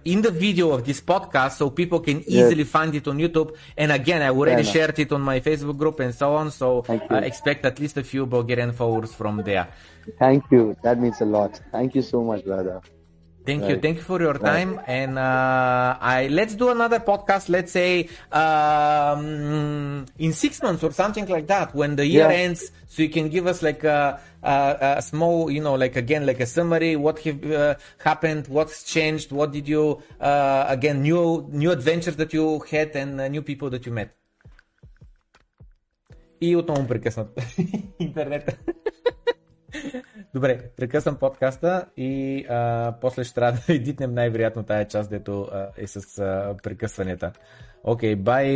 in 0.05 0.23
the 0.23 0.31
video 0.31 0.71
of 0.71 0.85
this 0.85 1.01
podcast 1.01 1.53
so 1.59 1.71
people 1.71 2.01
can 2.01 2.23
easily 2.29 2.65
find 2.65 2.95
it 2.95 3.07
on 3.09 3.19
YouTube. 3.19 3.55
And 3.77 3.93
again, 3.93 4.23
I 4.23 4.31
already 4.31 4.63
enough. 4.63 4.73
shared 4.73 4.99
it 4.99 5.13
on 5.13 5.23
my 5.23 5.41
Facebook 5.41 5.77
group 5.77 6.01
and 6.01 6.15
so 6.15 6.35
on. 6.35 6.51
So 6.51 6.85
I 6.89 6.97
uh, 6.97 7.17
expect 7.19 7.65
at 7.65 7.79
least 7.79 7.97
a 7.97 8.05
few 8.05 8.27
Bulgarian 8.27 8.73
followers 8.73 9.15
from 9.15 9.43
there. 9.43 9.69
Thank 10.19 10.45
you. 10.51 10.77
That 10.83 10.99
means 10.99 11.21
a 11.21 11.27
lot. 11.27 11.61
Thank 11.73 11.95
you 11.95 12.03
so 12.03 12.23
much, 12.23 12.45
brother. 12.45 12.81
Thank 13.46 13.68
you. 13.68 13.74
Right. 13.74 13.82
Thank 13.84 13.98
you 13.98 14.04
for 14.04 14.20
your 14.22 14.38
time. 14.40 14.80
And 14.88 15.20
uh, 15.20 15.98
I 16.00 16.28
let's 16.32 16.56
do 16.56 16.70
another 16.70 17.00
podcast. 17.12 17.50
Let's 17.50 17.74
say 17.74 18.08
um, 18.32 20.06
in 20.18 20.32
six 20.32 20.62
months 20.64 20.82
or 20.82 20.92
something 20.94 21.28
like 21.28 21.48
that 21.48 21.76
when 21.76 21.98
the 21.98 22.06
year 22.06 22.30
Yeah. 22.30 22.44
ends, 22.46 22.72
so 22.88 22.98
you 23.02 23.10
can 23.10 23.28
give 23.28 23.46
us 23.46 23.62
like 23.62 23.84
a, 23.84 24.00
a, 24.42 24.96
a 25.00 25.02
small, 25.02 25.52
you 25.52 25.62
know, 25.62 25.76
like 25.76 25.96
again, 25.98 26.26
like 26.26 26.40
a 26.40 26.46
summary. 26.46 26.96
What 26.96 27.20
have 27.20 27.52
uh, 27.52 27.76
happened? 27.98 28.48
What's 28.48 28.78
changed? 28.96 29.30
What 29.34 29.52
did 29.52 29.68
you 29.68 30.02
uh, 30.22 30.64
again 30.70 31.02
new 31.02 31.46
new 31.52 31.72
adventures 31.72 32.16
that 32.22 32.32
you 32.38 32.46
had 32.72 32.96
and 32.96 33.20
uh, 33.20 33.28
new 33.28 33.42
people 33.42 33.70
that 33.72 33.86
you 33.86 33.92
met? 33.92 34.10
И 36.42 36.56
отново 36.56 36.82
му 36.82 36.88
прекъснат 36.88 37.40
интернет. 38.00 38.60
Добре, 40.35 40.71
прекъсвам 40.77 41.17
подкаста 41.17 41.87
и 41.97 42.45
а, 42.49 42.95
после 43.01 43.25
ще 43.25 43.35
трябва 43.35 43.61
да 43.67 43.75
едитнем 43.75 44.15
най-вероятно 44.15 44.63
тая 44.63 44.89
част, 44.89 45.11
дето 45.11 45.43
а, 45.43 45.69
е 45.77 45.87
с 45.87 46.19
а, 46.19 46.57
прекъсванията. 46.63 47.33
Окей, 47.85 48.17
бай! 48.17 48.49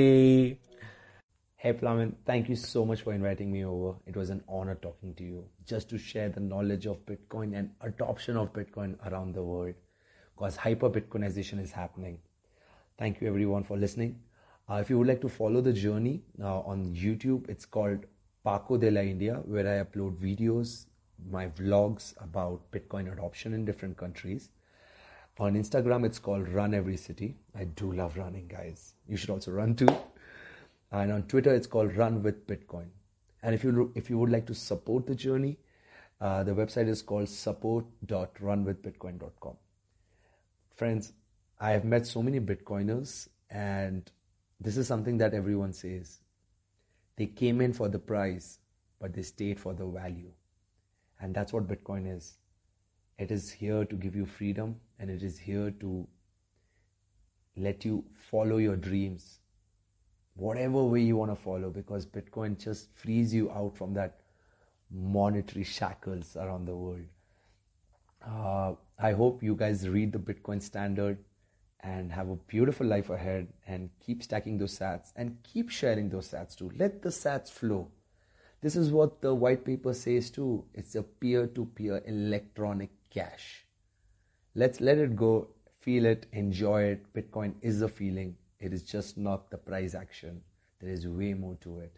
Hey 1.64 1.72
Flamin, 1.80 2.10
thank 2.26 2.48
you 2.48 2.56
so 2.56 2.80
much 2.84 3.00
for 3.04 3.12
inviting 3.20 3.50
me 3.56 3.64
over. 3.64 3.90
It 4.10 4.16
was 4.20 4.28
an 4.30 4.42
honor 4.48 4.76
talking 4.86 5.14
to 5.18 5.24
you 5.30 5.40
just 5.72 5.86
to 5.90 5.96
share 6.08 6.28
the 6.36 6.44
knowledge 6.50 6.86
of 6.92 6.96
Bitcoin 7.10 7.48
and 7.58 7.66
adoption 7.90 8.34
of 8.36 8.46
Bitcoin 8.52 8.90
around 9.06 9.30
the 9.38 9.44
world 9.50 9.76
because 10.34 10.56
hyper 10.56 10.90
Bitcoinization 10.96 11.58
is 11.66 11.70
happening. 11.82 12.16
Thank 12.98 13.20
you 13.20 13.28
everyone 13.28 13.62
for 13.62 13.76
listening. 13.84 14.12
Uh, 14.68 14.78
if 14.82 14.90
you 14.90 14.98
would 14.98 15.06
like 15.06 15.20
to 15.20 15.28
follow 15.28 15.60
the 15.60 15.72
journey 15.72 16.16
uh, 16.42 16.72
on 16.72 16.78
YouTube, 17.04 17.48
it's 17.48 17.64
called 17.64 18.00
Paco 18.44 18.76
de 18.76 18.90
la 18.90 19.02
India, 19.02 19.34
where 19.44 19.66
I 19.74 19.84
upload 19.84 20.16
videos, 20.16 20.86
my 21.30 21.48
vlogs 21.48 22.14
about 22.22 22.70
Bitcoin 22.70 23.12
adoption 23.12 23.54
in 23.54 23.64
different 23.64 23.96
countries. 23.96 24.50
On 25.38 25.54
Instagram, 25.54 26.04
it's 26.04 26.18
called 26.18 26.48
Run 26.48 26.74
Every 26.74 26.96
City. 26.96 27.36
I 27.54 27.64
do 27.64 27.92
love 27.92 28.16
running, 28.16 28.48
guys. 28.48 28.94
You 29.08 29.16
should 29.16 29.30
also 29.30 29.50
run 29.50 29.74
too. 29.74 29.88
And 30.92 31.10
on 31.10 31.24
Twitter, 31.24 31.54
it's 31.54 31.66
called 31.66 31.96
Run 31.96 32.22
with 32.22 32.46
Bitcoin. 32.46 32.88
And 33.42 33.54
if 33.54 33.64
you 33.64 33.90
if 33.96 34.10
you 34.10 34.18
would 34.18 34.30
like 34.30 34.46
to 34.46 34.54
support 34.54 35.06
the 35.06 35.14
journey, 35.14 35.58
uh, 36.20 36.44
the 36.44 36.52
website 36.52 36.86
is 36.86 37.02
called 37.02 37.28
support.runwithbitcoin.com. 37.28 39.56
Friends, 40.76 41.12
I 41.58 41.70
have 41.70 41.84
met 41.84 42.06
so 42.06 42.22
many 42.22 42.38
Bitcoiners, 42.38 43.28
and 43.50 44.08
this 44.60 44.76
is 44.76 44.86
something 44.86 45.18
that 45.18 45.34
everyone 45.34 45.72
says. 45.72 46.20
They 47.16 47.26
came 47.26 47.60
in 47.60 47.72
for 47.72 47.88
the 47.88 47.98
price, 47.98 48.60
but 49.00 49.12
they 49.12 49.22
stayed 49.22 49.58
for 49.58 49.74
the 49.74 49.86
value. 49.86 50.30
And 51.22 51.34
that's 51.34 51.52
what 51.52 51.66
Bitcoin 51.66 52.14
is. 52.14 52.36
It 53.18 53.30
is 53.30 53.50
here 53.50 53.84
to 53.86 53.94
give 53.94 54.14
you 54.14 54.26
freedom, 54.26 54.76
and 54.98 55.08
it 55.08 55.22
is 55.22 55.38
here 55.38 55.70
to 55.80 56.06
let 57.56 57.84
you 57.84 58.04
follow 58.30 58.58
your 58.58 58.76
dreams 58.76 59.38
whatever 60.34 60.82
way 60.82 61.00
you 61.00 61.16
want 61.16 61.30
to 61.30 61.36
follow 61.36 61.70
because 61.70 62.06
bitcoin 62.06 62.58
just 62.58 62.88
frees 62.94 63.34
you 63.34 63.50
out 63.50 63.76
from 63.76 63.92
that 63.92 64.20
monetary 64.90 65.64
shackles 65.64 66.36
around 66.36 66.66
the 66.66 66.74
world. 66.74 67.04
Uh, 68.26 68.72
i 68.98 69.12
hope 69.12 69.42
you 69.42 69.56
guys 69.56 69.88
read 69.88 70.12
the 70.12 70.18
bitcoin 70.18 70.62
standard 70.62 71.18
and 71.80 72.12
have 72.12 72.28
a 72.28 72.36
beautiful 72.46 72.86
life 72.86 73.10
ahead 73.10 73.48
and 73.66 73.90
keep 73.98 74.22
stacking 74.22 74.56
those 74.56 74.78
sats 74.78 75.12
and 75.16 75.36
keep 75.42 75.68
sharing 75.68 76.08
those 76.08 76.28
sats 76.28 76.56
too. 76.56 76.70
Let 76.76 77.02
the 77.02 77.08
sats 77.08 77.50
flow 77.50 77.90
this 78.62 78.76
is 78.76 78.90
what 78.90 79.20
the 79.20 79.34
white 79.34 79.64
paper 79.64 79.92
says 79.92 80.30
too. 80.30 80.64
It's 80.72 80.94
a 80.94 81.02
peer-to-peer 81.02 82.02
electronic 82.06 82.90
cash 83.10 83.66
let's 84.54 84.80
let 84.80 84.98
it 84.98 85.16
go 85.16 85.48
feel 85.80 86.04
it 86.06 86.26
enjoy 86.32 86.82
it. 86.84 87.12
Bitcoin 87.14 87.54
is 87.60 87.82
a 87.82 87.88
feeling. 87.88 88.36
It 88.60 88.72
is 88.72 88.82
just 88.82 89.18
not 89.18 89.50
the 89.50 89.58
price 89.58 89.94
action. 89.94 90.40
There 90.80 90.90
is 90.90 91.08
way 91.08 91.34
more 91.34 91.56
to 91.62 91.80
it. 91.80 91.96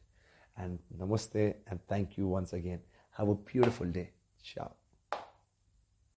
And 0.57 0.79
namaste 0.97 1.55
and 1.67 1.81
thank 1.89 2.17
you 2.17 2.27
once 2.27 2.53
again. 2.53 2.81
Have 3.11 3.29
a 3.29 3.35
beautiful 3.35 3.87
day. 3.87 4.11
Ciao 4.43 4.84